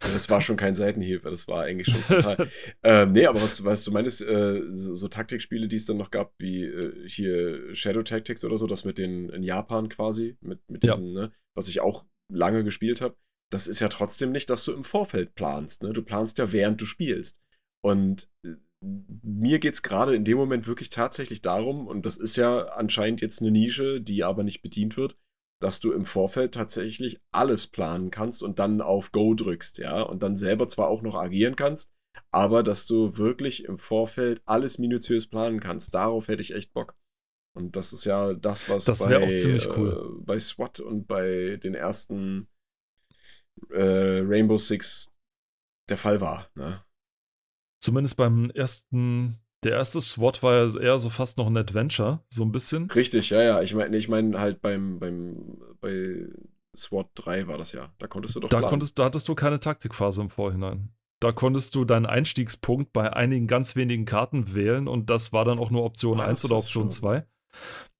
Das 0.00 0.30
war 0.30 0.40
schon 0.40 0.56
kein 0.56 0.74
Seitenhieb, 0.74 1.24
das 1.24 1.46
war 1.46 1.64
eigentlich 1.64 1.88
schon 1.88 2.02
total. 2.04 2.48
ähm, 2.82 3.12
nee, 3.12 3.26
aber 3.26 3.42
was, 3.42 3.64
was 3.64 3.84
du 3.84 3.90
meinst, 3.90 4.22
äh, 4.22 4.62
so, 4.70 4.94
so, 4.94 5.08
Taktikspiele, 5.08 5.68
die 5.68 5.76
es 5.76 5.84
dann 5.84 5.98
noch 5.98 6.10
gab, 6.10 6.32
wie 6.38 6.64
äh, 6.64 7.08
hier 7.08 7.74
Shadow 7.74 8.02
Tactics 8.02 8.44
oder 8.44 8.56
so, 8.56 8.66
das 8.66 8.84
mit 8.84 8.98
den 8.98 9.28
in 9.28 9.42
Japan 9.42 9.88
quasi, 9.88 10.36
mit, 10.40 10.60
mit 10.70 10.82
diesen, 10.82 11.14
ja. 11.14 11.22
ne, 11.22 11.32
was 11.54 11.68
ich 11.68 11.80
auch 11.80 12.04
lange 12.32 12.64
gespielt 12.64 13.00
habe, 13.00 13.16
das 13.50 13.66
ist 13.66 13.80
ja 13.80 13.88
trotzdem 13.88 14.32
nicht, 14.32 14.50
dass 14.50 14.64
du 14.64 14.72
im 14.72 14.84
Vorfeld 14.84 15.34
planst. 15.34 15.82
Ne? 15.82 15.92
Du 15.92 16.02
planst 16.02 16.38
ja, 16.38 16.52
während 16.52 16.80
du 16.80 16.86
spielst. 16.86 17.40
Und 17.84 18.28
äh, 18.44 18.54
mir 19.22 19.58
geht 19.58 19.74
es 19.74 19.82
gerade 19.82 20.14
in 20.14 20.24
dem 20.24 20.36
Moment 20.36 20.66
wirklich 20.66 20.90
tatsächlich 20.90 21.42
darum, 21.42 21.86
und 21.86 22.06
das 22.06 22.16
ist 22.16 22.36
ja 22.36 22.66
anscheinend 22.68 23.20
jetzt 23.20 23.40
eine 23.40 23.50
Nische, 23.50 24.00
die 24.00 24.24
aber 24.24 24.42
nicht 24.42 24.62
bedient 24.62 24.96
wird, 24.96 25.16
dass 25.60 25.80
du 25.80 25.92
im 25.92 26.04
Vorfeld 26.04 26.54
tatsächlich 26.54 27.20
alles 27.32 27.66
planen 27.66 28.10
kannst 28.10 28.42
und 28.42 28.58
dann 28.58 28.80
auf 28.80 29.12
Go 29.12 29.34
drückst, 29.34 29.78
ja, 29.78 30.02
und 30.02 30.22
dann 30.22 30.36
selber 30.36 30.68
zwar 30.68 30.88
auch 30.88 31.02
noch 31.02 31.14
agieren 31.14 31.56
kannst, 31.56 31.94
aber 32.30 32.62
dass 32.62 32.86
du 32.86 33.16
wirklich 33.16 33.64
im 33.64 33.78
Vorfeld 33.78 34.42
alles 34.44 34.78
minutiös 34.78 35.26
planen 35.26 35.60
kannst. 35.60 35.94
Darauf 35.94 36.28
hätte 36.28 36.42
ich 36.42 36.54
echt 36.54 36.72
Bock. 36.72 36.94
Und 37.56 37.76
das 37.76 37.92
ist 37.92 38.04
ja 38.04 38.34
das, 38.34 38.68
was 38.68 38.84
das 38.84 38.98
bei, 38.98 39.16
cool. 39.76 40.18
äh, 40.20 40.24
bei 40.24 40.38
SWAT 40.38 40.80
und 40.80 41.06
bei 41.06 41.56
den 41.62 41.74
ersten 41.74 42.48
äh, 43.70 44.20
Rainbow 44.24 44.58
Six 44.58 45.14
der 45.88 45.96
Fall 45.96 46.20
war. 46.20 46.50
Ne? 46.56 46.82
Zumindest 47.84 48.16
beim 48.16 48.48
ersten, 48.48 49.40
der 49.62 49.72
erste 49.72 50.00
SWAT 50.00 50.42
war 50.42 50.54
ja 50.54 50.80
eher 50.80 50.98
so 50.98 51.10
fast 51.10 51.36
noch 51.36 51.48
ein 51.48 51.56
Adventure, 51.58 52.24
so 52.30 52.42
ein 52.42 52.50
bisschen. 52.50 52.90
Richtig, 52.90 53.28
ja, 53.28 53.42
ja. 53.42 53.60
Ich 53.60 53.74
meine, 53.74 53.94
ich 53.98 54.08
meine 54.08 54.40
halt 54.40 54.62
beim, 54.62 54.98
beim, 54.98 55.58
bei 55.82 56.26
SWAT 56.74 57.10
3 57.14 57.46
war 57.46 57.58
das 57.58 57.72
ja. 57.72 57.92
Da 57.98 58.06
konntest 58.06 58.36
du 58.36 58.40
doch. 58.40 58.48
Da 58.48 58.60
planen. 58.60 58.70
konntest, 58.70 58.98
da 58.98 59.04
hattest 59.04 59.28
du 59.28 59.34
keine 59.34 59.60
Taktikphase 59.60 60.22
im 60.22 60.30
Vorhinein. 60.30 60.94
Da 61.20 61.32
konntest 61.32 61.74
du 61.74 61.84
deinen 61.84 62.06
Einstiegspunkt 62.06 62.94
bei 62.94 63.12
einigen 63.12 63.48
ganz 63.48 63.76
wenigen 63.76 64.06
Karten 64.06 64.54
wählen 64.54 64.88
und 64.88 65.10
das 65.10 65.34
war 65.34 65.44
dann 65.44 65.58
auch 65.58 65.70
nur 65.70 65.84
Option 65.84 66.20
ah, 66.20 66.24
1 66.24 66.46
oder 66.46 66.56
Option 66.56 66.90
2. 66.90 67.26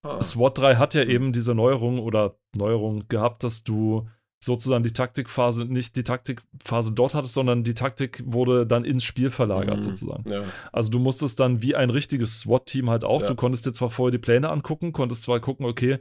Ah. 0.02 0.22
SWAT 0.22 0.56
3 0.56 0.76
hat 0.76 0.94
ja 0.94 1.02
hm. 1.02 1.10
eben 1.10 1.32
diese 1.34 1.54
Neuerung 1.54 1.98
oder 1.98 2.38
Neuerung 2.56 3.06
gehabt, 3.08 3.44
dass 3.44 3.64
du 3.64 4.08
sozusagen 4.44 4.84
die 4.84 4.92
Taktikphase, 4.92 5.64
nicht 5.64 5.96
die 5.96 6.04
Taktikphase 6.04 6.92
dort 6.92 7.14
hattest, 7.14 7.34
sondern 7.34 7.64
die 7.64 7.74
Taktik 7.74 8.22
wurde 8.26 8.66
dann 8.66 8.84
ins 8.84 9.04
Spiel 9.04 9.30
verlagert, 9.30 9.78
mhm. 9.78 9.82
sozusagen. 9.82 10.30
Ja. 10.30 10.42
Also 10.72 10.90
du 10.90 10.98
musstest 10.98 11.40
dann 11.40 11.62
wie 11.62 11.74
ein 11.74 11.90
richtiges 11.90 12.40
SWAT-Team 12.40 12.90
halt 12.90 13.04
auch, 13.04 13.22
ja. 13.22 13.26
du 13.26 13.34
konntest 13.34 13.66
dir 13.66 13.72
zwar 13.72 13.90
vorher 13.90 14.12
die 14.12 14.18
Pläne 14.18 14.50
angucken, 14.50 14.92
konntest 14.92 15.22
zwar 15.22 15.40
gucken, 15.40 15.66
okay, 15.66 15.98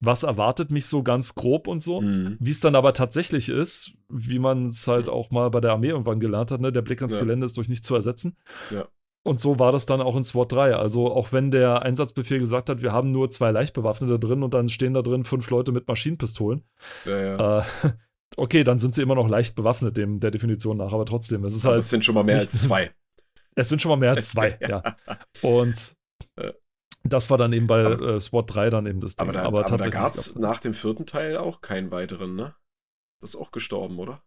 was 0.00 0.22
erwartet 0.22 0.70
mich 0.70 0.86
so 0.86 1.02
ganz 1.02 1.34
grob 1.34 1.68
und 1.68 1.82
so, 1.82 2.02
mhm. 2.02 2.36
wie 2.38 2.50
es 2.50 2.60
dann 2.60 2.74
aber 2.74 2.92
tatsächlich 2.92 3.48
ist, 3.48 3.92
wie 4.08 4.38
man 4.38 4.68
es 4.68 4.86
halt 4.86 5.06
mhm. 5.06 5.12
auch 5.12 5.30
mal 5.30 5.50
bei 5.50 5.60
der 5.60 5.72
Armee 5.72 5.88
irgendwann 5.88 6.20
gelernt 6.20 6.50
hat, 6.50 6.60
ne? 6.60 6.72
der 6.72 6.82
Blick 6.82 7.00
ans 7.00 7.14
ja. 7.14 7.20
Gelände 7.20 7.46
ist 7.46 7.56
durch 7.56 7.68
nichts 7.68 7.86
zu 7.86 7.94
ersetzen. 7.94 8.36
Ja. 8.70 8.86
Und 9.26 9.40
so 9.40 9.58
war 9.58 9.72
das 9.72 9.86
dann 9.86 10.00
auch 10.00 10.14
in 10.14 10.22
SWAT 10.22 10.52
3. 10.52 10.76
Also 10.76 11.10
auch 11.12 11.32
wenn 11.32 11.50
der 11.50 11.82
Einsatzbefehl 11.82 12.38
gesagt 12.38 12.68
hat, 12.68 12.80
wir 12.80 12.92
haben 12.92 13.10
nur 13.10 13.28
zwei 13.32 13.50
Leichtbewaffnete 13.50 14.20
drin 14.20 14.44
und 14.44 14.54
dann 14.54 14.68
stehen 14.68 14.94
da 14.94 15.02
drin 15.02 15.24
fünf 15.24 15.50
Leute 15.50 15.72
mit 15.72 15.88
Maschinenpistolen. 15.88 16.62
Ja, 17.04 17.18
ja. 17.18 17.58
Äh, 17.60 17.64
okay, 18.36 18.62
dann 18.62 18.78
sind 18.78 18.94
sie 18.94 19.02
immer 19.02 19.16
noch 19.16 19.28
leicht 19.28 19.56
bewaffnet, 19.56 19.96
dem 19.96 20.20
der 20.20 20.30
Definition 20.30 20.76
nach, 20.76 20.92
aber 20.92 21.06
trotzdem. 21.06 21.44
Es 21.44 21.54
ist 21.54 21.64
halt. 21.64 21.78
Es 21.78 21.90
sind 21.90 22.04
schon 22.04 22.14
mal 22.14 22.22
mehr 22.22 22.38
als 22.38 22.52
zwei. 22.52 22.92
Es 23.56 23.68
sind 23.68 23.82
schon 23.82 23.88
mal 23.88 23.96
mehr 23.96 24.10
als 24.10 24.28
zwei, 24.28 24.58
ja. 24.60 24.96
Und 25.42 25.96
das 27.02 27.28
war 27.28 27.38
dann 27.38 27.52
eben 27.52 27.66
bei 27.66 27.84
aber, 27.84 28.14
äh, 28.14 28.20
SWAT 28.20 28.54
3 28.54 28.70
dann 28.70 28.86
eben 28.86 29.00
das 29.00 29.16
Ding. 29.16 29.28
Aber 29.28 29.32
da, 29.32 29.42
aber 29.42 29.66
aber 29.66 29.78
da 29.78 29.88
gab 29.88 30.14
es 30.14 30.36
nach 30.36 30.60
dem 30.60 30.74
vierten 30.74 31.04
Teil 31.04 31.36
auch 31.36 31.60
keinen 31.62 31.90
weiteren, 31.90 32.36
ne? 32.36 32.54
Das 33.20 33.30
ist 33.30 33.36
auch 33.36 33.50
gestorben, 33.50 33.98
oder? 33.98 34.22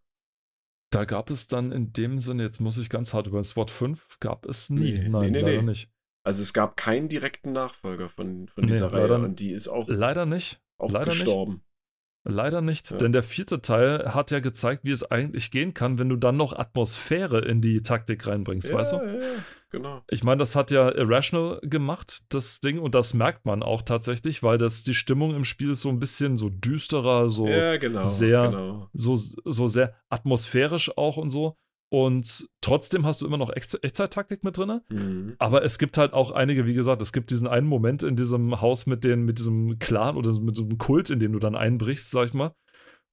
Da 0.92 1.06
gab 1.06 1.30
es 1.30 1.48
dann 1.48 1.72
in 1.72 1.94
dem 1.94 2.18
Sinne, 2.18 2.44
jetzt 2.44 2.60
muss 2.60 2.78
ich 2.78 2.90
ganz 2.90 3.14
hart 3.14 3.28
über 3.28 3.44
SWAT 3.44 3.70
5, 3.70 4.18
gab 4.20 4.46
es 4.48 4.70
nie. 4.70 4.94
Nee, 4.94 5.10
Nein, 5.10 5.32
nee, 5.32 5.42
nee, 5.42 5.42
leider 5.42 5.62
nicht. 5.62 5.90
Also 6.24 6.42
es 6.42 6.54
gab 6.54 6.78
keinen 6.78 7.08
direkten 7.10 7.54
Nachfolger 7.54 8.10
von, 8.10 8.48
von 8.50 8.68
dieser 8.68 8.92
Reihe 8.92 9.04
leider, 9.04 9.20
und 9.24 9.40
die 9.40 9.52
ist 9.52 9.68
auch 9.68 9.88
leider 9.88 10.26
nicht. 10.26 10.62
Auch 10.78 10.92
leider 10.92 11.06
gestorben. 11.12 11.54
Nicht. 11.54 11.64
Leider 12.36 12.62
nicht, 12.62 12.92
Ja. 12.92 12.98
denn 12.98 13.14
der 13.14 13.24
vierte 13.24 13.62
Teil 13.62 14.14
hat 14.14 14.30
ja 14.32 14.40
gezeigt, 14.40 14.82
wie 14.84 14.92
es 14.92 15.10
eigentlich 15.10 15.52
gehen 15.52 15.74
kann, 15.74 15.98
wenn 16.00 16.10
du 16.10 16.18
dann 16.18 16.36
noch 16.38 16.54
Atmosphäre 16.54 17.40
in 17.40 17.62
die 17.62 17.82
Taktik 17.82 18.28
reinbringst, 18.28 18.74
weißt 18.74 18.94
du? 18.94 18.98
Ja, 18.98 19.14
ja, 19.16 19.20
genau. 19.70 20.02
Ich 20.10 20.24
meine, 20.24 20.40
das 20.40 20.56
hat 20.56 20.72
ja 20.72 20.90
Irrational 20.94 21.60
gemacht, 21.64 22.24
das 22.30 22.60
Ding, 22.60 22.80
und 22.80 22.96
das 22.96 23.14
merkt 23.14 23.46
man 23.46 23.64
auch 23.64 23.82
tatsächlich, 23.82 24.44
weil 24.44 24.58
das 24.58 24.84
die 24.84 24.94
Stimmung 24.94 25.36
im 25.36 25.44
Spiel 25.46 25.72
ist 25.72 25.82
so 25.82 25.90
ein 25.90 26.00
bisschen 26.00 26.38
so 26.38 26.50
düsterer, 26.50 27.30
so, 27.30 27.48
ja, 27.48 27.78
genau. 27.78 28.04
sehr- 28.04 28.48
Genau. 28.50 28.90
so, 28.94 29.16
so 29.16 29.68
sehr 29.68 29.96
atmosphärisch 30.10 30.96
auch 30.98 31.18
und 31.18 31.30
so. 31.30 31.56
Und 31.92 32.48
trotzdem 32.62 33.04
hast 33.04 33.22
du 33.22 33.26
immer 33.26 33.38
noch 33.40 33.50
Echt 33.56 33.84
Echtzeit-Taktik 33.84 34.44
mit 34.44 34.56
drin. 34.58 34.82
Mhm. 34.90 35.34
Aber 35.40 35.64
es 35.64 35.80
gibt 35.80 35.98
halt 35.98 36.14
auch 36.14 36.30
einige, 36.30 36.68
wie 36.68 36.76
gesagt, 36.76 37.02
es 37.02 37.12
gibt 37.12 37.32
diesen 37.32 37.48
einen 37.48 37.66
Moment 37.66 38.04
in 38.04 38.16
diesem 38.16 38.62
Haus 38.62 38.86
mit, 38.86 39.04
den, 39.04 39.24
mit 39.24 39.40
diesem 39.40 39.80
Clan 39.80 40.16
oder 40.16 40.32
mit 40.40 40.56
diesem 40.58 40.78
Kult, 40.78 41.10
in 41.10 41.20
dem 41.20 41.32
du 41.34 41.40
dann 41.40 41.56
einbrichst, 41.56 42.12
sag 42.12 42.28
ich 42.28 42.34
mal, 42.36 42.54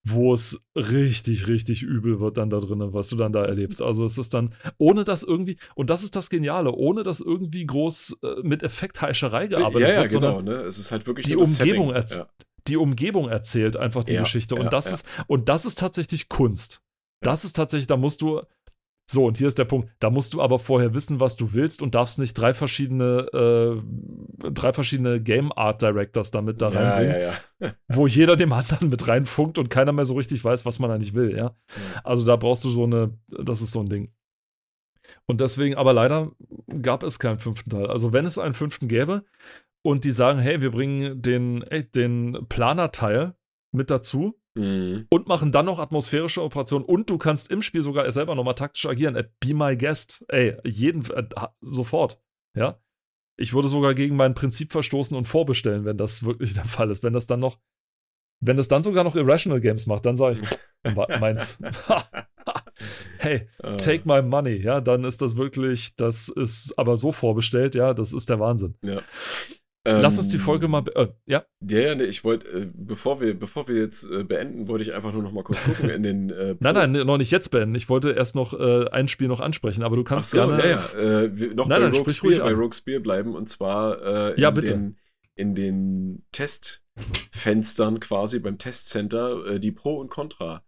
wo 0.08 0.32
es 0.32 0.64
richtig, 0.76 1.48
richtig 1.48 1.82
übel 1.82 2.20
wird 2.20 2.38
dann 2.38 2.48
da 2.48 2.60
drinnen, 2.60 2.92
was 2.92 3.08
du 3.08 3.16
dann 3.16 3.32
da 3.32 3.44
erlebst. 3.44 3.82
Also 3.82 4.04
es 4.04 4.18
ist 4.18 4.34
dann, 4.34 4.54
ohne 4.78 5.04
dass 5.04 5.22
irgendwie, 5.22 5.56
und 5.74 5.90
das 5.90 6.02
ist 6.02 6.14
das 6.14 6.30
Geniale, 6.30 6.72
ohne 6.72 7.02
dass 7.02 7.20
irgendwie 7.20 7.66
groß 7.66 8.18
äh, 8.22 8.42
mit 8.42 8.62
Effektheischerei 8.62 9.48
gearbeitet 9.48 9.88
ja, 9.88 9.94
ja, 9.94 10.00
wird, 10.02 10.12
genau. 10.12 10.36
sondern 10.36 10.44
Ne? 10.60 10.62
Es 10.62 10.78
ist 10.78 10.92
halt 10.92 11.06
wirklich 11.06 11.26
die 11.26 11.36
Umgebung 11.36 11.92
Ja. 11.92 12.28
die 12.68 12.76
Umgebung 12.76 13.28
erzählt 13.28 13.76
einfach 13.76 14.04
die 14.04 14.14
Ja, 14.14 14.22
Geschichte. 14.22 14.54
Und 14.54 14.72
das 14.72 14.92
ist, 14.92 15.06
und 15.26 15.48
das 15.48 15.66
ist 15.66 15.78
tatsächlich 15.78 16.28
Kunst. 16.28 16.82
Das 17.20 17.44
ist 17.44 17.56
tatsächlich, 17.56 17.86
da 17.88 17.96
musst 17.96 18.22
du, 18.22 18.42
so, 19.08 19.24
und 19.24 19.38
hier 19.38 19.46
ist 19.46 19.58
der 19.58 19.64
Punkt, 19.64 19.88
da 20.00 20.10
musst 20.10 20.34
du 20.34 20.42
aber 20.42 20.58
vorher 20.58 20.92
wissen, 20.92 21.20
was 21.20 21.36
du 21.36 21.52
willst 21.52 21.80
und 21.80 21.94
darfst 21.94 22.18
nicht 22.18 22.34
drei 22.34 22.54
verschiedene, 22.54 23.28
äh, 23.32 24.50
drei 24.50 24.72
verschiedene 24.72 25.22
Game 25.22 25.52
Art 25.52 25.80
Directors 25.80 26.32
damit 26.32 26.60
da 26.60 26.70
ja, 26.70 26.80
reinbringen, 26.80 27.20
ja, 27.20 27.32
ja. 27.60 27.72
wo 27.88 28.08
jeder 28.08 28.34
dem 28.34 28.52
anderen 28.52 28.88
mit 28.88 29.06
reinfunkt 29.06 29.58
und 29.58 29.70
keiner 29.70 29.92
mehr 29.92 30.04
so 30.04 30.14
richtig 30.14 30.44
weiß, 30.44 30.66
was 30.66 30.80
man 30.80 30.90
eigentlich 30.90 31.14
will, 31.14 31.30
ja. 31.30 31.36
Ja. 31.36 31.54
Also 32.02 32.26
da 32.26 32.34
brauchst 32.34 32.64
du 32.64 32.70
so 32.70 32.82
eine, 32.82 33.16
das 33.28 33.60
ist 33.60 33.70
so 33.70 33.80
ein 33.80 33.88
Ding. 33.88 34.12
Und 35.26 35.40
deswegen, 35.40 35.76
aber 35.76 35.92
leider 35.92 36.32
gab 36.82 37.04
es 37.04 37.20
keinen 37.20 37.38
fünften 37.38 37.70
Teil. 37.70 37.86
Also 37.86 38.12
wenn 38.12 38.26
es 38.26 38.38
einen 38.38 38.54
fünften 38.54 38.88
gäbe 38.88 39.24
und 39.82 40.04
die 40.04 40.10
sagen, 40.10 40.40
hey, 40.40 40.60
wir 40.60 40.72
bringen 40.72 41.22
den, 41.22 41.64
den 41.94 42.46
Planer-Teil 42.48 43.34
mit 43.70 43.90
dazu 43.90 44.36
Mhm. 44.56 45.06
und 45.10 45.28
machen 45.28 45.52
dann 45.52 45.66
noch 45.66 45.78
atmosphärische 45.78 46.42
Operationen 46.42 46.84
und 46.84 47.10
du 47.10 47.18
kannst 47.18 47.50
im 47.50 47.60
Spiel 47.62 47.82
sogar 47.82 48.10
selber 48.10 48.34
nochmal 48.34 48.54
taktisch 48.54 48.86
agieren. 48.86 49.14
Äh, 49.14 49.28
Be 49.38 49.54
my 49.54 49.76
guest. 49.76 50.24
Ey, 50.28 50.56
jeden, 50.64 51.04
äh, 51.10 51.24
sofort. 51.60 52.20
Ja. 52.54 52.80
Ich 53.38 53.52
würde 53.52 53.68
sogar 53.68 53.94
gegen 53.94 54.16
mein 54.16 54.32
Prinzip 54.32 54.72
verstoßen 54.72 55.14
und 55.14 55.28
vorbestellen, 55.28 55.84
wenn 55.84 55.98
das 55.98 56.24
wirklich 56.24 56.54
der 56.54 56.64
Fall 56.64 56.90
ist. 56.90 57.02
Wenn 57.02 57.12
das 57.12 57.26
dann 57.26 57.40
noch, 57.40 57.58
wenn 58.40 58.56
das 58.56 58.68
dann 58.68 58.82
sogar 58.82 59.04
noch 59.04 59.14
Irrational 59.14 59.60
Games 59.60 59.86
macht, 59.86 60.06
dann 60.06 60.16
sage 60.16 60.40
ich, 60.40 60.94
meins. 61.20 61.58
hey, 63.18 63.48
Äh, 63.62 63.76
take 63.76 64.02
my 64.06 64.22
money, 64.22 64.56
ja, 64.56 64.80
dann 64.80 65.04
ist 65.04 65.20
das 65.20 65.36
wirklich, 65.36 65.96
das 65.96 66.28
ist 66.28 66.78
aber 66.78 66.96
so 66.96 67.12
vorbestellt, 67.12 67.74
ja, 67.74 67.92
das 67.94 68.12
ist 68.12 68.28
der 68.30 68.40
Wahnsinn. 68.40 68.76
Lass 69.90 70.18
uns 70.18 70.28
die 70.28 70.36
ähm, 70.36 70.42
Folge 70.42 70.68
mal, 70.68 70.84
äh, 70.94 71.08
ja, 71.26 71.44
Ja, 71.60 71.78
ja, 71.78 71.94
nee, 71.94 72.04
ich 72.04 72.24
wollte, 72.24 72.48
äh, 72.48 72.68
bevor 72.72 73.20
wir, 73.20 73.38
bevor 73.38 73.68
wir 73.68 73.76
jetzt 73.76 74.10
äh, 74.10 74.24
beenden, 74.24 74.68
wollte 74.68 74.82
ich 74.82 74.94
einfach 74.94 75.12
nur 75.12 75.22
noch 75.22 75.32
mal 75.32 75.44
kurz 75.44 75.64
gucken 75.64 75.90
in 75.90 76.02
den. 76.02 76.30
Äh, 76.30 76.56
nein, 76.60 76.74
nein, 76.74 76.92
noch 77.06 77.18
nicht 77.18 77.30
jetzt 77.30 77.50
beenden. 77.50 77.74
Ich 77.74 77.88
wollte 77.88 78.10
erst 78.10 78.34
noch 78.34 78.52
äh, 78.52 78.88
ein 78.90 79.08
Spiel 79.08 79.28
noch 79.28 79.40
ansprechen, 79.40 79.82
aber 79.82 79.96
du 79.96 80.04
kannst 80.04 80.30
so, 80.30 80.38
gerne. 80.38 80.58
ja, 80.58 80.68
ja. 80.70 81.22
Äh, 81.22 81.38
wir, 81.38 81.54
noch 81.54 81.68
Nein, 81.68 81.80
bei, 81.80 81.88
nein, 81.88 81.96
Rogue 81.96 82.12
Spear, 82.12 82.40
bei. 82.40 82.52
Rogue 82.52 82.74
Spear 82.74 83.00
bleiben 83.00 83.34
und 83.34 83.48
zwar 83.48 84.34
in, 84.34 84.40
Ja, 84.40 84.50
bitte. 84.50 84.72
Den, 84.72 84.96
in 85.34 85.54
den 85.54 86.24
Testfenstern 86.32 88.00
quasi 88.00 88.40
beim 88.40 88.58
Testcenter 88.58 89.58
die 89.58 89.72
Pro 89.72 89.98
und 89.98 90.10
Contra. 90.10 90.64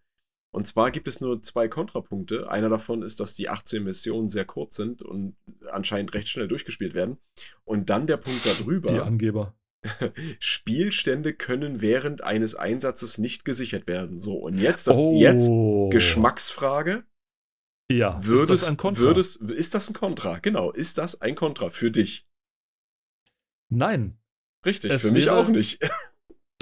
Und 0.51 0.67
zwar 0.67 0.91
gibt 0.91 1.07
es 1.09 1.21
nur 1.21 1.43
zwei 1.43 1.69
Kontrapunkte. 1.69 2.51
Einer 2.51 2.69
davon 2.71 3.03
ist, 3.03 3.21
dass 3.21 3.35
die 3.35 3.49
18 3.49 3.85
Missionen 3.85 4.29
sehr 4.29 4.45
kurz 4.47 4.77
sind 4.77 5.03
und 5.03 5.37
anscheinend 5.71 6.15
recht 6.15 6.29
schnell 6.29 6.49
durchgespielt 6.49 6.95
werden. 6.95 7.19
Und 7.65 7.91
dann 7.91 8.07
der 8.07 8.17
Punkt 8.17 8.47
darüber. 8.47 8.89
Die 8.89 8.99
Angeber. 9.01 9.55
Spielstände 10.41 11.35
können 11.35 11.81
während 11.81 12.23
eines 12.23 12.55
Einsatzes 12.55 13.19
nicht 13.19 13.45
gesichert 13.45 13.87
werden. 13.87 14.19
So, 14.19 14.37
und 14.37 14.59
jetzt 14.59 14.87
das 14.89 14.97
jetzt 15.17 15.49
Oh. 15.49 15.89
Geschmacksfrage. 15.91 17.05
Ja, 17.91 18.19
Würdest, 18.25 18.51
ist 18.51 18.63
das 18.63 18.69
ein 18.71 18.77
Kontra? 18.77 19.01
Würdest, 19.03 19.37
ist 19.41 19.75
das 19.75 19.89
ein 19.89 19.95
Kontra? 19.95 20.39
Genau, 20.41 20.71
ist 20.73 20.99
das 20.99 21.21
ein 21.21 21.35
Kontra 21.35 21.71
für 21.71 21.91
dich? 21.91 22.27
Nein. 23.71 24.19
Richtig, 24.65 24.91
Es 24.93 25.03
für 25.07 25.13
mich 25.13 25.27
wäre- 25.27 25.37
auch 25.37 25.49
nicht. 25.49 25.81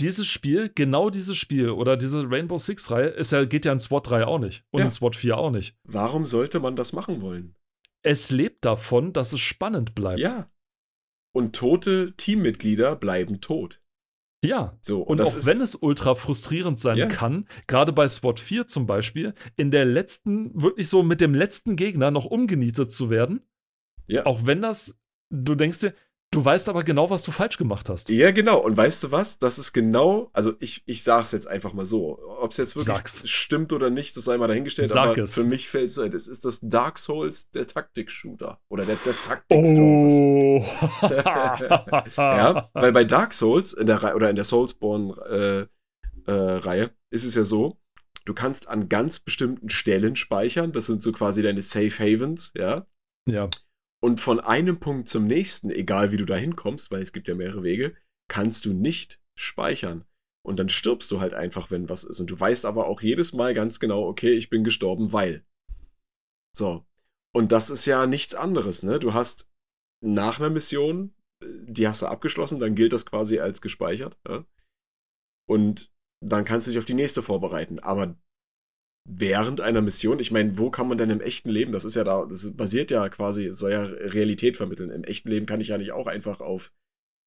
Dieses 0.00 0.26
Spiel, 0.26 0.70
genau 0.74 1.08
dieses 1.10 1.36
Spiel 1.36 1.70
oder 1.70 1.96
diese 1.96 2.28
Rainbow 2.30 2.58
Six-Reihe, 2.58 3.08
ist 3.08 3.32
ja, 3.32 3.44
geht 3.46 3.64
ja 3.64 3.72
in 3.72 3.80
SWAT 3.80 4.10
3 4.10 4.26
auch 4.26 4.38
nicht. 4.38 4.64
Und 4.70 4.80
Ja. 4.80 4.86
in 4.86 4.90
SWAT 4.92 5.16
4 5.16 5.38
auch 5.38 5.50
nicht. 5.50 5.76
Warum 5.84 6.26
sollte 6.26 6.60
man 6.60 6.76
das 6.76 6.92
machen 6.92 7.22
wollen? 7.22 7.54
Es 8.02 8.30
lebt 8.30 8.64
davon, 8.64 9.12
dass 9.12 9.32
es 9.32 9.40
spannend 9.40 9.94
bleibt. 9.94 10.20
Ja. 10.20 10.50
Und 11.32 11.56
tote 11.56 12.14
Teammitglieder 12.16 12.94
bleiben 12.96 13.40
tot. 13.40 13.80
Ja. 14.44 14.78
So, 14.82 15.00
Und 15.02 15.18
das 15.18 15.32
auch 15.34 15.38
ist, 15.38 15.46
wenn 15.46 15.60
es 15.62 15.74
ultra 15.74 16.14
frustrierend 16.14 16.78
sein 16.78 16.98
Ja. 16.98 17.06
kann, 17.06 17.48
gerade 17.66 17.92
bei 17.92 18.06
SWAT 18.06 18.38
4 18.38 18.66
zum 18.66 18.86
Beispiel, 18.86 19.34
in 19.56 19.70
der 19.70 19.86
letzten, 19.86 20.60
wirklich 20.60 20.88
so 20.88 21.02
mit 21.02 21.20
dem 21.22 21.34
letzten 21.34 21.74
Gegner 21.74 22.10
noch 22.10 22.26
umgenietet 22.26 22.92
zu 22.92 23.08
werden, 23.10 23.40
Ja. 24.06 24.26
auch 24.26 24.44
wenn 24.46 24.60
das, 24.62 24.98
du 25.30 25.54
denkst 25.54 25.80
dir, 25.80 25.94
du 26.36 26.44
weißt 26.44 26.68
aber 26.68 26.84
genau, 26.84 27.08
was 27.08 27.22
du 27.22 27.32
falsch 27.32 27.56
gemacht 27.56 27.88
hast. 27.88 28.10
Ja, 28.10 28.30
genau. 28.30 28.58
Und 28.58 28.76
weißt 28.76 29.04
du 29.04 29.10
was? 29.10 29.38
Das 29.38 29.58
ist 29.58 29.72
genau, 29.72 30.28
also 30.34 30.52
ich, 30.60 30.82
ich 30.84 31.02
sag's 31.02 31.32
jetzt 31.32 31.48
einfach 31.48 31.72
mal 31.72 31.86
so. 31.86 32.20
Ob 32.40 32.50
es 32.50 32.58
jetzt 32.58 32.76
wirklich 32.76 32.94
Sag's. 32.94 33.28
stimmt 33.28 33.72
oder 33.72 33.88
nicht, 33.88 34.14
das 34.16 34.24
sei 34.24 34.36
mal 34.36 34.46
dahingestellt. 34.46 34.90
Sag 34.90 35.10
aber 35.10 35.22
es. 35.22 35.34
für 35.34 35.44
mich 35.44 35.68
fällt 35.68 35.90
es 35.90 35.98
ein. 35.98 36.12
Es 36.12 36.28
ist 36.28 36.44
das 36.44 36.60
Dark 36.60 36.98
Souls 36.98 37.50
der 37.52 37.66
Taktik-Shooter. 37.66 38.60
Oder 38.68 38.84
der, 38.84 38.96
des 38.96 39.22
Taktik-Genres. 39.22 40.12
Oh. 40.14 40.64
Ja, 42.16 42.70
weil 42.74 42.92
bei 42.92 43.04
Dark 43.04 43.32
Souls 43.32 43.72
in 43.72 43.86
der 43.86 44.02
Reihe 44.02 44.14
oder 44.14 44.28
in 44.28 44.36
der 44.36 44.44
Soulsborne 44.44 45.68
äh, 46.26 46.30
äh, 46.30 46.32
Reihe 46.32 46.90
ist 47.10 47.24
es 47.24 47.34
ja 47.34 47.44
so, 47.44 47.78
du 48.24 48.34
kannst 48.34 48.68
an 48.68 48.88
ganz 48.88 49.20
bestimmten 49.20 49.70
Stellen 49.70 50.16
speichern. 50.16 50.72
Das 50.72 50.86
sind 50.86 51.00
so 51.00 51.12
quasi 51.12 51.40
deine 51.42 51.62
Safe 51.62 51.90
Havens, 51.98 52.52
ja. 52.54 52.86
ja. 53.26 53.48
Und 54.06 54.20
von 54.20 54.38
einem 54.38 54.78
Punkt 54.78 55.08
zum 55.08 55.26
nächsten, 55.26 55.68
egal 55.68 56.12
wie 56.12 56.16
du 56.16 56.26
da 56.26 56.36
hinkommst, 56.36 56.92
weil 56.92 57.02
es 57.02 57.12
gibt 57.12 57.26
ja 57.26 57.34
mehrere 57.34 57.64
Wege, 57.64 57.96
kannst 58.30 58.64
du 58.64 58.72
nicht 58.72 59.20
speichern. 59.34 60.04
Und 60.44 60.58
dann 60.58 60.68
stirbst 60.68 61.10
du 61.10 61.18
halt 61.18 61.34
einfach, 61.34 61.72
wenn 61.72 61.88
was 61.88 62.04
ist. 62.04 62.20
Und 62.20 62.30
du 62.30 62.38
weißt 62.38 62.66
aber 62.66 62.86
auch 62.86 63.00
jedes 63.00 63.32
Mal 63.32 63.52
ganz 63.52 63.80
genau, 63.80 64.06
okay, 64.06 64.34
ich 64.34 64.48
bin 64.48 64.62
gestorben, 64.62 65.12
weil. 65.12 65.44
So. 66.56 66.86
Und 67.34 67.50
das 67.50 67.68
ist 67.68 67.84
ja 67.84 68.06
nichts 68.06 68.36
anderes, 68.36 68.84
ne? 68.84 69.00
Du 69.00 69.12
hast 69.12 69.50
nach 70.00 70.38
einer 70.38 70.50
Mission, 70.50 71.12
die 71.42 71.88
hast 71.88 72.02
du 72.02 72.06
abgeschlossen, 72.06 72.60
dann 72.60 72.76
gilt 72.76 72.92
das 72.92 73.06
quasi 73.06 73.40
als 73.40 73.60
gespeichert. 73.60 74.16
Ja? 74.28 74.46
Und 75.48 75.92
dann 76.24 76.44
kannst 76.44 76.68
du 76.68 76.70
dich 76.70 76.78
auf 76.78 76.84
die 76.84 76.94
nächste 76.94 77.24
vorbereiten. 77.24 77.80
Aber 77.80 78.16
während 79.08 79.60
einer 79.60 79.82
Mission, 79.82 80.18
ich 80.20 80.30
meine, 80.30 80.58
wo 80.58 80.70
kann 80.70 80.88
man 80.88 80.98
denn 80.98 81.10
im 81.10 81.20
echten 81.20 81.50
Leben, 81.50 81.72
das 81.72 81.84
ist 81.84 81.96
ja 81.96 82.04
da, 82.04 82.26
das 82.26 82.56
basiert 82.56 82.90
ja 82.90 83.08
quasi, 83.08 83.46
es 83.46 83.58
soll 83.58 83.72
ja 83.72 83.82
Realität 83.82 84.56
vermitteln. 84.56 84.90
Im 84.90 85.04
echten 85.04 85.28
Leben 85.30 85.46
kann 85.46 85.60
ich 85.60 85.68
ja 85.68 85.78
nicht 85.78 85.92
auch 85.92 86.06
einfach 86.06 86.40
auf 86.40 86.72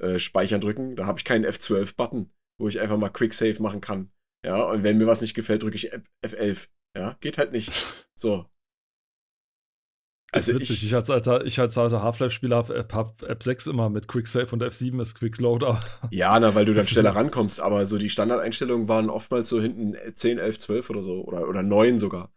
äh, 0.02 0.20
Speichern 0.20 0.62
drücken. 0.62 0.96
Da 0.96 1.06
habe 1.06 1.20
ich 1.20 1.26
keinen 1.26 1.46
F12-Button, 1.46 2.32
wo 2.60 2.68
ich 2.68 2.80
einfach 2.80 2.98
mal 2.98 3.10
Quick 3.10 3.34
Save 3.34 3.62
machen 3.62 3.82
kann. 3.82 4.12
Ja, 4.46 4.64
und 4.64 4.84
wenn 4.84 4.98
mir 4.98 5.08
was 5.08 5.22
nicht 5.22 5.34
gefällt, 5.36 5.64
drücke 5.64 5.76
ich 5.76 5.94
F- 5.94 6.04
F11. 6.22 6.70
Ja, 6.96 7.18
geht 7.22 7.38
halt 7.38 7.52
nicht. 7.52 7.72
So. 8.20 8.50
Also 10.32 10.54
witzig, 10.54 10.84
ich, 10.84 10.90
ich- 10.90 10.96
als 10.96 11.10
alter, 11.10 11.46
ich 11.46 11.60
als 11.60 11.78
alter 11.78 12.04
Half-Life-Spieler 12.04 12.58
habe 12.58 12.86
hab 12.92 13.24
App 13.24 13.42
6 13.44 13.68
immer 13.68 13.90
mit 13.90 14.08
Quick 14.08 14.28
Save 14.28 14.48
und 14.52 14.62
F7 14.64 15.02
ist 15.02 15.16
Quick 15.16 15.40
Load. 15.40 15.66
aber- 15.66 15.80
Ja, 16.12 16.40
na, 16.40 16.54
weil 16.54 16.66
du 16.66 16.74
dann 16.74 16.86
schneller 16.86 17.12
so- 17.14 17.18
rankommst, 17.18 17.60
aber 17.60 17.86
so 17.86 17.98
die 17.98 18.10
Standardeinstellungen 18.10 18.88
waren 18.88 19.10
oftmals 19.10 19.50
so 19.50 19.60
hinten 19.60 19.96
10, 20.16 20.38
11, 20.38 20.60
12 20.60 20.90
oder 20.90 21.02
so. 21.04 21.24
Oder, 21.24 21.48
oder 21.48 21.64
9 21.64 21.98
sogar. 22.00 22.32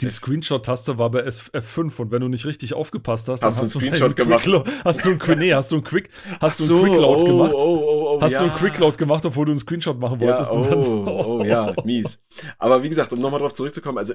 Die 0.00 0.08
Screenshot-Taste 0.08 0.96
war 0.96 1.10
bei 1.10 1.20
S- 1.20 1.52
F5 1.52 2.00
und 2.00 2.10
wenn 2.10 2.22
du 2.22 2.28
nicht 2.28 2.46
richtig 2.46 2.72
aufgepasst 2.72 3.28
hast, 3.28 3.42
Hast 3.44 3.58
du 3.58 3.62
einen 3.64 3.70
Screenshot 3.70 4.16
gemacht? 4.16 4.48
Hast 4.82 5.04
du 5.04 5.10
einen 5.10 5.18
Quick, 5.18 5.38
nee, 5.38 5.52
hast 5.52 5.72
du 5.72 5.76
einen 5.76 5.84
Quick, 5.84 6.08
hast 6.40 6.66
du 6.70 6.78
oh, 6.86 7.22
gemacht? 7.22 7.52
Oh, 7.54 7.58
oh, 7.60 8.16
oh, 8.16 8.20
hast 8.22 8.32
ja. 8.32 8.38
du 8.38 8.44
einen 8.46 8.54
Quick 8.56 8.78
Load 8.78 8.96
gemacht, 8.96 9.26
obwohl 9.26 9.44
du 9.44 9.52
einen 9.52 9.58
Screenshot 9.60 9.98
machen 9.98 10.18
Ja, 10.20 10.28
wolltest? 10.28 10.52
und 10.52 10.64
oh, 10.64 10.70
dann 10.70 10.82
so, 10.82 11.04
oh, 11.06 11.44
ja, 11.44 11.74
mies. 11.84 12.24
Aber 12.58 12.82
wie 12.82 12.88
gesagt, 12.88 13.12
um 13.12 13.20
nochmal 13.20 13.40
drauf 13.40 13.52
zurückzukommen, 13.52 13.98
also 13.98 14.14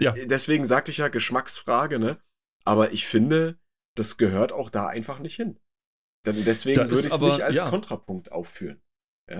Ja. 0.00 0.14
äh, 0.14 0.26
deswegen 0.26 0.64
sagte 0.66 0.90
ich 0.90 0.98
ja 0.98 1.08
Geschmacksfrage, 1.08 1.98
ne? 1.98 2.18
Aber 2.64 2.92
ich 2.92 3.06
finde, 3.06 3.58
das 3.94 4.16
gehört 4.16 4.52
auch 4.52 4.70
da 4.70 4.86
einfach 4.86 5.18
nicht 5.18 5.36
hin. 5.36 5.58
Deswegen 6.24 6.76
Da 6.76 6.88
würde 6.88 7.06
ich 7.06 7.12
es 7.12 7.20
nicht 7.20 7.42
als 7.42 7.58
ja. 7.58 7.68
Kontrapunkt 7.68 8.30
aufführen. 8.30 8.80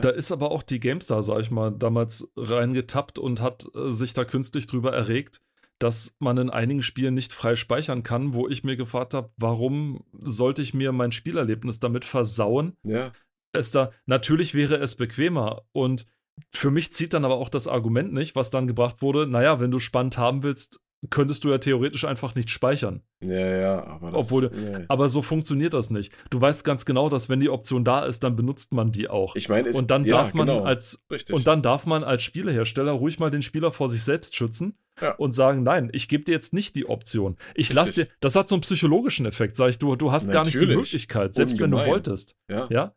Da 0.00 0.08
ist 0.08 0.32
aber 0.32 0.50
auch 0.50 0.62
die 0.62 0.80
GameStar, 0.80 1.22
sag 1.22 1.40
ich 1.40 1.50
mal, 1.50 1.70
damals 1.70 2.32
reingetappt 2.36 3.18
und 3.18 3.40
hat 3.40 3.66
äh, 3.74 3.90
sich 3.90 4.14
da 4.14 4.24
künstlich 4.24 4.66
drüber 4.66 4.92
erregt, 4.92 5.42
dass 5.78 6.16
man 6.18 6.38
in 6.38 6.48
einigen 6.50 6.82
Spielen 6.82 7.14
nicht 7.14 7.32
frei 7.32 7.56
speichern 7.56 8.02
kann, 8.02 8.32
wo 8.32 8.48
ich 8.48 8.64
mir 8.64 8.76
gefragt 8.76 9.12
habe, 9.12 9.32
warum 9.36 10.04
sollte 10.12 10.62
ich 10.62 10.72
mir 10.72 10.92
mein 10.92 11.12
Spielerlebnis 11.12 11.80
damit 11.80 12.04
versauen? 12.04 12.76
Ja, 12.86 13.12
Es 13.52 13.70
da, 13.70 13.92
natürlich 14.06 14.54
wäre 14.54 14.76
es 14.76 14.96
bequemer 14.96 15.62
und 15.72 16.06
für 16.50 16.70
mich 16.70 16.92
zieht 16.92 17.12
dann 17.12 17.24
aber 17.24 17.34
auch 17.34 17.50
das 17.50 17.66
Argument 17.68 18.12
nicht, 18.12 18.34
was 18.34 18.50
dann 18.50 18.66
gebracht 18.66 19.02
wurde, 19.02 19.26
naja, 19.26 19.60
wenn 19.60 19.70
du 19.70 19.78
spannend 19.78 20.16
haben 20.16 20.42
willst, 20.42 20.80
könntest 21.10 21.44
du 21.44 21.50
ja 21.50 21.58
theoretisch 21.58 22.04
einfach 22.04 22.34
nicht 22.34 22.48
speichern. 22.50 23.02
Ja, 23.20 23.56
ja, 23.56 23.84
aber 23.86 24.12
das, 24.12 24.26
Obwohl, 24.26 24.50
nee. 24.54 24.84
aber 24.88 25.08
so 25.08 25.20
funktioniert 25.22 25.74
das 25.74 25.90
nicht. 25.90 26.12
Du 26.30 26.40
weißt 26.40 26.64
ganz 26.64 26.84
genau, 26.84 27.08
dass 27.08 27.28
wenn 27.28 27.40
die 27.40 27.50
Option 27.50 27.84
da 27.84 28.04
ist, 28.04 28.22
dann 28.22 28.36
benutzt 28.36 28.72
man 28.72 28.92
die 28.92 29.08
auch. 29.08 29.34
Ich 29.34 29.48
meine, 29.48 29.68
es- 29.68 29.76
und 29.76 29.90
dann 29.90 30.04
ja, 30.04 30.10
darf 30.12 30.34
man 30.34 30.46
genau, 30.46 30.62
als 30.62 31.04
richtig. 31.10 31.34
und 31.34 31.46
dann 31.46 31.60
darf 31.62 31.86
man 31.86 32.04
als 32.04 32.22
Spielehersteller 32.22 32.92
ruhig 32.92 33.18
mal 33.18 33.30
den 33.30 33.42
Spieler 33.42 33.72
vor 33.72 33.88
sich 33.88 34.04
selbst 34.04 34.36
schützen 34.36 34.78
Ja. 35.00 35.12
und 35.16 35.34
sagen, 35.34 35.62
nein, 35.64 35.90
ich 35.92 36.06
gebe 36.08 36.22
dir 36.24 36.32
jetzt 36.32 36.52
nicht 36.54 36.76
die 36.76 36.88
Option. 36.88 37.36
Ich 37.56 37.72
lasse 37.72 37.92
dir, 37.94 38.08
das 38.20 38.36
hat 38.36 38.48
so 38.48 38.54
einen 38.54 38.62
psychologischen 38.62 39.26
Effekt, 39.26 39.56
sag 39.56 39.70
ich, 39.70 39.78
du, 39.80 39.96
du 39.96 40.12
hast 40.12 40.30
gar 40.30 40.42
nicht 40.44 40.54
die 40.54 40.58
Natürlich. 40.58 40.76
Möglichkeit, 40.76 41.34
selbst 41.34 41.58
wenn 41.60 41.70
du 41.72 41.78
Ungemein. 41.78 41.92
wolltest. 41.94 42.36
ja. 42.48 42.68
Ja. 42.70 42.94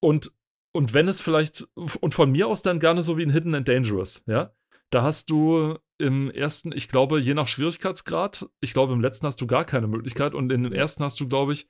Und, 0.00 0.32
und 0.72 0.92
wenn 0.94 1.08
es 1.08 1.20
vielleicht, 1.20 1.66
und 1.74 2.12
von 2.14 2.30
mir 2.30 2.46
aus 2.46 2.62
dann 2.62 2.78
gerne 2.78 3.02
so 3.02 3.16
wie 3.16 3.22
in 3.22 3.30
Hidden 3.30 3.54
and 3.54 3.66
Dangerous, 3.66 4.22
ja. 4.26 4.52
Da 4.90 5.02
hast 5.02 5.30
du 5.30 5.76
im 5.98 6.30
ersten, 6.30 6.72
ich 6.72 6.88
glaube, 6.88 7.20
je 7.20 7.34
nach 7.34 7.48
Schwierigkeitsgrad, 7.48 8.48
ich 8.60 8.72
glaube, 8.72 8.92
im 8.92 9.00
letzten 9.00 9.26
hast 9.26 9.40
du 9.40 9.46
gar 9.46 9.64
keine 9.64 9.88
Möglichkeit 9.88 10.34
und 10.34 10.50
in 10.52 10.62
dem 10.62 10.72
ersten 10.72 11.02
hast 11.04 11.18
du, 11.20 11.28
glaube 11.28 11.52
ich, 11.52 11.68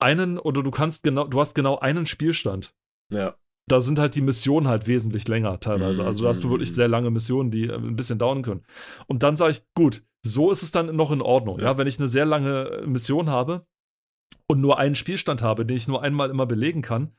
einen 0.00 0.38
oder 0.38 0.62
du 0.62 0.70
kannst 0.70 1.02
genau, 1.02 1.26
du 1.26 1.38
hast 1.40 1.54
genau 1.54 1.78
einen 1.78 2.06
Spielstand. 2.06 2.74
ja. 3.12 3.36
Da 3.68 3.78
sind 3.78 4.00
halt 4.00 4.16
die 4.16 4.20
Missionen 4.20 4.66
halt 4.66 4.88
wesentlich 4.88 5.28
länger 5.28 5.60
teilweise. 5.60 6.04
Also 6.04 6.24
da 6.24 6.30
hast 6.30 6.42
du 6.42 6.50
wirklich 6.50 6.70
mhm. 6.70 6.74
sehr 6.74 6.88
lange 6.88 7.10
Missionen, 7.10 7.52
die 7.52 7.66
äh, 7.68 7.74
ein 7.76 7.94
bisschen 7.94 8.18
dauern 8.18 8.42
können. 8.42 8.64
Und 9.06 9.22
dann 9.22 9.36
sage 9.36 9.52
ich, 9.52 9.62
gut, 9.76 10.02
so 10.26 10.50
ist 10.50 10.64
es 10.64 10.72
dann 10.72 10.96
noch 10.96 11.12
in 11.12 11.22
Ordnung. 11.22 11.60
Ja, 11.60 11.66
Ja. 11.66 11.78
wenn 11.78 11.86
ich 11.86 12.00
eine 12.00 12.08
sehr 12.08 12.24
lange 12.24 12.82
Mission 12.84 13.28
habe 13.30 13.64
und 14.48 14.60
nur 14.60 14.78
einen 14.78 14.96
Spielstand 14.96 15.42
habe, 15.42 15.64
den 15.64 15.76
ich 15.76 15.86
nur 15.86 16.02
einmal 16.02 16.30
immer 16.30 16.46
belegen 16.46 16.82
kann, 16.82 17.12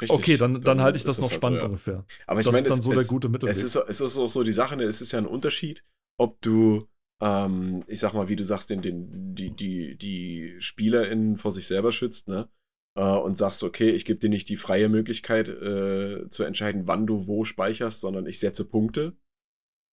Richtig. 0.00 0.10
okay, 0.10 0.36
dann, 0.36 0.60
dann, 0.60 0.80
halte 0.80 0.98
ich 0.98 1.04
das 1.04 1.18
noch 1.18 1.30
halt 1.30 1.34
spannend 1.34 1.60
so, 1.60 1.64
ja. 1.64 1.68
ungefähr. 1.68 2.04
Aber 2.26 2.40
ich 2.40 2.46
das 2.46 2.52
meine, 2.52 2.64
ist 2.64 2.70
dann 2.70 2.78
es, 2.78 2.84
so 2.84 2.92
es, 2.92 2.98
der 2.98 3.08
gute 3.08 3.28
Mittelweg. 3.28 3.56
Es 3.56 3.62
ist, 3.62 3.76
es 3.76 4.00
ist 4.00 4.16
auch 4.16 4.28
so 4.28 4.42
die 4.42 4.52
Sache, 4.52 4.80
es 4.82 5.00
ist 5.00 5.12
ja 5.12 5.18
ein 5.18 5.26
Unterschied, 5.26 5.84
ob 6.18 6.40
du, 6.42 6.86
ähm, 7.22 7.82
ich 7.86 8.00
sag 8.00 8.12
mal, 8.12 8.28
wie 8.28 8.36
du 8.36 8.44
sagst, 8.44 8.70
den, 8.70 8.82
den, 8.82 9.34
die, 9.34 9.50
die, 9.50 9.96
die 9.96 10.56
SpielerInnen 10.58 11.38
vor 11.38 11.52
sich 11.52 11.66
selber 11.66 11.92
schützt, 11.92 12.28
ne? 12.28 12.48
Äh, 12.96 13.02
und 13.02 13.36
sagst, 13.36 13.62
okay, 13.62 13.90
ich 13.90 14.04
gebe 14.04 14.18
dir 14.18 14.30
nicht 14.30 14.48
die 14.48 14.56
freie 14.56 14.88
Möglichkeit 14.88 15.48
äh, 15.48 16.28
zu 16.28 16.44
entscheiden, 16.44 16.86
wann 16.86 17.06
du 17.06 17.26
wo 17.26 17.44
speicherst, 17.44 18.00
sondern 18.00 18.26
ich 18.26 18.38
setze 18.38 18.68
Punkte. 18.68 19.16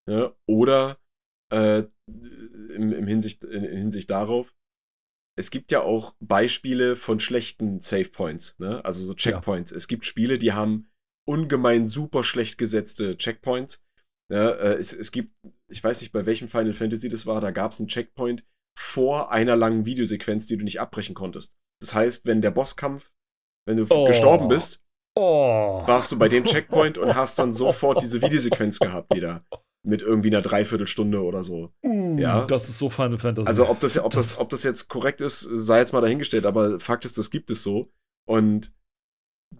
Ne? 0.06 0.34
Oder 0.45 0.98
äh, 1.49 1.84
im, 2.07 2.91
im 2.91 3.07
Hinsicht, 3.07 3.44
in, 3.44 3.64
in 3.64 3.78
Hinsicht 3.78 4.10
darauf, 4.10 4.53
es 5.35 5.49
gibt 5.51 5.72
ja 5.72 5.81
auch 5.81 6.14
Beispiele 6.19 6.95
von 6.95 7.19
schlechten 7.19 7.81
Save 7.81 8.10
Points, 8.10 8.57
ne? 8.60 8.84
also 8.85 9.05
so 9.05 9.14
Checkpoints. 9.14 9.72
Es 9.72 9.88
gibt 9.88 10.05
Spiele, 10.05 10.38
die 10.38 10.53
haben 10.53 10.89
ungemein 11.27 11.88
super 11.88 12.23
schlecht 12.23 12.57
gesetzte 12.57 13.18
Checkpoints. 13.18 13.84
Ja, 14.31 14.51
äh, 14.51 14.76
es, 14.76 14.93
es 14.93 15.11
gibt, 15.11 15.34
ich 15.69 15.84
weiß 15.84 16.01
nicht, 16.01 16.11
bei 16.11 16.26
welchem 16.26 16.47
Final 16.47 16.73
Fantasy 16.73 17.10
das 17.10 17.26
war, 17.26 17.41
da 17.41 17.51
gab 17.51 17.72
es 17.72 17.80
einen 17.80 17.88
Checkpoint 17.89 18.45
vor 18.77 19.31
einer 19.31 19.55
langen 19.55 19.85
Videosequenz, 19.85 20.47
die 20.47 20.57
du 20.57 20.64
nicht 20.64 20.80
abbrechen 20.80 21.15
konntest. 21.15 21.55
Das 21.81 21.93
heißt, 21.93 22.26
wenn 22.26 22.41
der 22.41 22.51
Bosskampf, 22.51 23.11
wenn 23.68 23.77
du 23.77 23.85
Oh. 23.89 24.05
gestorben 24.05 24.47
bist, 24.47 24.84
Oh. 25.15 25.84
warst 25.85 26.11
du 26.11 26.18
bei 26.18 26.27
dem 26.27 26.45
Checkpoint 26.45 26.97
und 26.97 27.15
hast 27.15 27.38
dann 27.39 27.53
sofort 27.53 28.01
diese 28.01 28.22
Videosequenz 28.22 28.80
gehabt 28.80 29.14
wieder. 29.14 29.45
Mit 29.85 30.01
irgendwie 30.01 30.30
einer 30.30 30.41
Dreiviertelstunde 30.41 31.22
oder 31.22 31.43
so. 31.43 31.73
ja. 31.84 32.45
Das 32.45 32.69
ist 32.69 32.80
so 32.80 32.89
Final 32.89 33.18
Fantasy. 33.19 33.47
Also 33.47 33.68
ob 33.68 33.80
das, 33.81 33.97
ob, 33.97 34.11
Das- 34.14 34.30
das, 34.30 34.38
ob 34.39 34.49
das 34.49 34.64
jetzt 34.64 34.88
korrekt 34.88 35.19
ist, 35.19 35.41
sei 35.41 35.80
jetzt 35.80 35.91
mal 35.93 36.01
dahingestellt, 36.01 36.45
aber 36.45 36.80
Fakt 36.80 37.03
ist, 37.05 37.18
das 37.18 37.30
gibt 37.31 37.49
es 37.51 37.64
so. 37.64 37.91
Und 38.26 38.73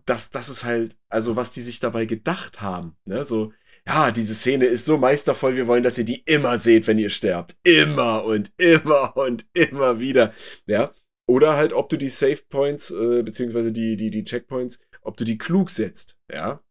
das, 0.06 0.32
das 0.32 0.50
ist 0.50 0.64
halt, 0.64 0.98
also 1.10 1.36
was 1.36 1.52
die 1.52 1.62
sich 1.62 1.80
dabei 1.80 2.06
gedacht 2.06 2.62
haben, 2.62 2.96
ne, 3.06 3.24
so, 3.24 3.52
ja, 3.86 4.12
diese 4.12 4.34
Szene 4.34 4.66
ist 4.66 4.86
so 4.86 4.98
meistervoll, 4.98 5.56
wir 5.56 5.68
wollen, 5.68 5.84
dass 5.84 5.98
ihr 5.98 6.06
die 6.06 6.22
immer 6.26 6.58
seht, 6.58 6.88
wenn 6.88 6.98
ihr 7.00 7.10
sterbt. 7.10 7.58
Immer 7.64 8.24
und 8.24 8.54
immer 8.58 9.16
und 9.18 9.46
immer 9.54 10.00
wieder, 10.00 10.34
ja. 10.66 10.94
Oder 11.28 11.56
halt, 11.58 11.74
ob 11.74 11.90
du 11.90 11.98
die 11.98 12.10
Save 12.10 12.40
Points, 12.50 12.92
äh, 12.92 13.24
beziehungsweise 13.24 13.72
die, 13.72 13.96
die, 13.98 14.10
die 14.10 14.24
Checkpoints, 14.24 14.80
ob 15.02 15.18
du 15.18 15.26
die 15.26 15.38
klug 15.38 15.70
setzt, 15.70 16.18
ja. 16.32 16.62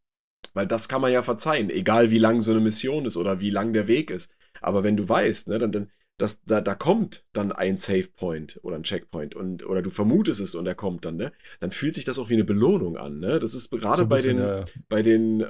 Weil 0.55 0.67
das 0.67 0.89
kann 0.89 1.01
man 1.01 1.13
ja 1.13 1.23
verzeihen, 1.23 1.71
egal 1.71 2.11
wie 2.11 2.19
lang 2.19 2.41
so 2.41 2.51
eine 2.51 2.61
Mission 2.61 3.07
ist 3.07 3.17
oder 3.17 3.41
wie 3.41 3.51
lang 3.51 3.73
der 3.73 3.87
Weg 3.87 4.11
ist. 4.11 4.33
Aber 4.61 4.85
wenn 4.85 4.97
du 4.97 5.09
weißt, 5.09 5.49
ne, 5.49 5.59
dann, 5.59 5.73
dann 5.73 5.91
das, 6.19 6.45
da, 6.45 6.61
da 6.61 6.75
kommt 6.75 7.25
dann 7.33 7.53
ein 7.53 7.77
Save 7.77 8.09
Point 8.15 8.61
oder 8.63 8.77
ein 8.77 8.85
Checkpoint 8.85 9.35
und 9.35 9.65
oder 9.67 9.83
du 9.83 9.91
vermutest 9.91 10.41
es 10.41 10.55
und 10.55 10.67
er 10.67 10.75
kommt 10.75 11.05
dann, 11.05 11.17
ne? 11.17 11.33
Dann 11.61 11.71
fühlt 11.71 11.95
sich 11.95 12.05
das 12.05 12.19
auch 12.19 12.29
wie 12.29 12.35
eine 12.35 12.45
Belohnung 12.45 12.97
an, 12.97 13.19
ne? 13.19 13.39
Das 13.39 13.55
ist 13.55 13.71
gerade 13.71 13.97
So 13.97 14.07
bei 14.07 14.17
bisschen, 14.17 14.37
den 14.37 14.47
ja. 14.47 14.65
bei 14.89 15.03
den 15.03 15.41
äh, 15.41 15.47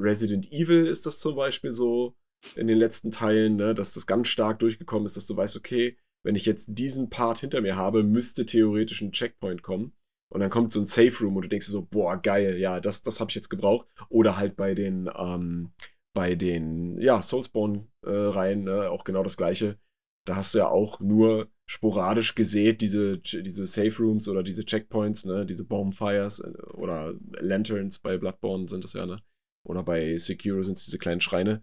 Resident 0.00 0.50
Evil 0.50 0.86
ist 0.86 1.06
das 1.06 1.20
zum 1.20 1.36
Beispiel 1.36 1.72
so 1.72 2.16
in 2.56 2.66
den 2.66 2.78
letzten 2.78 3.10
Teilen, 3.10 3.56
ne, 3.56 3.74
dass 3.74 3.94
das 3.94 4.06
ganz 4.06 4.28
stark 4.28 4.58
durchgekommen 4.58 5.06
ist, 5.06 5.16
dass 5.16 5.26
du 5.26 5.36
weißt, 5.36 5.56
okay, 5.56 5.96
wenn 6.24 6.34
ich 6.34 6.46
jetzt 6.46 6.78
diesen 6.78 7.08
Part 7.10 7.38
hinter 7.38 7.60
mir 7.60 7.76
habe, 7.76 8.02
müsste 8.02 8.46
theoretisch 8.46 9.00
ein 9.00 9.12
Checkpoint 9.12 9.62
kommen. 9.62 9.92
Und 10.32 10.40
dann 10.40 10.48
kommt 10.48 10.72
so 10.72 10.80
ein 10.80 10.86
Safe 10.86 11.12
Room 11.20 11.36
und 11.36 11.42
du 11.42 11.48
denkst 11.50 11.66
dir 11.66 11.72
so, 11.72 11.84
boah, 11.84 12.16
geil, 12.16 12.56
ja, 12.56 12.80
das, 12.80 13.02
das 13.02 13.20
habe 13.20 13.30
ich 13.30 13.34
jetzt 13.34 13.50
gebraucht. 13.50 13.86
Oder 14.08 14.38
halt 14.38 14.56
bei 14.56 14.74
den, 14.74 15.10
ähm, 15.14 15.74
bei 16.14 16.34
den, 16.34 16.98
ja, 16.98 17.20
Soulspawn-Reihen, 17.20 18.64
ne, 18.64 18.88
auch 18.88 19.04
genau 19.04 19.22
das 19.22 19.36
gleiche. 19.36 19.78
Da 20.26 20.36
hast 20.36 20.54
du 20.54 20.58
ja 20.58 20.68
auch 20.68 21.00
nur 21.00 21.50
sporadisch 21.66 22.34
gesät, 22.34 22.80
diese, 22.80 23.18
diese 23.18 23.66
Safe 23.66 23.94
Rooms 23.98 24.26
oder 24.26 24.42
diese 24.42 24.64
Checkpoints, 24.64 25.26
ne, 25.26 25.44
diese 25.44 25.66
Bonfires 25.66 26.40
äh, 26.40 26.50
oder 26.72 27.12
Lanterns 27.38 27.98
bei 27.98 28.16
Bloodborne 28.16 28.68
sind 28.68 28.84
das 28.84 28.94
ja, 28.94 29.04
ne? 29.04 29.20
Oder 29.64 29.82
bei 29.82 30.16
Sekiro 30.16 30.62
sind 30.62 30.78
es 30.78 30.86
diese 30.86 30.98
kleinen 30.98 31.20
Schreine. 31.20 31.62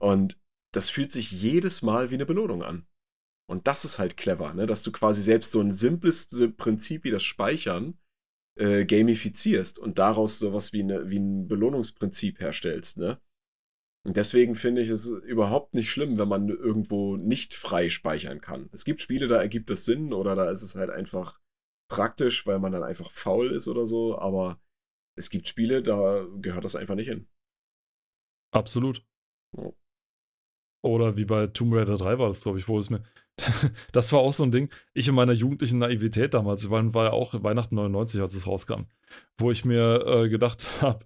Und 0.00 0.40
das 0.72 0.88
fühlt 0.88 1.12
sich 1.12 1.32
jedes 1.32 1.82
Mal 1.82 2.10
wie 2.10 2.14
eine 2.14 2.26
Belohnung 2.26 2.62
an. 2.62 2.86
Und 3.46 3.66
das 3.66 3.84
ist 3.84 3.98
halt 3.98 4.16
clever, 4.16 4.54
ne? 4.54 4.64
dass 4.66 4.82
du 4.82 4.90
quasi 4.90 5.22
selbst 5.22 5.52
so 5.52 5.60
ein 5.60 5.72
simples 5.72 6.30
Prinzip 6.56 7.04
wie 7.04 7.10
das 7.10 7.22
Speichern 7.22 7.98
äh, 8.56 8.84
gamifizierst 8.84 9.78
und 9.78 9.98
daraus 9.98 10.38
sowas 10.38 10.72
wie, 10.72 10.82
eine, 10.82 11.08
wie 11.08 11.18
ein 11.18 11.48
Belohnungsprinzip 11.48 12.40
herstellst. 12.40 12.98
Ne? 12.98 13.20
Und 14.04 14.16
deswegen 14.16 14.54
finde 14.54 14.82
ich 14.82 14.88
es 14.88 15.08
überhaupt 15.08 15.74
nicht 15.74 15.90
schlimm, 15.90 16.18
wenn 16.18 16.28
man 16.28 16.48
irgendwo 16.48 17.16
nicht 17.16 17.54
frei 17.54 17.90
speichern 17.90 18.40
kann. 18.40 18.68
Es 18.72 18.84
gibt 18.84 19.02
Spiele, 19.02 19.26
da 19.26 19.40
ergibt 19.40 19.68
das 19.68 19.84
Sinn 19.84 20.12
oder 20.12 20.34
da 20.34 20.50
ist 20.50 20.62
es 20.62 20.76
halt 20.76 20.90
einfach 20.90 21.40
praktisch, 21.88 22.46
weil 22.46 22.58
man 22.58 22.72
dann 22.72 22.82
einfach 22.82 23.10
faul 23.10 23.52
ist 23.52 23.68
oder 23.68 23.84
so, 23.86 24.18
aber 24.18 24.60
es 25.16 25.30
gibt 25.30 25.48
Spiele, 25.48 25.82
da 25.82 26.26
gehört 26.40 26.64
das 26.64 26.76
einfach 26.76 26.94
nicht 26.94 27.08
hin. 27.08 27.28
Absolut. 28.52 29.04
Ja. 29.56 29.72
Oder 30.84 31.16
wie 31.16 31.24
bei 31.24 31.48
Tomb 31.48 31.74
Raider 31.74 31.96
3 31.96 32.18
war 32.18 32.28
das, 32.28 32.42
glaube 32.42 32.58
ich, 32.58 32.68
wo 32.68 32.78
es 32.78 32.90
mir. 32.90 33.02
das 33.92 34.12
war 34.12 34.20
auch 34.20 34.32
so 34.32 34.42
ein 34.44 34.52
Ding. 34.52 34.70
Ich 34.94 35.08
in 35.08 35.14
meiner 35.14 35.32
jugendlichen 35.32 35.78
Naivität 35.78 36.34
damals, 36.34 36.70
war, 36.70 36.94
war 36.94 37.04
ja 37.06 37.10
auch 37.12 37.34
Weihnachten 37.42 37.74
99, 37.74 38.20
als 38.20 38.34
es 38.34 38.46
rauskam, 38.46 38.82
wo 39.38 39.50
ich 39.50 39.64
mir 39.64 40.04
äh, 40.06 40.28
gedacht 40.28 40.68
habe, 40.80 41.04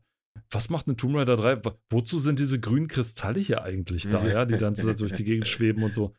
was 0.52 0.70
macht 0.70 0.86
eine 0.86 0.96
Tomb 0.96 1.16
Raider 1.16 1.36
3? 1.36 1.64
Wo- 1.64 1.72
Wozu 1.90 2.18
sind 2.18 2.38
diese 2.38 2.58
grünen 2.60 2.86
Kristalle 2.88 3.40
hier 3.40 3.62
eigentlich 3.62 4.08
da, 4.08 4.24
ja, 4.24 4.44
die 4.44 4.58
dann 4.58 4.74
durch 4.74 5.12
die 5.12 5.24
Gegend 5.24 5.48
schweben 5.48 5.82
und 5.82 5.92
so? 5.94 6.14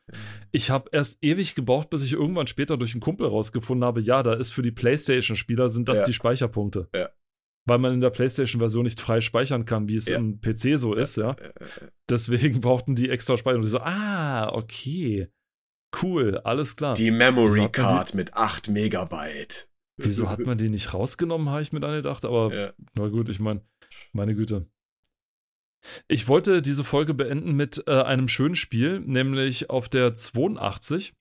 Ich 0.52 0.70
habe 0.70 0.90
erst 0.94 1.18
ewig 1.22 1.56
gebraucht, 1.56 1.90
bis 1.90 2.04
ich 2.04 2.14
irgendwann 2.14 2.48
später 2.48 2.78
durch 2.78 2.94
einen 2.94 3.02
Kumpel 3.02 3.28
rausgefunden 3.28 3.86
habe, 3.86 4.02
ja, 4.02 4.22
da 4.22 4.34
ist 4.34 4.52
für 4.52 4.62
die 4.62 4.72
PlayStation-Spieler 4.72 5.70
sind 5.70 5.88
das 5.90 6.00
Ja. 6.00 6.06
die 6.06 6.14
Speicherpunkte. 6.14 6.90
Ja. 6.94 7.10
Weil 7.66 7.78
man 7.80 7.94
in 7.94 8.02
der 8.02 8.10
PlayStation-Version 8.10 8.84
nicht 8.84 9.00
frei 9.00 9.22
speichern 9.22 9.66
kann, 9.66 9.88
wie 9.88 9.96
es 9.96 10.08
Ja. 10.08 10.18
im 10.18 10.40
PC 10.42 10.78
so 10.78 10.94
ist, 10.94 11.16
ja. 11.18 11.36
Deswegen 12.10 12.60
brauchten 12.62 12.96
die 12.96 13.10
extra 13.10 13.38
Speicher. 13.38 13.58
Und 13.58 13.64
die 13.64 13.70
so, 13.70 13.80
ah, 13.80 14.50
okay. 14.54 15.30
Cool, 16.02 16.38
alles 16.38 16.76
klar. 16.76 16.94
Die 16.94 17.12
Memory 17.12 17.70
Card 17.70 18.14
mit 18.14 18.34
8 18.34 18.70
Megabyte. 18.70 19.68
Wieso 19.98 20.30
hat 20.30 20.40
man 20.40 20.58
die 20.58 20.70
nicht 20.70 20.94
rausgenommen, 20.94 21.50
habe 21.50 21.62
ich 21.62 21.74
mir 21.74 21.80
dann 21.80 21.94
gedacht. 21.94 22.26
Aber 22.26 22.54
Ja. 22.54 22.74
na 22.94 23.08
gut, 23.10 23.30
ich 23.30 23.40
meine, 23.40 23.62
meine 24.14 24.36
Güte. 24.36 24.68
Ich 26.08 26.28
wollte 26.28 26.62
diese 26.62 26.84
Folge 26.84 27.14
beenden 27.14 27.54
mit 27.54 27.84
äh, 27.88 28.02
einem 28.04 28.28
schönen 28.28 28.56
Spiel, 28.56 29.00
nämlich 29.00 29.70
auf 29.70 29.90
der 29.90 30.16
82. 30.16 31.14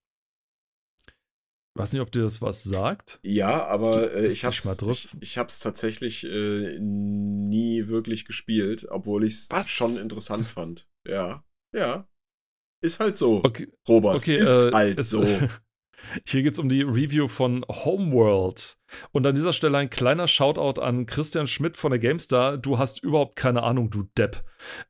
Weiß 1.75 1.93
nicht, 1.93 2.03
ob 2.03 2.11
dir 2.11 2.23
das 2.23 2.43
was 2.43 2.65
sagt. 2.65 3.21
Ja, 3.23 3.67
aber 3.67 4.13
äh, 4.13 4.27
ich 4.27 4.43
ich, 4.43 5.09
ich 5.21 5.39
hab's 5.39 5.61
tatsächlich 5.61 6.25
äh, 6.25 6.79
nie 6.81 7.87
wirklich 7.87 8.25
gespielt, 8.25 8.87
obwohl 8.91 9.25
ich 9.25 9.47
es 9.49 9.69
schon 9.71 9.97
interessant 9.97 10.47
fand. 10.47 10.89
Ja, 11.07 11.45
ja. 11.73 12.09
Ist 12.81 13.01
halt 13.01 13.16
so, 13.16 13.43
Okay, 13.44 13.69
Robert. 13.89 14.16
okay 14.16 14.36
ist 14.36 14.65
äh, 14.66 14.73
halt 14.73 14.98
es- 14.98 15.11
so. 15.11 15.24
Hier 16.27 16.43
geht 16.43 16.55
es 16.55 16.59
um 16.59 16.69
die 16.70 16.81
Review 16.82 17.28
von 17.28 17.65
Homeworld. 17.69 18.78
Und 19.12 19.27
an 19.27 19.35
dieser 19.35 19.52
Stelle 19.52 19.77
ein 19.78 19.90
kleiner 19.90 20.27
Shoutout 20.27 20.81
an 20.81 21.05
Christian 21.07 21.47
Schmidt 21.47 21.77
von 21.77 21.90
der 21.90 22.01
GameStar. 22.01 22.57
Du 22.57 22.78
hast 22.78 23.02
überhaupt 23.02 23.36
keine 23.36 23.62
Ahnung, 23.62 23.90
du 23.90 24.05
Depp. 24.16 24.43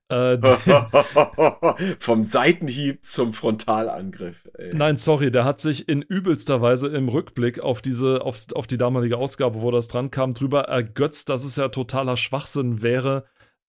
Äh, 0.09 0.39
Vom 1.99 2.25
Seitenhieb 2.25 3.05
zum 3.05 3.33
Frontalangriff. 3.33 4.49
Ey. 4.57 4.73
Nein, 4.75 4.97
sorry, 4.99 5.31
der 5.31 5.45
hat 5.45 5.61
sich 5.61 5.89
in 5.89 6.03
übelster 6.03 6.63
Weise 6.63 6.89
im 6.89 7.09
Rückblick 7.09 7.61
auf 7.61 7.83
diese, 7.83 8.23
auf, 8.23 8.47
auf 8.55 8.67
die 8.67 8.79
damalige 8.79 9.19
Ausgabe, 9.19 9.61
wo 9.63 9.71
das 9.71 9.89
dran 9.89 10.11
kam, 10.11 10.33
drüber 10.33 10.63
ergötzt, 10.63 11.29
dass 11.29 11.45
es 11.45 11.57
ja 11.57 11.69
totaler 11.69 12.17
Schwachsinn 12.17 12.83
wäre, 12.83 13.25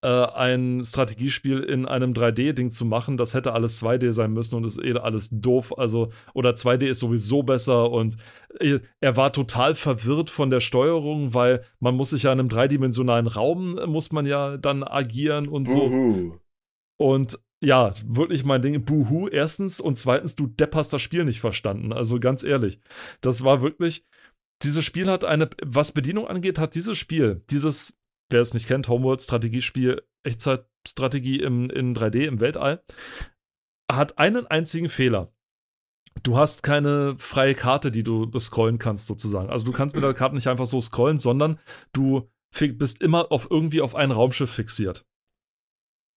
ein 0.08 0.84
Strategiespiel 0.84 1.60
in 1.60 1.86
einem 1.86 2.14
3D-Ding 2.14 2.72
zu 2.72 2.86
machen. 2.86 3.18
Das 3.18 3.34
hätte 3.34 3.54
alles 3.54 3.82
2D 3.82 4.12
sein 4.14 4.34
müssen 4.34 4.56
und 4.56 4.66
ist 4.66 4.84
eh 4.84 4.94
alles 4.94 5.30
doof. 5.32 5.78
Also, 5.78 6.12
oder 6.34 6.52
2D 6.52 6.88
ist 6.88 7.00
sowieso 7.00 7.44
besser 7.44 7.92
und 7.92 8.18
äh, 8.60 8.80
er 9.00 9.16
war 9.18 9.32
total 9.32 9.76
verwirrt 9.76 10.30
von 10.30 10.50
der 10.50 10.60
Steuerung, 10.60 11.34
weil 11.34 11.64
man 11.80 11.96
muss 11.96 12.12
sich 12.12 12.24
ja 12.24 12.34
in 12.34 12.40
einem 12.40 12.50
dreidimensionalen 12.50 13.28
Raum, 13.28 13.78
äh, 13.78 13.88
muss 13.88 14.12
man 14.12 14.26
ja 14.26 14.58
dann 14.58 14.84
agieren 14.84 15.48
und 15.48 15.70
so. 15.70 15.88
Und 16.98 17.40
ja, 17.64 17.94
wirklich 18.06 18.44
mein 18.44 18.62
Ding, 18.64 18.84
buhu, 18.84 19.28
erstens 19.28 19.80
und 19.80 20.00
zweitens, 20.00 20.36
du 20.36 20.48
Depp 20.48 20.76
hast 20.76 20.94
das 20.94 21.02
Spiel 21.02 21.26
nicht 21.26 21.42
verstanden. 21.42 21.94
Also 21.94 22.20
ganz 22.20 22.44
ehrlich, 22.44 22.80
das 23.22 23.44
war 23.44 23.62
wirklich, 23.62 24.04
dieses 24.64 24.84
Spiel 24.84 25.08
hat 25.08 25.24
eine, 25.26 25.50
was 25.64 25.92
Bedienung 25.92 26.28
angeht, 26.28 26.58
hat 26.58 26.74
dieses 26.74 26.98
Spiel, 26.98 27.44
dieses 27.52 28.01
wer 28.32 28.42
es 28.42 28.54
nicht 28.54 28.68
kennt, 28.68 28.88
Homeworld-Strategiespiel, 28.88 30.02
Echtzeitstrategie 30.24 31.40
im, 31.40 31.70
in 31.70 31.96
3D 31.96 32.26
im 32.26 32.40
Weltall, 32.40 32.84
hat 33.92 34.18
einen 34.18 34.48
einzigen 34.48 34.90
Fehler. 34.90 35.34
Du 36.24 36.38
hast 36.38 36.64
keine 36.64 37.16
freie 37.18 37.56
Karte, 37.56 37.92
die 37.92 38.04
du 38.04 38.30
scrollen 38.38 38.80
kannst, 38.80 39.08
sozusagen. 39.08 39.50
Also 39.50 39.66
du 39.66 39.72
kannst 39.72 39.96
mit 39.96 40.04
der 40.04 40.14
Karte 40.14 40.36
nicht 40.36 40.48
einfach 40.48 40.66
so 40.66 40.82
scrollen, 40.82 41.20
sondern 41.20 41.60
du 41.94 42.30
bist 42.60 43.02
immer 43.02 43.32
auf 43.32 43.48
irgendwie 43.50 43.82
auf 43.82 43.96
ein 43.96 44.12
Raumschiff 44.12 44.52
fixiert. 44.52 45.06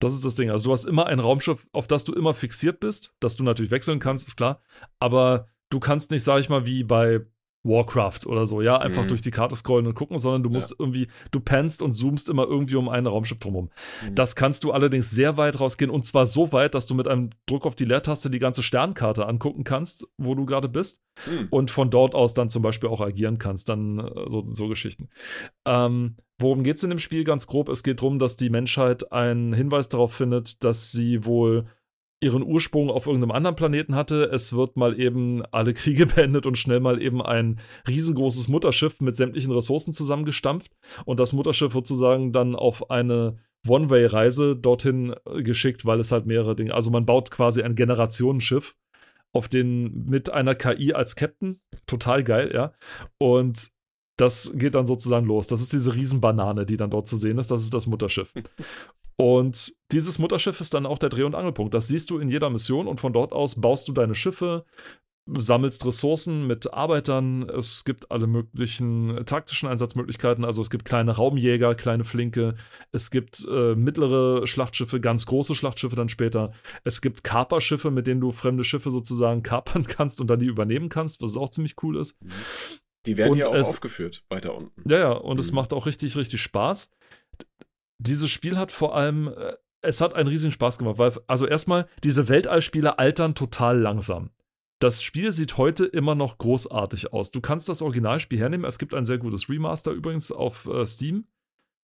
Das 0.01 0.13
ist 0.13 0.25
das 0.25 0.35
Ding. 0.35 0.51
Also 0.51 0.65
du 0.67 0.73
hast 0.73 0.85
immer 0.85 1.07
ein 1.07 1.21
Raumschiff, 1.21 1.67
auf 1.73 1.87
das 1.87 2.05
du 2.05 2.13
immer 2.13 2.35
fixiert 2.35 2.81
bist, 2.81 3.15
das 3.21 3.37
du 3.37 3.45
natürlich 3.45 3.71
wechseln 3.71 4.01
kannst, 4.01 4.29
ist 4.29 4.37
klar. 4.37 4.61
Aber 4.99 5.47
du 5.71 5.81
kannst 5.81 6.11
nicht, 6.11 6.25
sag 6.25 6.41
ich 6.41 6.49
mal, 6.49 6.67
wie 6.67 6.85
bei 6.85 7.25
Warcraft 7.65 8.27
oder 8.27 8.47
so, 8.47 8.61
ja, 8.61 8.77
einfach 8.77 9.05
mhm. 9.05 9.09
durch 9.09 9.23
die 9.23 9.31
Karte 9.31 9.57
scrollen 9.57 9.87
und 9.87 9.95
gucken, 9.95 10.19
sondern 10.19 10.43
du 10.43 10.51
musst 10.51 10.73
ja. 10.73 10.77
irgendwie, 10.79 11.09
du 11.31 11.41
pennst 11.41 11.83
und 11.83 11.95
zoomst 11.95 12.29
immer 12.29 12.45
irgendwie 12.45 12.77
um 12.77 12.89
ein 12.89 13.07
Raumschiff 13.07 13.39
drumherum. 13.39 13.71
Mhm. 14.05 14.15
Das 14.15 14.37
kannst 14.37 14.65
du 14.65 14.73
allerdings 14.73 15.11
sehr 15.11 15.37
weit 15.37 15.59
rausgehen 15.59 15.91
und 15.91 16.05
zwar 16.05 16.27
so 16.27 16.53
weit, 16.53 16.75
dass 16.75 16.87
du 16.87 16.95
mit 16.95 17.09
einem 17.09 17.31
Druck 17.47 17.67
auf 17.67 17.75
die 17.75 17.87
Leertaste 17.87 18.31
die 18.31 18.39
ganze 18.39 18.63
Sternkarte 18.63 19.27
angucken 19.27 19.65
kannst, 19.65 20.07
wo 20.19 20.35
du 20.35 20.45
gerade 20.45 20.69
bist 20.69 21.03
mhm. 21.27 21.49
und 21.51 21.71
von 21.71 21.91
dort 21.91 22.15
aus 22.15 22.35
dann 22.35 22.51
zum 22.51 22.63
Beispiel 22.63 22.91
auch 22.91 23.01
agieren 23.01 23.39
kannst, 23.39 23.69
dann 23.71 23.99
äh, 23.99 24.11
so, 24.29 24.45
so 24.45 24.69
Geschichten. 24.69 25.09
Ähm, 25.65 26.17
worum 26.39 26.63
geht 26.63 26.77
es 26.77 26.85
in 26.85 26.91
dem 26.91 26.99
Spiel 26.99 27.25
ganz 27.25 27.47
grob? 27.47 27.71
Es 27.71 27.83
geht 27.83 28.01
darum, 28.01 28.19
dass 28.19 28.37
die 28.37 28.51
Menschheit 28.51 29.11
einen 29.11 29.55
Hinweis 29.55 29.89
darauf 29.89 30.13
findet, 30.13 30.63
dass 30.65 30.93
sie 30.93 31.25
wohl 31.25 31.67
ihren 32.25 32.43
Ursprung 32.43 32.91
auf 32.91 33.07
irgendeinem 33.07 33.33
anderen 33.33 33.57
Planeten 33.57 33.95
hatte. 33.95 34.25
Es 34.25 34.55
wird 34.55 34.77
mal 34.77 34.99
eben 34.99 35.45
alle 35.53 35.75
Kriege 35.75 36.07
beendet 36.15 36.47
und 36.47 36.59
schnell 36.59 36.81
mal 36.81 37.01
eben 37.01 37.23
ein 37.23 37.61
riesengroßes 37.87 38.49
Mutterschiff 38.49 39.01
mit 39.01 39.17
sämtlichen 39.17 39.53
Ressourcen 39.53 39.93
zusammengestampft. 39.93 40.73
Und 41.05 41.21
das 41.21 41.33
Mutterschiff 41.33 41.73
sozusagen 41.73 42.33
dann 42.33 42.57
auf 42.57 42.91
eine 42.91 43.39
One-Way-Reise 43.67 44.57
dorthin 44.57 45.15
äh, 45.27 45.43
geschickt, 45.43 45.87
weil 45.87 46.01
es 46.01 46.13
halt 46.13 46.27
mehrere 46.27 46.57
Dinge. 46.57 46.75
Also 46.75 46.91
man 46.91 47.07
baut 47.07 47.31
quasi 47.31 47.63
ein 47.63 47.75
Generationenschiff 47.75 48.75
auf 49.33 49.49
den 49.49 50.05
mit 50.07 50.31
einer 50.31 50.55
KI 50.55 50.93
als 50.93 51.17
Captain. 51.17 51.61
Total 51.87 52.25
geil, 52.25 52.51
ja. 52.55 52.73
Und 53.19 53.71
das 54.17 54.53
geht 54.57 54.75
dann 54.75 54.87
sozusagen 54.87 55.27
los. 55.27 55.49
Das 55.49 55.61
ist 55.61 55.73
diese 55.73 55.95
Riesenbanane, 55.95 56.67
die 56.67 56.77
dann 56.77 56.91
dort 56.91 57.09
zu 57.09 57.17
sehen 57.17 57.39
ist. 57.39 57.51
Das 57.51 57.63
ist 57.63 57.75
das 57.75 57.87
Mutterschiff. 57.87 58.33
Und 59.17 59.75
dieses 59.93 60.19
Mutterschiff 60.19 60.61
ist 60.61 60.75
dann 60.75 60.87
auch 60.87 60.99
der 60.99 61.09
Dreh- 61.09 61.23
und 61.23 61.35
Angelpunkt. 61.35 61.75
Das 61.75 61.89
siehst 61.89 62.11
du 62.11 62.19
in 62.19 62.29
jeder 62.29 62.51
Mission 62.51 62.89
und 62.89 63.01
von 63.01 63.13
dort 63.13 63.33
aus 63.33 63.61
baust 63.61 63.87
du 63.89 63.93
deine 63.93 64.15
Schiffe, 64.15 64.65
sammelst 65.27 65.87
Ressourcen 65.87 66.47
mit 66.47 66.73
Arbeitern. 66.75 67.49
Es 67.49 67.85
gibt 67.85 68.11
alle 68.11 68.27
möglichen 68.27 69.25
taktischen 69.25 69.69
Einsatzmöglichkeiten. 69.69 70.45
Also 70.45 70.61
es 70.61 70.69
gibt 70.69 70.85
kleine 70.85 71.13
Raumjäger, 71.13 71.75
kleine 71.75 72.05
Flinke. 72.05 72.57
Es 72.93 73.11
gibt 73.11 73.47
äh, 73.51 73.75
mittlere 73.75 74.47
Schlachtschiffe, 74.47 75.01
ganz 75.01 75.27
große 75.27 75.55
Schlachtschiffe 75.55 75.97
dann 75.97 76.09
später. 76.09 76.53
Es 76.83 77.01
gibt 77.01 77.25
Kaperschiffe, 77.25 77.91
mit 77.91 78.07
denen 78.07 78.21
du 78.21 78.33
fremde 78.33 78.65
Schiffe 78.65 78.91
sozusagen 78.91 79.43
kapern 79.45 79.85
kannst 79.85 80.21
und 80.21 80.29
dann 80.29 80.41
die 80.41 80.47
übernehmen 80.47 80.89
kannst, 80.89 81.23
was 81.23 81.37
auch 81.37 81.49
ziemlich 81.49 81.77
cool 81.83 81.97
ist. 81.97 82.19
Die 83.07 83.17
werden 83.17 83.37
ja 83.37 83.49
auch 83.49 83.55
es, 83.55 83.69
aufgeführt 83.69 84.25
weiter 84.29 84.55
unten. 84.55 84.89
Ja, 84.89 84.99
ja, 84.99 85.13
und 85.13 85.35
mhm. 85.35 85.41
es 85.41 85.53
macht 85.53 85.73
auch 85.73 85.87
richtig, 85.87 86.17
richtig 86.17 86.41
Spaß 86.41 86.91
dieses 87.99 88.31
Spiel 88.31 88.57
hat 88.57 88.73
vor 88.73 88.95
allem, 88.95 89.29
äh, 89.29 89.57
es 89.83 90.01
hat 90.01 90.15
einen 90.15 90.29
riesigen 90.29 90.53
Spaß 90.53 90.79
gemacht, 90.79 90.99
weil, 90.99 91.13
also 91.27 91.47
erstmal, 91.47 91.89
diese 92.03 92.29
Weltallspiele 92.29 92.99
altern 92.99 93.35
total 93.35 93.79
langsam. 93.79 94.31
Das 94.81 95.03
Spiel 95.03 95.33
sieht 95.33 95.57
heute 95.57 95.85
immer 95.87 96.15
noch 96.15 96.39
großartig 96.39 97.13
aus. 97.13 97.31
Du 97.31 97.41
kannst 97.41 97.69
das 97.69 97.81
Originalspiel 97.81 98.39
hernehmen. 98.39 98.67
Es 98.67 98.79
gibt 98.79 98.95
ein 98.95 99.07
sehr 99.07 99.19
gutes 99.19 99.49
Remaster 99.49 99.93
übrigens 99.93 100.33
auf 100.33 100.67
äh, 100.67 100.85
Steam 100.85 101.27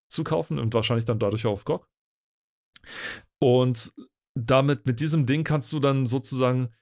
zu 0.09 0.23
kaufen 0.23 0.59
und 0.59 0.73
wahrscheinlich 0.73 1.05
dann 1.05 1.19
dadurch 1.19 1.45
auch 1.45 1.53
auf 1.53 1.65
GOG. 1.65 1.87
Und 3.39 3.93
damit, 4.35 4.85
mit 4.85 4.99
diesem 4.99 5.25
Ding 5.25 5.43
kannst 5.43 5.71
du 5.73 5.79
dann 5.79 6.05
sozusagen, 6.05 6.73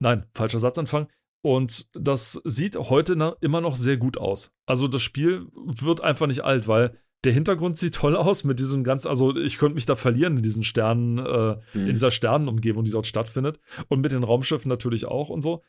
nein, 0.00 0.28
falscher 0.34 0.60
Satzanfang. 0.60 1.08
Und 1.42 1.88
das 1.92 2.32
sieht 2.44 2.76
heute 2.76 3.36
immer 3.40 3.60
noch 3.60 3.76
sehr 3.76 3.96
gut 3.96 4.18
aus. 4.18 4.52
Also 4.66 4.88
das 4.88 5.02
Spiel 5.02 5.46
wird 5.54 6.00
einfach 6.00 6.26
nicht 6.26 6.44
alt, 6.44 6.68
weil 6.68 6.98
der 7.24 7.32
Hintergrund 7.32 7.78
sieht 7.78 7.96
toll 7.96 8.14
aus 8.14 8.44
mit 8.44 8.60
diesem 8.60 8.84
ganz, 8.84 9.04
also 9.04 9.36
ich 9.36 9.58
könnte 9.58 9.74
mich 9.74 9.86
da 9.86 9.96
verlieren 9.96 10.36
in 10.36 10.42
diesen 10.44 10.62
Sternen, 10.62 11.18
äh, 11.18 11.56
mhm. 11.74 11.86
in 11.86 11.88
dieser 11.88 12.12
Sternenumgebung, 12.12 12.84
die 12.84 12.92
dort 12.92 13.08
stattfindet. 13.08 13.58
Und 13.88 14.00
mit 14.00 14.12
den 14.12 14.22
Raumschiffen 14.22 14.68
natürlich 14.68 15.06
auch 15.06 15.28
und 15.28 15.42
so. 15.42 15.62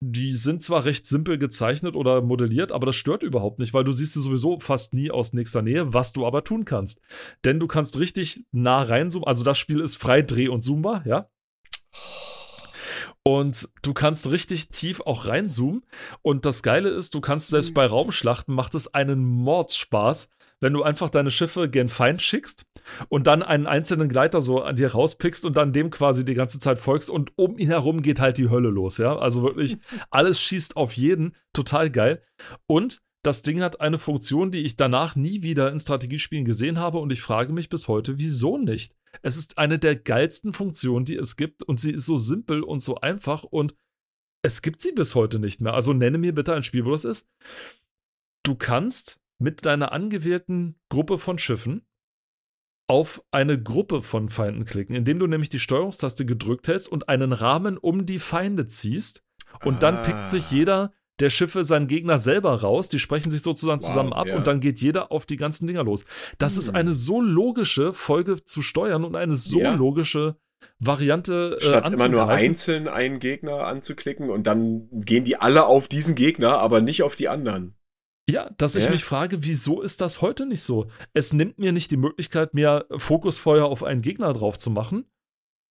Die 0.00 0.32
sind 0.32 0.62
zwar 0.62 0.84
recht 0.84 1.06
simpel 1.06 1.38
gezeichnet 1.38 1.96
oder 1.96 2.22
modelliert, 2.22 2.70
aber 2.70 2.86
das 2.86 2.94
stört 2.94 3.24
überhaupt 3.24 3.58
nicht, 3.58 3.74
weil 3.74 3.82
du 3.82 3.90
siehst 3.90 4.14
sie 4.14 4.22
sowieso 4.22 4.60
fast 4.60 4.94
nie 4.94 5.10
aus 5.10 5.32
nächster 5.32 5.62
Nähe, 5.62 5.92
was 5.92 6.12
du 6.12 6.24
aber 6.24 6.44
tun 6.44 6.64
kannst. 6.64 7.00
Denn 7.44 7.58
du 7.58 7.66
kannst 7.66 7.98
richtig 7.98 8.44
nah 8.52 8.82
reinzoomen. 8.82 9.26
Also 9.26 9.42
das 9.42 9.58
Spiel 9.58 9.80
ist 9.80 9.96
frei 9.96 10.22
dreh- 10.22 10.48
und 10.48 10.62
zoombar, 10.62 11.04
ja. 11.04 11.28
Und 13.24 13.68
du 13.82 13.92
kannst 13.92 14.30
richtig 14.30 14.68
tief 14.68 15.00
auch 15.00 15.26
reinzoomen. 15.26 15.82
Und 16.22 16.46
das 16.46 16.62
Geile 16.62 16.90
ist, 16.90 17.14
du 17.14 17.20
kannst 17.20 17.48
selbst 17.48 17.70
mhm. 17.70 17.74
bei 17.74 17.86
Raumschlachten 17.86 18.54
macht 18.54 18.74
es 18.74 18.92
einen 18.92 19.24
Mordsspaß, 19.24 20.28
wenn 20.62 20.72
du 20.72 20.84
einfach 20.84 21.10
deine 21.10 21.32
Schiffe 21.32 21.68
gen 21.68 21.88
Feind 21.88 22.22
schickst 22.22 22.66
und 23.08 23.26
dann 23.26 23.42
einen 23.42 23.66
einzelnen 23.66 24.08
Gleiter 24.08 24.40
so 24.40 24.62
an 24.62 24.76
dir 24.76 24.92
rauspickst 24.92 25.44
und 25.44 25.56
dann 25.56 25.72
dem 25.72 25.90
quasi 25.90 26.24
die 26.24 26.34
ganze 26.34 26.60
Zeit 26.60 26.78
folgst 26.78 27.10
und 27.10 27.32
um 27.36 27.58
ihn 27.58 27.68
herum 27.68 28.00
geht 28.00 28.20
halt 28.20 28.38
die 28.38 28.48
Hölle 28.48 28.70
los, 28.70 28.98
ja. 28.98 29.18
Also 29.18 29.42
wirklich, 29.42 29.78
alles 30.10 30.40
schießt 30.40 30.76
auf 30.76 30.92
jeden, 30.92 31.34
total 31.52 31.90
geil. 31.90 32.22
Und 32.66 33.02
das 33.24 33.42
Ding 33.42 33.60
hat 33.60 33.80
eine 33.80 33.98
Funktion, 33.98 34.52
die 34.52 34.62
ich 34.62 34.76
danach 34.76 35.16
nie 35.16 35.42
wieder 35.42 35.70
in 35.70 35.80
Strategiespielen 35.80 36.44
gesehen 36.44 36.78
habe 36.78 36.98
und 36.98 37.12
ich 37.12 37.22
frage 37.22 37.52
mich 37.52 37.68
bis 37.68 37.88
heute, 37.88 38.18
wieso 38.18 38.56
nicht? 38.56 38.94
Es 39.20 39.36
ist 39.36 39.58
eine 39.58 39.80
der 39.80 39.96
geilsten 39.96 40.52
Funktionen, 40.52 41.04
die 41.04 41.16
es 41.16 41.36
gibt 41.36 41.64
und 41.64 41.80
sie 41.80 41.90
ist 41.90 42.06
so 42.06 42.18
simpel 42.18 42.62
und 42.62 42.80
so 42.80 42.96
einfach 42.96 43.42
und 43.42 43.74
es 44.42 44.62
gibt 44.62 44.80
sie 44.80 44.92
bis 44.92 45.16
heute 45.16 45.40
nicht 45.40 45.60
mehr. 45.60 45.74
Also 45.74 45.92
nenne 45.92 46.18
mir 46.18 46.34
bitte 46.34 46.54
ein 46.54 46.62
Spiel, 46.62 46.84
wo 46.84 46.92
das 46.92 47.04
ist. 47.04 47.28
Du 48.44 48.56
kannst 48.56 49.21
mit 49.42 49.66
deiner 49.66 49.92
angewählten 49.92 50.76
Gruppe 50.88 51.18
von 51.18 51.38
Schiffen 51.38 51.84
auf 52.86 53.22
eine 53.30 53.60
Gruppe 53.60 54.02
von 54.02 54.28
Feinden 54.28 54.64
klicken, 54.64 54.94
indem 54.94 55.18
du 55.18 55.26
nämlich 55.26 55.48
die 55.48 55.58
Steuerungstaste 55.58 56.26
gedrückt 56.26 56.68
hältst 56.68 56.90
und 56.90 57.08
einen 57.08 57.32
Rahmen 57.32 57.78
um 57.78 58.06
die 58.06 58.18
Feinde 58.18 58.66
ziehst. 58.66 59.22
Und 59.64 59.76
ah. 59.76 59.78
dann 59.78 60.02
pickt 60.02 60.30
sich 60.30 60.44
ah. 60.46 60.54
jeder 60.54 60.92
der 61.20 61.30
Schiffe 61.30 61.64
seinen 61.64 61.86
Gegner 61.86 62.18
selber 62.18 62.60
raus. 62.60 62.88
Die 62.88 62.98
sprechen 62.98 63.30
sich 63.30 63.42
sozusagen 63.42 63.80
wow, 63.80 63.88
zusammen 63.88 64.12
ab 64.12 64.26
ja. 64.26 64.36
und 64.36 64.46
dann 64.46 64.60
geht 64.60 64.80
jeder 64.80 65.12
auf 65.12 65.26
die 65.26 65.36
ganzen 65.36 65.66
Dinger 65.66 65.84
los. 65.84 66.04
Das 66.38 66.54
hm. 66.54 66.58
ist 66.58 66.70
eine 66.70 66.94
so 66.94 67.20
logische 67.20 67.92
Folge 67.92 68.42
zu 68.44 68.62
steuern 68.62 69.04
und 69.04 69.16
eine 69.16 69.36
so 69.36 69.60
ja. 69.60 69.74
logische 69.74 70.36
Variante. 70.78 71.58
Äh, 71.60 71.64
Statt 71.64 71.92
immer 71.92 72.08
nur 72.08 72.28
einzeln 72.28 72.88
einen 72.88 73.18
Gegner 73.20 73.66
anzuklicken 73.66 74.30
und 74.30 74.46
dann 74.46 74.88
gehen 74.92 75.24
die 75.24 75.36
alle 75.36 75.66
auf 75.66 75.88
diesen 75.88 76.14
Gegner, 76.14 76.58
aber 76.58 76.80
nicht 76.80 77.02
auf 77.02 77.14
die 77.14 77.28
anderen. 77.28 77.74
Ja, 78.32 78.50
dass 78.56 78.74
ich 78.74 78.88
mich 78.88 79.04
frage, 79.04 79.44
wieso 79.44 79.82
ist 79.82 80.00
das 80.00 80.22
heute 80.22 80.46
nicht 80.46 80.62
so? 80.62 80.86
Es 81.12 81.32
nimmt 81.32 81.58
mir 81.58 81.72
nicht 81.72 81.90
die 81.90 81.98
Möglichkeit, 81.98 82.54
mehr 82.54 82.86
Fokusfeuer 82.96 83.66
auf 83.66 83.82
einen 83.82 84.00
Gegner 84.00 84.32
drauf 84.32 84.58
zu 84.58 84.70
machen. 84.70 85.04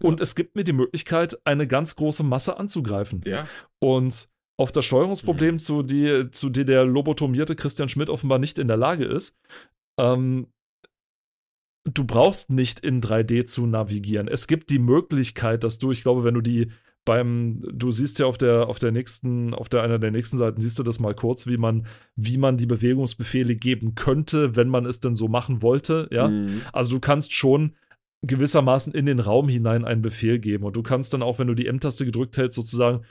Ja. 0.02 0.10
Und 0.10 0.22
es 0.22 0.36
gibt 0.36 0.56
mir 0.56 0.64
die 0.64 0.74
Möglichkeit, 0.74 1.40
eine 1.46 1.68
ganz 1.68 1.96
große 1.96 2.24
Masse 2.24 2.58
anzugreifen. 2.58 3.22
Ja. 3.26 3.48
Und 3.80 4.30
auf 4.58 4.72
das 4.72 4.86
Steuerungsproblem, 4.86 5.56
mhm. 5.56 5.60
zu, 5.60 5.82
die, 5.82 6.30
zu 6.32 6.52
dem 6.52 6.68
der 6.68 6.86
lobotomierte 6.86 7.56
Christian 7.56 7.90
Schmidt 7.90 8.10
offenbar 8.10 8.38
nicht 8.38 8.60
in 8.60 8.68
der 8.68 8.78
Lage 8.78 9.06
ist, 9.06 9.40
ähm, 10.00 10.48
du 11.86 12.06
brauchst 12.06 12.52
nicht 12.52 12.80
in 12.82 13.02
3D 13.02 13.48
zu 13.48 13.66
navigieren. 13.66 14.28
Es 14.28 14.46
gibt 14.46 14.70
die 14.70 14.78
Möglichkeit, 14.78 15.64
dass 15.64 15.80
du, 15.80 15.92
ich 15.92 16.04
glaube, 16.04 16.24
wenn 16.24 16.36
du 16.36 16.42
die 16.42 16.72
beim, 17.06 17.64
du 17.74 17.90
siehst 17.92 18.20
ja 18.20 18.28
auf 18.28 18.38
der, 18.38 18.68
auf 18.68 18.78
der 18.80 18.92
nächsten, 18.92 19.54
auf 19.54 19.70
der 19.70 19.82
einer 19.82 19.98
der 19.98 20.12
nächsten 20.12 20.38
Seiten, 20.38 20.62
siehst 20.62 20.78
du 20.78 20.84
das 20.84 21.00
mal 21.00 21.16
kurz, 21.16 21.48
wie 21.48 21.58
man, 21.58 21.88
wie 22.16 22.38
man 22.38 22.58
die 22.58 22.68
Bewegungsbefehle 22.68 23.56
geben 23.56 23.96
könnte, 23.96 24.56
wenn 24.56 24.70
man 24.70 24.86
es 24.86 25.00
denn 25.00 25.16
so 25.16 25.28
machen 25.28 25.62
wollte, 25.62 26.08
ja. 26.12 26.28
Mhm. 26.28 26.62
Also 26.74 26.92
du 26.92 27.00
kannst 27.00 27.34
schon 27.34 27.76
gewissermaßen 28.26 28.94
in 28.94 29.08
den 29.08 29.20
Raum 29.20 29.50
hinein 29.50 29.84
einen 29.84 30.04
Befehl 30.04 30.38
geben 30.38 30.64
und 30.64 30.76
du 30.76 30.84
kannst 30.84 31.14
dann 31.14 31.24
auch, 31.24 31.40
wenn 31.40 31.48
du 31.48 31.56
die 31.56 31.66
M-Taste 31.66 32.06
gedrückt 32.06 32.38
hältst, 32.38 32.56
sozusagen 32.56 33.04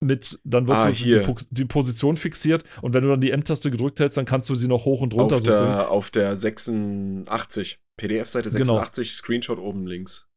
mit, 0.00 0.38
dann 0.44 0.68
wird 0.68 0.78
Ah, 0.78 0.92
so 0.92 1.04
die, 1.04 1.24
die 1.50 1.64
Position 1.64 2.16
fixiert 2.16 2.62
und 2.82 2.94
wenn 2.94 3.02
du 3.02 3.08
dann 3.08 3.20
die 3.20 3.32
M-Taste 3.32 3.70
gedrückt 3.72 3.98
hältst, 3.98 4.16
dann 4.16 4.26
kannst 4.26 4.48
du 4.48 4.54
sie 4.54 4.68
noch 4.68 4.84
hoch 4.84 5.00
und 5.00 5.12
runter 5.14 5.36
auf, 5.36 5.42
der, 5.42 5.90
auf 5.90 6.10
der 6.10 6.36
86, 6.36 7.80
PDF-Seite 7.96 8.50
Genau. 8.50 8.76
86, 8.76 9.12
Screenshot 9.12 9.58
oben 9.58 9.86
links. 9.86 10.28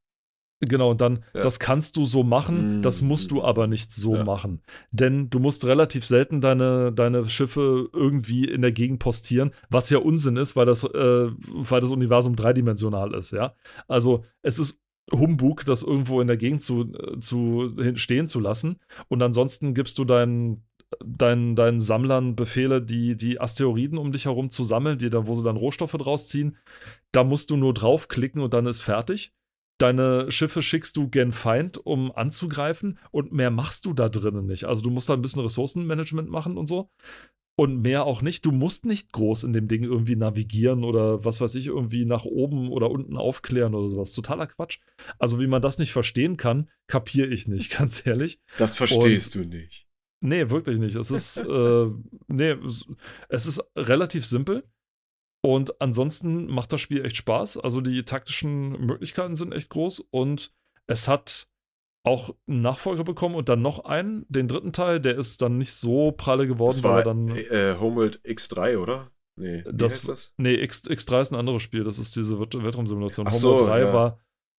Genau, 0.60 0.90
und 0.92 1.02
dann, 1.02 1.24
Ja. 1.36 1.42
das 1.42 1.60
kannst 1.60 1.98
du 1.98 2.06
so 2.06 2.24
machen, 2.24 2.82
das 2.82 3.02
musst 3.04 3.30
du 3.30 3.44
aber 3.44 3.68
nicht 3.68 3.92
so 3.92 4.16
Ja. 4.16 4.24
machen. 4.24 4.62
Denn 4.92 5.30
du 5.30 5.40
musst 5.40 5.66
relativ 5.66 6.06
selten 6.06 6.42
deine, 6.42 6.92
deine 6.92 7.30
Schiffe 7.30 7.90
irgendwie 7.94 8.46
in 8.46 8.62
der 8.62 8.72
Gegend 8.72 8.98
postieren, 9.00 9.52
was 9.70 9.90
ja 9.92 10.00
Unsinn 10.00 10.36
ist, 10.36 10.56
weil 10.56 10.66
das, 10.66 10.84
äh, 10.84 11.30
weil 11.38 11.82
das 11.82 11.92
Universum 11.92 12.36
dreidimensional 12.36 13.14
ist, 13.14 13.32
ja. 13.32 13.54
Also 13.88 14.24
es 14.42 14.58
ist 14.58 14.82
Humbug, 15.12 15.64
das 15.66 15.84
irgendwo 15.84 16.20
in 16.22 16.28
der 16.28 16.38
Gegend 16.38 16.64
zu, 16.64 16.92
äh, 16.94 17.20
zu 17.20 17.76
stehen 17.94 18.28
zu 18.28 18.40
lassen. 18.40 18.80
Und 19.08 19.22
ansonsten 19.22 19.74
gibst 19.74 19.98
du 20.00 20.06
deinen 20.06 20.64
deinen, 21.06 21.58
deinen 21.58 21.82
Sammlern 21.82 22.38
Befehle, 22.38 22.82
die, 22.82 23.18
die 23.18 23.42
Asteroiden 23.42 23.98
um 23.98 24.14
dich 24.14 24.24
herum 24.24 24.50
zu 24.50 24.64
sammeln, 24.64 24.98
die 24.98 25.10
da, 25.10 25.28
wo 25.28 25.36
sie 25.36 25.44
dann 25.44 25.58
Rohstoffe 25.58 25.92
draus 25.92 26.30
ziehen. 26.30 26.56
Da 27.12 27.26
musst 27.26 27.52
du 27.52 27.58
nur 27.58 27.74
draufklicken 27.74 28.42
und 28.42 28.54
dann 28.54 28.66
ist 28.66 28.80
fertig. 28.80 29.34
Deine 29.78 30.32
Schiffe 30.32 30.62
schickst 30.62 30.98
du 30.98 31.08
gen 31.08 31.32
Feind, 31.32 31.78
um 31.78 32.12
anzugreifen 32.12 32.98
und 33.12 33.32
mehr 33.32 33.52
machst 33.52 33.86
du 33.86 33.94
da 33.94 34.10
drinnen 34.10 34.48
nicht. 34.48 34.64
Also 34.66 34.82
du 34.82 34.90
musst 34.90 35.10
da 35.10 35.14
ein 35.14 35.22
bisschen 35.22 35.42
Ressourcenmanagement 35.42 36.30
machen 36.30 36.58
und 36.58 36.68
so. 36.68 36.90
Und 37.60 37.82
mehr 37.82 38.06
auch 38.06 38.22
nicht. 38.22 38.46
Du 38.46 38.52
musst 38.52 38.86
nicht 38.86 39.12
groß 39.12 39.44
in 39.44 39.54
dem 39.54 39.68
Ding 39.68 39.84
irgendwie 39.84 40.16
navigieren 40.16 40.84
oder 40.84 41.26
was 41.26 41.42
weiß 41.42 41.56
ich, 41.56 41.68
irgendwie 41.68 42.06
nach 42.06 42.26
oben 42.26 42.70
oder 42.70 42.92
unten 42.92 43.18
aufklären 43.18 43.74
oder 43.74 43.90
sowas. 43.90 44.14
Totaler 44.14 44.46
Quatsch. 44.46 44.80
Also 45.18 45.40
wie 45.40 45.48
man 45.48 45.62
das 45.62 45.80
nicht 45.80 45.92
verstehen 45.92 46.38
kann, 46.38 46.70
kapiere 46.86 47.28
ich 47.28 47.48
nicht, 47.48 47.72
ganz 47.78 48.06
ehrlich. 48.06 48.40
Das 48.60 48.76
verstehst 48.76 49.34
du 49.34 49.40
nicht. 49.44 49.88
Nee, 50.22 50.50
wirklich 50.50 50.80
nicht. 50.80 50.96
Es 50.96 51.12
ist, 51.12 51.38
äh, 51.38 51.88
nee, 52.28 52.56
es 53.30 53.46
ist 53.46 53.64
relativ 53.76 54.26
simpel. 54.26 54.64
Und 55.48 55.80
ansonsten 55.80 56.48
macht 56.48 56.74
das 56.74 56.82
Spiel 56.82 57.06
echt 57.06 57.16
Spaß. 57.16 57.56
Also 57.60 57.80
die 57.80 58.04
taktischen 58.04 58.72
Möglichkeiten 58.86 59.38
sind 59.38 59.54
echt 59.54 59.70
groß 59.70 60.02
und 60.12 60.52
es 60.88 61.08
hat 61.08 61.48
auch 62.06 62.36
einen 62.48 62.60
Nachfolger 62.62 63.06
bekommen 63.06 63.34
und 63.36 63.48
dann 63.48 63.62
noch 63.62 63.86
einen, 63.86 64.26
den 64.28 64.50
dritten 64.50 64.74
Teil, 64.74 65.00
der 65.00 65.18
ist 65.18 65.42
dann 65.42 65.58
nicht 65.58 65.74
so 65.74 66.12
pralle 66.12 66.48
geworden, 66.48 66.72
Das 66.76 66.84
weil 66.84 66.92
war 66.92 66.98
er 67.00 67.04
dann. 67.06 67.30
äh, 67.30 67.76
Homeworld 67.80 68.20
X3, 68.26 68.78
oder? 68.78 69.10
Nee, 69.40 69.64
wie 69.66 69.72
Das- 69.78 69.96
heißt 69.96 70.10
das? 70.10 70.34
Nee, 70.36 70.56
X, 70.56 70.84
X3 70.84 71.22
ist 71.22 71.32
ein 71.32 71.40
anderes 71.40 71.62
Spiel, 71.62 71.86
das 71.86 71.98
ist 71.98 72.18
diese 72.18 72.40
Welt- 72.42 72.62
Weltraumsimulation. 72.62 73.26
Ach 73.28 73.32
so, 73.34 73.52
Homeworld 73.54 73.70
3 73.70 73.80
ja. 73.80 73.94
war, 73.94 74.20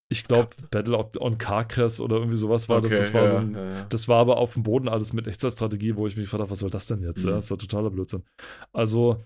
ich 0.10 0.24
glaube, 0.24 0.50
Battle 0.72 0.98
on 1.20 1.38
Carcass 1.38 2.00
oder 2.00 2.16
irgendwie 2.16 2.38
sowas 2.38 2.70
war 2.70 2.80
das. 2.82 2.94
Das 2.98 3.14
war 3.14 3.24
ja, 3.24 3.28
so 3.28 3.36
ein 3.38 3.56
ja. 3.56 3.84
Das 3.90 4.08
war 4.08 4.20
aber 4.20 4.38
auf 4.38 4.54
dem 4.54 4.64
Boden 4.64 4.88
alles 4.88 5.12
mit 5.12 5.28
Echtzeitstrategie, 5.28 5.98
wo 5.98 6.08
ich 6.08 6.16
mich 6.16 6.32
habe, 6.32 6.50
was 6.50 6.60
soll 6.60 6.70
das 6.70 6.86
denn 6.88 7.02
jetzt? 7.04 7.26
Mhm. 7.26 7.32
Das 7.32 7.44
ist 7.46 7.50
ja 7.50 7.58
totaler 7.58 7.90
Blödsinn. 7.90 8.24
Also, 8.72 9.22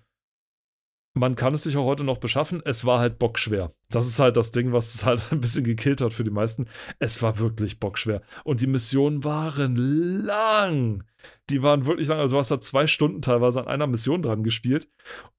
man 1.13 1.35
kann 1.35 1.53
es 1.53 1.63
sich 1.63 1.75
auch 1.75 1.85
heute 1.85 2.03
noch 2.03 2.19
beschaffen. 2.19 2.61
Es 2.63 2.85
war 2.85 2.99
halt 2.99 3.19
bockschwer. 3.19 3.73
Das 3.89 4.07
ist 4.07 4.19
halt 4.19 4.37
das 4.37 4.51
Ding, 4.51 4.71
was 4.71 4.95
es 4.95 5.05
halt 5.05 5.27
ein 5.31 5.41
bisschen 5.41 5.63
gekillt 5.63 6.01
hat 6.01 6.13
für 6.13 6.23
die 6.23 6.31
meisten. 6.31 6.67
Es 6.99 7.21
war 7.21 7.39
wirklich 7.39 7.79
bockschwer. 7.79 8.21
Und 8.43 8.61
die 8.61 8.67
Missionen 8.67 9.23
waren 9.23 9.75
lang. 9.75 11.03
Die 11.49 11.61
waren 11.61 11.85
wirklich 11.85 12.07
lang. 12.07 12.19
Also, 12.19 12.35
du 12.35 12.39
hast 12.39 12.51
da 12.51 12.61
zwei 12.61 12.87
Stunden 12.87 13.21
teilweise 13.21 13.59
an 13.59 13.67
einer 13.67 13.87
Mission 13.87 14.21
dran 14.21 14.43
gespielt. 14.43 14.89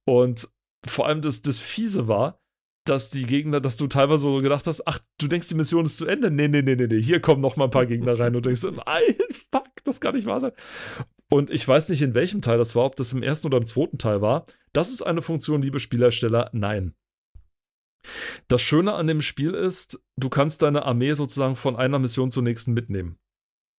Und 0.05 0.49
vor 0.85 1.07
allem 1.07 1.23
das, 1.23 1.43
das 1.43 1.59
Fiese 1.59 2.07
war, 2.07 2.43
dass 2.85 3.11
die 3.11 3.25
Gegner, 3.25 3.61
dass 3.61 3.77
du 3.77 3.87
teilweise 3.87 4.23
so 4.23 4.41
gedacht 4.41 4.67
hast, 4.67 4.87
ach, 4.87 4.99
du 5.19 5.29
denkst, 5.29 5.49
die 5.49 5.55
Mission 5.55 5.85
ist 5.85 5.97
zu 5.97 6.07
Ende. 6.07 6.31
Nee, 6.31 6.49
nee, 6.49 6.63
nee, 6.63 6.75
nee, 6.75 6.87
nee. 6.89 7.01
Hier 7.01 7.21
kommen 7.21 7.41
noch 7.41 7.57
mal 7.57 7.65
ein 7.65 7.71
paar 7.71 7.87
Gegner 7.87 8.19
rein 8.19 8.35
und 8.35 8.45
denkst, 8.45 8.63
nein, 8.87 9.17
fuck, 9.51 9.69
das 9.85 10.01
kann 10.01 10.15
nicht 10.15 10.27
wahr 10.27 10.41
sein. 10.41 10.53
Und 11.33 11.49
ich 11.51 11.67
weiß 11.67 11.89
nicht, 11.89 12.03
in 12.03 12.13
welchem 12.13 12.43
Teil 12.43 12.59
das 12.59 12.77
war, 12.77 12.85
ob 12.85 12.97
das 12.97 13.13
im 13.13 13.23
ersten 13.23 13.47
oder 13.47 13.57
im 13.57 13.65
zweiten 13.65 13.97
Teil 13.97 14.21
war. 14.21 14.45
Das 14.75 14.91
ist 14.91 15.01
eine 15.01 15.23
Funktion, 15.23 15.63
liebe 15.63 15.81
Spielersteller, 15.81 16.51
nein. 16.53 16.95
Das 18.49 18.61
Schöne 18.61 18.93
an 18.93 19.07
dem 19.07 19.23
Spiel 19.23 19.55
ist, 19.55 20.05
du 20.19 20.29
kannst 20.29 20.61
deine 20.61 20.85
Armee 20.85 21.15
sozusagen 21.15 21.57
von 21.57 21.75
einer 21.75 21.99
Mission 21.99 22.31
zur 22.31 22.43
nächsten 22.43 22.75
mitnehmen. 22.75 23.17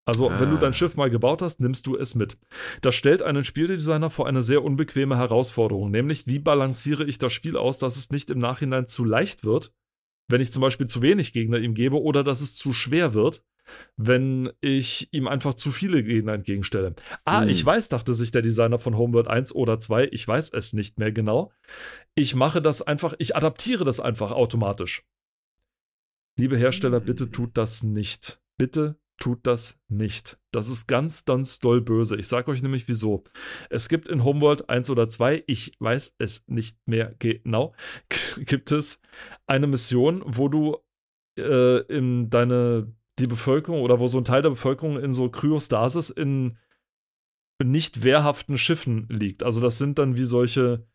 Also, 0.05 0.31
wenn 0.31 0.49
du 0.49 0.57
Ah. 0.57 0.61
dein 0.61 0.73
Schiff 0.73 0.95
mal 0.95 1.11
gebaut 1.11 1.43
hast, 1.43 1.59
nimmst 1.59 1.85
du 1.85 1.95
es 1.95 2.15
mit. 2.15 2.39
Das 2.81 2.95
stellt 2.95 3.21
einen 3.21 3.45
Spieldesigner 3.45 4.09
vor 4.09 4.27
eine 4.27 4.41
sehr 4.41 4.63
unbequeme 4.63 5.15
Herausforderung, 5.15 5.91
nämlich 5.91 6.25
wie 6.25 6.39
balanciere 6.39 7.05
ich 7.05 7.19
das 7.19 7.33
Spiel 7.33 7.55
aus, 7.55 7.77
dass 7.77 7.97
es 7.97 8.09
nicht 8.09 8.31
im 8.31 8.39
Nachhinein 8.39 8.87
zu 8.87 9.05
leicht 9.05 9.45
wird, 9.45 9.75
wenn 10.27 10.41
ich 10.41 10.51
zum 10.51 10.61
Beispiel 10.61 10.87
zu 10.87 11.03
wenig 11.03 11.33
Gegner 11.33 11.59
ihm 11.59 11.75
gebe, 11.75 12.01
oder 12.01 12.23
dass 12.23 12.41
es 12.41 12.55
zu 12.55 12.73
schwer 12.73 13.13
wird, 13.13 13.43
wenn 13.97 14.51
ich 14.61 15.09
ihm 15.11 15.27
einfach 15.27 15.53
zu 15.53 15.71
viele 15.71 16.03
Gegner 16.03 16.33
entgegenstelle. 16.33 16.95
Ah, 17.25 17.41
Hm. 17.41 17.49
ich 17.49 17.65
weiß, 17.65 17.89
dachte 17.89 18.13
sich 18.13 18.31
der 18.31 18.41
Designer 18.41 18.79
von 18.79 18.97
Homeworld 18.97 19.27
1 19.27 19.53
oder 19.55 19.79
2, 19.79 20.09
ich 20.11 20.27
weiß 20.27 20.49
es 20.53 20.73
nicht 20.73 20.99
mehr 20.99 21.11
genau. 21.11 21.51
Ich 22.15 22.35
mache 22.35 22.61
das 22.61 22.81
einfach, 22.81 23.13
ich 23.19 23.35
adaptiere 23.35 23.85
das 23.85 23.99
einfach 23.99 24.31
automatisch. 24.31 25.03
Liebe 26.37 26.57
Hersteller, 26.57 26.97
Hm. 26.99 27.05
bitte 27.05 27.31
tut 27.31 27.57
das 27.57 27.83
nicht. 27.83 28.39
Bitte 28.57 28.99
tut 29.19 29.45
das 29.47 29.79
nicht. 29.87 30.37
Das 30.51 30.67
ist 30.67 30.87
ganz, 30.87 31.23
ganz 31.25 31.59
doll 31.59 31.81
böse. 31.81 32.17
Ich 32.17 32.27
sage 32.27 32.51
euch 32.51 32.61
nämlich 32.63 32.87
wieso. 32.87 33.23
Es 33.69 33.87
gibt 33.87 34.07
in 34.09 34.23
Homeworld 34.23 34.69
1 34.69 34.89
oder 34.89 35.07
2, 35.07 35.43
ich 35.47 35.73
weiß 35.79 36.15
es 36.17 36.43
nicht 36.47 36.77
mehr 36.87 37.15
genau, 37.19 37.73
gibt 38.37 38.71
es 38.71 38.99
eine 39.45 39.67
Mission, 39.67 40.23
wo 40.25 40.49
du 40.49 40.77
äh, 41.39 41.79
in 41.95 42.29
deine, 42.31 42.91
die 43.19 43.27
Bevölkerung 43.27 43.81
oder 43.81 43.99
wo 43.99 44.07
so 44.07 44.17
ein 44.17 44.25
Teil 44.25 44.41
der 44.41 44.49
Bevölkerung 44.51 44.99
in 44.99 45.13
so 45.13 45.29
Kryostasis 45.29 46.09
in 46.09 46.57
nicht 47.63 48.03
wehrhaften 48.03 48.57
Schiffen 48.57 49.07
liegt. 49.09 49.43
Also 49.43 49.61
das 49.61 49.77
sind 49.77 49.99
dann 49.99 50.17
wie 50.17 50.25
solche, 50.25 50.85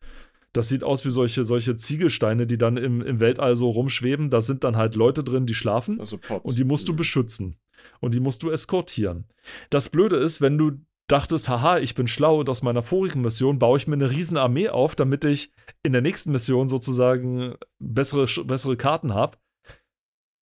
das 0.53 0.69
sieht 0.69 0.83
aus 0.83 1.05
wie 1.05 1.09
solche, 1.09 1.43
solche 1.43 1.77
Ziegelsteine, 1.77 2.45
die 2.47 2.57
dann 2.57 2.77
im, 2.77 3.01
im 3.01 3.19
Weltall 3.19 3.55
so 3.55 3.69
rumschweben. 3.69 4.29
Da 4.29 4.41
sind 4.41 4.63
dann 4.63 4.75
halt 4.75 4.95
Leute 4.95 5.23
drin, 5.23 5.45
die 5.45 5.55
schlafen. 5.55 5.99
Also. 5.99 6.19
Und 6.43 6.59
die 6.59 6.63
musst 6.65 6.87
du 6.89 6.93
Mhm. 6.93 6.97
beschützen. 6.97 7.55
Und 8.01 8.13
die 8.13 8.19
musst 8.19 8.43
du 8.43 8.51
eskortieren. 8.51 9.25
Das 9.69 9.89
Blöde 9.89 10.17
ist, 10.17 10.41
wenn 10.41 10.57
du 10.57 10.73
dachtest, 11.07 11.49
haha, 11.49 11.79
ich 11.79 11.95
bin 11.95 12.07
schlau 12.07 12.39
und 12.39 12.49
aus 12.49 12.61
meiner 12.61 12.83
vorigen 12.83 13.21
Mission 13.21 13.57
baue 13.57 13.77
ich 13.77 13.87
mir 13.87 13.95
eine 13.95 14.11
riesen 14.11 14.37
Armee 14.37 14.69
auf, 14.69 14.95
damit 14.95 15.25
ich 15.25 15.51
in 15.81 15.93
der 15.93 16.01
nächsten 16.01 16.31
Mission 16.31 16.69
sozusagen 16.69 17.55
bessere, 17.79 18.27
bessere 18.45 18.77
Karten 18.77 19.13
habe. 19.13 19.37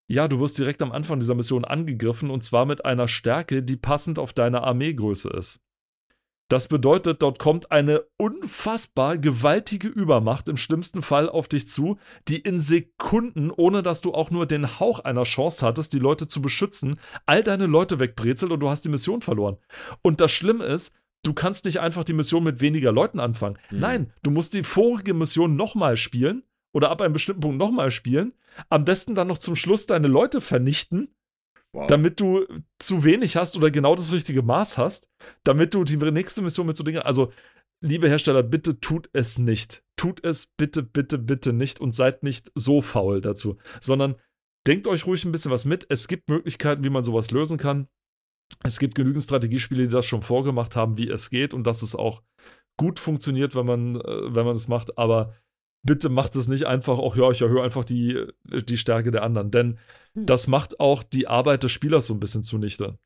Ja, 0.08 0.26
du 0.26 0.40
wirst 0.40 0.58
direkt 0.58 0.82
am 0.82 0.90
Anfang 0.90 1.20
dieser 1.20 1.34
Mission 1.34 1.64
angegriffen 1.64 2.30
und 2.30 2.42
zwar 2.42 2.64
mit 2.64 2.84
einer 2.84 3.08
Stärke, 3.08 3.62
die 3.62 3.76
passend 3.76 4.18
auf 4.18 4.32
deine 4.32 4.62
Armeegröße 4.62 5.28
ist. 5.28 5.60
Das 6.48 6.66
bedeutet, 6.66 7.20
dort 7.20 7.38
kommt 7.38 7.70
eine 7.70 8.04
unfassbar 8.16 9.18
gewaltige 9.18 9.88
Übermacht 9.88 10.48
im 10.48 10.56
schlimmsten 10.56 11.02
Fall 11.02 11.28
auf 11.28 11.46
dich 11.46 11.68
zu, 11.68 11.98
die 12.26 12.38
in 12.38 12.58
Sekunden, 12.60 13.50
ohne 13.50 13.82
dass 13.82 14.00
du 14.00 14.14
auch 14.14 14.30
nur 14.30 14.46
den 14.46 14.80
Hauch 14.80 15.00
einer 15.00 15.24
Chance 15.24 15.64
hattest, 15.66 15.92
die 15.92 15.98
Leute 15.98 16.26
zu 16.26 16.40
beschützen, 16.40 16.98
all 17.26 17.44
deine 17.44 17.66
Leute 17.66 18.00
wegbrezelt 18.00 18.50
und 18.50 18.60
du 18.60 18.70
hast 18.70 18.86
die 18.86 18.88
Mission 18.88 19.20
verloren. 19.20 19.58
Und 20.00 20.22
das 20.22 20.32
Schlimme 20.32 20.64
ist, 20.64 20.94
du 21.22 21.34
kannst 21.34 21.66
nicht 21.66 21.80
einfach 21.80 22.04
die 22.04 22.14
Mission 22.14 22.44
mit 22.44 22.62
weniger 22.62 22.92
Leuten 22.92 23.20
anfangen. 23.20 23.58
Mhm. 23.70 23.78
Nein, 23.78 24.12
du 24.22 24.30
musst 24.30 24.54
die 24.54 24.64
vorige 24.64 25.12
Mission 25.12 25.54
nochmal 25.54 25.98
spielen 25.98 26.44
oder 26.72 26.90
ab 26.90 27.02
einem 27.02 27.12
bestimmten 27.12 27.42
Punkt 27.42 27.58
nochmal 27.58 27.90
spielen. 27.90 28.32
Am 28.68 28.84
besten 28.84 29.14
dann 29.14 29.28
noch 29.28 29.38
zum 29.38 29.56
Schluss 29.56 29.86
deine 29.86 30.08
Leute 30.08 30.40
vernichten 30.40 31.14
Wow. 31.74 31.86
damit 31.86 32.18
du 32.18 32.46
zu 32.78 33.04
wenig 33.04 33.36
hast 33.36 33.56
oder 33.56 33.70
genau 33.70 33.94
das 33.94 34.10
richtige 34.10 34.40
Maß 34.42 34.78
hast, 34.78 35.10
damit 35.44 35.74
du 35.74 35.84
die 35.84 35.98
nächste 35.98 36.40
Mission 36.40 36.66
mit 36.66 36.78
so 36.78 36.82
Dingen. 36.82 37.02
Also, 37.02 37.30
liebe 37.84 38.08
Hersteller, 38.08 38.42
bitte 38.42 38.80
tut 38.80 39.10
es 39.12 39.38
nicht. 39.38 39.84
Tut 39.96 40.24
es 40.24 40.46
bitte, 40.46 40.82
bitte, 40.82 41.18
bitte 41.18 41.52
nicht 41.52 41.78
und 41.78 41.94
seid 41.94 42.22
nicht 42.22 42.50
so 42.54 42.80
faul 42.80 43.20
dazu, 43.20 43.58
sondern 43.80 44.16
denkt 44.66 44.86
euch 44.86 45.06
ruhig 45.06 45.24
ein 45.24 45.32
bisschen 45.32 45.50
was 45.50 45.66
mit. 45.66 45.86
Es 45.90 46.08
gibt 46.08 46.30
Möglichkeiten, 46.30 46.84
wie 46.84 46.90
man 46.90 47.04
sowas 47.04 47.30
lösen 47.30 47.58
kann. 47.58 47.88
Es 48.64 48.78
gibt 48.78 48.94
genügend 48.94 49.24
Strategiespiele, 49.24 49.82
die 49.82 49.90
das 49.90 50.06
schon 50.06 50.22
vorgemacht 50.22 50.74
haben, 50.74 50.96
wie 50.96 51.10
es 51.10 51.28
geht 51.28 51.52
und 51.52 51.66
dass 51.66 51.82
es 51.82 51.94
auch 51.94 52.22
gut 52.78 52.98
funktioniert, 52.98 53.54
wenn 53.54 53.66
man, 53.66 53.96
äh, 53.96 54.34
wenn 54.34 54.46
man 54.46 54.56
es 54.56 54.68
macht. 54.68 54.96
Aber 54.96 55.34
bitte 55.88 56.10
macht 56.10 56.36
es 56.36 56.48
nicht 56.48 56.66
einfach, 56.66 56.98
ach 56.98 57.16
ja, 57.16 57.30
ich 57.30 57.40
erhöhe 57.40 57.62
einfach 57.62 57.84
die, 57.84 58.26
die 58.44 58.76
Stärke 58.76 59.10
der 59.10 59.22
anderen. 59.22 59.50
Denn 59.50 59.78
das 60.14 60.46
macht 60.46 60.80
auch 60.80 61.02
die 61.02 61.26
Arbeit 61.26 61.64
des 61.64 61.72
Spielers 61.72 62.06
so 62.06 62.14
ein 62.14 62.20
bisschen 62.20 62.42
zunichte. 62.42 62.98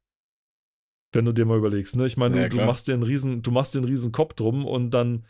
Wenn 1.12 1.24
du 1.24 1.32
dir 1.32 1.44
mal 1.44 1.58
überlegst, 1.58 1.94
ne? 1.96 2.06
Ich 2.06 2.16
meine, 2.16 2.42
Ja, 2.42 2.48
du, 2.48 2.56
du 2.56 2.64
machst 2.64 2.88
dir 2.88 2.94
einen 2.94 3.02
riesen, 3.02 3.42
du 3.42 3.50
machst 3.50 3.74
dir 3.74 3.78
einen 3.78 3.88
riesen 3.88 4.12
Kopf 4.12 4.34
drum 4.34 4.66
und 4.66 4.90
dann 4.90 5.26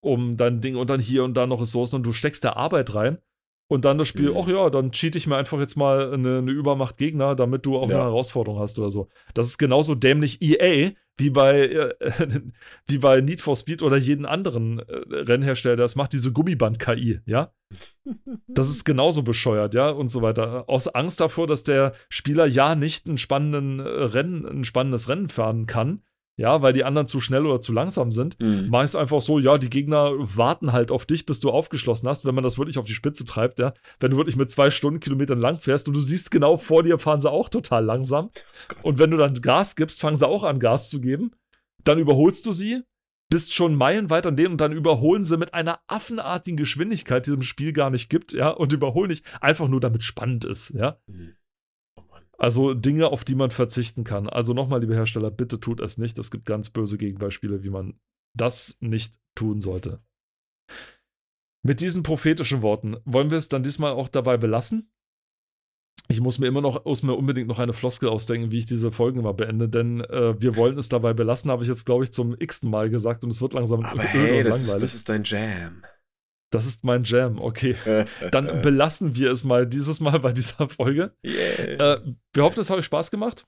um 0.00 0.36
dein 0.36 0.60
Ding 0.60 0.76
und 0.76 0.90
dann 0.90 1.00
hier 1.00 1.24
und 1.24 1.34
da 1.34 1.46
noch 1.46 1.60
Ressourcen 1.60 1.96
und 1.96 2.02
du 2.04 2.12
steckst 2.12 2.42
da 2.44 2.54
Arbeit 2.54 2.94
rein 2.94 3.18
und 3.68 3.84
dann 3.84 3.98
das 3.98 4.08
Spiel, 4.08 4.30
Mhm. 4.30 4.36
ach 4.38 4.48
ja, 4.48 4.70
dann 4.70 4.92
cheat 4.92 5.16
ich 5.16 5.26
mir 5.26 5.36
einfach 5.36 5.58
jetzt 5.58 5.76
mal 5.76 6.12
eine, 6.12 6.38
eine 6.38 6.50
Übermacht 6.52 6.98
Gegner, 6.98 7.34
damit 7.34 7.66
du 7.66 7.76
auch 7.78 7.88
Ja. 7.90 7.96
eine 7.96 8.04
Herausforderung 8.04 8.60
hast 8.60 8.78
oder 8.78 8.90
so. 8.90 9.08
Das 9.34 9.46
ist 9.48 9.58
genauso 9.58 9.94
dämlich 9.94 10.40
EA 10.42 10.92
wie 11.18 11.30
bei, 11.30 11.62
äh, 11.66 11.94
wie 12.86 12.98
bei 12.98 13.20
Need 13.22 13.40
for 13.40 13.56
Speed 13.56 13.82
oder 13.82 13.96
jeden 13.96 14.26
anderen 14.26 14.80
äh, 14.80 14.84
Rennhersteller, 15.10 15.76
das 15.76 15.96
macht, 15.96 16.12
diese 16.12 16.30
Gummiband-KI, 16.32 17.20
ja? 17.26 17.52
Das 18.46 18.68
ist 18.68 18.84
genauso 18.84 19.22
bescheuert, 19.22 19.74
ja, 19.74 19.88
und 19.90 20.10
so 20.10 20.22
weiter. 20.22 20.64
Aus 20.68 20.86
Angst 20.88 21.20
davor, 21.20 21.46
dass 21.46 21.64
der 21.64 21.94
Spieler 22.08 22.46
ja 22.46 22.74
nicht 22.74 23.08
einen 23.08 23.18
spannenden 23.18 23.80
äh, 23.80 23.82
Rennen, 23.82 24.46
ein 24.46 24.64
spannendes 24.64 25.08
Rennen 25.08 25.28
fahren 25.28 25.66
kann, 25.66 26.02
ja, 26.36 26.60
weil 26.60 26.72
die 26.72 26.84
anderen 26.84 27.08
zu 27.08 27.18
schnell 27.18 27.46
oder 27.46 27.60
zu 27.60 27.72
langsam 27.72 28.12
sind, 28.12 28.38
mhm. 28.38 28.68
mache 28.68 28.84
ich 28.84 28.90
es 28.90 28.96
einfach 28.96 29.20
so, 29.20 29.38
ja, 29.38 29.56
die 29.56 29.70
Gegner 29.70 30.12
warten 30.18 30.72
halt 30.72 30.90
auf 30.90 31.06
dich, 31.06 31.24
bis 31.24 31.40
du 31.40 31.50
aufgeschlossen 31.50 32.08
hast, 32.08 32.26
wenn 32.26 32.34
man 32.34 32.44
das 32.44 32.58
wirklich 32.58 32.78
auf 32.78 32.84
die 32.84 32.94
Spitze 32.94 33.24
treibt, 33.24 33.58
ja. 33.58 33.72
Wenn 34.00 34.10
du 34.10 34.18
wirklich 34.18 34.36
mit 34.36 34.50
zwei 34.50 34.70
Stundenkilometern 34.70 35.40
lang 35.40 35.58
fährst 35.58 35.88
und 35.88 35.94
du 35.94 36.02
siehst 36.02 36.30
genau 36.30 36.58
vor 36.58 36.82
dir, 36.82 36.98
fahren 36.98 37.20
sie 37.20 37.30
auch 37.30 37.48
total 37.48 37.84
langsam. 37.84 38.30
Oh 38.82 38.88
und 38.88 38.98
wenn 38.98 39.10
du 39.10 39.16
dann 39.16 39.34
Gas 39.34 39.76
gibst, 39.76 40.00
fangen 40.00 40.16
sie 40.16 40.28
auch 40.28 40.44
an, 40.44 40.58
Gas 40.58 40.90
zu 40.90 41.00
geben. 41.00 41.30
Dann 41.84 41.98
überholst 41.98 42.44
du 42.44 42.52
sie, 42.52 42.82
bist 43.30 43.54
schon 43.54 43.74
meilenweit 43.74 44.26
an 44.26 44.36
denen 44.36 44.52
und 44.52 44.60
dann 44.60 44.72
überholen 44.72 45.24
sie 45.24 45.36
mit 45.38 45.54
einer 45.54 45.80
affenartigen 45.86 46.56
Geschwindigkeit, 46.56 47.26
die 47.26 47.30
es 47.30 47.36
im 47.36 47.42
Spiel 47.42 47.72
gar 47.72 47.90
nicht 47.90 48.08
gibt, 48.08 48.32
ja, 48.32 48.50
und 48.50 48.72
überholen 48.72 49.08
nicht, 49.08 49.24
einfach 49.40 49.68
nur 49.68 49.80
damit 49.80 50.02
spannend 50.02 50.44
ist, 50.44 50.70
ja. 50.70 50.98
Mhm. 51.06 51.34
Also 52.38 52.74
Dinge, 52.74 53.08
auf 53.08 53.24
die 53.24 53.34
man 53.34 53.50
verzichten 53.50 54.04
kann. 54.04 54.28
Also 54.28 54.52
nochmal, 54.52 54.80
liebe 54.80 54.94
Hersteller, 54.94 55.30
bitte 55.30 55.58
tut 55.58 55.80
es 55.80 55.98
nicht. 55.98 56.18
Es 56.18 56.30
gibt 56.30 56.44
ganz 56.44 56.70
böse 56.70 56.98
Gegenbeispiele, 56.98 57.62
wie 57.62 57.70
man 57.70 57.98
das 58.34 58.76
nicht 58.80 59.14
tun 59.34 59.60
sollte. 59.60 60.00
Mit 61.62 61.80
diesen 61.80 62.02
prophetischen 62.02 62.62
Worten 62.62 62.96
wollen 63.04 63.30
wir 63.30 63.38
es 63.38 63.48
dann 63.48 63.62
diesmal 63.62 63.92
auch 63.92 64.08
dabei 64.08 64.36
belassen. 64.36 64.92
Ich 66.08 66.20
muss 66.20 66.38
mir 66.38 66.46
immer 66.46 66.60
noch, 66.60 66.84
muss 66.84 67.02
mir 67.02 67.14
unbedingt 67.14 67.48
noch 67.48 67.58
eine 67.58 67.72
Floskel 67.72 68.08
ausdenken, 68.08 68.52
wie 68.52 68.58
ich 68.58 68.66
diese 68.66 68.92
Folgen 68.92 69.18
immer 69.18 69.34
beende, 69.34 69.68
denn 69.68 70.00
äh, 70.02 70.40
wir 70.40 70.54
wollen 70.54 70.78
es 70.78 70.88
dabei 70.88 71.14
belassen, 71.14 71.50
habe 71.50 71.64
ich 71.64 71.68
jetzt, 71.68 71.84
glaube 71.84 72.04
ich, 72.04 72.12
zum 72.12 72.36
x-ten 72.38 72.70
Mal 72.70 72.90
gesagt 72.90 73.24
und 73.24 73.30
es 73.30 73.40
wird 73.40 73.54
langsam 73.54 73.84
Aber 73.84 74.02
hey, 74.02 74.44
das 74.44 74.58
langweilig. 74.58 74.74
Ist, 74.74 74.82
das 74.82 74.94
ist 74.94 75.08
dein 75.08 75.24
Jam. 75.24 75.82
Das 76.56 76.66
ist 76.66 76.84
mein 76.84 77.04
Jam, 77.04 77.38
okay. 77.38 77.76
Dann 78.30 78.62
belassen 78.62 79.14
wir 79.14 79.30
es 79.30 79.44
mal 79.44 79.66
dieses 79.66 80.00
Mal 80.00 80.18
bei 80.20 80.32
dieser 80.32 80.68
Folge. 80.68 81.14
Yeah. 81.24 81.94
Äh, 81.94 82.14
wir 82.32 82.42
hoffen, 82.42 82.60
es 82.60 82.70
hat 82.70 82.78
euch 82.78 82.86
Spaß 82.86 83.10
gemacht. 83.10 83.46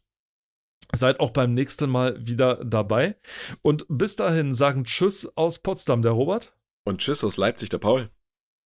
Seid 0.94 1.20
auch 1.20 1.30
beim 1.30 1.54
nächsten 1.54 1.90
Mal 1.90 2.26
wieder 2.26 2.64
dabei. 2.64 3.16
Und 3.62 3.84
bis 3.88 4.16
dahin 4.16 4.54
sagen 4.54 4.84
Tschüss 4.84 5.36
aus 5.36 5.58
Potsdam, 5.58 6.02
der 6.02 6.12
Robert. 6.12 6.56
Und 6.84 7.00
Tschüss 7.00 7.24
aus 7.24 7.36
Leipzig, 7.36 7.68
der 7.68 7.78
Paul. 7.78 8.10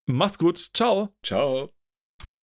Macht's 0.06 0.38
gut. 0.38 0.58
Ciao. 0.58 1.14
Ciao. 1.22 1.72